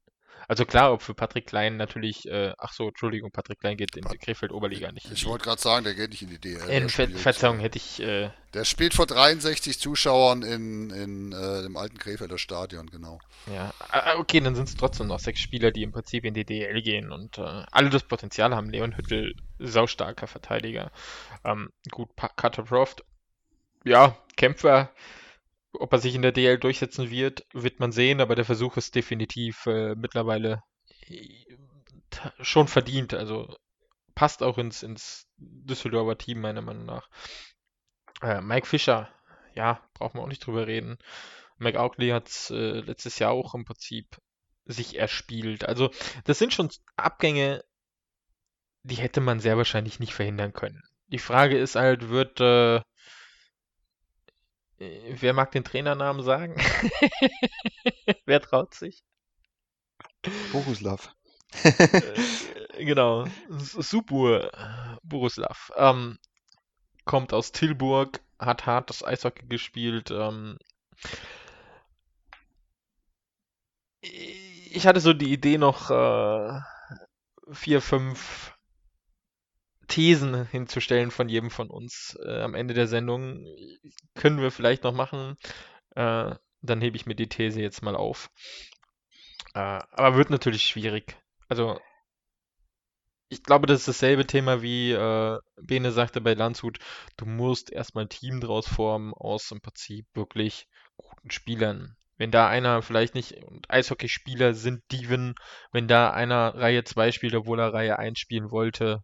Also 0.49 0.65
klar, 0.65 0.93
ob 0.93 1.01
für 1.01 1.13
Patrick 1.13 1.45
Klein 1.45 1.75
natürlich, 1.75 2.25
äh, 2.25 2.53
ach 2.57 2.71
so, 2.71 2.87
Entschuldigung, 2.87 3.31
Patrick 3.31 3.59
Klein 3.59 3.75
geht 3.75 3.97
in 3.97 4.05
die 4.09 4.17
Krefeld-Oberliga 4.17 4.93
nicht. 4.93 5.11
Ich 5.11 5.25
wollte 5.25 5.43
gerade 5.43 5.61
sagen, 5.61 5.83
der 5.83 5.93
geht 5.93 6.11
nicht 6.11 6.21
in 6.21 6.29
die 6.29 6.39
DL. 6.39 6.69
In 6.69 6.87
Ver 6.87 7.09
Verzeihung, 7.09 7.59
hätte 7.59 7.77
ich. 7.77 8.01
Äh, 8.01 8.29
der 8.53 8.63
spielt 8.63 8.93
vor 8.93 9.07
63 9.07 9.77
Zuschauern 9.77 10.43
in, 10.43 10.89
in 10.89 11.33
äh, 11.33 11.63
dem 11.63 11.75
alten 11.75 11.97
Krefelder 11.97 12.37
Stadion, 12.37 12.89
genau. 12.89 13.19
Ja, 13.53 13.73
ah, 13.89 13.99
ah, 13.99 14.19
okay, 14.19 14.39
dann 14.39 14.55
sind 14.55 14.69
es 14.69 14.77
trotzdem 14.77 15.07
noch 15.07 15.19
sechs 15.19 15.41
Spieler, 15.41 15.71
die 15.71 15.83
im 15.83 15.91
Prinzip 15.91 16.23
in 16.23 16.33
die 16.33 16.45
DL 16.45 16.81
gehen 16.81 17.11
und 17.11 17.37
äh, 17.39 17.63
alle 17.71 17.89
das 17.89 18.03
Potenzial 18.03 18.55
haben. 18.55 18.69
Leon 18.69 18.95
Hüttel, 18.95 19.35
saustarker 19.59 20.27
Verteidiger. 20.27 20.91
Ähm, 21.43 21.73
gut, 21.91 22.09
Carter 22.37 22.63
Proft, 22.63 23.03
ja, 23.83 24.17
Kämpfer 24.37 24.91
ob 25.79 25.93
er 25.93 25.99
sich 25.99 26.15
in 26.15 26.21
der 26.21 26.31
DL 26.31 26.57
durchsetzen 26.57 27.09
wird, 27.09 27.45
wird 27.53 27.79
man 27.79 27.91
sehen, 27.91 28.21
aber 28.21 28.35
der 28.35 28.45
Versuch 28.45 28.77
ist 28.77 28.95
definitiv 28.95 29.65
äh, 29.65 29.95
mittlerweile 29.95 30.63
äh, 31.07 31.57
schon 32.41 32.67
verdient. 32.67 33.13
Also 33.13 33.55
passt 34.15 34.43
auch 34.43 34.57
ins, 34.57 34.83
ins 34.83 35.27
Düsseldorfer 35.37 36.17
Team, 36.17 36.41
meiner 36.41 36.61
Meinung 36.61 36.85
nach. 36.85 37.09
Äh, 38.21 38.41
Mike 38.41 38.67
Fischer, 38.67 39.09
ja, 39.53 39.81
brauchen 39.93 40.17
wir 40.17 40.23
auch 40.23 40.27
nicht 40.27 40.45
drüber 40.45 40.67
reden. 40.67 40.97
Mike 41.57 41.79
Aukley 41.79 42.09
hat 42.09 42.27
es 42.27 42.49
äh, 42.49 42.79
letztes 42.81 43.19
Jahr 43.19 43.31
auch 43.31 43.53
im 43.53 43.65
Prinzip 43.65 44.17
sich 44.65 44.97
erspielt. 44.97 45.65
Also, 45.65 45.91
das 46.25 46.39
sind 46.39 46.53
schon 46.53 46.69
Abgänge, 46.95 47.63
die 48.83 48.95
hätte 48.95 49.21
man 49.21 49.39
sehr 49.39 49.57
wahrscheinlich 49.57 49.99
nicht 49.99 50.13
verhindern 50.13 50.53
können. 50.53 50.81
Die 51.07 51.19
Frage 51.19 51.57
ist 51.57 51.75
halt, 51.75 52.09
wird 52.09 52.41
äh, 52.41 52.81
wer 54.79 55.33
mag 55.33 55.51
den 55.51 55.63
Trainernamen 55.63 56.23
sagen? 56.23 56.55
Wer 58.25 58.41
traut 58.41 58.73
sich? 58.73 59.03
Bohuslav. 60.51 61.15
Äh, 61.63 62.85
genau, 62.85 63.25
Subur 63.49 64.51
Bohuslav. 65.03 65.71
Ähm, 65.77 66.19
kommt 67.05 67.33
aus 67.33 67.51
Tilburg, 67.51 68.21
hat 68.37 68.65
hart 68.65 68.89
das 68.89 69.03
Eishockey 69.03 69.47
gespielt. 69.47 70.11
Ähm, 70.11 70.57
ich 74.01 74.85
hatte 74.85 74.99
so 74.99 75.13
die 75.13 75.31
Idee 75.31 75.57
noch 75.57 75.89
äh, 75.89 76.59
vier, 77.51 77.81
fünf 77.81 78.56
Thesen 79.87 80.45
hinzustellen 80.47 81.11
von 81.11 81.29
jedem 81.29 81.49
von 81.49 81.69
uns 81.69 82.17
äh, 82.23 82.41
am 82.41 82.55
Ende 82.55 82.73
der 82.73 82.87
Sendung. 82.87 83.45
Können 84.15 84.41
wir 84.41 84.51
vielleicht 84.51 84.83
noch 84.83 84.93
machen. 84.93 85.37
Äh, 85.95 86.35
dann 86.61 86.81
hebe 86.81 86.97
ich 86.97 87.05
mir 87.05 87.15
die 87.15 87.29
These 87.29 87.61
jetzt 87.61 87.81
mal 87.81 87.95
auf. 87.95 88.29
Äh, 89.53 89.59
aber 89.91 90.15
wird 90.15 90.29
natürlich 90.29 90.63
schwierig. 90.63 91.17
Also, 91.47 91.79
ich 93.29 93.43
glaube, 93.43 93.67
das 93.67 93.79
ist 93.79 93.87
dasselbe 93.87 94.25
Thema 94.25 94.61
wie 94.61 94.91
äh, 94.91 95.39
Bene 95.61 95.91
sagte 95.91 96.21
bei 96.21 96.33
Landshut. 96.33 96.79
Du 97.17 97.25
musst 97.25 97.71
erstmal 97.71 98.05
ein 98.05 98.09
Team 98.09 98.39
draus 98.39 98.67
formen 98.67 99.13
aus 99.13 99.51
im 99.51 99.61
Prinzip 99.61 100.05
wirklich 100.13 100.67
guten 100.95 101.31
Spielern. 101.31 101.95
Wenn 102.17 102.31
da 102.31 102.47
einer 102.47 102.81
vielleicht 102.81 103.15
nicht, 103.15 103.43
und 103.43 103.69
Eishockeyspieler 103.69 104.53
sind 104.53 104.81
Dieven, 104.91 105.35
wenn 105.71 105.87
da 105.87 106.09
einer 106.11 106.55
Reihe 106.55 106.83
2 106.83 107.11
spielt, 107.11 107.35
obwohl 107.35 107.59
er 107.59 107.73
Reihe 107.73 107.99
1 107.99 108.17
spielen 108.17 108.49
wollte, 108.49 109.03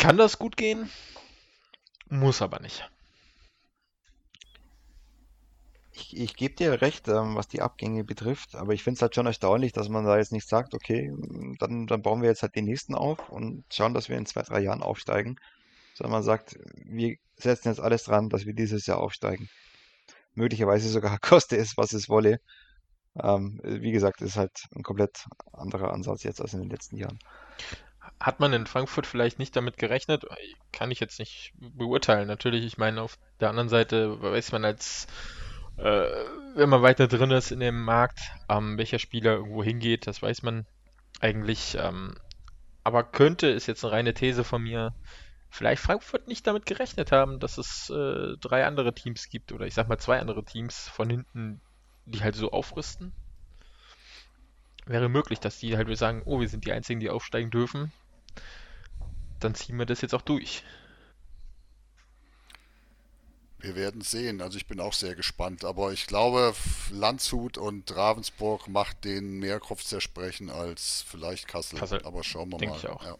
kann 0.00 0.16
das 0.16 0.38
gut 0.38 0.56
gehen, 0.56 0.90
muss 2.08 2.40
aber 2.40 2.58
nicht. 2.60 2.90
Ich, 5.92 6.16
ich 6.16 6.34
gebe 6.36 6.54
dir 6.54 6.80
recht, 6.80 7.06
ähm, 7.08 7.34
was 7.34 7.48
die 7.48 7.60
Abgänge 7.60 8.02
betrifft, 8.02 8.54
aber 8.54 8.72
ich 8.72 8.82
finde 8.82 8.96
es 8.96 9.02
halt 9.02 9.14
schon 9.14 9.26
erstaunlich, 9.26 9.72
dass 9.72 9.90
man 9.90 10.06
da 10.06 10.16
jetzt 10.16 10.32
nicht 10.32 10.48
sagt, 10.48 10.72
okay, 10.72 11.12
dann, 11.58 11.86
dann 11.86 12.00
bauen 12.00 12.22
wir 12.22 12.30
jetzt 12.30 12.40
halt 12.42 12.56
den 12.56 12.64
nächsten 12.64 12.94
auf 12.94 13.28
und 13.28 13.64
schauen, 13.70 13.92
dass 13.92 14.08
wir 14.08 14.16
in 14.16 14.24
zwei, 14.24 14.40
drei 14.40 14.60
Jahren 14.60 14.82
aufsteigen, 14.82 15.36
sondern 15.94 16.12
man 16.12 16.22
sagt, 16.22 16.58
wir 16.76 17.16
setzen 17.36 17.68
jetzt 17.68 17.80
alles 17.80 18.04
dran, 18.04 18.30
dass 18.30 18.46
wir 18.46 18.54
dieses 18.54 18.86
Jahr 18.86 19.00
aufsteigen. 19.00 19.50
Möglicherweise 20.32 20.88
sogar 20.88 21.18
koste 21.20 21.58
es, 21.58 21.76
was 21.76 21.92
es 21.92 22.08
wolle. 22.08 22.40
Ähm, 23.22 23.60
wie 23.64 23.92
gesagt, 23.92 24.22
ist 24.22 24.36
halt 24.36 24.62
ein 24.74 24.82
komplett 24.82 25.26
anderer 25.52 25.92
Ansatz 25.92 26.22
jetzt 26.22 26.40
als 26.40 26.54
in 26.54 26.60
den 26.60 26.70
letzten 26.70 26.96
Jahren 26.96 27.18
hat 28.20 28.38
man 28.38 28.52
in 28.52 28.66
Frankfurt 28.66 29.06
vielleicht 29.06 29.38
nicht 29.38 29.56
damit 29.56 29.78
gerechnet? 29.78 30.26
Kann 30.72 30.90
ich 30.90 31.00
jetzt 31.00 31.18
nicht 31.18 31.52
beurteilen. 31.58 32.28
Natürlich, 32.28 32.64
ich 32.64 32.76
meine, 32.76 33.00
auf 33.00 33.18
der 33.40 33.48
anderen 33.48 33.70
Seite 33.70 34.20
weiß 34.20 34.52
man 34.52 34.64
als, 34.64 35.06
äh, 35.78 36.06
wenn 36.54 36.68
man 36.68 36.82
weiter 36.82 37.08
drin 37.08 37.30
ist 37.30 37.50
in 37.50 37.60
dem 37.60 37.82
Markt, 37.82 38.20
ähm, 38.50 38.76
welcher 38.76 38.98
Spieler 38.98 39.32
irgendwo 39.36 39.64
hingeht, 39.64 40.06
das 40.06 40.20
weiß 40.20 40.42
man 40.42 40.66
eigentlich. 41.20 41.78
Ähm, 41.80 42.14
aber 42.84 43.04
könnte, 43.04 43.46
ist 43.46 43.66
jetzt 43.66 43.84
eine 43.84 43.92
reine 43.92 44.14
These 44.14 44.44
von 44.44 44.62
mir, 44.62 44.94
vielleicht 45.48 45.82
Frankfurt 45.82 46.28
nicht 46.28 46.46
damit 46.46 46.66
gerechnet 46.66 47.12
haben, 47.12 47.40
dass 47.40 47.56
es 47.56 47.88
äh, 47.90 48.36
drei 48.38 48.66
andere 48.66 48.94
Teams 48.94 49.30
gibt 49.30 49.52
oder 49.52 49.66
ich 49.66 49.74
sag 49.74 49.88
mal 49.88 49.98
zwei 49.98 50.20
andere 50.20 50.44
Teams 50.44 50.88
von 50.88 51.08
hinten, 51.08 51.60
die 52.04 52.22
halt 52.22 52.36
so 52.36 52.50
aufrüsten. 52.50 53.12
Wäre 54.86 55.08
möglich, 55.08 55.40
dass 55.40 55.58
die 55.58 55.76
halt 55.76 55.96
sagen, 55.96 56.22
oh, 56.24 56.40
wir 56.40 56.48
sind 56.48 56.66
die 56.66 56.72
Einzigen, 56.72 57.00
die 57.00 57.10
aufsteigen 57.10 57.50
dürfen. 57.50 57.92
Dann 59.40 59.54
ziehen 59.54 59.78
wir 59.78 59.86
das 59.86 60.00
jetzt 60.00 60.14
auch 60.14 60.22
durch. 60.22 60.62
Wir 63.58 63.76
werden 63.76 64.00
sehen. 64.00 64.40
Also 64.40 64.56
ich 64.56 64.66
bin 64.66 64.80
auch 64.80 64.92
sehr 64.94 65.14
gespannt. 65.14 65.64
Aber 65.64 65.92
ich 65.92 66.06
glaube, 66.06 66.54
Landshut 66.90 67.58
und 67.58 67.94
Ravensburg 67.94 68.68
macht 68.68 69.04
den 69.04 69.38
mehr 69.38 69.60
Kopfzersprechen 69.60 70.50
als 70.50 71.04
vielleicht 71.06 71.46
Kassel. 71.48 71.78
Kassel. 71.78 72.02
Aber 72.04 72.24
schauen 72.24 72.50
wir 72.50 72.58
Denke 72.58 72.74
mal. 72.74 72.78
ich 72.78 72.88
auch. 72.88 73.04
Ja. 73.04 73.18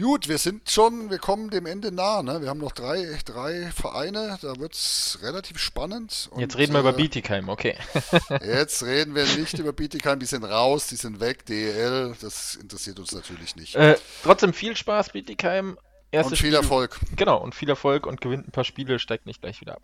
Gut, 0.00 0.28
wir 0.28 0.38
sind 0.38 0.70
schon, 0.70 1.10
wir 1.10 1.18
kommen 1.18 1.50
dem 1.50 1.66
Ende 1.66 1.90
nah. 1.90 2.22
Ne? 2.22 2.40
Wir 2.40 2.48
haben 2.48 2.60
noch 2.60 2.72
drei, 2.72 3.18
drei 3.24 3.70
Vereine, 3.72 4.38
da 4.40 4.56
wird 4.56 4.74
es 4.74 5.18
relativ 5.22 5.58
spannend. 5.58 6.28
Und, 6.30 6.40
Jetzt 6.40 6.56
reden 6.56 6.72
wir 6.72 6.80
über 6.80 6.90
äh, 6.90 6.96
Bietigheim, 6.96 7.48
okay. 7.48 7.76
Jetzt 8.44 8.84
reden 8.84 9.14
wir 9.14 9.24
nicht 9.24 9.58
über 9.58 9.72
Bietigheim, 9.72 10.20
die 10.20 10.26
sind 10.26 10.44
raus, 10.44 10.86
die 10.86 10.96
sind 10.96 11.18
weg, 11.20 11.44
DEL, 11.46 12.14
das 12.20 12.54
interessiert 12.54 13.00
uns 13.00 13.12
natürlich 13.12 13.56
nicht. 13.56 13.74
Äh, 13.74 13.96
trotzdem 14.22 14.52
viel 14.52 14.76
Spaß, 14.76 15.10
Bietigheim. 15.10 15.78
Erstes 16.10 16.32
und 16.32 16.36
viel 16.38 16.50
Spiel- 16.50 16.54
Erfolg. 16.54 17.00
Genau, 17.16 17.38
und 17.42 17.54
viel 17.54 17.68
Erfolg 17.68 18.06
und 18.06 18.20
gewinnt 18.20 18.46
ein 18.48 18.52
paar 18.52 18.64
Spiele, 18.64 18.98
steigt 18.98 19.26
nicht 19.26 19.40
gleich 19.40 19.60
wieder 19.60 19.74
ab. 19.74 19.82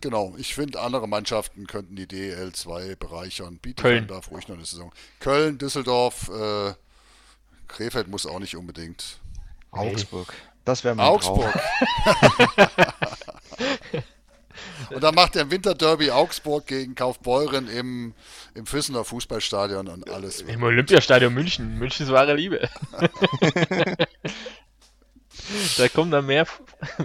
Genau, 0.00 0.34
ich 0.36 0.54
finde, 0.54 0.80
andere 0.80 1.08
Mannschaften 1.08 1.66
könnten 1.66 1.96
die 1.96 2.06
DEL 2.06 2.52
2 2.52 2.96
bereichern. 2.96 3.58
Bietigheim 3.58 3.92
Köln. 3.92 4.06
darf 4.08 4.30
ruhig 4.30 4.46
noch 4.48 4.56
eine 4.56 4.66
Saison. 4.66 4.92
Köln, 5.18 5.56
Düsseldorf, 5.56 6.28
äh, 6.28 6.74
Krefeld 7.74 8.08
muss 8.08 8.24
auch 8.24 8.38
nicht 8.38 8.56
unbedingt. 8.56 9.18
Augsburg. 9.72 10.32
Das 10.64 10.84
wäre 10.84 10.94
mein 10.94 11.06
Augsburg. 11.06 11.52
Traum. 11.52 11.62
Und 14.90 15.02
dann 15.02 15.14
macht 15.14 15.34
der 15.34 15.50
Winterderby 15.50 16.10
Augsburg 16.10 16.66
gegen 16.66 16.94
Kaufbeuren 16.94 17.68
im, 17.68 18.14
im 18.54 18.66
Füssener 18.66 19.04
Fußballstadion 19.04 19.88
und 19.88 20.08
alles. 20.08 20.42
Im 20.42 20.62
Olympiastadion 20.62 21.34
München, 21.34 21.78
Münchens 21.78 22.10
wahre 22.10 22.34
Liebe. 22.34 22.68
da 25.76 25.88
kommen 25.88 26.12
dann 26.12 26.26
mehr, 26.26 26.46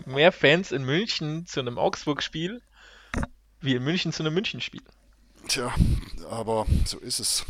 mehr 0.05 0.31
Fans 0.31 0.71
in 0.71 0.85
München 0.85 1.47
zu 1.47 1.59
einem 1.59 1.79
Augsburg-Spiel, 1.79 2.61
wie 3.61 3.75
in 3.75 3.83
München 3.83 4.13
zu 4.13 4.21
einem 4.23 4.35
München-Spiel. 4.35 4.83
Tja, 5.47 5.73
aber 6.29 6.67
so 6.85 6.99
ist 6.99 7.19
es. 7.19 7.45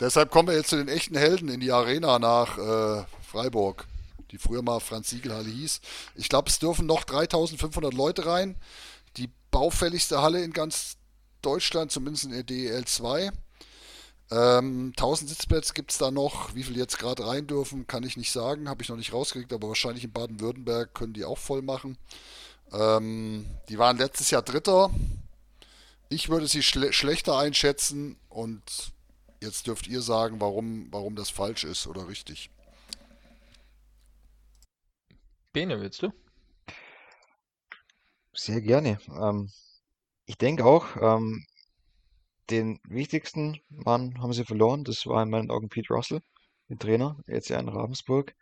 Deshalb 0.00 0.30
kommen 0.30 0.48
wir 0.48 0.56
jetzt 0.56 0.70
zu 0.70 0.76
den 0.76 0.88
echten 0.88 1.16
Helden 1.16 1.48
in 1.48 1.60
die 1.60 1.72
Arena 1.72 2.18
nach 2.18 2.58
äh, 2.58 3.04
Freiburg, 3.22 3.86
die 4.30 4.38
früher 4.38 4.62
mal 4.62 4.80
Franz-Siegel-Halle 4.80 5.48
hieß. 5.48 5.80
Ich 6.16 6.28
glaube, 6.28 6.48
es 6.48 6.58
dürfen 6.58 6.86
noch 6.86 7.04
3500 7.04 7.94
Leute 7.94 8.26
rein. 8.26 8.56
Die 9.16 9.30
baufälligste 9.50 10.20
Halle 10.20 10.42
in 10.42 10.52
ganz 10.52 10.96
Deutschland, 11.42 11.92
zumindest 11.92 12.24
in 12.24 12.32
der 12.32 12.42
DEL 12.42 12.84
2. 12.84 13.30
Ähm, 14.30 14.92
1000 14.96 15.30
Sitzplätze 15.30 15.74
gibt 15.74 15.92
es 15.92 15.98
da 15.98 16.10
noch. 16.10 16.54
Wie 16.54 16.64
viel 16.64 16.76
jetzt 16.76 16.98
gerade 16.98 17.26
rein 17.26 17.46
dürfen, 17.46 17.86
kann 17.86 18.02
ich 18.02 18.16
nicht 18.16 18.32
sagen. 18.32 18.68
Habe 18.68 18.82
ich 18.82 18.88
noch 18.88 18.96
nicht 18.96 19.12
rausgekriegt, 19.12 19.52
aber 19.52 19.68
wahrscheinlich 19.68 20.04
in 20.04 20.12
Baden-Württemberg 20.12 20.94
können 20.94 21.12
die 21.12 21.24
auch 21.24 21.38
voll 21.38 21.62
machen. 21.62 21.98
Ähm, 22.72 23.46
die 23.68 23.78
waren 23.78 23.98
letztes 23.98 24.30
Jahr 24.30 24.42
Dritter. 24.42 24.90
Ich 26.08 26.28
würde 26.28 26.48
sie 26.48 26.62
schle 26.62 26.92
schlechter 26.92 27.38
einschätzen 27.38 28.16
und 28.28 28.62
jetzt 29.44 29.66
dürft 29.66 29.86
ihr 29.86 30.00
sagen, 30.00 30.40
warum, 30.40 30.88
warum 30.90 31.14
das 31.14 31.30
falsch 31.30 31.64
ist 31.64 31.86
oder 31.86 32.08
richtig. 32.08 32.50
Bene, 35.52 35.80
willst 35.80 36.02
du? 36.02 36.12
Sehr 38.32 38.60
gerne. 38.60 38.98
Ähm, 39.08 39.50
ich 40.26 40.36
denke 40.36 40.64
auch, 40.64 40.96
ähm, 41.00 41.44
den 42.50 42.80
wichtigsten 42.84 43.60
Mann 43.68 44.20
haben 44.20 44.32
sie 44.32 44.44
verloren. 44.44 44.84
Das 44.84 45.06
war 45.06 45.22
in 45.22 45.30
meinen 45.30 45.50
Augen 45.50 45.68
Pete 45.68 45.94
Russell, 45.94 46.20
den 46.68 46.78
Trainer, 46.78 47.16
jetzt 47.26 47.48
ja 47.48 47.58
in 47.60 47.68
Ravensburg. 47.68 48.34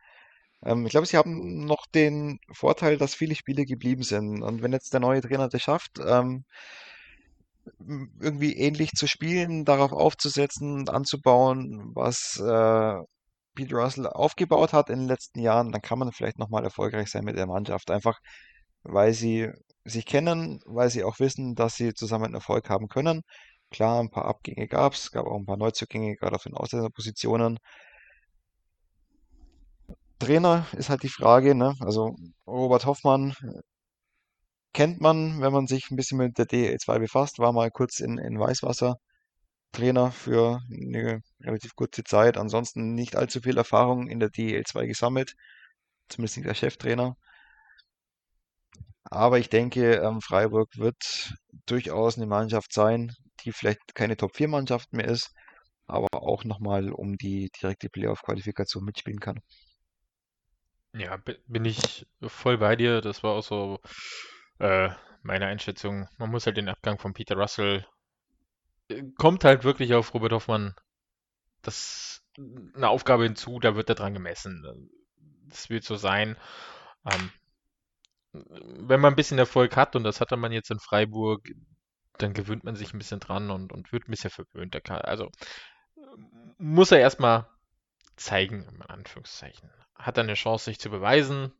Ähm, 0.64 0.86
ich 0.86 0.92
glaube, 0.92 1.06
sie 1.06 1.16
haben 1.16 1.66
noch 1.66 1.86
den 1.86 2.40
Vorteil, 2.50 2.96
dass 2.98 3.14
viele 3.14 3.34
Spiele 3.34 3.64
geblieben 3.64 4.02
sind. 4.02 4.42
Und 4.42 4.62
wenn 4.62 4.72
jetzt 4.72 4.92
der 4.92 5.00
neue 5.00 5.20
Trainer 5.20 5.48
das 5.48 5.62
schafft, 5.62 5.98
ähm, 6.04 6.44
irgendwie 8.20 8.56
ähnlich 8.56 8.92
zu 8.92 9.06
spielen, 9.06 9.64
darauf 9.64 9.92
aufzusetzen, 9.92 10.88
anzubauen, 10.88 11.92
was 11.94 12.40
äh, 12.40 12.94
Pete 13.54 13.76
Russell 13.76 14.06
aufgebaut 14.06 14.72
hat 14.72 14.90
in 14.90 15.00
den 15.00 15.08
letzten 15.08 15.40
Jahren, 15.40 15.72
dann 15.72 15.82
kann 15.82 15.98
man 15.98 16.12
vielleicht 16.12 16.38
nochmal 16.38 16.64
erfolgreich 16.64 17.10
sein 17.10 17.24
mit 17.24 17.36
der 17.36 17.46
Mannschaft. 17.46 17.90
Einfach 17.90 18.18
weil 18.84 19.14
sie 19.14 19.50
sich 19.84 20.06
kennen, 20.06 20.60
weil 20.66 20.90
sie 20.90 21.04
auch 21.04 21.18
wissen, 21.20 21.54
dass 21.54 21.74
sie 21.76 21.94
zusammen 21.94 22.34
Erfolg 22.34 22.68
haben 22.70 22.88
können. 22.88 23.22
Klar, 23.70 24.00
ein 24.00 24.10
paar 24.10 24.26
Abgänge 24.26 24.68
gab 24.68 24.94
es, 24.94 25.10
gab 25.10 25.26
auch 25.26 25.36
ein 25.36 25.46
paar 25.46 25.56
Neuzugänge, 25.56 26.16
gerade 26.16 26.36
auf 26.36 26.42
den 26.42 26.54
Ausländerpositionen. 26.54 27.58
Trainer 30.18 30.66
ist 30.76 30.88
halt 30.88 31.02
die 31.02 31.08
Frage, 31.08 31.54
ne? 31.54 31.74
Also 31.80 32.14
Robert 32.46 32.86
Hoffmann 32.86 33.34
kennt 34.72 35.00
man, 35.00 35.40
wenn 35.40 35.52
man 35.52 35.66
sich 35.66 35.90
ein 35.90 35.96
bisschen 35.96 36.18
mit 36.18 36.38
der 36.38 36.46
DL2 36.46 36.98
befasst, 36.98 37.38
war 37.38 37.52
mal 37.52 37.70
kurz 37.70 38.00
in, 38.00 38.18
in 38.18 38.38
Weißwasser 38.38 38.96
Trainer 39.72 40.12
für 40.12 40.60
eine 40.70 41.20
relativ 41.42 41.74
kurze 41.76 42.04
Zeit. 42.04 42.38
Ansonsten 42.38 42.94
nicht 42.94 43.16
allzu 43.16 43.40
viel 43.42 43.58
Erfahrung 43.58 44.08
in 44.08 44.20
der 44.20 44.30
DL2 44.30 44.86
gesammelt, 44.86 45.34
zumindest 46.08 46.38
nicht 46.38 46.48
der 46.48 46.54
Cheftrainer. 46.54 47.16
Aber 49.10 49.38
ich 49.38 49.48
denke, 49.48 49.94
ähm, 49.96 50.20
Freiburg 50.20 50.76
wird 50.76 51.34
durchaus 51.66 52.16
eine 52.16 52.26
Mannschaft 52.26 52.72
sein, 52.72 53.12
die 53.44 53.52
vielleicht 53.52 53.94
keine 53.94 54.16
Top-4-Mannschaft 54.16 54.92
mehr 54.92 55.06
ist, 55.06 55.30
aber 55.86 56.08
auch 56.12 56.44
nochmal 56.44 56.90
um 56.92 57.16
die 57.16 57.50
direkte 57.60 57.88
Playoff-Qualifikation 57.90 58.84
mitspielen 58.84 59.20
kann. 59.20 59.40
Ja, 60.94 61.16
bi- 61.18 61.38
bin 61.46 61.64
ich 61.64 62.06
voll 62.26 62.58
bei 62.58 62.76
dir. 62.76 63.00
Das 63.00 63.22
war 63.22 63.32
auch 63.32 63.42
so 63.42 63.80
äh, 64.62 64.90
meine 65.22 65.46
Einschätzung. 65.46 66.08
Man 66.18 66.30
muss 66.30 66.46
halt 66.46 66.56
den 66.56 66.68
Abgang 66.68 66.98
von 66.98 67.12
Peter 67.12 67.36
Russell, 67.36 67.84
äh, 68.88 69.02
kommt 69.18 69.44
halt 69.44 69.64
wirklich 69.64 69.94
auf 69.94 70.14
Robert 70.14 70.32
Hoffmann 70.32 70.74
das 71.62 72.24
eine 72.36 72.88
Aufgabe 72.88 73.24
hinzu, 73.24 73.60
da 73.60 73.76
wird 73.76 73.88
er 73.88 73.94
dran 73.94 74.14
gemessen. 74.14 74.90
Das 75.48 75.70
wird 75.70 75.84
so 75.84 75.96
sein. 75.96 76.36
Ähm, 77.10 77.30
wenn 78.32 79.00
man 79.00 79.12
ein 79.12 79.16
bisschen 79.16 79.38
Erfolg 79.38 79.76
hat, 79.76 79.94
und 79.96 80.04
das 80.04 80.20
hatte 80.20 80.36
man 80.36 80.52
jetzt 80.52 80.70
in 80.70 80.78
Freiburg, 80.78 81.46
dann 82.18 82.32
gewöhnt 82.32 82.64
man 82.64 82.76
sich 82.76 82.94
ein 82.94 82.98
bisschen 82.98 83.20
dran 83.20 83.50
und, 83.50 83.72
und 83.72 83.92
wird 83.92 84.08
ein 84.08 84.10
bisschen 84.10 84.30
verwöhnt. 84.30 84.90
Also 84.90 85.30
muss 86.58 86.90
er 86.90 87.00
erstmal 87.00 87.46
zeigen, 88.16 88.66
in 88.74 88.82
Anführungszeichen. 88.82 89.70
Hat 89.94 90.16
er 90.16 90.24
eine 90.24 90.34
Chance, 90.34 90.66
sich 90.66 90.80
zu 90.80 90.90
beweisen 90.90 91.52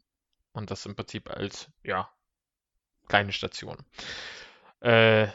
und 0.53 0.71
das 0.71 0.87
im 0.87 0.97
Prinzip 0.97 1.31
als, 1.31 1.71
ja, 1.83 2.11
kleine 3.09 3.33
Station. 3.33 3.77
Äh, 4.81 5.29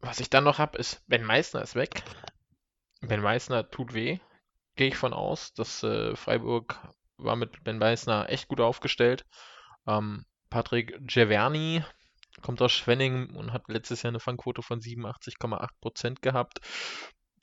was 0.00 0.20
ich 0.20 0.30
dann 0.30 0.44
noch 0.44 0.58
habe, 0.58 0.78
ist, 0.78 1.06
Ben 1.08 1.24
Meissner 1.24 1.62
ist 1.62 1.74
weg. 1.74 2.02
Ben 3.00 3.20
Meissner 3.20 3.68
tut 3.70 3.94
weh, 3.94 4.18
gehe 4.76 4.88
ich 4.88 4.96
von 4.96 5.12
aus. 5.12 5.52
dass 5.54 5.82
äh, 5.82 6.16
Freiburg 6.16 6.78
war 7.16 7.36
mit 7.36 7.64
Ben 7.64 7.78
Meissner 7.78 8.28
echt 8.28 8.48
gut 8.48 8.60
aufgestellt. 8.60 9.26
Ähm, 9.86 10.24
Patrick 10.48 10.96
Giverni 11.00 11.84
kommt 12.42 12.62
aus 12.62 12.72
Schwenning 12.72 13.36
und 13.36 13.52
hat 13.52 13.68
letztes 13.68 14.02
Jahr 14.02 14.10
eine 14.10 14.20
Fangquote 14.20 14.62
von 14.62 14.80
87,8% 14.80 16.20
gehabt. 16.20 16.60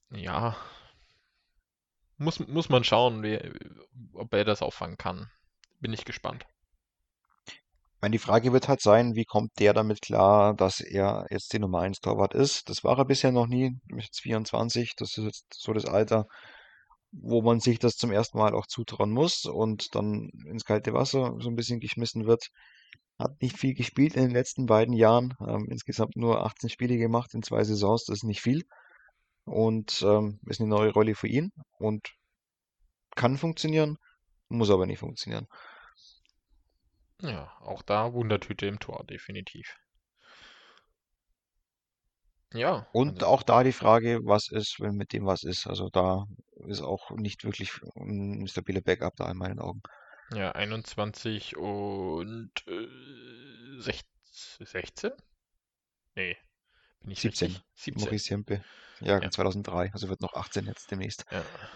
Ja, 0.09 0.55
muss, 2.17 2.39
muss 2.39 2.69
man 2.69 2.83
schauen, 2.83 3.23
wie, 3.23 3.39
ob 4.13 4.33
er 4.33 4.45
das 4.45 4.61
auffangen 4.61 4.97
kann. 4.97 5.29
Bin 5.79 5.93
ich 5.93 6.05
gespannt. 6.05 6.45
Meine, 7.99 8.11
die 8.11 8.19
Frage 8.19 8.53
wird 8.53 8.67
halt 8.67 8.81
sein, 8.81 9.15
wie 9.15 9.25
kommt 9.25 9.59
der 9.59 9.73
damit 9.73 10.01
klar, 10.01 10.53
dass 10.53 10.81
er 10.81 11.25
jetzt 11.31 11.51
die 11.53 11.59
Nummer 11.59 11.79
1 11.79 11.99
Torwart 11.99 12.35
ist? 12.35 12.69
Das 12.69 12.83
war 12.83 12.97
er 12.99 13.05
bisher 13.05 13.31
noch 13.31 13.47
nie, 13.47 13.79
ist 13.95 14.05
jetzt 14.05 14.21
24, 14.21 14.95
das 14.95 15.17
ist 15.17 15.23
jetzt 15.23 15.53
so 15.53 15.73
das 15.73 15.85
Alter, 15.85 16.27
wo 17.11 17.41
man 17.41 17.59
sich 17.59 17.79
das 17.79 17.95
zum 17.95 18.11
ersten 18.11 18.37
Mal 18.37 18.53
auch 18.53 18.67
zutrauen 18.67 19.11
muss 19.11 19.45
und 19.45 19.95
dann 19.95 20.29
ins 20.45 20.65
kalte 20.65 20.93
Wasser 20.93 21.35
so 21.39 21.49
ein 21.49 21.55
bisschen 21.55 21.79
geschmissen 21.79 22.27
wird. 22.27 22.49
Hat 23.17 23.41
nicht 23.41 23.57
viel 23.57 23.73
gespielt 23.73 24.15
in 24.15 24.23
den 24.23 24.31
letzten 24.31 24.67
beiden 24.67 24.93
Jahren, 24.93 25.33
ähm, 25.47 25.65
insgesamt 25.67 26.15
nur 26.15 26.45
18 26.45 26.69
Spiele 26.69 26.97
gemacht 26.97 27.33
in 27.33 27.41
zwei 27.41 27.63
Saisons, 27.63 28.05
das 28.05 28.17
ist 28.17 28.23
nicht 28.25 28.41
viel 28.41 28.63
und 29.45 30.03
ähm, 30.03 30.39
ist 30.45 30.61
eine 30.61 30.69
neue 30.69 30.91
Rolle 30.91 31.15
für 31.15 31.27
ihn 31.27 31.51
und 31.79 32.13
kann 33.15 33.37
funktionieren, 33.37 33.97
muss 34.49 34.69
aber 34.69 34.85
nicht 34.85 34.99
funktionieren. 34.99 35.47
Ja, 37.21 37.55
auch 37.61 37.83
da 37.83 38.11
Wundertüte 38.13 38.65
im 38.65 38.79
Tor, 38.79 39.03
definitiv. 39.05 39.77
Ja, 42.53 42.87
Und 42.91 43.23
also 43.23 43.23
auch 43.23 43.43
da 43.43 43.63
die 43.63 43.71
Frage, 43.71 44.19
was 44.25 44.49
ist, 44.51 44.79
wenn 44.81 44.95
mit 44.95 45.13
dem 45.13 45.25
was 45.25 45.43
ist. 45.43 45.67
Also 45.67 45.87
da 45.89 46.25
ist 46.67 46.81
auch 46.81 47.11
nicht 47.11 47.43
wirklich 47.45 47.71
ein 47.95 48.45
stabiler 48.47 48.81
Backup 48.81 49.15
da 49.15 49.31
in 49.31 49.37
meinen 49.37 49.59
Augen. 49.59 49.81
ja, 50.33 50.51
21 50.53 51.57
und 51.57 52.51
äh, 52.67 52.87
16? 53.81 54.07
16? 54.65 55.11
Nee, 56.15 56.37
bin 57.01 57.11
ich 57.11 57.23
17, 57.23 57.25
richtig? 57.25 57.65
17. 57.75 58.15
Maurice 58.15 58.29
Hempe, 58.31 58.65
Jahrgang 58.99 59.29
Ja, 59.29 59.31
2003, 59.31 59.91
also 59.93 60.09
wird 60.09 60.21
noch 60.21 60.33
18 60.33 60.65
jetzt 60.65 60.89
demnächst. 60.91 61.25
ja. 61.31 61.69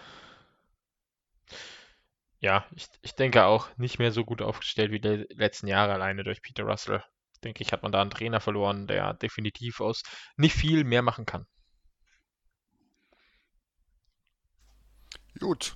Ja, 2.42 2.66
ich, 2.76 2.88
ich 3.02 3.16
denke 3.16 3.46
auch 3.46 3.70
nicht 3.78 3.98
mehr 4.00 4.12
so 4.12 4.26
gut 4.26 4.42
aufgestellt 4.42 4.92
wie 4.92 5.00
die 5.00 5.26
letzten 5.36 5.68
Jahre 5.68 5.94
alleine 5.94 6.24
durch 6.26 6.42
Peter 6.42 6.64
Russell. 6.64 7.04
Denke 7.44 7.64
ich, 7.64 7.72
hat 7.72 7.84
man 7.84 7.92
da 7.94 8.02
einen 8.02 8.10
Trainer 8.12 8.42
verloren, 8.42 8.86
der 8.88 9.14
definitiv 9.14 9.80
aus 9.80 10.04
nicht 10.38 10.56
viel 10.56 10.84
mehr 10.84 11.02
machen 11.04 11.26
kann. 11.26 11.46
Gut, 15.40 15.76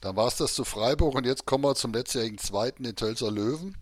dann 0.00 0.16
war 0.16 0.28
es 0.28 0.36
das 0.36 0.54
zu 0.54 0.64
Freiburg 0.64 1.14
und 1.16 1.26
jetzt 1.26 1.46
kommen 1.46 1.64
wir 1.64 1.74
zum 1.74 1.92
letztjährigen 1.94 2.38
Zweiten, 2.38 2.84
den 2.84 2.96
Tölzer 2.96 3.30
Löwen. 3.30 3.76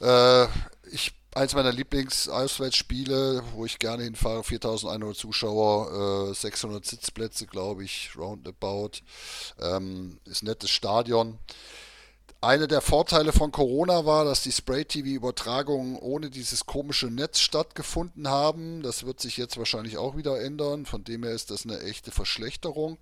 Äh, 0.00 0.46
ich, 0.90 1.14
eins 1.34 1.54
meiner 1.54 1.72
Lieblings-Auswärtsspiele, 1.72 3.42
wo 3.54 3.64
ich 3.64 3.78
gerne 3.78 4.04
hinfahre, 4.04 4.42
4100 4.42 5.16
Zuschauer, 5.16 6.30
äh, 6.30 6.34
600 6.34 6.84
Sitzplätze, 6.84 7.46
glaube 7.46 7.84
ich, 7.84 8.10
roundabout. 8.16 9.02
Ähm, 9.60 10.18
ist 10.24 10.42
ein 10.42 10.46
nettes 10.46 10.70
Stadion. 10.70 11.38
Einer 12.42 12.66
der 12.66 12.80
Vorteile 12.80 13.34
von 13.34 13.52
Corona 13.52 14.06
war, 14.06 14.24
dass 14.24 14.42
die 14.42 14.50
Spray-TV-Übertragungen 14.50 15.96
ohne 15.96 16.30
dieses 16.30 16.64
komische 16.64 17.08
Netz 17.08 17.38
stattgefunden 17.40 18.28
haben. 18.28 18.82
Das 18.82 19.04
wird 19.04 19.20
sich 19.20 19.36
jetzt 19.36 19.58
wahrscheinlich 19.58 19.98
auch 19.98 20.16
wieder 20.16 20.40
ändern. 20.40 20.86
Von 20.86 21.04
dem 21.04 21.22
her 21.22 21.32
ist 21.34 21.50
das 21.50 21.66
eine 21.66 21.80
echte 21.80 22.10
Verschlechterung. 22.10 22.96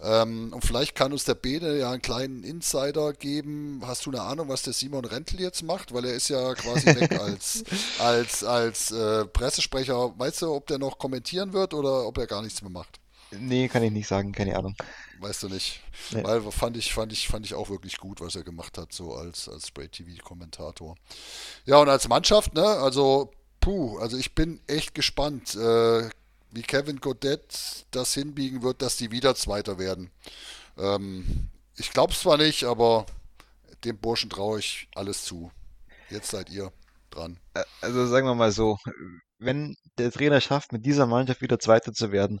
Ähm, 0.00 0.52
und 0.52 0.64
vielleicht 0.64 0.96
kann 0.96 1.12
uns 1.12 1.22
der 1.22 1.36
Bene 1.36 1.78
ja 1.78 1.92
einen 1.92 2.02
kleinen 2.02 2.42
Insider 2.42 3.12
geben. 3.12 3.80
Hast 3.86 4.06
du 4.06 4.10
eine 4.10 4.22
Ahnung, 4.22 4.48
was 4.48 4.62
der 4.62 4.72
Simon 4.72 5.04
Rentel 5.04 5.40
jetzt 5.40 5.62
macht? 5.62 5.94
Weil 5.94 6.06
er 6.06 6.14
ist 6.14 6.28
ja 6.28 6.54
quasi 6.54 6.86
weg 6.86 7.12
als, 7.20 7.62
als, 8.00 8.42
als 8.42 8.90
äh, 8.90 9.24
Pressesprecher. 9.26 10.18
Weißt 10.18 10.42
du, 10.42 10.52
ob 10.52 10.66
der 10.66 10.78
noch 10.78 10.98
kommentieren 10.98 11.52
wird 11.52 11.74
oder 11.74 12.08
ob 12.08 12.18
er 12.18 12.26
gar 12.26 12.42
nichts 12.42 12.60
mehr 12.60 12.72
macht? 12.72 12.98
Nee, 13.38 13.68
kann 13.68 13.82
ich 13.82 13.92
nicht 13.92 14.06
sagen, 14.06 14.32
keine 14.32 14.56
Ahnung. 14.56 14.76
Weißt 15.20 15.42
du 15.42 15.48
nicht. 15.48 15.80
Nee. 16.10 16.24
Weil 16.24 16.42
fand 16.50 16.76
ich, 16.76 16.92
fand 16.92 17.12
ich, 17.12 17.28
fand 17.28 17.46
ich 17.46 17.54
auch 17.54 17.70
wirklich 17.70 17.98
gut, 17.98 18.20
was 18.20 18.34
er 18.34 18.42
gemacht 18.42 18.78
hat, 18.78 18.92
so 18.92 19.14
als, 19.14 19.48
als 19.48 19.68
Spray-TV-Kommentator. 19.68 20.96
Ja, 21.64 21.78
und 21.78 21.88
als 21.88 22.08
Mannschaft, 22.08 22.54
ne, 22.54 22.66
also, 22.66 23.32
puh, 23.60 23.98
also 23.98 24.16
ich 24.16 24.34
bin 24.34 24.60
echt 24.66 24.94
gespannt, 24.94 25.54
äh, 25.54 26.10
wie 26.50 26.62
Kevin 26.62 27.00
Godet 27.00 27.86
das 27.90 28.14
hinbiegen 28.14 28.62
wird, 28.62 28.82
dass 28.82 28.96
die 28.96 29.10
wieder 29.10 29.34
Zweiter 29.34 29.78
werden. 29.78 30.10
Ähm, 30.78 31.48
ich 31.76 31.90
glaube 31.90 32.14
zwar 32.14 32.36
nicht, 32.36 32.64
aber 32.64 33.06
dem 33.84 33.98
Burschen 33.98 34.30
traue 34.30 34.60
ich 34.60 34.88
alles 34.94 35.24
zu. 35.24 35.50
Jetzt 36.10 36.30
seid 36.30 36.50
ihr 36.50 36.72
dran. 37.10 37.38
Also 37.80 38.06
sagen 38.06 38.26
wir 38.26 38.34
mal 38.34 38.52
so, 38.52 38.78
wenn 39.38 39.76
der 39.98 40.10
Trainer 40.12 40.40
schafft, 40.40 40.72
mit 40.72 40.86
dieser 40.86 41.06
Mannschaft 41.06 41.40
wieder 41.42 41.58
Zweiter 41.58 41.92
zu 41.92 42.12
werden, 42.12 42.40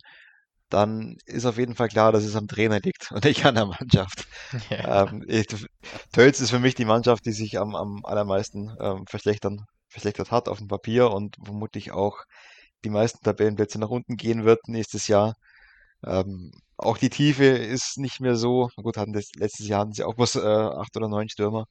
dann 0.74 1.16
ist 1.26 1.46
auf 1.46 1.58
jeden 1.58 1.74
Fall 1.76 1.88
klar, 1.88 2.12
dass 2.12 2.24
es 2.24 2.36
am 2.36 2.48
Trainer 2.48 2.80
liegt 2.80 3.10
und 3.12 3.24
nicht 3.24 3.44
an 3.46 3.54
der 3.56 3.66
Mannschaft. 3.66 4.26
Ja, 4.70 4.84
Ähm, 4.84 5.24
ich, 5.28 5.46
Tölz 6.12 6.40
ist 6.40 6.50
für 6.50 6.58
mich 6.60 6.74
die 6.74 6.84
Mannschaft, 6.84 7.26
die 7.26 7.32
sich 7.32 7.58
am, 7.58 7.74
am 7.76 8.04
allermeisten 8.04 8.76
ähm, 8.80 9.06
verschlechtern, 9.08 9.66
verschlechtert 9.88 10.30
hat 10.30 10.48
auf 10.48 10.58
dem 10.58 10.68
Papier 10.68 11.10
und 11.12 11.36
vermutlich 11.44 11.92
auch 11.92 12.18
die 12.84 12.90
meisten 12.90 13.22
Tabellenplätze 13.24 13.78
nach 13.80 13.90
unten 13.90 14.16
gehen 14.16 14.44
wird 14.44 14.68
nächstes 14.68 15.08
Jahr. 15.08 15.34
Ähm, 16.06 16.52
auch 16.78 16.98
die 16.98 17.10
Tiefe 17.10 17.44
ist 17.46 17.98
nicht 17.98 18.20
mehr 18.20 18.36
so. 18.36 18.70
Gut, 18.76 18.96
hatten 18.98 19.12
das, 19.14 19.30
letztes 19.36 19.68
Jahr 19.68 19.82
hatten 19.82 19.92
sie 19.94 20.04
auch 20.04 20.14
bloß 20.16 20.36
äh, 20.36 20.40
acht 20.40 20.96
oder 20.96 21.08
neun 21.08 21.28
Stürmer. 21.28 21.66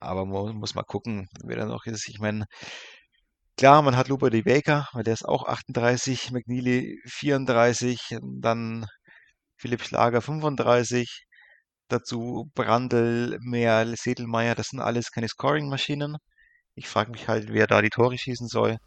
Aber 0.00 0.24
man 0.26 0.56
muss 0.56 0.74
mal 0.74 0.82
gucken, 0.82 1.28
wer 1.44 1.56
da 1.56 1.64
noch 1.66 1.86
ist. 1.86 2.08
Ich 2.08 2.18
meine, 2.20 2.46
klar, 3.56 3.82
man 3.82 3.96
hat 3.96 4.08
Lupa 4.08 4.30
de 4.30 4.42
Baker, 4.42 4.88
weil 4.92 5.04
der 5.04 5.14
ist 5.14 5.24
auch 5.24 5.46
38, 5.46 6.30
McNeely 6.30 7.00
34, 7.06 8.18
dann 8.40 8.86
Philipp 9.56 9.82
Schlager 9.82 10.22
35. 10.22 11.26
Dazu 11.88 12.50
Brandl, 12.54 13.38
Merl, 13.40 13.96
Sedelmeier, 13.96 14.54
das 14.54 14.68
sind 14.68 14.80
alles 14.80 15.10
keine 15.10 15.28
Scoring-Maschinen. 15.28 16.16
Ich 16.74 16.88
frage 16.88 17.10
mich 17.10 17.28
halt, 17.28 17.52
wer 17.52 17.66
da 17.66 17.82
die 17.82 17.90
Tore 17.90 18.16
schießen 18.16 18.48
soll. 18.48 18.78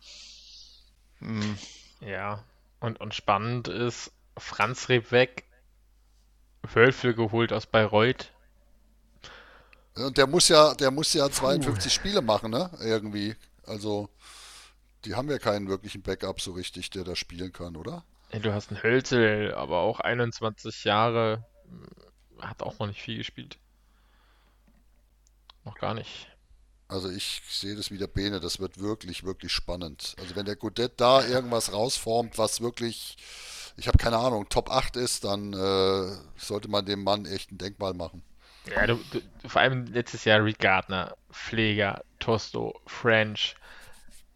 Hm, 1.20 1.58
ja. 2.02 2.44
Und, 2.80 3.00
und 3.00 3.14
spannend 3.14 3.68
ist, 3.68 4.12
Franz 4.38 4.90
Rehbeck, 4.90 5.46
Wölfe 6.74 7.14
geholt 7.14 7.54
aus 7.54 7.68
Bayreuth. 7.68 8.32
Und 9.96 10.18
der 10.18 10.28
muss 10.28 10.50
ja, 10.50 10.74
der 10.74 10.92
muss 10.92 11.14
ja 11.14 11.28
Puh. 11.28 11.34
52 11.34 11.94
Spiele 11.94 12.22
machen, 12.22 12.52
ne? 12.52 12.70
Irgendwie. 12.82 13.36
Also, 13.66 14.10
die 15.06 15.15
haben 15.15 15.30
ja 15.30 15.38
keinen 15.38 15.68
wirklichen 15.68 16.02
Backup 16.02 16.41
so 16.41 16.52
richtig, 16.53 16.90
der 16.90 17.03
da 17.03 17.15
spielen 17.15 17.53
kann, 17.53 17.76
oder? 17.76 18.03
Du 18.32 18.53
hast 18.53 18.72
einen 18.72 18.84
Hölzel, 18.84 19.53
aber 19.53 19.80
auch 19.80 19.99
21 19.99 20.84
Jahre, 20.84 21.45
hm, 21.69 21.88
hat 22.41 22.64
auch 22.64 22.80
noch 22.80 22.88
nicht 22.88 23.02
viel 23.02 23.18
gespielt. 23.18 23.57
Noch 25.64 25.76
gar 25.76 25.94
nicht. 25.94 26.27
Also 26.88 27.10
ich 27.10 27.41
sehe 27.49 27.76
das 27.76 27.90
wie 27.90 27.98
der 27.98 28.07
Bene, 28.07 28.40
das 28.40 28.60
wird 28.60 28.80
wirklich, 28.80 29.23
wirklich 29.23 29.52
spannend. 29.52 30.15
Also 30.19 30.36
wenn 30.36 30.45
der 30.45 30.56
Godet 30.56 31.02
da 31.02 31.26
irgendwas 31.26 31.73
rausformt, 31.73 32.38
was 32.38 32.61
wirklich, 32.61 33.18
ich 33.77 33.88
habe 33.88 33.98
keine 33.98 34.18
Ahnung, 34.18 34.48
Top 34.49 34.69
8 34.69 34.95
ist, 34.95 35.23
dann 35.23 35.53
äh, 35.53 36.18
sollte 36.38 36.68
man 36.68 36.86
dem 36.86 37.03
Mann 37.03 37.26
echt 37.26 37.52
ein 37.52 37.57
Denkmal 37.57 37.94
machen. 37.94 38.22
Ja, 38.69 38.86
du, 38.86 38.99
du, 39.11 39.22
vor 39.48 39.61
allem 39.61 39.86
letztes 39.88 40.26
Jahr 40.26 40.44
Rick 40.44 40.60
Gardner, 40.60 41.15
Pfleger, 41.32 42.03
Tosto, 42.19 42.80
French. 42.86 43.56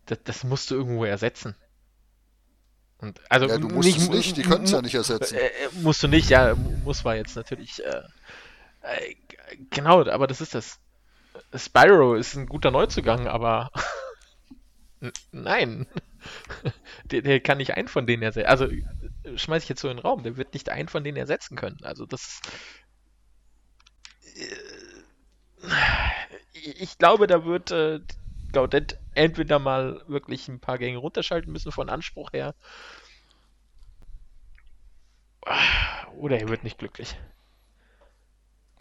Das, 0.10 0.20
das 0.24 0.44
musst 0.44 0.72
du 0.72 0.76
irgendwo 0.76 1.06
ersetzen. 1.06 1.56
Und 2.98 3.20
also 3.30 3.48
Ja, 3.48 3.58
du 3.58 3.70
musst 3.70 3.88
nicht, 3.88 4.00
es 4.00 4.10
nicht, 4.10 4.38
die 4.38 4.42
können 4.44 4.66
es 4.66 4.72
ja 4.72 4.82
nicht 4.82 4.96
ersetzen. 4.96 5.36
äh, 5.36 5.48
äh, 5.48 5.70
musst 5.82 6.04
du 6.04 6.08
nicht, 6.08 6.30
ja, 6.30 6.54
mu- 6.56 6.78
muss 6.84 7.04
man 7.04 7.16
jetzt 7.16 7.36
natürlich. 7.36 7.84
Äh, 7.86 8.02
äh, 8.82 9.16
genau, 9.72 10.06
aber 10.08 10.28
das 10.28 10.42
ist 10.42 10.56
das. 10.56 10.80
Spyro 11.56 12.16
ist 12.16 12.36
ein 12.36 12.48
guter 12.48 12.72
Neuzugang, 12.72 13.28
aber 13.28 13.72
nein. 15.32 15.88
Der, 17.12 17.22
der 17.22 17.40
kann 17.40 17.58
nicht 17.60 17.76
einen 17.76 17.88
von 17.88 18.06
denen 18.06 18.24
ersetzen. 18.24 18.50
Also 18.50 18.66
äh, 18.66 18.84
schmeiß 19.38 19.64
ich 19.64 19.70
jetzt 19.70 19.82
so 19.82 19.90
in 19.90 19.98
den 19.98 20.04
Raum, 20.06 20.24
der 20.24 20.36
wird 20.38 20.54
nicht 20.54 20.70
einen 20.70 20.90
von 20.90 21.04
denen 21.04 21.18
ersetzen 21.18 21.56
können. 21.56 21.78
Also 21.84 22.06
das. 22.06 22.42
Ich 26.54 26.82
ich 26.82 26.98
glaube, 26.98 27.28
da 27.28 27.46
wird 27.46 27.72
äh, 27.72 28.00
Gaudet 28.52 28.99
entweder 29.14 29.60
mal 29.60 30.02
wirklich 30.08 30.48
ein 30.48 30.60
paar 30.60 30.78
Gänge 30.78 30.98
runterschalten 30.98 31.52
müssen 31.52 31.72
von 31.72 31.90
Anspruch 31.90 32.32
her, 32.34 32.56
oder 36.18 36.40
er 36.40 36.50
wird 36.50 36.64
nicht 36.64 36.78
glücklich. 36.78 37.18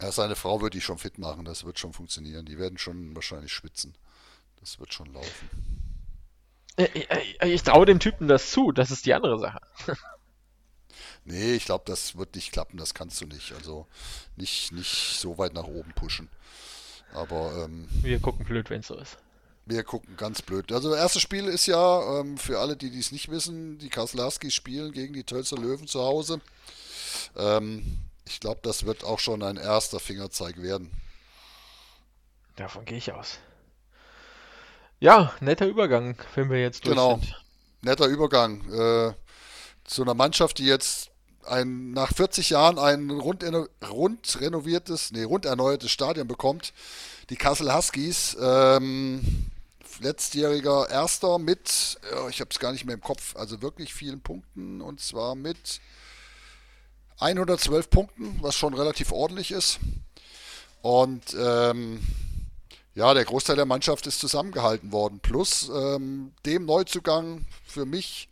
Ja, 0.00 0.12
seine 0.12 0.36
Frau 0.36 0.60
wird 0.60 0.74
die 0.74 0.80
schon 0.80 0.98
fit 0.98 1.18
machen, 1.18 1.44
das 1.44 1.64
wird 1.64 1.78
schon 1.78 1.92
funktionieren. 1.92 2.46
Die 2.46 2.58
werden 2.58 2.78
schon 2.78 3.14
wahrscheinlich 3.14 3.52
schwitzen. 3.52 3.96
Das 4.60 4.78
wird 4.78 4.92
schon 4.92 5.12
laufen. 5.12 5.50
Äh, 6.76 6.84
äh, 7.40 7.48
Ich 7.48 7.62
traue 7.62 7.86
dem 7.86 7.98
Typen 8.00 8.28
das 8.28 8.50
zu, 8.50 8.72
das 8.72 8.90
ist 8.90 9.06
die 9.06 9.14
andere 9.14 9.38
Sache. 9.38 9.60
Nee, 11.24 11.54
ich 11.54 11.64
glaube, 11.66 11.84
das 11.86 12.16
wird 12.16 12.34
nicht 12.34 12.52
klappen, 12.52 12.78
das 12.78 12.94
kannst 12.94 13.20
du 13.20 13.26
nicht. 13.26 13.52
Also 13.52 13.86
nicht, 14.36 14.72
nicht 14.72 15.18
so 15.18 15.38
weit 15.38 15.52
nach 15.54 15.64
oben 15.64 15.92
pushen. 15.94 16.28
Aber 17.12 17.64
ähm, 17.64 17.88
Wir 18.02 18.20
gucken 18.20 18.44
blöd, 18.46 18.70
wenn 18.70 18.80
es 18.80 18.86
so 18.86 18.96
ist. 18.96 19.18
Wir 19.68 19.84
gucken 19.84 20.16
ganz 20.16 20.42
blöd. 20.42 20.72
Also 20.72 20.90
das 20.90 20.98
erste 20.98 21.20
Spiel 21.20 21.46
ist 21.46 21.66
ja, 21.66 22.20
ähm, 22.20 22.38
für 22.38 22.58
alle, 22.58 22.76
die 22.76 22.90
dies 22.90 23.12
nicht 23.12 23.30
wissen, 23.30 23.78
die 23.78 23.88
Kaslarskis 23.90 24.54
spielen 24.54 24.92
gegen 24.92 25.12
die 25.14 25.24
Tölzer 25.24 25.56
Löwen 25.56 25.86
zu 25.86 26.00
Hause. 26.00 26.40
Ähm, 27.36 27.98
ich 28.26 28.40
glaube, 28.40 28.60
das 28.62 28.84
wird 28.84 29.04
auch 29.04 29.18
schon 29.18 29.42
ein 29.42 29.56
erster 29.56 30.00
Fingerzeig 30.00 30.60
werden. 30.62 30.90
Davon 32.56 32.84
gehe 32.84 32.98
ich 32.98 33.12
aus. 33.12 33.38
Ja, 35.00 35.32
netter 35.40 35.66
Übergang, 35.66 36.16
wenn 36.34 36.50
wir 36.50 36.60
jetzt 36.60 36.84
durch 36.84 36.96
Genau. 36.96 37.18
sind. 37.18 37.40
Netter 37.82 38.06
Übergang 38.06 38.60
äh, 38.72 39.14
zu 39.84 40.02
einer 40.02 40.14
Mannschaft, 40.14 40.58
die 40.58 40.66
jetzt 40.66 41.10
ein, 41.46 41.92
nach 41.92 42.12
40 42.12 42.50
Jahren 42.50 42.78
ein 42.78 43.10
rund, 43.10 43.44
rund 43.88 44.40
renoviertes, 44.40 45.12
nee, 45.12 45.22
rund 45.22 45.44
erneuertes 45.44 45.90
Stadion 45.90 46.26
bekommt. 46.26 46.72
Die 47.30 47.36
Kassel 47.36 47.72
Huskies, 47.72 48.36
ähm, 48.40 49.50
letztjähriger 50.00 50.88
Erster 50.90 51.38
mit, 51.38 51.98
ich 52.30 52.40
habe 52.40 52.50
es 52.50 52.58
gar 52.58 52.72
nicht 52.72 52.84
mehr 52.84 52.94
im 52.94 53.00
Kopf, 53.00 53.36
also 53.36 53.62
wirklich 53.62 53.94
vielen 53.94 54.20
Punkten 54.20 54.80
und 54.80 55.00
zwar 55.00 55.34
mit 55.34 55.80
112 57.20 57.90
Punkten, 57.90 58.38
was 58.40 58.54
schon 58.54 58.74
relativ 58.74 59.12
ordentlich 59.12 59.50
ist. 59.50 59.80
Und 60.82 61.34
ähm, 61.38 62.00
ja, 62.94 63.14
der 63.14 63.24
Großteil 63.24 63.56
der 63.56 63.66
Mannschaft 63.66 64.06
ist 64.06 64.20
zusammengehalten 64.20 64.92
worden. 64.92 65.20
Plus 65.20 65.70
ähm, 65.74 66.32
dem 66.46 66.66
Neuzugang 66.66 67.44
für 67.64 67.86
mich, 67.86 68.28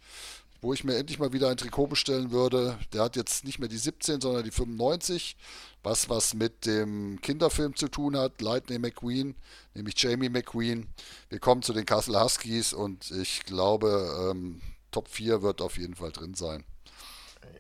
wo 0.61 0.73
ich 0.73 0.85
mir 0.85 0.97
endlich 0.97 1.19
mal 1.19 1.33
wieder 1.33 1.49
ein 1.49 1.57
Trikot 1.57 1.87
bestellen 1.87 2.31
würde, 2.31 2.79
der 2.93 3.03
hat 3.03 3.17
jetzt 3.17 3.45
nicht 3.45 3.59
mehr 3.59 3.69
die 3.69 3.79
17, 3.79 4.21
sondern 4.21 4.45
die 4.45 4.51
95. 4.51 5.37
Was 5.83 6.09
was 6.09 6.35
mit 6.35 6.67
dem 6.67 7.21
Kinderfilm 7.21 7.77
zu 7.77 7.89
tun 7.89 8.17
hat, 8.17 8.41
Lightning 8.41 8.81
McQueen, 8.81 9.37
nämlich 9.75 9.95
Jamie 10.03 10.29
McQueen. 10.29 10.89
Wir 11.29 11.39
kommen 11.39 11.63
zu 11.63 11.73
den 11.73 11.87
Kassel 11.87 12.21
Huskies 12.21 12.73
und 12.73 13.11
ich 13.13 13.45
glaube, 13.45 14.31
ähm, 14.31 14.61
Top 14.91 15.09
4 15.09 15.43
wird 15.43 15.61
auf 15.61 15.79
jeden 15.79 15.95
Fall 15.95 16.11
drin 16.11 16.35
sein. 16.35 16.65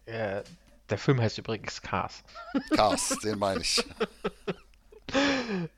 Äh, 0.06 0.43
der 0.89 0.98
Film 0.98 1.20
heißt 1.20 1.39
übrigens 1.39 1.82
Cars. 1.82 2.23
Cars, 2.74 3.18
den 3.23 3.39
meine 3.39 3.60
ich. 3.60 3.85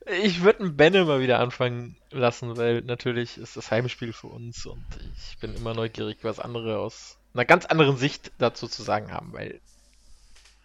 Ich 0.07 0.43
würde 0.43 0.61
einen 0.61 0.77
Benne 0.77 1.05
mal 1.05 1.21
wieder 1.21 1.41
anfangen 1.41 1.97
lassen, 2.11 2.57
weil 2.57 2.81
natürlich 2.83 3.37
ist 3.37 3.57
das 3.57 3.71
Heimspiel 3.71 4.13
für 4.13 4.29
uns 4.29 4.65
und 4.65 4.85
ich 5.17 5.39
bin 5.39 5.55
immer 5.55 5.75
neugierig, 5.75 6.19
was 6.23 6.41
andere 6.41 6.79
aus 6.79 7.19
einer 7.35 7.45
ganz 7.45 7.67
anderen 7.67 7.97
Sicht 7.97 8.33
dazu 8.39 8.67
zu 8.67 8.83
sagen 8.83 9.13
haben, 9.13 9.33
weil 9.33 9.61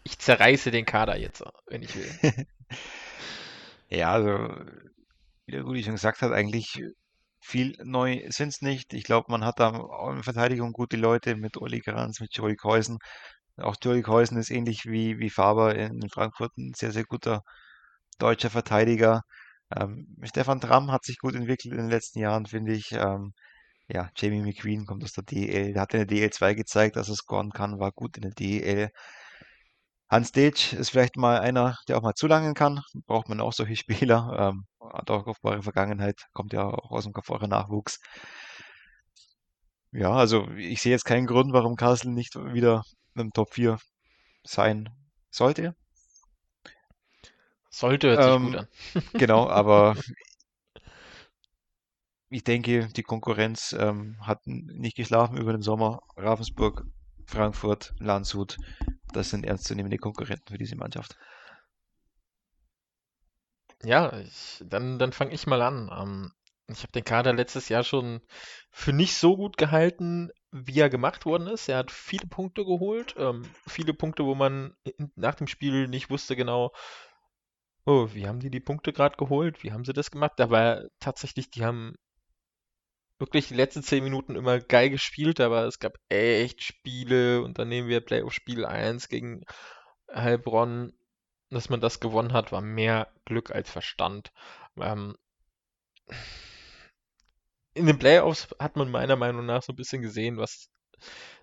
ich 0.03 0.19
zerreiße 0.19 0.71
den 0.71 0.85
Kader 0.85 1.17
jetzt, 1.17 1.43
wenn 1.67 1.83
ich 1.83 1.95
will. 1.95 2.09
ja, 3.89 4.11
also, 4.11 4.55
wie 5.45 5.51
der 5.51 5.63
Rudi 5.63 5.83
schon 5.83 5.93
gesagt 5.93 6.21
hat, 6.21 6.31
eigentlich 6.31 6.81
viel 7.41 7.75
neu 7.83 8.21
sind 8.29 8.49
es 8.49 8.61
nicht. 8.61 8.93
Ich 8.93 9.03
glaube, 9.03 9.29
man 9.29 9.43
hat 9.43 9.59
da 9.59 9.71
auch 9.71 10.11
in 10.11 10.23
Verteidigung 10.23 10.71
gute 10.71 10.97
Leute 10.97 11.35
mit 11.35 11.57
Olli 11.57 11.79
Granz, 11.79 12.19
mit 12.19 12.35
Joey 12.35 12.55
Keusen. 12.55 12.97
Auch 13.57 13.75
Joey 13.81 14.01
Keusen 14.01 14.37
ist 14.37 14.49
ähnlich 14.49 14.85
wie, 14.85 15.19
wie 15.19 15.29
Faber 15.29 15.75
in 15.75 16.09
Frankfurt 16.09 16.57
ein 16.57 16.73
sehr, 16.73 16.91
sehr 16.91 17.03
guter 17.03 17.43
deutscher 18.23 18.49
Verteidiger. 18.49 19.23
Ähm, 19.75 20.07
Stefan 20.23 20.61
Tramm 20.61 20.91
hat 20.91 21.03
sich 21.05 21.19
gut 21.19 21.35
entwickelt 21.35 21.73
in 21.73 21.79
den 21.79 21.89
letzten 21.89 22.19
Jahren, 22.19 22.45
finde 22.45 22.73
ich. 22.73 22.91
Ähm, 22.93 23.33
ja, 23.87 24.09
Jamie 24.17 24.41
McQueen 24.41 24.85
kommt 24.85 25.03
aus 25.03 25.13
der 25.13 25.23
DEL. 25.23 25.73
Der 25.73 25.81
hat 25.81 25.93
in 25.93 26.07
der 26.07 26.17
DEL2 26.17 26.55
gezeigt, 26.55 26.95
dass 26.95 27.09
er 27.09 27.15
scoren 27.15 27.51
kann, 27.51 27.79
war 27.79 27.91
gut 27.91 28.17
in 28.17 28.23
der 28.23 28.31
DEL. 28.31 28.91
Hans 30.09 30.31
Dilch 30.31 30.73
ist 30.73 30.91
vielleicht 30.91 31.17
mal 31.17 31.39
einer, 31.39 31.77
der 31.87 31.97
auch 31.97 32.01
mal 32.03 32.13
zulangen 32.13 32.53
kann. 32.53 32.81
Braucht 33.07 33.29
man 33.29 33.41
auch 33.41 33.53
solche 33.53 33.75
Spieler. 34.07 34.35
Ähm, 34.39 34.65
hat 34.93 35.09
auch 35.09 35.25
kopfbare 35.25 35.63
Vergangenheit, 35.63 36.27
kommt 36.33 36.53
ja 36.53 36.65
auch 36.65 36.91
aus 36.91 37.03
dem 37.05 37.13
kopfbare 37.13 37.47
Nachwuchs. 37.47 37.99
Ja, 39.91 40.11
also 40.13 40.49
ich 40.51 40.81
sehe 40.81 40.91
jetzt 40.91 41.05
keinen 41.05 41.27
Grund, 41.27 41.53
warum 41.53 41.75
Kassel 41.75 42.11
nicht 42.11 42.35
wieder 42.35 42.83
im 43.15 43.31
Top 43.31 43.53
4 43.53 43.79
sein 44.43 44.89
sollte. 45.29 45.75
Sollte 47.73 48.07
hört 48.07 48.23
sich 48.23 48.39
gut 48.39 48.51
Ähm, 48.51 48.55
an. 48.55 48.67
genau, 49.17 49.49
aber 49.49 49.95
ich 52.29 52.43
denke, 52.43 52.89
die 52.89 53.03
Konkurrenz 53.03 53.73
ähm, 53.79 54.17
hat 54.21 54.41
nicht 54.45 54.97
geschlafen 54.97 55.37
über 55.37 55.53
den 55.53 55.61
Sommer. 55.61 56.01
Ravensburg, 56.17 56.85
Frankfurt, 57.25 57.93
Landshut, 57.99 58.59
das 59.13 59.29
sind 59.29 59.45
ernstzunehmende 59.45 59.97
Konkurrenten 59.97 60.51
für 60.51 60.57
diese 60.57 60.75
Mannschaft. 60.75 61.15
Ja, 63.83 64.17
ich, 64.19 64.63
dann, 64.65 64.97
dann 64.99 65.11
fange 65.13 65.33
ich 65.33 65.45
mal 65.47 65.61
an. 65.61 65.89
Ähm, 65.93 66.31
ich 66.69 66.81
habe 66.83 66.91
den 66.93 67.03
Kader 67.03 67.33
letztes 67.33 67.69
Jahr 67.69 67.83
schon 67.83 68.21
für 68.71 68.93
nicht 68.93 69.15
so 69.17 69.35
gut 69.35 69.57
gehalten, 69.57 70.31
wie 70.51 70.79
er 70.79 70.89
gemacht 70.89 71.25
worden 71.25 71.47
ist. 71.47 71.67
Er 71.67 71.77
hat 71.79 71.91
viele 71.91 72.27
Punkte 72.27 72.63
geholt, 72.63 73.15
ähm, 73.17 73.43
viele 73.67 73.93
Punkte, 73.93 74.25
wo 74.25 74.35
man 74.35 74.75
nach 75.15 75.35
dem 75.35 75.47
Spiel 75.47 75.87
nicht 75.87 76.09
wusste 76.09 76.35
genau, 76.35 76.71
oh, 77.85 78.09
wie 78.13 78.27
haben 78.27 78.39
die 78.39 78.49
die 78.49 78.59
Punkte 78.59 78.93
gerade 78.93 79.17
geholt? 79.17 79.63
Wie 79.63 79.71
haben 79.71 79.85
sie 79.85 79.93
das 79.93 80.11
gemacht? 80.11 80.39
Aber 80.39 80.87
tatsächlich, 80.99 81.49
die 81.51 81.63
haben 81.65 81.95
wirklich 83.19 83.47
die 83.47 83.55
letzten 83.55 83.83
zehn 83.83 84.03
Minuten 84.03 84.35
immer 84.35 84.59
geil 84.59 84.89
gespielt, 84.89 85.39
aber 85.39 85.65
es 85.65 85.79
gab 85.79 85.93
echt 86.09 86.63
Spiele 86.63 87.41
und 87.41 87.59
dann 87.59 87.69
nehmen 87.69 87.87
wir 87.87 88.01
Playoff-Spiel 88.01 88.65
1 88.65 89.07
gegen 89.09 89.43
Heilbronn, 90.13 90.93
dass 91.49 91.69
man 91.69 91.81
das 91.81 91.99
gewonnen 91.99 92.33
hat, 92.33 92.51
war 92.51 92.61
mehr 92.61 93.11
Glück 93.25 93.51
als 93.51 93.69
Verstand. 93.69 94.31
Ähm, 94.77 95.15
in 97.73 97.85
den 97.85 97.97
Playoffs 97.99 98.49
hat 98.59 98.75
man 98.75 98.91
meiner 98.91 99.15
Meinung 99.15 99.45
nach 99.45 99.63
so 99.63 99.73
ein 99.73 99.77
bisschen 99.77 100.01
gesehen, 100.01 100.37
was 100.37 100.69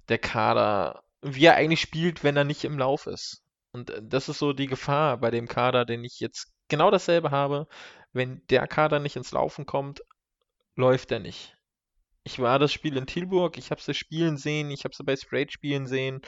der 0.09 0.19
Kader, 0.19 1.03
wie 1.23 1.47
er 1.47 1.57
eigentlich 1.57 1.81
spielt, 1.81 2.25
wenn 2.25 2.37
er 2.37 2.45
nicht 2.45 2.65
im 2.65 2.79
Lauf 2.79 3.07
ist. 3.07 3.43
Und 3.73 3.91
äh, 3.91 4.03
das 4.03 4.29
ist 4.29 4.39
so 4.39 4.53
die 4.53 4.67
Gefahr 4.67 5.19
bei 5.19 5.31
dem 5.31 5.49
Kader, 5.49 5.85
den 5.85 6.05
ich 6.05 6.21
jetzt 6.21 6.53
genau 6.69 6.91
dasselbe 6.91 7.31
habe. 7.31 7.67
Wenn 8.13 8.43
der 8.49 8.67
Kader 8.67 8.99
nicht 8.99 9.17
ins 9.17 9.33
Laufen 9.33 9.67
kommt, 9.67 10.03
läuft 10.77 11.13
er 11.13 11.21
nicht. 11.21 11.57
Ich 12.25 12.39
war 12.39 12.59
das 12.59 12.73
Spiel 12.73 12.97
in 12.97 13.07
Tilburg, 13.07 13.57
ich 13.57 13.71
habe 13.71 13.81
sie 13.81 13.95
spielen 13.95 14.37
sehen, 14.37 14.71
ich 14.71 14.85
habe 14.85 14.95
sie 14.95 15.05
bei 15.05 15.17
Sprayed 15.17 15.53
spielen 15.53 15.87
sehen. 15.87 16.21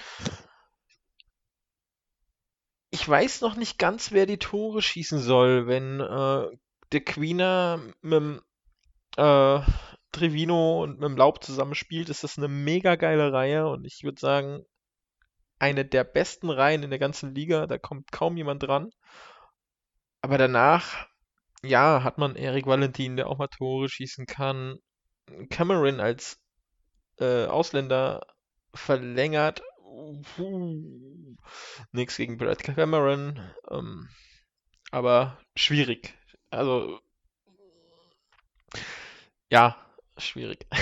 Ich 2.90 3.06
weiß 3.08 3.40
noch 3.40 3.56
nicht 3.56 3.78
ganz, 3.78 4.12
wer 4.12 4.26
die 4.26 4.38
Tore 4.38 4.82
schießen 4.82 5.18
soll, 5.18 5.66
wenn 5.66 6.00
äh, 6.00 6.56
der 6.92 7.04
Queener 7.04 7.80
mit 8.00 8.12
dem 8.12 8.40
äh, 9.16 9.60
Trevino 10.12 10.82
und 10.82 11.00
mit 11.00 11.08
dem 11.08 11.16
Laub 11.16 11.42
zusammenspielt, 11.42 12.10
ist 12.10 12.22
das 12.22 12.38
eine 12.38 12.48
mega 12.48 12.96
geile 12.96 13.32
Reihe 13.32 13.68
und 13.68 13.86
ich 13.86 14.02
würde 14.04 14.20
sagen, 14.20 14.64
eine 15.62 15.84
der 15.84 16.02
besten 16.02 16.50
Reihen 16.50 16.82
in 16.82 16.90
der 16.90 16.98
ganzen 16.98 17.36
Liga, 17.36 17.68
da 17.68 17.78
kommt 17.78 18.10
kaum 18.10 18.36
jemand 18.36 18.64
dran. 18.64 18.90
Aber 20.20 20.36
danach, 20.36 21.06
ja, 21.62 22.02
hat 22.02 22.18
man 22.18 22.34
Erik 22.34 22.66
Valentin, 22.66 23.16
der 23.16 23.28
auch 23.28 23.38
mal 23.38 23.46
Tore 23.46 23.88
schießen 23.88 24.26
kann. 24.26 24.78
Cameron 25.50 26.00
als 26.00 26.40
äh, 27.20 27.46
Ausländer 27.46 28.26
verlängert. 28.74 29.62
Uh, 30.38 31.36
nichts 31.92 32.16
gegen 32.16 32.38
Brad 32.38 32.64
Cameron, 32.64 33.38
ähm, 33.70 34.08
aber 34.90 35.38
schwierig. 35.54 36.14
Also, 36.50 36.98
ja, 39.50 39.76
schwierig. 40.18 40.66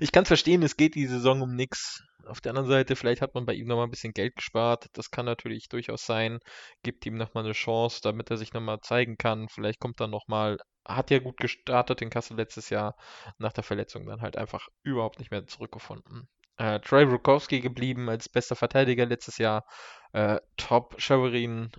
Ich 0.00 0.12
kann 0.12 0.22
es 0.22 0.28
verstehen, 0.28 0.62
es 0.62 0.76
geht 0.76 0.94
die 0.94 1.06
Saison 1.06 1.42
um 1.42 1.54
nichts. 1.54 2.02
Auf 2.26 2.40
der 2.40 2.50
anderen 2.50 2.68
Seite, 2.68 2.96
vielleicht 2.96 3.22
hat 3.22 3.34
man 3.34 3.46
bei 3.46 3.54
ihm 3.54 3.66
nochmal 3.66 3.86
ein 3.86 3.90
bisschen 3.90 4.12
Geld 4.12 4.36
gespart. 4.36 4.86
Das 4.94 5.10
kann 5.10 5.26
natürlich 5.26 5.68
durchaus 5.68 6.06
sein. 6.06 6.40
Gibt 6.82 7.06
ihm 7.06 7.16
nochmal 7.16 7.44
eine 7.44 7.52
Chance, 7.52 8.00
damit 8.02 8.30
er 8.30 8.36
sich 8.36 8.52
nochmal 8.52 8.80
zeigen 8.80 9.16
kann. 9.16 9.48
Vielleicht 9.48 9.80
kommt 9.80 10.00
er 10.00 10.08
nochmal. 10.08 10.58
Hat 10.84 11.10
ja 11.10 11.18
gut 11.18 11.38
gestartet 11.38 12.02
in 12.02 12.10
Kassel 12.10 12.36
letztes 12.36 12.70
Jahr. 12.70 12.96
Nach 13.38 13.52
der 13.52 13.64
Verletzung 13.64 14.06
dann 14.06 14.20
halt 14.20 14.36
einfach 14.36 14.68
überhaupt 14.82 15.18
nicht 15.18 15.30
mehr 15.30 15.46
zurückgefunden. 15.46 16.28
Äh, 16.56 16.80
Troy 16.80 17.04
Rukowski 17.04 17.60
geblieben 17.60 18.08
als 18.08 18.28
bester 18.28 18.56
Verteidiger 18.56 19.06
letztes 19.06 19.38
Jahr. 19.38 19.64
Äh, 20.12 20.40
top. 20.56 21.00
Severin 21.00 21.70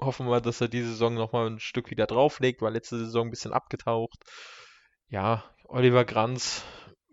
hoffen 0.00 0.28
wir, 0.28 0.40
dass 0.40 0.60
er 0.60 0.68
diese 0.68 0.90
Saison 0.90 1.14
nochmal 1.14 1.48
ein 1.48 1.60
Stück 1.60 1.90
wieder 1.90 2.06
drauflegt, 2.06 2.62
war 2.62 2.70
letzte 2.70 2.98
Saison 2.98 3.28
ein 3.28 3.30
bisschen 3.30 3.52
abgetaucht. 3.52 4.18
Ja, 5.08 5.44
Oliver 5.64 6.04
Granz 6.04 6.64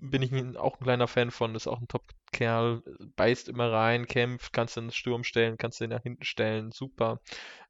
bin 0.01 0.21
ich 0.21 0.57
auch 0.57 0.79
ein 0.79 0.83
kleiner 0.83 1.07
Fan 1.07 1.31
von, 1.31 1.55
ist 1.55 1.67
auch 1.67 1.79
ein 1.79 1.87
Top-Kerl, 1.87 2.81
beißt 3.15 3.49
immer 3.49 3.71
rein, 3.71 4.07
kämpft, 4.07 4.53
kannst 4.53 4.75
du 4.75 4.81
in 4.81 4.87
den 4.87 4.93
Sturm 4.93 5.23
stellen, 5.23 5.57
kannst 5.57 5.79
du 5.79 5.83
ihn 5.83 5.89
nach 5.89 6.03
hinten 6.03 6.23
stellen, 6.23 6.71
super. 6.71 7.19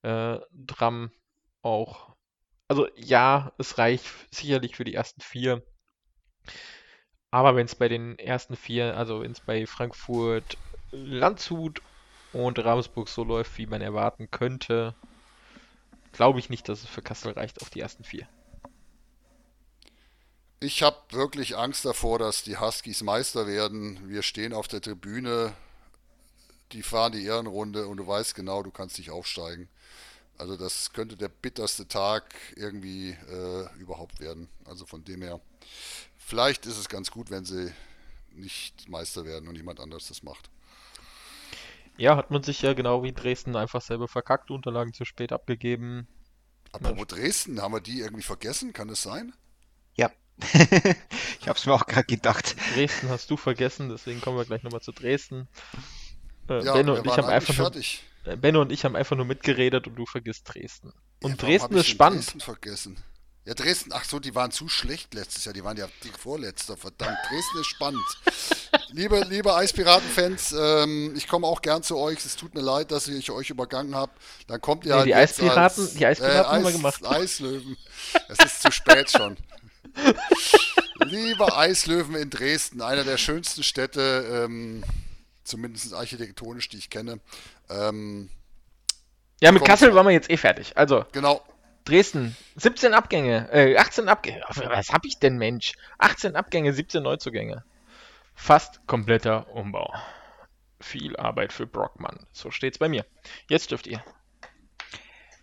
Äh, 0.04 0.38
Dram 0.52 1.12
auch. 1.62 2.16
Also 2.68 2.88
ja, 2.96 3.52
es 3.58 3.78
reicht 3.78 4.06
sicherlich 4.32 4.76
für 4.76 4.84
die 4.84 4.94
ersten 4.94 5.22
vier. 5.22 5.64
Aber 7.32 7.56
wenn 7.56 7.66
es 7.66 7.76
bei 7.76 7.88
den 7.88 8.18
ersten 8.18 8.56
vier, 8.56 8.98
also 8.98 9.22
wenn 9.22 9.32
es 9.32 9.40
bei 9.40 9.66
Frankfurt, 9.66 10.58
Landshut 10.92 11.82
und 12.34 12.60
Ravensburg 12.60 13.10
so 13.10 13.24
läuft, 13.24 13.58
wie 13.58 13.68
man 13.68 13.82
erwarten 13.82 14.30
könnte, 14.32 14.96
glaube 16.12 16.40
ich 16.40 16.50
nicht, 16.50 16.70
dass 16.70 16.84
es 16.84 16.90
für 16.90 17.02
Kassel 17.02 17.34
reicht 17.34 17.62
auf 17.62 17.70
die 17.70 17.80
ersten 17.80 18.04
vier. 18.04 18.28
Ich 20.62 20.84
habe 20.84 20.98
wirklich 21.12 21.56
Angst 21.56 21.86
davor, 21.86 22.20
dass 22.20 22.44
die 22.44 22.58
Huskies 22.58 23.02
Meister 23.02 23.48
werden. 23.48 24.10
Wir 24.10 24.22
stehen 24.24 24.52
auf 24.52 24.68
der 24.68 24.82
Tribüne, 24.82 25.54
die 26.74 26.84
fahren 26.84 27.14
die 27.14 27.24
Ehrenrunde 27.24 27.88
und 27.88 27.96
du 27.96 28.06
weißt 28.06 28.36
genau, 28.36 28.62
du 28.62 28.70
kannst 28.70 28.98
nicht 28.98 29.10
aufsteigen. 29.10 29.70
Also 30.38 30.58
das 30.58 30.92
könnte 30.92 31.16
der 31.16 31.30
bitterste 31.30 31.88
Tag 31.88 32.36
irgendwie 32.58 33.12
äh, 33.12 33.80
überhaupt 33.80 34.20
werden. 34.20 34.50
Also 34.66 34.86
von 34.86 35.06
dem 35.06 35.22
her, 35.22 35.40
vielleicht 36.18 36.66
ist 36.66 36.78
es 36.78 36.90
ganz 36.90 37.10
gut, 37.10 37.32
wenn 37.32 37.46
sie 37.46 37.72
nicht 38.32 38.90
Meister 38.90 39.24
werden 39.24 39.48
und 39.48 39.56
jemand 39.56 39.80
anderes 39.80 40.10
das 40.10 40.24
macht. 40.24 40.50
Ja, 41.96 42.18
hat 42.18 42.32
man 42.32 42.44
sich 42.44 42.62
ja 42.62 42.74
genau 42.74 43.04
wie 43.04 43.14
Dresden 43.14 43.56
einfach 43.56 43.82
selber 43.82 44.10
verkackt, 44.10 44.52
Unterlagen 44.52 44.94
zu 44.94 45.06
spät 45.06 45.32
abgegeben. 45.32 46.08
Apropos 46.74 47.08
Dresden, 47.08 47.62
haben 47.62 47.74
wir 47.74 47.82
die 47.82 48.02
irgendwie 48.02 48.24
vergessen? 48.24 48.74
Kann 48.74 48.90
es 48.90 49.02
sein? 49.02 49.34
Ich 51.42 51.48
habe 51.48 51.58
es 51.60 51.66
mir 51.66 51.74
auch 51.74 51.86
gerade 51.86 52.06
gedacht. 52.08 52.56
Dresden 52.76 53.10
hast 53.10 53.30
du 53.30 53.38
vergessen, 53.38 53.90
deswegen 53.90 54.22
kommen 54.22 54.38
wir 54.38 54.46
gleich 54.46 54.64
nochmal 54.64 54.82
zu 54.82 54.92
Dresden. 54.92 55.48
Äh, 56.50 56.64
Ja, 56.64 56.74
Benno 56.74 56.96
und 56.96 57.06
ich 57.06 57.18
haben 57.18 57.28
einfach 57.28 57.56
nur, 57.58 57.72
äh, 58.26 58.36
Benno 58.38 58.62
und 58.62 58.72
ich 58.72 58.86
haben 58.86 58.96
einfach 58.96 59.16
nur 59.16 59.26
mitgeredet 59.26 59.88
und 59.88 59.96
du 59.96 60.06
vergisst 60.06 60.44
Dresden. 60.54 60.94
Und 61.22 61.32
Ja, 61.42 61.48
Dresden 61.48 61.76
ist 61.76 61.88
spannend. 61.88 62.22
Dresden 62.26 62.40
vergessen. 62.40 62.98
Ja, 63.46 63.54
Dresden, 63.56 63.92
ach 63.94 64.04
so, 64.04 64.20
die 64.20 64.36
waren 64.36 64.52
zu 64.52 64.68
schlecht 64.68 65.14
letztes 65.16 65.46
Jahr. 65.46 65.54
Die 65.54 65.64
waren 65.64 65.76
ja 65.78 65.88
die 66.04 66.10
Vorletzter, 66.10 66.78
verdammt. 66.78 67.18
Dresden 67.30 67.60
ist 67.62 67.68
spannend. 67.68 68.04
liebe, 68.92 69.22
liebe 69.28 69.56
Eispiraten-Fans, 69.56 70.54
ähm, 70.58 71.14
ich 71.16 71.28
komme 71.28 71.48
auch 71.48 71.62
gern 71.62 71.82
zu 71.82 71.98
euch. 71.98 72.24
Es 72.24 72.36
tut 72.36 72.54
mir 72.54 72.62
leid, 72.62 72.92
dass 72.92 73.08
ich 73.08 73.32
euch 73.32 73.50
übergangen 73.50 73.96
habe. 73.96 74.12
Dann 74.48 74.62
kommt 74.62 74.86
ihr 74.86 74.92
Nee, 74.92 74.98
halt 74.98 75.06
die 75.08 75.10
jetzt 75.12 75.40
Eispiraten- 75.42 75.82
als, 75.84 75.94
die 75.96 76.06
Eispiraten 76.06 76.42
äh, 76.42 76.46
haben 76.46 76.62
wir 76.64 76.68
Eis, 76.70 76.76
gemacht. 76.76 77.06
Eislöwen. 77.06 77.78
Es 78.28 78.40
ist 78.46 78.62
zu 78.62 78.72
spät 78.72 79.10
schon. 79.10 79.36
Liebe 81.06 81.56
Eislöwen 81.56 82.16
in 82.16 82.30
Dresden, 82.30 82.82
einer 82.82 83.04
der 83.04 83.18
schönsten 83.18 83.64
Städte, 83.64 84.46
ähm, 84.46 84.84
zumindest 85.44 85.94
architektonisch, 85.94 86.70
die 86.70 86.78
ich 86.78 86.90
kenne. 86.90 87.20
Ähm, 87.70 88.30
Ja, 89.42 89.52
mit. 89.52 89.64
Kassel 89.64 89.96
waren 89.96 90.06
wir 90.06 90.12
jetzt 90.14 90.30
eh 90.30 90.38
fertig. 90.38 90.78
Also, 90.78 91.06
genau, 91.12 91.42
Dresden, 91.86 92.36
17 92.58 92.94
Abgänge, 92.94 93.50
äh, 93.52 93.78
18 93.78 94.10
Abgänge. 94.10 94.44
Was 94.48 94.90
hab 94.90 95.06
ich 95.06 95.18
denn, 95.20 95.38
Mensch? 95.38 95.74
18 95.98 96.36
Abgänge, 96.36 96.74
17 96.74 97.02
Neuzugänge. 97.02 97.64
Fast 98.36 98.86
kompletter 98.86 99.50
Umbau. 99.54 99.94
Viel 100.82 101.18
Arbeit 101.18 101.52
für 101.52 101.66
Brockmann. 101.68 102.26
So 102.32 102.52
steht's 102.52 102.78
bei 102.78 102.88
mir. 102.88 103.06
Jetzt 103.50 103.72
dürft 103.72 103.88
ihr. 103.88 104.04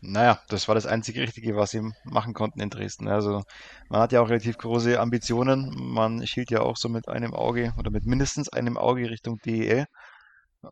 Naja, 0.08 0.40
das 0.48 0.68
war 0.68 0.76
das 0.76 0.86
einzige 0.86 1.20
Richtige, 1.20 1.56
was 1.56 1.72
sie 1.72 1.82
machen 2.04 2.32
konnten 2.32 2.60
in 2.60 2.70
Dresden. 2.70 3.08
Also 3.08 3.42
man 3.88 4.00
hat 4.00 4.12
ja 4.12 4.20
auch 4.20 4.28
relativ 4.28 4.56
große 4.56 5.00
Ambitionen. 5.00 5.72
Man 5.74 6.24
schielt 6.26 6.50
ja 6.50 6.60
auch 6.60 6.76
so 6.76 6.88
mit 6.88 7.08
einem 7.08 7.34
Auge 7.34 7.74
oder 7.76 7.90
mit 7.90 8.06
mindestens 8.06 8.48
einem 8.48 8.76
Auge 8.76 9.10
Richtung 9.10 9.38
DEL. 9.44 9.86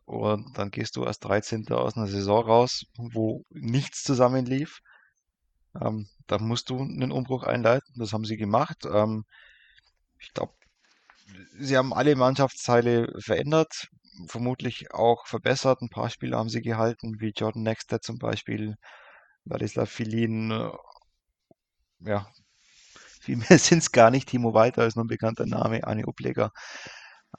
Und 0.05 0.57
dann 0.57 0.71
gehst 0.71 0.95
du 0.95 1.03
als 1.03 1.19
13. 1.19 1.67
aus 1.71 1.97
einer 1.97 2.07
Saison 2.07 2.45
raus, 2.45 2.85
wo 2.97 3.43
nichts 3.49 4.03
zusammenlief. 4.03 4.79
Ähm, 5.81 6.07
da 6.27 6.37
musst 6.37 6.69
du 6.69 6.79
einen 6.79 7.11
Umbruch 7.11 7.43
einleiten. 7.43 7.93
Das 7.97 8.13
haben 8.13 8.25
sie 8.25 8.37
gemacht. 8.37 8.85
Ähm, 8.85 9.25
ich 10.19 10.33
glaube, 10.33 10.53
sie 11.59 11.77
haben 11.77 11.93
alle 11.93 12.15
Mannschaftsteile 12.15 13.13
verändert, 13.19 13.89
vermutlich 14.27 14.93
auch 14.93 15.27
verbessert. 15.27 15.81
Ein 15.81 15.89
paar 15.89 16.09
Spieler 16.09 16.37
haben 16.37 16.49
sie 16.49 16.61
gehalten, 16.61 17.19
wie 17.19 17.33
Jordan 17.35 17.63
Nexter 17.63 17.99
zum 17.99 18.17
Beispiel. 18.17 18.75
Ladislav 19.45 19.89
Filin, 19.89 20.51
äh, 20.51 20.71
ja, 21.99 22.27
viel 23.21 23.37
mehr 23.37 23.47
sind 23.59 23.79
es 23.79 23.91
gar 23.91 24.11
nicht. 24.11 24.29
Timo 24.29 24.53
Walter 24.53 24.85
ist 24.85 24.95
noch 24.95 25.03
ein 25.03 25.07
bekannter 25.07 25.45
Name, 25.45 25.85
Arne 25.85 26.07
Upleger. 26.07 26.51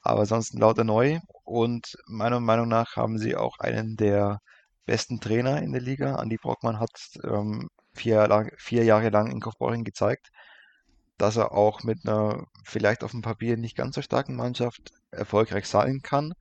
Aber 0.01 0.21
ansonsten 0.21 0.59
lauter 0.59 0.83
neu. 0.83 1.19
Und 1.43 1.97
meiner 2.07 2.39
Meinung 2.39 2.67
nach 2.67 2.95
haben 2.95 3.17
sie 3.17 3.35
auch 3.35 3.59
einen 3.59 3.97
der 3.97 4.39
besten 4.85 5.19
Trainer 5.19 5.61
in 5.61 5.71
der 5.71 5.81
Liga. 5.81 6.15
Andi 6.15 6.37
Brockmann 6.37 6.79
hat 6.79 6.91
ähm, 7.23 7.69
vier, 7.93 8.15
Jahre 8.15 8.27
lang, 8.27 8.51
vier 8.57 8.83
Jahre 8.83 9.09
lang 9.09 9.31
in 9.31 9.41
Kaufbeuren 9.41 9.83
gezeigt, 9.83 10.29
dass 11.17 11.35
er 11.37 11.51
auch 11.53 11.83
mit 11.83 12.05
einer 12.05 12.45
vielleicht 12.63 13.03
auf 13.03 13.11
dem 13.11 13.21
Papier 13.21 13.57
nicht 13.57 13.75
ganz 13.75 13.95
so 13.95 14.01
starken 14.01 14.35
Mannschaft 14.35 14.91
erfolgreich 15.11 15.67
sein 15.67 16.01
kann. 16.03 16.33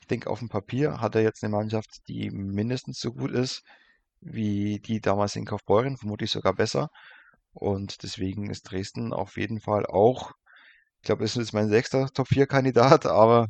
Ich 0.00 0.06
denke, 0.08 0.30
auf 0.30 0.38
dem 0.40 0.48
Papier 0.48 1.00
hat 1.00 1.14
er 1.16 1.22
jetzt 1.22 1.42
eine 1.44 1.54
Mannschaft, 1.54 2.08
die 2.08 2.30
mindestens 2.30 3.00
so 3.00 3.12
gut 3.12 3.30
ist 3.32 3.62
wie 4.26 4.80
die 4.80 5.00
damals 5.00 5.36
in 5.36 5.44
Kaufbeuren, 5.44 5.96
vermutlich 5.96 6.30
sogar 6.30 6.54
besser. 6.54 6.90
Und 7.52 8.02
deswegen 8.02 8.50
ist 8.50 8.64
Dresden 8.64 9.12
auf 9.12 9.36
jeden 9.36 9.60
Fall 9.60 9.86
auch, 9.86 10.32
ich 11.00 11.06
glaube, 11.06 11.24
es 11.24 11.36
ist 11.36 11.52
mein 11.52 11.68
sechster 11.68 12.08
Top-4-Kandidat, 12.12 13.06
aber 13.06 13.48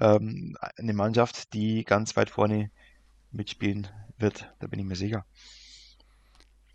ähm, 0.00 0.56
eine 0.76 0.92
Mannschaft, 0.94 1.52
die 1.52 1.84
ganz 1.84 2.16
weit 2.16 2.30
vorne 2.30 2.70
mitspielen 3.32 3.88
wird. 4.16 4.52
Da 4.60 4.68
bin 4.68 4.78
ich 4.78 4.86
mir 4.86 4.96
sicher. 4.96 5.26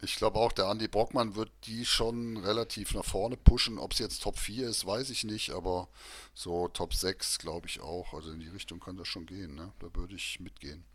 Ich 0.01 0.15
glaube 0.15 0.39
auch, 0.39 0.53
der 0.53 0.67
Andi 0.67 0.87
Brockmann 0.87 1.35
wird 1.35 1.51
die 1.65 1.85
schon 1.85 2.37
relativ 2.37 2.93
nach 2.93 3.03
vorne 3.03 3.35
pushen. 3.35 3.77
Ob 3.79 3.91
es 3.91 3.99
jetzt 3.99 4.23
Top 4.23 4.37
4 4.37 4.69
ist, 4.69 4.85
weiß 4.85 5.09
ich 5.09 5.25
nicht, 5.25 5.49
aber 5.51 5.89
so 6.33 6.69
Top 6.69 6.93
6 6.93 7.39
glaube 7.39 7.67
ich 7.67 7.81
auch. 7.81 8.13
Also 8.13 8.31
in 8.31 8.39
die 8.39 8.47
Richtung 8.47 8.79
kann 8.79 8.95
das 8.95 9.09
schon 9.09 9.25
gehen, 9.25 9.55
ne? 9.55 9.73
Da 9.79 9.87
würde 9.93 10.15
ich 10.15 10.39
mitgehen. 10.39 10.85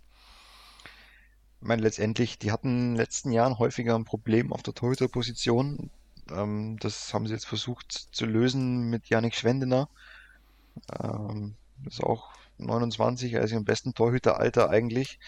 Ich 1.64 1.68
meine, 1.68 1.80
letztendlich, 1.80 2.38
die 2.38 2.52
hatten 2.52 2.68
in 2.68 2.90
den 2.90 2.96
letzten 2.96 3.32
Jahren 3.32 3.58
häufiger 3.58 3.94
ein 3.94 4.04
Problem 4.04 4.52
auf 4.52 4.62
der 4.62 4.74
Torhüterposition. 4.74 5.88
Ähm, 6.30 6.76
das 6.78 7.14
haben 7.14 7.26
sie 7.26 7.32
jetzt 7.32 7.46
versucht 7.46 7.90
zu 8.12 8.26
lösen 8.26 8.90
mit 8.90 9.08
Yannick 9.08 9.34
Schwendener. 9.34 9.88
Ähm, 11.02 11.54
ist 11.86 12.04
auch 12.04 12.34
29, 12.58 13.32
er 13.32 13.44
ist 13.44 13.52
im 13.52 13.64
besten 13.64 13.94
Torhüteralter 13.94 14.68
eigentlich. 14.68 15.18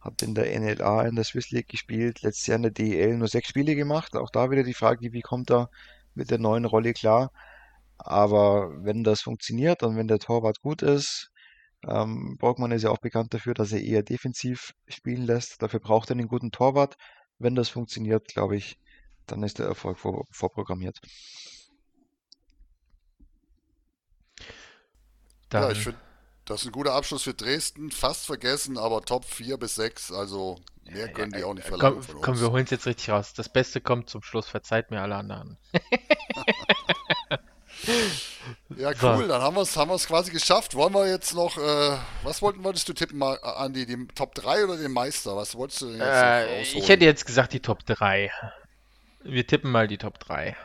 Hat 0.00 0.22
in 0.22 0.36
der 0.36 0.56
NLA 0.56 1.08
in 1.08 1.16
der 1.16 1.24
Swiss 1.24 1.50
League 1.50 1.68
gespielt, 1.68 2.22
letztes 2.22 2.46
Jahr 2.46 2.56
in 2.58 2.62
der 2.62 2.70
DEL 2.70 3.16
nur 3.16 3.26
sechs 3.26 3.48
Spiele 3.48 3.74
gemacht. 3.74 4.14
Auch 4.14 4.30
da 4.30 4.52
wieder 4.52 4.62
die 4.62 4.72
Frage, 4.72 5.12
wie 5.12 5.20
kommt 5.20 5.50
er 5.50 5.68
mit 6.14 6.30
der 6.30 6.38
neuen 6.38 6.64
Rolle 6.64 6.92
klar? 6.92 7.32
Aber 7.98 8.70
wenn 8.84 9.02
das 9.02 9.20
funktioniert 9.20 9.82
und 9.82 9.96
wenn 9.96 10.06
der 10.06 10.20
Torwart 10.20 10.62
gut 10.62 10.82
ist, 10.82 11.32
ähm, 11.86 12.36
Borgmann 12.38 12.72
ist 12.72 12.82
ja 12.82 12.90
auch 12.90 12.98
bekannt 12.98 13.32
dafür, 13.32 13.54
dass 13.54 13.72
er 13.72 13.80
eher 13.80 14.02
defensiv 14.02 14.74
spielen 14.88 15.24
lässt. 15.24 15.62
Dafür 15.62 15.80
braucht 15.80 16.10
er 16.10 16.16
einen 16.16 16.28
guten 16.28 16.50
Torwart. 16.50 16.96
Wenn 17.38 17.54
das 17.54 17.68
funktioniert, 17.68 18.28
glaube 18.28 18.56
ich, 18.56 18.78
dann 19.26 19.42
ist 19.42 19.58
der 19.58 19.66
Erfolg 19.66 19.98
vor, 19.98 20.24
vorprogrammiert. 20.30 21.00
Ja, 25.52 25.60
Dann, 25.60 25.72
ich 25.72 25.78
finde, 25.78 26.00
das 26.44 26.62
ist 26.62 26.66
ein 26.66 26.72
guter 26.72 26.94
Abschluss 26.94 27.22
für 27.22 27.34
Dresden. 27.34 27.90
Fast 27.90 28.26
vergessen, 28.26 28.78
aber 28.78 29.02
Top 29.02 29.24
4 29.24 29.56
bis 29.56 29.76
6, 29.76 30.12
also 30.12 30.58
mehr 30.84 31.08
können 31.12 31.32
die 31.32 31.44
auch 31.44 31.54
nicht 31.54 31.66
verlangen 31.66 31.96
komm, 31.96 32.02
von 32.02 32.20
komm, 32.20 32.40
wir 32.40 32.50
holen 32.50 32.64
es 32.64 32.70
jetzt 32.70 32.86
richtig 32.86 33.10
raus. 33.10 33.32
Das 33.34 33.48
Beste 33.48 33.80
kommt 33.80 34.10
zum 34.10 34.22
Schluss. 34.22 34.48
Verzeiht 34.48 34.90
mir 34.90 35.02
alle 35.02 35.16
anderen. 35.16 35.56
Ja, 38.76 38.94
So. 38.94 39.12
cool, 39.14 39.28
dann 39.28 39.42
haben 39.42 39.56
wir 39.56 39.62
es 39.62 39.76
haben 39.76 39.90
wir's 39.90 40.06
quasi 40.06 40.30
geschafft. 40.30 40.74
Wollen 40.74 40.92
wir 40.94 41.08
jetzt 41.08 41.34
noch, 41.34 41.56
äh, 41.58 41.96
was 42.22 42.42
wollten, 42.42 42.62
wolltest 42.64 42.88
du 42.88 42.92
tippen, 42.92 43.18
mal, 43.18 43.38
Andi, 43.42 43.86
den 43.86 44.08
Top 44.14 44.34
3 44.34 44.64
oder 44.64 44.76
den 44.76 44.92
Meister? 44.92 45.36
Was 45.36 45.54
wolltest 45.54 45.82
du 45.82 45.86
denn 45.86 45.94
jetzt 45.96 46.02
Äh, 46.02 46.42
rausholen? 46.42 46.82
ich 46.82 46.88
hätte 46.88 47.04
jetzt 47.04 47.26
gesagt 47.26 47.52
die 47.52 47.60
Top 47.60 47.84
3. 47.86 48.30
Wir 49.22 49.46
tippen 49.46 49.70
mal 49.70 49.88
die 49.88 49.98
Top 49.98 50.18
3. 50.20 50.56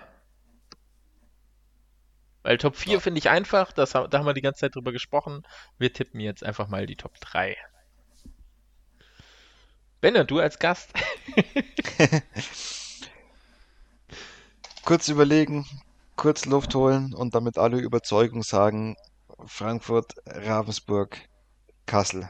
Weil 2.43 2.57
Top 2.57 2.75
4 2.75 2.93
Ja. 2.93 2.99
finde 2.99 3.19
ich 3.19 3.29
einfach, 3.29 3.71
das, 3.71 3.91
da 3.91 4.09
haben 4.11 4.25
wir 4.25 4.33
die 4.33 4.41
ganze 4.41 4.61
Zeit 4.61 4.75
drüber 4.75 4.91
gesprochen. 4.91 5.43
Wir 5.77 5.93
tippen 5.93 6.19
jetzt 6.19 6.43
einfach 6.43 6.67
mal 6.67 6.85
die 6.87 6.95
Top 6.95 7.19
3. 7.19 7.55
Benne, 10.01 10.25
du 10.25 10.39
als 10.39 10.57
Gast. 10.59 10.91
Kurz 14.83 15.07
überlegen, 15.09 15.65
kurz 16.22 16.45
Luft 16.45 16.76
holen 16.76 17.15
und 17.15 17.34
damit 17.34 17.57
alle 17.57 17.80
Überzeugung 17.80 18.43
sagen, 18.43 18.95
Frankfurt, 19.48 20.14
Ravensburg, 20.27 21.18
Kassel. 21.88 22.30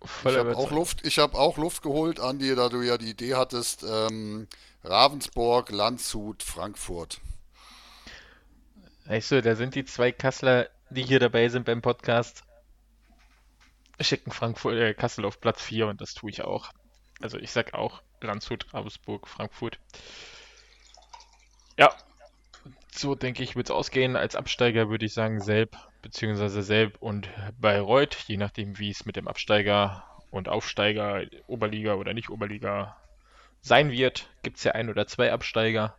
Voller 0.00 0.40
Ich 0.40 0.46
habe 0.46 0.56
auch. 0.56 0.70
Luft, 0.70 1.06
ich 1.06 1.18
habe 1.18 1.36
auch 1.36 1.58
Luft 1.58 1.82
geholt, 1.82 2.20
Andi, 2.20 2.54
da 2.54 2.70
du 2.70 2.80
ja 2.80 2.96
die 2.96 3.10
Idee 3.10 3.34
hattest, 3.34 3.82
ähm, 3.82 4.48
Ravensburg, 4.82 5.70
Landshut, 5.70 6.42
Frankfurt. 6.42 7.20
Weißt 9.04 9.32
du, 9.32 9.42
da 9.42 9.56
sind 9.56 9.74
die 9.74 9.84
zwei 9.84 10.12
Kasseler, 10.12 10.70
die 10.88 11.02
hier 11.02 11.20
dabei 11.20 11.50
sind 11.50 11.66
beim 11.66 11.82
Podcast, 11.82 12.44
schicken 14.00 14.30
Frankfurt, 14.30 14.76
äh, 14.76 14.94
Kassel 14.94 15.26
auf 15.26 15.38
Platz 15.38 15.60
4 15.60 15.88
und 15.88 16.00
das 16.00 16.14
tue 16.14 16.30
ich 16.30 16.40
auch. 16.40 16.70
Also 17.20 17.36
ich 17.36 17.50
sag 17.50 17.74
auch 17.74 18.00
Landshut, 18.22 18.72
Ravensburg, 18.72 19.28
Frankfurt. 19.28 19.78
Ja, 21.78 21.94
so 22.90 23.14
denke 23.14 23.42
ich, 23.42 23.56
wird 23.56 23.66
es 23.68 23.70
ausgehen. 23.70 24.16
Als 24.16 24.36
Absteiger 24.36 24.88
würde 24.88 25.06
ich 25.06 25.12
sagen 25.12 25.40
Selb, 25.40 25.76
beziehungsweise 26.02 26.62
Selb 26.62 26.96
und 27.00 27.28
Bayreuth, 27.58 28.16
je 28.26 28.36
nachdem, 28.36 28.78
wie 28.78 28.90
es 28.90 29.04
mit 29.04 29.16
dem 29.16 29.28
Absteiger 29.28 30.04
und 30.30 30.48
Aufsteiger, 30.48 31.22
Oberliga 31.46 31.94
oder 31.94 32.14
nicht 32.14 32.30
Oberliga 32.30 32.96
sein 33.60 33.90
wird. 33.90 34.28
Gibt 34.42 34.58
es 34.58 34.64
ja 34.64 34.72
ein 34.72 34.88
oder 34.88 35.06
zwei 35.06 35.32
Absteiger. 35.32 35.94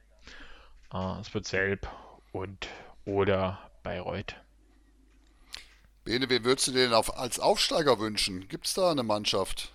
Äh, 0.94 1.20
es 1.20 1.34
wird 1.34 1.45
Selb 1.45 1.88
und 2.32 2.68
oder 3.06 3.60
Bayreuth. 3.84 4.36
Bene, 6.04 6.30
wen 6.30 6.45
würdest 6.45 6.68
du 6.68 6.72
dir 6.72 6.86
denn 6.86 6.94
auf, 6.94 7.18
als 7.18 7.40
Aufsteiger 7.40 7.99
wünschen? 7.99 8.48
Gibt 8.48 8.66
es 8.66 8.74
da 8.74 8.91
eine 8.91 9.04
Mannschaft? 9.04 9.72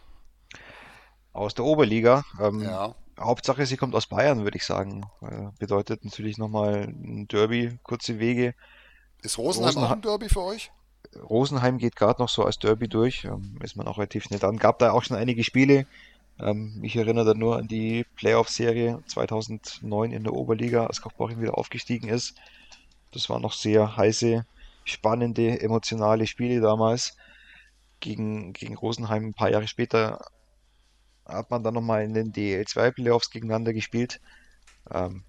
Aus 1.33 1.55
der 1.55 1.65
Oberliga. 1.65 2.25
Ähm, 2.41 2.61
Ja. 2.61 2.95
Hauptsache, 3.19 3.67
sie 3.67 3.77
kommt 3.77 3.95
aus 3.95 4.07
Bayern, 4.07 4.45
würde 4.45 4.57
ich 4.57 4.65
sagen. 4.65 5.05
Äh, 5.21 5.49
bedeutet 5.59 6.05
natürlich 6.05 6.39
nochmal 6.39 6.85
ein 6.89 7.29
Derby, 7.29 7.79
kurze 7.83 8.19
Wege. 8.19 8.55
Ist 9.23 9.39
Rosenheim 9.39 9.71
auch 9.71 9.77
Rosenheim- 9.77 9.99
ein 9.99 10.03
Derby 10.03 10.29
für 10.29 10.43
euch? 10.43 10.73
Rosenheim 11.29 11.79
geht 11.79 11.97
gerade 11.97 12.23
noch 12.23 12.29
so 12.29 12.45
als 12.45 12.59
Derby 12.59 12.89
durch, 12.89 13.25
ähm, 13.25 13.59
ist 13.63 13.77
man 13.77 13.87
auch 13.87 13.99
relativ 13.99 14.25
schnell 14.25 14.39
dran. 14.41 14.57
Gab 14.57 14.79
da 14.79 14.93
auch 14.93 15.03
schon 15.03 15.17
einige 15.17 15.45
Spiele. 15.45 15.87
Ähm, 16.41 16.81
ich 16.83 16.97
erinnere 16.97 17.27
da 17.27 17.35
nur 17.35 17.59
an 17.59 17.69
die 17.69 18.05
Playoff-Serie 18.17 19.03
2009 19.07 20.13
in 20.13 20.25
der 20.25 20.33
Oberliga, 20.33 20.87
als 20.87 21.03
Kaufbeuren 21.03 21.41
wieder 21.41 21.59
aufgestiegen 21.59 22.09
ist. 22.09 22.35
Das 23.13 23.29
waren 23.29 23.43
noch 23.43 23.53
sehr 23.53 23.97
heiße, 23.97 24.47
spannende, 24.85 25.61
emotionale 25.61 26.27
Spiele 26.27 26.61
damals. 26.61 27.17
Gegen, 28.01 28.53
gegen 28.53 28.77
Rosenheim 28.77 29.27
ein 29.27 29.35
paar 29.35 29.51
Jahre 29.51 29.69
später 29.69 30.25
hat 31.27 31.51
man 31.51 31.63
dann 31.63 31.75
nochmal 31.75 32.05
in 32.05 32.15
den 32.15 32.33
DL2-Playoffs 32.33 33.31
gegeneinander 33.31 33.73
gespielt. 33.73 34.21
Ähm, 34.91 35.25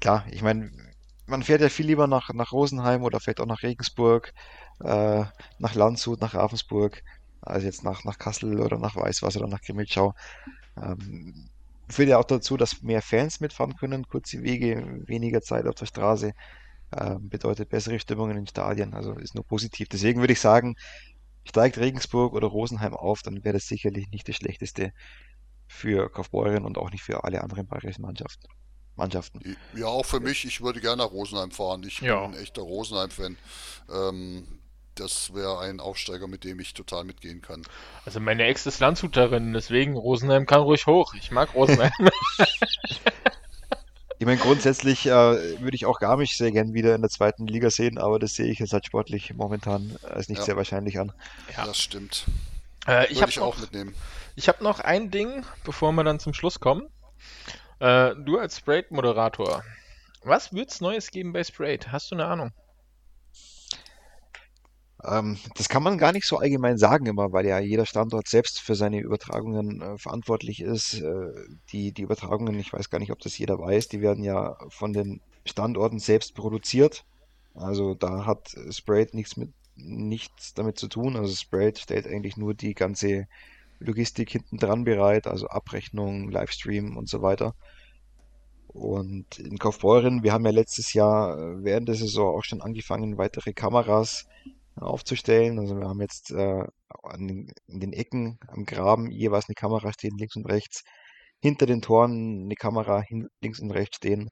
klar, 0.00 0.26
ich 0.30 0.42
meine, 0.42 0.70
man 1.26 1.42
fährt 1.42 1.60
ja 1.60 1.68
viel 1.68 1.86
lieber 1.86 2.06
nach, 2.06 2.30
nach 2.34 2.52
Rosenheim 2.52 3.02
oder 3.02 3.20
vielleicht 3.20 3.40
auch 3.40 3.46
nach 3.46 3.62
Regensburg, 3.62 4.32
äh, 4.80 5.24
nach 5.58 5.74
Landshut, 5.74 6.20
nach 6.20 6.34
Ravensburg, 6.34 7.02
als 7.40 7.64
jetzt 7.64 7.84
nach, 7.84 8.04
nach 8.04 8.18
Kassel 8.18 8.60
oder 8.60 8.78
nach 8.78 8.96
Weißwasser 8.96 9.40
oder 9.40 9.48
nach 9.48 9.62
Grimmitschau. 9.62 10.14
Ähm, 10.82 11.48
führt 11.88 12.08
ja 12.08 12.18
auch 12.18 12.24
dazu, 12.24 12.56
dass 12.56 12.82
mehr 12.82 13.02
Fans 13.02 13.40
mitfahren 13.40 13.76
können, 13.76 14.06
kurze 14.08 14.42
Wege, 14.42 15.02
weniger 15.06 15.42
Zeit 15.42 15.66
auf 15.66 15.74
der 15.74 15.86
Straße, 15.86 16.32
äh, 16.92 17.16
bedeutet 17.20 17.68
bessere 17.68 18.00
Stimmung 18.00 18.30
in 18.30 18.36
den 18.36 18.46
Stadien, 18.46 18.94
also 18.94 19.14
ist 19.14 19.34
nur 19.34 19.44
positiv. 19.46 19.88
Deswegen 19.88 20.20
würde 20.20 20.32
ich 20.32 20.40
sagen, 20.40 20.76
steigt 21.44 21.78
Regensburg 21.78 22.32
oder 22.32 22.48
Rosenheim 22.48 22.94
auf, 22.94 23.22
dann 23.22 23.44
wäre 23.44 23.54
das 23.54 23.66
sicherlich 23.66 24.08
nicht 24.10 24.28
das 24.28 24.36
Schlechteste 24.36 24.92
für 25.66 26.10
Kaufbeuren 26.10 26.64
und 26.64 26.78
auch 26.78 26.90
nicht 26.90 27.02
für 27.02 27.24
alle 27.24 27.42
anderen 27.42 27.66
bayerischen 27.66 28.02
Mannschaften. 28.02 28.46
Mannschaften. 28.96 29.56
Ja, 29.74 29.86
auch 29.86 30.06
für 30.06 30.20
mich, 30.20 30.44
ich 30.44 30.60
würde 30.60 30.80
gerne 30.80 31.02
nach 31.02 31.10
Rosenheim 31.10 31.50
fahren. 31.50 31.82
Ich 31.84 32.00
ja. 32.00 32.26
bin 32.26 32.34
ein 32.34 32.40
echter 32.40 32.62
Rosenheim-Fan. 32.62 33.36
Ähm, 33.92 34.60
das 34.94 35.34
wäre 35.34 35.58
ein 35.58 35.80
Aufsteiger, 35.80 36.28
mit 36.28 36.44
dem 36.44 36.60
ich 36.60 36.74
total 36.74 37.02
mitgehen 37.02 37.42
kann. 37.42 37.62
Also 38.04 38.20
meine 38.20 38.44
Ex 38.44 38.66
ist 38.66 38.78
Landshuterin, 38.78 39.52
deswegen 39.52 39.96
Rosenheim 39.96 40.46
kann 40.46 40.60
ruhig 40.60 40.86
hoch. 40.86 41.14
Ich 41.14 41.32
mag 41.32 41.54
Rosenheim. 41.54 41.90
ich 44.18 44.26
meine, 44.26 44.38
grundsätzlich 44.38 45.06
äh, 45.06 45.10
würde 45.10 45.74
ich 45.74 45.86
auch 45.86 45.98
Garmisch 45.98 46.36
sehr 46.36 46.52
gern 46.52 46.72
wieder 46.72 46.94
in 46.94 47.00
der 47.00 47.10
zweiten 47.10 47.46
Liga 47.46 47.70
sehen, 47.70 47.98
aber 47.98 48.18
das 48.18 48.34
sehe 48.34 48.46
ich 48.46 48.58
jetzt 48.58 48.72
halt 48.72 48.86
sportlich 48.86 49.34
momentan 49.34 49.96
als 50.02 50.28
nicht 50.28 50.38
ja. 50.38 50.44
sehr 50.44 50.56
wahrscheinlich 50.56 50.98
an. 50.98 51.12
Ja, 51.56 51.66
das 51.66 51.78
stimmt. 51.78 52.26
Äh, 52.86 53.10
ich 53.12 53.22
habe 53.22 53.32
noch, 53.36 53.42
auch 53.42 53.58
mitnehmen. 53.58 53.94
Ich 54.36 54.48
habe 54.48 54.62
noch 54.62 54.80
ein 54.80 55.10
Ding, 55.10 55.44
bevor 55.64 55.92
wir 55.92 56.04
dann 56.04 56.20
zum 56.20 56.34
Schluss 56.34 56.60
kommen. 56.60 56.88
Äh, 57.80 58.14
du 58.16 58.38
als 58.38 58.58
Sprayed-Moderator, 58.58 59.64
was 60.22 60.52
wird's 60.52 60.80
Neues 60.80 61.10
geben 61.10 61.32
bei 61.32 61.42
Sprayed? 61.42 61.90
Hast 61.92 62.10
du 62.10 62.14
eine 62.14 62.26
Ahnung? 62.26 62.52
Ähm, 65.06 65.38
das 65.54 65.68
kann 65.68 65.82
man 65.82 65.98
gar 65.98 66.12
nicht 66.12 66.26
so 66.26 66.38
allgemein 66.38 66.78
sagen 66.78 67.06
immer, 67.06 67.32
weil 67.32 67.46
ja 67.46 67.58
jeder 67.58 67.86
Standort 67.86 68.28
selbst 68.28 68.60
für 68.60 68.74
seine 68.74 69.00
Übertragungen 69.00 69.82
äh, 69.82 69.98
verantwortlich 69.98 70.60
ist. 70.60 71.00
Äh, 71.00 71.30
die, 71.72 71.92
die 71.92 72.02
Übertragungen, 72.02 72.58
ich 72.58 72.72
weiß 72.72 72.90
gar 72.90 72.98
nicht, 72.98 73.12
ob 73.12 73.20
das 73.20 73.36
jeder 73.38 73.58
weiß, 73.58 73.88
die 73.88 74.00
werden 74.00 74.24
ja 74.24 74.56
von 74.68 74.92
den 74.92 75.20
Standorten 75.44 75.98
selbst 75.98 76.34
produziert. 76.34 77.04
Also 77.54 77.94
da 77.94 78.26
hat 78.26 78.54
Sprayed 78.70 79.14
nichts 79.14 79.36
mit 79.36 79.52
nichts 79.76 80.54
damit 80.54 80.78
zu 80.78 80.88
tun. 80.88 81.16
Also 81.16 81.34
Sprayed 81.34 81.78
stellt 81.78 82.06
eigentlich 82.06 82.36
nur 82.36 82.54
die 82.54 82.74
ganze 82.74 83.26
Logistik 83.80 84.30
hinten 84.30 84.56
dran 84.58 84.84
bereit, 84.84 85.26
also 85.26 85.48
Abrechnung, 85.48 86.30
Livestream 86.30 86.96
und 86.96 87.08
so 87.08 87.22
weiter. 87.22 87.54
Und 88.68 89.38
in 89.38 89.58
Kaufbeuren, 89.58 90.22
wir 90.22 90.32
haben 90.32 90.44
ja 90.44 90.50
letztes 90.50 90.94
Jahr 90.94 91.38
äh, 91.38 91.64
während 91.64 91.88
der 91.88 91.94
Saison 91.94 92.36
auch 92.36 92.44
schon 92.44 92.60
angefangen, 92.60 93.18
weitere 93.18 93.52
Kameras 93.52 94.26
aufzustellen. 94.76 95.58
Also 95.58 95.76
wir 95.76 95.88
haben 95.88 96.00
jetzt 96.00 96.30
äh, 96.30 96.64
den, 97.16 97.52
in 97.66 97.80
den 97.80 97.92
Ecken 97.92 98.38
am 98.48 98.64
Graben 98.64 99.10
jeweils 99.10 99.48
eine 99.48 99.54
Kamera 99.54 99.92
stehen, 99.92 100.16
links 100.18 100.36
und 100.36 100.46
rechts. 100.46 100.82
Hinter 101.40 101.66
den 101.66 101.82
Toren 101.82 102.44
eine 102.44 102.54
Kamera 102.54 103.02
hin, 103.02 103.28
links 103.40 103.60
und 103.60 103.70
rechts 103.70 103.96
stehen. 103.98 104.30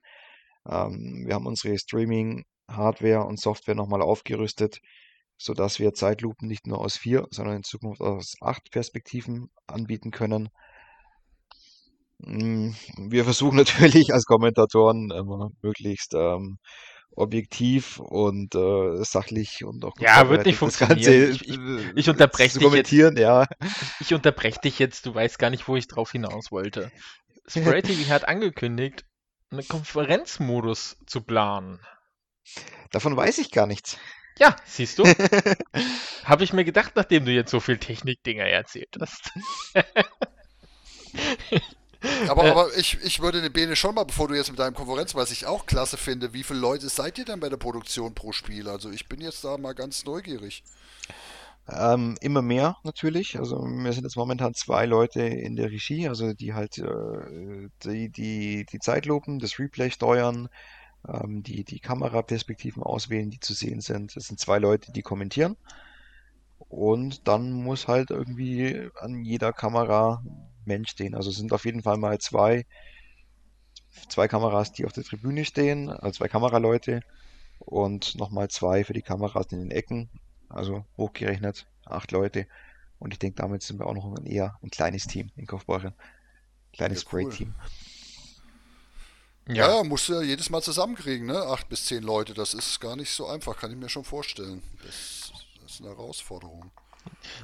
Ähm, 0.68 1.24
wir 1.26 1.34
haben 1.34 1.46
unsere 1.46 1.78
Streaming-Hardware 1.78 3.24
und 3.24 3.40
Software 3.40 3.74
nochmal 3.74 4.02
aufgerüstet, 4.02 4.78
sodass 5.38 5.78
wir 5.78 5.92
Zeitlupen 5.92 6.48
nicht 6.48 6.66
nur 6.66 6.80
aus 6.80 6.96
vier, 6.96 7.26
sondern 7.30 7.56
in 7.56 7.64
Zukunft 7.64 8.00
aus 8.00 8.34
acht 8.40 8.70
Perspektiven 8.70 9.50
anbieten 9.66 10.10
können. 10.10 10.48
Hm, 12.24 12.74
wir 13.10 13.24
versuchen 13.24 13.56
natürlich 13.56 14.12
als 14.12 14.24
Kommentatoren 14.24 15.10
immer 15.10 15.50
möglichst 15.62 16.14
ähm, 16.14 16.58
objektiv 17.14 17.98
und 17.98 18.54
äh, 18.54 19.04
sachlich 19.04 19.64
und 19.64 19.84
auch 19.84 19.94
Ja, 19.98 20.28
wird 20.28 20.46
nicht 20.46 20.58
funktionieren. 20.58 21.32
ich, 21.32 21.48
ich, 21.48 21.58
ich 21.94 22.08
unterbreche 22.08 22.58
dich 22.58 22.72
jetzt. 22.72 23.18
Ja. 23.18 23.46
Ich 24.00 24.14
unterbreche 24.14 24.60
dich 24.60 24.78
jetzt, 24.78 25.06
du 25.06 25.14
weißt 25.14 25.38
gar 25.38 25.50
nicht, 25.50 25.68
wo 25.68 25.76
ich 25.76 25.88
drauf 25.88 26.12
hinaus 26.12 26.50
wollte. 26.50 26.90
Spray 27.46 27.82
TV 27.82 28.10
hat 28.12 28.26
angekündigt, 28.28 29.04
einen 29.50 29.66
Konferenzmodus 29.66 30.96
zu 31.06 31.20
planen. 31.20 31.80
Davon 32.90 33.16
weiß 33.16 33.38
ich 33.38 33.50
gar 33.50 33.66
nichts. 33.66 33.98
Ja, 34.38 34.56
siehst 34.64 34.98
du? 34.98 35.04
Habe 36.24 36.44
ich 36.44 36.52
mir 36.52 36.64
gedacht, 36.64 36.92
nachdem 36.96 37.26
du 37.26 37.32
jetzt 37.32 37.50
so 37.50 37.60
viel 37.60 37.78
Technikdinger 37.78 38.44
erzählt 38.44 38.96
hast. 39.00 39.30
Aber, 42.28 42.44
äh, 42.44 42.50
aber 42.50 42.76
ich, 42.76 42.98
ich 43.02 43.20
würde 43.20 43.40
den 43.40 43.52
Bene 43.52 43.76
schon 43.76 43.94
mal, 43.94 44.04
bevor 44.04 44.28
du 44.28 44.34
jetzt 44.34 44.50
mit 44.50 44.58
deinem 44.58 44.74
Konferenz, 44.74 45.14
was 45.14 45.30
ich 45.30 45.46
auch 45.46 45.66
klasse 45.66 45.96
finde, 45.96 46.32
wie 46.32 46.42
viele 46.42 46.58
Leute 46.58 46.88
seid 46.88 47.18
ihr 47.18 47.24
denn 47.24 47.40
bei 47.40 47.48
der 47.48 47.56
Produktion 47.56 48.14
pro 48.14 48.32
Spiel? 48.32 48.68
Also 48.68 48.90
ich 48.90 49.08
bin 49.08 49.20
jetzt 49.20 49.44
da 49.44 49.58
mal 49.58 49.74
ganz 49.74 50.04
neugierig. 50.04 50.62
Ähm, 51.68 52.16
immer 52.20 52.42
mehr 52.42 52.76
natürlich. 52.82 53.38
Also 53.38 53.64
wir 53.64 53.92
sind 53.92 54.02
jetzt 54.02 54.16
momentan 54.16 54.54
zwei 54.54 54.84
Leute 54.84 55.22
in 55.22 55.54
der 55.54 55.70
Regie, 55.70 56.08
also 56.08 56.32
die 56.32 56.54
halt 56.54 56.78
äh, 56.78 57.68
die, 57.84 58.08
die, 58.10 58.66
die 58.66 58.78
Zeitlupen, 58.80 59.38
das 59.38 59.58
Replay 59.58 59.90
steuern, 59.90 60.48
ähm, 61.06 61.42
die, 61.42 61.62
die 61.64 61.78
Kameraperspektiven 61.78 62.82
auswählen, 62.82 63.30
die 63.30 63.40
zu 63.40 63.54
sehen 63.54 63.80
sind. 63.80 64.16
Das 64.16 64.24
sind 64.24 64.40
zwei 64.40 64.58
Leute, 64.58 64.90
die 64.92 65.02
kommentieren. 65.02 65.56
Und 66.68 67.28
dann 67.28 67.52
muss 67.52 67.86
halt 67.86 68.10
irgendwie 68.10 68.88
an 68.98 69.24
jeder 69.24 69.52
Kamera 69.52 70.24
Mensch 70.66 70.90
stehen. 70.90 71.14
Also 71.14 71.30
es 71.30 71.36
sind 71.36 71.52
auf 71.52 71.64
jeden 71.64 71.82
Fall 71.82 71.96
mal 71.96 72.18
zwei, 72.18 72.66
zwei 74.08 74.28
Kameras, 74.28 74.72
die 74.72 74.84
auf 74.84 74.92
der 74.92 75.04
Tribüne 75.04 75.44
stehen, 75.44 75.90
also 75.90 76.18
zwei 76.18 76.28
Kameraleute 76.28 77.02
und 77.58 78.14
nochmal 78.16 78.48
zwei 78.48 78.84
für 78.84 78.92
die 78.92 79.02
Kameras 79.02 79.46
in 79.50 79.60
den 79.60 79.70
Ecken. 79.70 80.10
Also 80.48 80.84
hochgerechnet 80.96 81.66
acht 81.86 82.12
Leute. 82.12 82.46
Und 82.98 83.12
ich 83.12 83.18
denke, 83.18 83.40
damit 83.40 83.62
sind 83.62 83.80
wir 83.80 83.86
auch 83.86 83.94
noch 83.94 84.14
ein 84.16 84.26
eher 84.26 84.58
ein 84.62 84.70
kleines 84.70 85.06
Team 85.06 85.30
in 85.36 85.46
Kaufbeuren. 85.46 85.94
Kleines 86.72 87.02
ja, 87.02 87.08
cool. 87.12 87.22
Spray-Team. 87.22 87.54
Ja. 89.48 89.76
ja, 89.78 89.84
musst 89.84 90.08
du 90.08 90.14
ja 90.14 90.22
jedes 90.22 90.50
Mal 90.50 90.62
zusammenkriegen, 90.62 91.26
ne? 91.26 91.36
Acht 91.36 91.68
bis 91.68 91.86
zehn 91.86 92.02
Leute, 92.02 92.32
das 92.32 92.54
ist 92.54 92.78
gar 92.80 92.94
nicht 92.94 93.10
so 93.10 93.26
einfach, 93.26 93.56
kann 93.56 93.72
ich 93.72 93.76
mir 93.76 93.88
schon 93.88 94.04
vorstellen. 94.04 94.62
Das, 94.84 95.32
das 95.60 95.72
ist 95.72 95.80
eine 95.80 95.90
Herausforderung. 95.90 96.70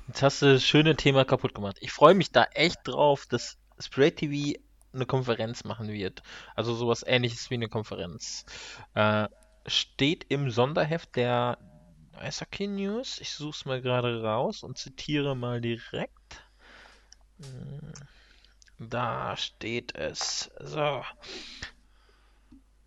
Jetzt 0.09 0.23
hast 0.23 0.43
du 0.43 0.53
das 0.53 0.65
schöne 0.65 0.97
Thema 0.97 1.25
kaputt 1.25 1.55
gemacht. 1.55 1.77
Ich 1.81 1.93
freue 1.93 2.15
mich 2.15 2.33
da 2.33 2.45
echt 2.55 2.81
drauf, 2.85 3.27
dass 3.27 3.59
Spray 3.79 4.11
TV 4.11 4.59
eine 4.93 5.07
Konferenz 5.07 5.65
machen 5.65 5.89
wird. 5.89 6.23
Also 6.55 6.75
sowas 6.75 7.05
ähnliches 7.07 7.51
wie 7.51 7.55
eine 7.55 7.69
Konferenz. 7.69 8.45
Äh, 8.95 9.29
steht 9.67 10.25
im 10.29 10.51
Sonderheft 10.51 11.17
der 11.17 11.59
Eishockey 12.17 12.67
News. 12.67 13.21
Ich 13.21 13.31
suche 13.31 13.57
es 13.57 13.65
mal 13.65 13.81
gerade 13.81 14.23
raus 14.23 14.63
und 14.63 14.79
zitiere 14.79 15.37
mal 15.37 15.61
direkt. 15.61 16.43
Hm, 17.41 17.93
da 18.79 19.37
steht 19.37 19.95
es. 19.95 20.51
So. 20.59 21.03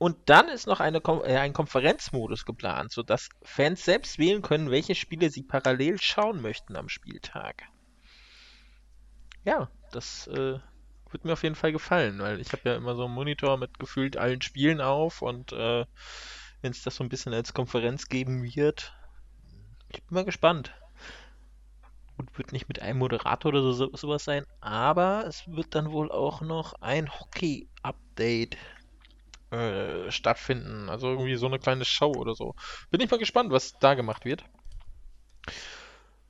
Und 0.01 0.17
dann 0.31 0.49
ist 0.49 0.65
noch 0.65 0.79
eine, 0.79 0.97
äh, 0.97 1.37
ein 1.37 1.53
Konferenzmodus 1.53 2.45
geplant, 2.45 2.91
sodass 2.91 3.29
Fans 3.43 3.85
selbst 3.85 4.17
wählen 4.17 4.41
können, 4.41 4.71
welche 4.71 4.95
Spiele 4.95 5.29
sie 5.29 5.43
parallel 5.43 6.01
schauen 6.01 6.41
möchten 6.41 6.75
am 6.75 6.89
Spieltag. 6.89 7.65
Ja, 9.45 9.69
das 9.91 10.25
äh, 10.25 10.57
wird 11.11 11.23
mir 11.23 11.33
auf 11.33 11.43
jeden 11.43 11.53
Fall 11.53 11.71
gefallen, 11.71 12.17
weil 12.17 12.41
ich 12.41 12.51
habe 12.51 12.67
ja 12.67 12.75
immer 12.77 12.95
so 12.95 13.05
einen 13.05 13.13
Monitor 13.13 13.57
mit 13.57 13.77
gefühlt 13.77 14.17
allen 14.17 14.41
Spielen 14.41 14.81
auf 14.81 15.21
und 15.21 15.51
äh, 15.51 15.85
wenn 16.63 16.71
es 16.71 16.81
das 16.81 16.95
so 16.95 17.03
ein 17.03 17.09
bisschen 17.09 17.35
als 17.35 17.53
Konferenz 17.53 18.07
geben 18.07 18.41
wird, 18.41 18.97
ich 19.89 20.03
bin 20.03 20.15
mal 20.15 20.25
gespannt. 20.25 20.73
Und 22.17 22.35
wird 22.39 22.53
nicht 22.53 22.67
mit 22.67 22.81
einem 22.81 22.97
Moderator 22.97 23.49
oder 23.49 23.71
so, 23.71 23.95
sowas 23.95 24.23
sein, 24.23 24.47
aber 24.61 25.25
es 25.27 25.47
wird 25.47 25.75
dann 25.75 25.91
wohl 25.91 26.11
auch 26.11 26.41
noch 26.41 26.73
ein 26.81 27.07
Hockey-Update 27.07 28.57
äh, 29.51 30.11
stattfinden. 30.11 30.89
Also 30.89 31.09
irgendwie 31.09 31.35
so 31.35 31.45
eine 31.45 31.59
kleine 31.59 31.85
Show 31.85 32.13
oder 32.13 32.35
so. 32.35 32.55
Bin 32.89 33.01
ich 33.01 33.11
mal 33.11 33.17
gespannt, 33.17 33.51
was 33.51 33.77
da 33.79 33.93
gemacht 33.93 34.25
wird. 34.25 34.43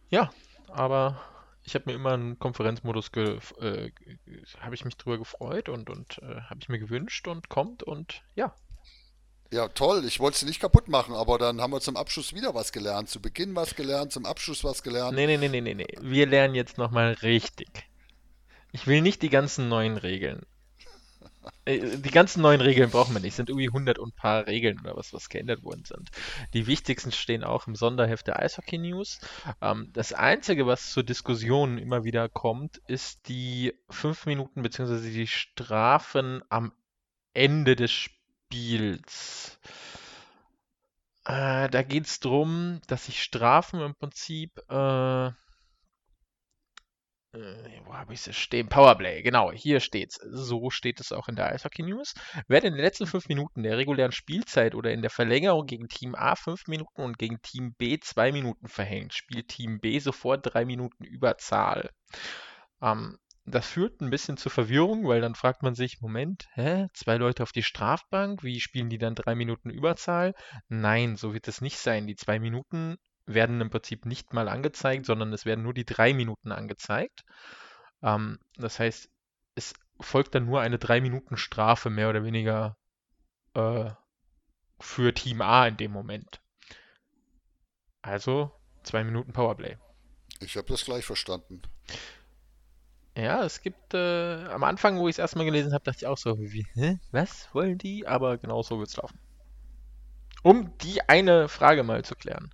Ja, 0.10 0.32
aber 0.70 1.22
ich 1.64 1.76
habe 1.76 1.90
mir 1.90 1.96
immer 1.96 2.14
einen 2.14 2.40
Konferenzmodus 2.40 3.12
äh, 3.16 3.92
habe 4.60 4.76
ich 4.76 4.86
mich 4.86 4.98
drüber 4.98 5.18
gefreut 5.18 5.70
und 5.70 5.90
und 5.90 6.18
äh, 6.24 6.42
habe 6.50 6.60
ich 6.62 6.70
mir 6.70 6.80
gewünscht 6.80 7.28
und 7.28 7.50
kommt 7.50 7.84
und 7.84 8.24
ja. 8.36 8.54
Ja, 9.54 9.68
toll. 9.68 10.06
Ich 10.06 10.20
wollte 10.20 10.36
es 10.36 10.44
nicht 10.44 10.62
kaputt 10.62 10.88
machen, 10.88 11.14
aber 11.14 11.38
dann 11.38 11.60
haben 11.60 11.74
wir 11.74 11.82
zum 11.82 11.98
Abschluss 11.98 12.34
wieder 12.34 12.56
was 12.56 12.72
gelernt. 12.72 13.10
Zu 13.10 13.22
Beginn 13.22 13.54
was 13.54 13.76
gelernt, 13.76 14.14
zum 14.14 14.26
Abschluss 14.26 14.64
was 14.64 14.82
gelernt. 14.82 15.14
Nee, 15.14 15.28
nee, 15.28 15.38
nee, 15.38 15.62
nee, 15.62 15.74
nee. 15.74 15.98
Wir 16.00 16.26
lernen 16.26 16.56
jetzt 16.56 16.78
nochmal 16.78 17.14
richtig. 17.22 17.70
Ich 18.72 18.88
will 18.88 19.02
nicht 19.02 19.22
die 19.22 19.30
ganzen 19.30 19.68
neuen 19.68 19.98
Regeln. 19.98 20.46
Äh, 21.66 21.98
die 21.98 22.12
ganzen 22.12 22.42
neuen 22.42 22.62
Regeln 22.62 22.90
brauchen 22.90 23.14
wir 23.14 23.22
nicht. 23.22 23.32
Es 23.32 23.36
sind 23.38 23.50
irgendwie 23.50 23.68
100 23.68 24.00
und 24.00 24.10
ein 24.10 24.16
paar 24.16 24.48
Regeln 24.48 24.80
oder 24.80 24.96
was, 24.96 25.14
was 25.14 25.30
geändert 25.30 25.64
worden 25.64 25.86
sind. 25.86 26.10
Die 26.54 26.68
wichtigsten 26.68 27.12
stehen 27.12 27.44
auch 27.44 27.68
im 27.68 27.76
Sonderheft 27.76 28.28
der 28.28 28.40
Eishockey 28.40 28.78
News. 28.78 29.20
Ähm, 29.62 29.90
das 29.94 30.14
Einzige, 30.14 30.68
was 30.68 30.92
zur 30.92 31.04
Diskussion 31.04 31.78
immer 31.78 32.04
wieder 32.04 32.30
kommt, 32.30 32.78
ist 32.88 33.28
die 33.28 33.74
5 33.90 34.26
Minuten 34.26 34.62
bzw. 34.62 35.12
die 35.12 35.28
Strafen 35.28 36.42
am 36.50 36.74
Ende 37.34 37.76
des 37.76 37.92
Spiels. 37.92 39.60
Äh, 41.26 41.70
da 41.70 41.84
geht 41.84 42.08
es 42.08 42.20
darum, 42.20 42.82
dass 42.88 43.06
sich 43.06 43.22
Strafen 43.22 43.80
im 43.82 43.96
Prinzip 43.96 44.58
äh, 44.70 45.32
äh, 47.34 47.82
wo 47.86 47.94
habe 47.94 48.14
ich 48.14 48.28
es 48.28 48.36
stehen? 48.36 48.68
Powerplay, 48.68 49.22
genau, 49.22 49.52
hier 49.52 49.80
steht's. 49.80 50.16
So 50.16 50.70
steht 50.70 51.00
es 51.00 51.12
auch 51.12 51.28
in 51.28 51.36
der 51.36 51.48
Eishockey 51.48 51.84
News. 51.84 52.14
Wer 52.48 52.64
in 52.64 52.74
den 52.74 52.82
letzten 52.82 53.08
fünf 53.08 53.28
Minuten 53.30 53.64
der 53.64 53.78
regulären 53.78 54.12
Spielzeit 54.12 54.76
oder 54.76 54.92
in 54.92 55.02
der 55.02 55.10
Verlängerung 55.10 55.66
gegen 55.66 55.88
Team 55.88 56.16
A 56.16 56.36
fünf 56.36 56.68
Minuten 56.68 57.02
und 57.02 57.18
gegen 57.18 57.42
Team 57.42 57.74
B 57.76 58.00
zwei 58.00 58.32
Minuten 58.32 58.68
verhängt, 58.68 59.14
spielt 59.14 59.48
Team 59.48 59.80
B 59.80 60.00
sofort 60.00 60.54
drei 60.54 60.66
Minuten 60.66 61.04
Überzahl. 61.04 61.90
Ähm, 62.82 63.18
das 63.46 63.68
führt 63.68 64.02
ein 64.02 64.12
bisschen 64.12 64.38
zur 64.38 64.52
Verwirrung, 64.52 65.08
weil 65.08 65.22
dann 65.22 65.36
fragt 65.36 65.64
man 65.64 65.74
sich, 65.74 66.00
Moment, 66.00 66.48
hä, 66.54 66.88
zwei 66.94 67.18
Leute 67.18 67.44
auf 67.44 67.52
die 67.52 67.64
Strafbank, 67.64 68.44
wie 68.44 68.60
spielen 68.60 68.90
die 68.90 69.00
dann 69.00 69.16
drei 69.16 69.36
Minuten 69.36 69.70
Überzahl? 69.70 70.36
Nein, 70.68 71.16
so 71.16 71.34
wird 71.34 71.48
es 71.48 71.60
nicht 71.60 71.78
sein. 71.78 72.06
Die 72.06 72.16
zwei 72.16 72.40
Minuten 72.40 72.98
werden 73.34 73.62
im 73.62 73.70
Prinzip 73.70 74.06
nicht 74.06 74.34
mal 74.34 74.48
angezeigt, 74.48 75.06
sondern 75.06 75.34
es 75.34 75.46
werden 75.46 75.64
nur 75.64 75.74
die 75.74 75.86
drei 75.86 76.14
Minuten 76.14 76.52
angezeigt. 76.52 77.24
Ähm, 78.04 78.40
das 78.56 78.80
heißt, 78.80 79.10
es 79.56 79.74
folgt 80.00 80.36
dann 80.36 80.46
nur 80.46 80.62
eine 80.62 80.80
drei 80.80 81.02
Minuten 81.02 81.38
Strafe 81.38 81.90
mehr 81.90 82.10
oder 82.10 82.24
weniger 82.24 82.78
äh, 83.54 83.92
für 84.80 85.14
Team 85.14 85.42
A 85.42 85.68
in 85.68 85.78
dem 85.78 85.92
Moment. 85.92 86.42
Also 88.02 88.52
zwei 88.84 89.04
Minuten 89.04 89.34
Powerplay. 89.34 89.78
Ich 90.40 90.58
habe 90.58 90.68
das 90.68 90.86
gleich 90.86 91.06
verstanden. 91.06 91.62
Ja, 93.16 93.44
es 93.44 93.62
gibt 93.62 93.94
äh, 93.94 94.46
am 94.46 94.64
Anfang, 94.64 94.98
wo 94.98 95.08
ich 95.08 95.16
es 95.16 95.20
erstmal 95.20 95.46
gelesen 95.46 95.74
habe, 95.74 95.84
dachte 95.84 96.00
ich 96.00 96.08
auch 96.08 96.18
so, 96.18 96.40
wie, 96.40 96.66
hä, 96.74 96.98
was 97.12 97.54
wollen 97.54 97.78
die? 97.78 98.08
Aber 98.08 98.38
genau 98.38 98.64
so 98.64 98.80
wird 98.80 98.88
es 98.90 98.96
laufen. 98.96 99.20
Um 100.44 100.76
die 100.80 101.08
eine 101.08 101.50
Frage 101.50 101.84
mal 101.84 102.04
zu 102.04 102.16
klären. 102.16 102.52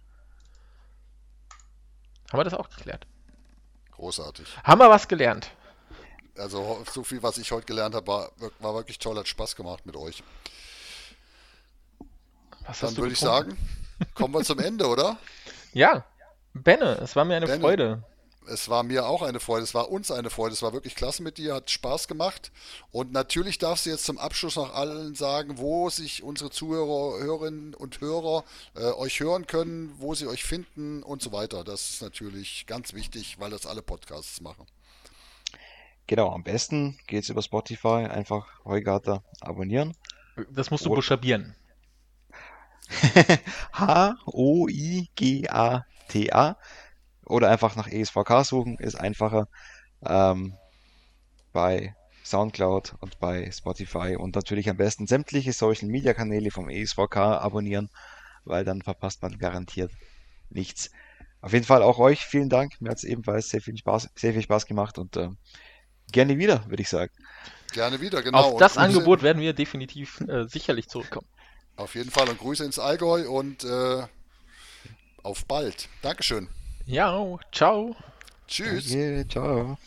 Haben 2.31 2.39
wir 2.39 2.43
das 2.43 2.53
auch 2.53 2.69
geklärt? 2.69 3.05
Großartig. 3.91 4.47
Haben 4.63 4.79
wir 4.81 4.89
was 4.89 5.07
gelernt? 5.07 5.51
Also 6.37 6.83
so 6.91 7.03
viel, 7.03 7.23
was 7.23 7.37
ich 7.37 7.51
heute 7.51 7.65
gelernt 7.65 7.95
habe, 7.95 8.07
war, 8.07 8.31
war 8.59 8.75
wirklich 8.75 8.99
toll, 8.99 9.17
hat 9.17 9.27
Spaß 9.27 9.55
gemacht 9.55 9.85
mit 9.85 9.95
euch. 9.95 10.23
Was 12.67 12.79
Dann 12.81 12.95
würde 12.97 13.13
ich 13.13 13.19
sagen, 13.19 13.57
kommen 14.13 14.33
wir 14.33 14.43
zum 14.43 14.59
Ende, 14.59 14.87
oder? 14.87 15.17
Ja, 15.73 16.05
Benne, 16.53 16.97
es 17.03 17.15
war 17.15 17.23
mir 17.23 17.35
eine 17.35 17.45
Benne. 17.45 17.59
Freude 17.59 18.03
es 18.49 18.69
war 18.69 18.83
mir 18.83 19.05
auch 19.07 19.21
eine 19.21 19.39
Freude, 19.39 19.63
es 19.63 19.73
war 19.73 19.89
uns 19.89 20.11
eine 20.11 20.29
Freude, 20.29 20.53
es 20.53 20.61
war 20.61 20.73
wirklich 20.73 20.95
klasse 20.95 21.23
mit 21.23 21.37
dir, 21.37 21.55
hat 21.55 21.69
Spaß 21.69 22.07
gemacht. 22.07 22.51
Und 22.91 23.11
natürlich 23.11 23.57
darfst 23.57 23.85
du 23.85 23.89
jetzt 23.89 24.05
zum 24.05 24.17
Abschluss 24.17 24.55
noch 24.55 24.73
allen 24.73 25.15
sagen, 25.15 25.57
wo 25.57 25.89
sich 25.89 26.23
unsere 26.23 26.49
Zuhörer, 26.49 27.23
Hörerinnen 27.23 27.73
und 27.73 28.01
Hörer 28.01 28.43
äh, 28.75 28.91
euch 28.91 29.19
hören 29.19 29.47
können, 29.47 29.93
wo 29.97 30.15
sie 30.15 30.27
euch 30.27 30.43
finden 30.43 31.03
und 31.03 31.21
so 31.21 31.31
weiter. 31.31 31.63
Das 31.63 31.89
ist 31.89 32.01
natürlich 32.01 32.65
ganz 32.67 32.93
wichtig, 32.93 33.39
weil 33.39 33.51
das 33.51 33.65
alle 33.65 33.81
Podcasts 33.81 34.41
machen. 34.41 34.65
Genau, 36.07 36.31
am 36.31 36.43
besten 36.43 36.97
geht 37.07 37.23
es 37.23 37.29
über 37.29 37.41
Spotify, 37.41 38.07
einfach 38.09 38.47
Heugarter 38.63 39.23
abonnieren. 39.41 39.95
Das 40.51 40.71
musst 40.71 40.85
du 40.85 40.89
Oder 40.89 40.97
buchstabieren. 40.97 41.55
H-O-I-G-A-T-A 43.73 44.17
oder 47.27 47.49
einfach 47.49 47.75
nach 47.75 47.87
ESVK 47.87 48.43
suchen, 48.43 48.77
ist 48.77 48.95
einfacher. 48.95 49.47
Ähm, 50.05 50.55
bei 51.53 51.95
Soundcloud 52.23 52.95
und 52.99 53.19
bei 53.19 53.49
Spotify 53.51 54.15
und 54.17 54.35
natürlich 54.35 54.69
am 54.69 54.77
besten 54.77 55.07
sämtliche 55.07 55.53
Social 55.53 55.87
Media 55.87 56.13
Kanäle 56.13 56.51
vom 56.51 56.69
ESVK 56.69 57.17
abonnieren, 57.17 57.89
weil 58.45 58.65
dann 58.65 58.81
verpasst 58.81 59.21
man 59.21 59.37
garantiert 59.37 59.91
nichts. 60.49 60.91
Auf 61.41 61.53
jeden 61.53 61.65
Fall 61.65 61.81
auch 61.81 61.99
euch 61.99 62.25
vielen 62.25 62.49
Dank. 62.49 62.81
Mir 62.81 62.89
hat 62.89 62.97
es 62.97 63.03
ebenfalls 63.03 63.49
sehr 63.49 63.61
viel 63.61 63.77
Spaß, 63.77 64.09
sehr 64.15 64.33
viel 64.33 64.41
Spaß 64.41 64.65
gemacht 64.65 64.97
und 64.97 65.15
äh, 65.17 65.29
gerne 66.11 66.37
wieder, 66.37 66.65
würde 66.67 66.81
ich 66.81 66.89
sagen. 66.89 67.11
Gerne 67.73 68.01
wieder, 68.01 68.21
genau. 68.21 68.53
Auf 68.53 68.59
das 68.59 68.73
Grüße, 68.73 68.85
Angebot 68.85 69.21
werden 69.21 69.41
wir 69.41 69.53
definitiv 69.53 70.21
äh, 70.21 70.47
sicherlich 70.47 70.87
zurückkommen. 70.87 71.27
Auf 71.75 71.95
jeden 71.95 72.09
Fall 72.09 72.27
und 72.29 72.39
Grüße 72.39 72.65
ins 72.65 72.79
Allgäu 72.79 73.29
und 73.29 73.63
äh, 73.63 74.03
auf 75.23 75.45
bald. 75.45 75.89
Dankeschön. 76.01 76.49
Ja, 76.87 77.37
ciao. 77.51 77.95
Tschüss. 78.47 78.89
Danke, 78.89 79.27
ciao. 79.27 79.77